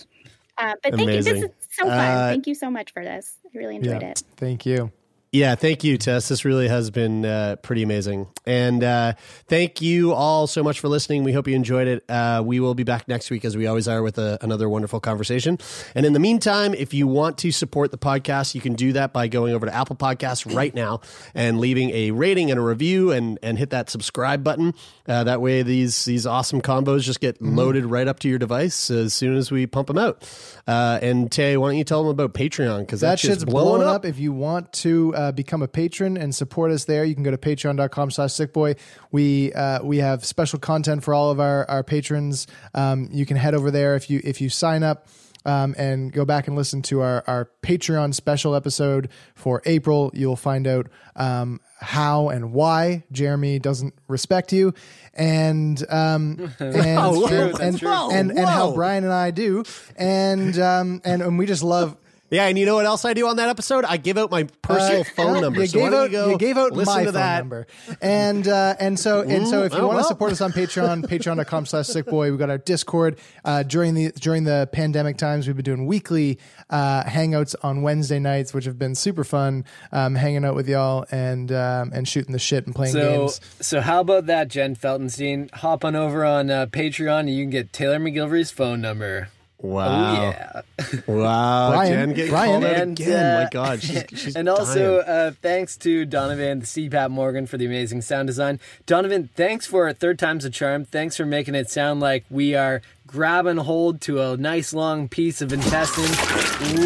Uh, 0.59 0.75
but 0.83 0.95
thank 0.95 1.11
you. 1.11 1.23
This 1.23 1.43
is 1.43 1.51
so 1.71 1.87
fun. 1.87 1.91
Uh, 1.99 2.29
thank 2.31 2.47
you 2.47 2.55
so 2.55 2.71
much 2.71 2.93
for 2.93 3.03
this. 3.03 3.37
I 3.55 3.59
really 3.59 3.77
enjoyed 3.77 4.03
Yeah. 4.03 4.11
it. 4.11 4.23
Thank 4.37 4.67
you. 4.67 4.93
Yeah, 5.35 5.55
thank 5.55 5.83
you, 5.83 5.97
Tess. 5.97 6.29
This 6.29 6.45
really 6.45 6.69
has 6.69 6.91
been 6.91 7.25
uh, 7.25 7.57
pretty 7.63 7.83
amazing. 7.83 8.27
And 8.45 8.85
uh, 8.85 9.15
thank 9.49 9.81
you 9.81 10.13
all 10.13 10.47
so 10.47 10.63
much 10.63 10.79
for 10.79 10.89
listening. 10.89 11.25
We 11.25 11.33
hope 11.33 11.49
you 11.49 11.57
enjoyed 11.57 11.89
it. 11.89 12.05
Uh, 12.07 12.43
we 12.45 12.61
will 12.61 12.75
be 12.75 12.83
back 12.83 13.09
next 13.09 13.31
week, 13.31 13.47
as 13.47 13.57
we 13.57 13.67
always 13.67 13.89
are, 13.89 14.03
with 14.03 14.19
a, 14.19 14.37
another 14.43 14.69
wonderful 14.69 15.01
conversation. 15.01 15.57
And 15.95 16.05
in 16.05 16.13
the 16.13 16.19
meantime, 16.19 16.75
if 16.75 16.93
you 16.93 17.07
want 17.07 17.39
to 17.39 17.51
support 17.51 17.93
the 17.93 17.97
podcast, 17.97 18.55
you 18.55 18.61
can 18.61 18.75
do 18.75 18.93
that 18.93 19.15
by 19.15 19.27
going 19.27 19.55
over 19.55 19.65
to 19.65 19.75
Apple 19.75 19.97
Podcasts 19.97 20.55
right 20.55 20.75
now 20.75 21.01
and 21.35 21.61
leaving 21.61 21.89
a 21.93 22.11
rating 22.11 22.51
and 22.51 22.61
a 22.61 22.63
review 22.63 23.11
and, 23.11 23.39
and 23.43 23.59
hit 23.59 23.71
that 23.71 23.89
subscribe 23.89 24.45
button. 24.45 24.75
Uh, 25.09 25.25
that 25.25 25.41
way, 25.41 25.63
these, 25.63 26.05
these 26.05 26.27
awesome 26.27 26.61
combos 26.61 27.05
just 27.05 27.21
get 27.21 27.41
loaded 27.41 27.87
right 27.87 28.07
up 28.07 28.19
to 28.19 28.29
your 28.29 28.39
device 28.39 28.91
as 28.91 29.15
soon 29.15 29.35
as 29.39 29.51
we 29.51 29.67
pump 29.67 29.89
them 29.89 29.97
out. 29.97 30.29
Uh, 30.67 30.99
and 31.01 31.33
Tay, 31.33 31.57
why 31.57 31.69
don't 31.69 31.79
you 31.79 31.85
tell 31.85 32.03
them 32.03 32.11
about 32.11 32.35
Patreon? 32.35 32.81
Because 32.81 33.01
that 33.01 33.13
that, 33.13 33.19
shit's 33.19 33.37
shit's 33.37 33.45
blowing, 33.47 33.81
blowing 33.81 33.89
up. 33.89 33.97
up. 33.97 34.05
If 34.05 34.19
you 34.19 34.35
want 34.35 34.71
to 34.75 35.22
uh, 35.23 35.33
become 35.33 35.63
a 35.63 35.69
patron 35.69 36.17
and 36.17 36.35
support 36.35 36.71
us 36.71 36.85
there. 36.85 37.05
You 37.05 37.15
can 37.15 37.23
go 37.23 37.31
to 37.31 37.39
patreon.com 37.39 38.11
slash 38.11 38.31
sickboy. 38.31 38.79
We, 39.11 39.53
uh, 39.53 39.83
we 39.83 39.99
have 39.99 40.25
special 40.25 40.59
content 40.59 41.05
for 41.05 41.15
all 41.15 41.31
of 41.31 41.41
our, 41.41 41.69
our 41.71 41.85
patrons. 41.85 42.47
Um, 42.75 43.09
you 43.13 43.25
can 43.27 43.37
head 43.37 43.55
over 43.55 43.71
there 43.71 43.95
if 43.95 44.11
you, 44.11 44.21
if 44.25 44.41
you 44.41 44.49
sign 44.49 44.83
up. 44.83 45.07
Um, 45.45 45.75
and 45.77 46.13
go 46.13 46.25
back 46.25 46.47
and 46.47 46.57
listen 46.57 46.83
to 46.83 47.01
our, 47.01 47.25
our 47.27 47.51
Patreon 47.65 48.15
special 48.15 48.55
episode 48.55 49.09
for 49.35 49.61
April. 49.67 50.13
You'll 50.15 50.37
find 50.37 50.69
out 50.69 50.87
um, 51.17 51.59
how 51.81 52.29
and 52.29 52.53
why 52.53 53.03
Jeremy 53.11 53.59
doesn't 53.59 53.93
respect 54.07 54.53
you, 54.53 54.73
and 55.15 55.85
um, 55.91 56.53
and, 56.61 56.77
Whoa, 56.77 57.27
and, 57.27 57.55
that's 57.55 57.83
and, 57.83 57.83
and, 58.13 58.31
and 58.39 58.49
how 58.49 58.73
Brian 58.73 59.03
and 59.03 59.13
I 59.13 59.33
do, 59.33 59.65
and 59.97 60.57
um, 60.61 61.03
and, 61.05 61.23
and 61.23 61.37
we 61.37 61.47
just 61.47 61.65
love. 61.65 61.97
Yeah, 62.33 62.47
and 62.47 62.59
you 62.59 62.65
know 62.67 62.75
what 62.77 62.87
else 62.87 63.05
I 63.05 63.13
do 63.13 63.27
on 63.29 63.37
that 63.37 63.49
episode? 63.51 63.85
I 63.85 63.99
give 63.99 64.17
out 64.17 64.31
my 64.31 64.45
personal 64.63 65.03
Uh, 65.03 65.05
phone 65.05 65.41
number. 65.43 65.61
You 65.61 65.67
so 65.67 65.79
gave 65.79 65.93
out. 65.93 66.05
you, 66.05 66.17
go 66.17 66.37
gave 66.39 66.57
out 66.57 66.73
my 66.75 66.83
to 66.83 66.85
phone 66.87 67.13
that. 67.13 67.39
number, 67.41 67.67
and 68.01 68.49
uh, 68.49 68.75
and 68.81 68.99
so 68.99 69.21
and 69.21 69.47
so 69.47 69.65
if 69.65 69.73
you 69.75 69.79
oh, 69.81 69.87
want 69.87 69.97
to 69.97 70.01
well. 70.01 70.09
support 70.09 70.33
us 70.33 70.41
on 70.41 70.51
Patreon, 70.51 71.05
Patreon.com/slash 71.09 71.87
SickBoy. 71.87 72.31
We've 72.31 72.39
got 72.39 72.49
our 72.49 72.57
Discord 72.59 73.19
uh, 73.45 73.63
during 73.65 73.93
the 73.95 74.13
during 74.13 74.45
the 74.45 74.69
pandemic 74.73 75.19
times. 75.19 75.47
We've 75.47 75.55
been 75.57 75.65
doing 75.65 75.87
weekly 75.87 76.39
uh, 76.71 77.05
hangouts 77.05 77.55
on 77.63 77.83
Wednesday 77.83 78.19
nights, 78.19 78.55
which 78.55 78.65
have 78.65 78.79
been 78.79 78.95
super 78.95 79.25
fun. 79.25 79.67
Um, 79.93 80.15
hanging 80.15 80.45
out 80.47 80.55
with 80.55 80.67
y'all 80.69 81.05
and 81.11 81.53
um, 81.53 81.93
and 81.95 82.09
shooting 82.09 82.33
the 82.33 82.39
shit 82.39 82.65
and 82.65 82.75
playing 82.75 82.95
So, 82.95 83.19
games. 83.19 83.41
so 83.61 83.83
how 83.83 84.01
about 84.01 84.25
that, 84.27 84.49
Jen 84.49 84.75
Feltenstein? 84.75 85.53
Hop 85.57 85.85
on 85.85 85.95
over 85.95 86.25
on 86.25 86.49
uh, 86.51 86.65
Patreon 86.65 87.21
and 87.21 87.31
you 87.31 87.43
can 87.45 87.51
get 87.51 87.75
Taylor 87.75 87.99
MacGillivary's 87.99 88.51
phone 88.51 88.81
number. 88.81 89.29
Wow. 89.63 89.87
Oh, 90.19 90.31
yeah. 90.31 90.61
Wow, 91.07 91.71
Brian, 91.73 91.93
Jen 91.93 92.13
getting 92.15 92.31
Brian. 92.33 92.51
called 92.51 92.65
out 92.65 92.77
And, 92.81 93.01
again. 93.01 93.37
uh, 93.37 93.45
My 93.45 93.49
God, 93.51 93.83
she's, 93.83 94.05
she's 94.15 94.37
and 94.37 94.49
also, 94.49 95.01
dying. 95.03 95.09
uh, 95.09 95.33
thanks 95.41 95.77
to 95.79 96.05
Donovan, 96.05 96.59
the 96.61 96.67
CPAP 96.67 97.11
Morgan, 97.11 97.47
for 97.47 97.57
the 97.59 97.67
amazing 97.67 98.03
sound 98.03 98.27
design. 98.27 98.59
Donovan, 98.87 99.31
thanks 99.37 99.67
for 99.67 99.93
third 99.93 100.19
time's 100.19 100.45
a 100.45 100.51
charm. 100.51 100.85
Thanks 100.85 101.17
for 101.17 101.25
making 101.25 101.55
it 101.55 101.71
sound 101.71 102.01
like 102.01 102.25
we 102.29 102.55
are 102.57 102.83
grabbing 103.07 103.59
hold 103.59 104.01
to 104.01 104.21
a 104.21 104.37
nice 104.37 104.73
long 104.75 105.09
piece 105.09 105.41
of 105.41 105.53
intestine, 105.53 106.05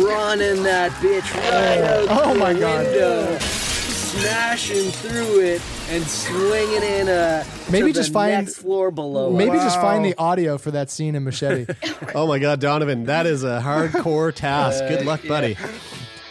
running 0.04 0.62
that 0.64 0.90
bitch 1.00 1.34
right 1.34 1.78
out 1.82 2.06
Oh 2.10 2.32
the 2.34 2.38
my 2.38 2.52
God. 2.52 3.75
Window, 4.16 4.28
smashing 4.28 4.90
through 4.90 5.40
it, 5.40 5.62
and 5.90 6.04
swinging 6.04 6.82
in 6.82 7.08
a 7.08 7.44
Maybe 7.70 7.92
just 7.92 8.08
the 8.08 8.14
find- 8.14 8.46
next 8.46 8.56
floor 8.58 8.90
below. 8.90 9.32
us. 9.32 9.36
Maybe 9.38 9.56
just 9.56 9.80
find 9.80 10.04
the 10.04 10.14
audio 10.18 10.58
for 10.58 10.70
that 10.72 10.90
scene 10.90 11.14
in 11.14 11.24
Machete. 11.24 11.72
oh 12.14 12.26
my 12.26 12.38
God, 12.38 12.60
Donovan, 12.60 13.04
that 13.04 13.26
is 13.26 13.44
a 13.44 13.60
hardcore 13.62 14.32
task. 14.34 14.84
Good 14.88 15.04
luck, 15.06 15.22
yeah. 15.24 15.28
buddy. 15.28 15.56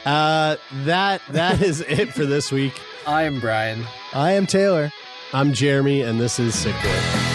Uh, 0.06 0.58
that 0.84 1.22
that 1.32 1.62
is 1.62 1.82
it 1.88 2.14
for 2.14 2.26
this 2.26 2.52
week. 2.52 2.80
I 3.08 3.24
am 3.24 3.40
Brian. 3.40 3.84
I 4.14 4.32
am 4.34 4.46
Taylor. 4.48 4.92
I'm 5.34 5.54
Jeremy, 5.54 6.02
and 6.02 6.20
this 6.20 6.40
is 6.40 6.54
Sick 6.58 6.76
Boy. 6.84 7.35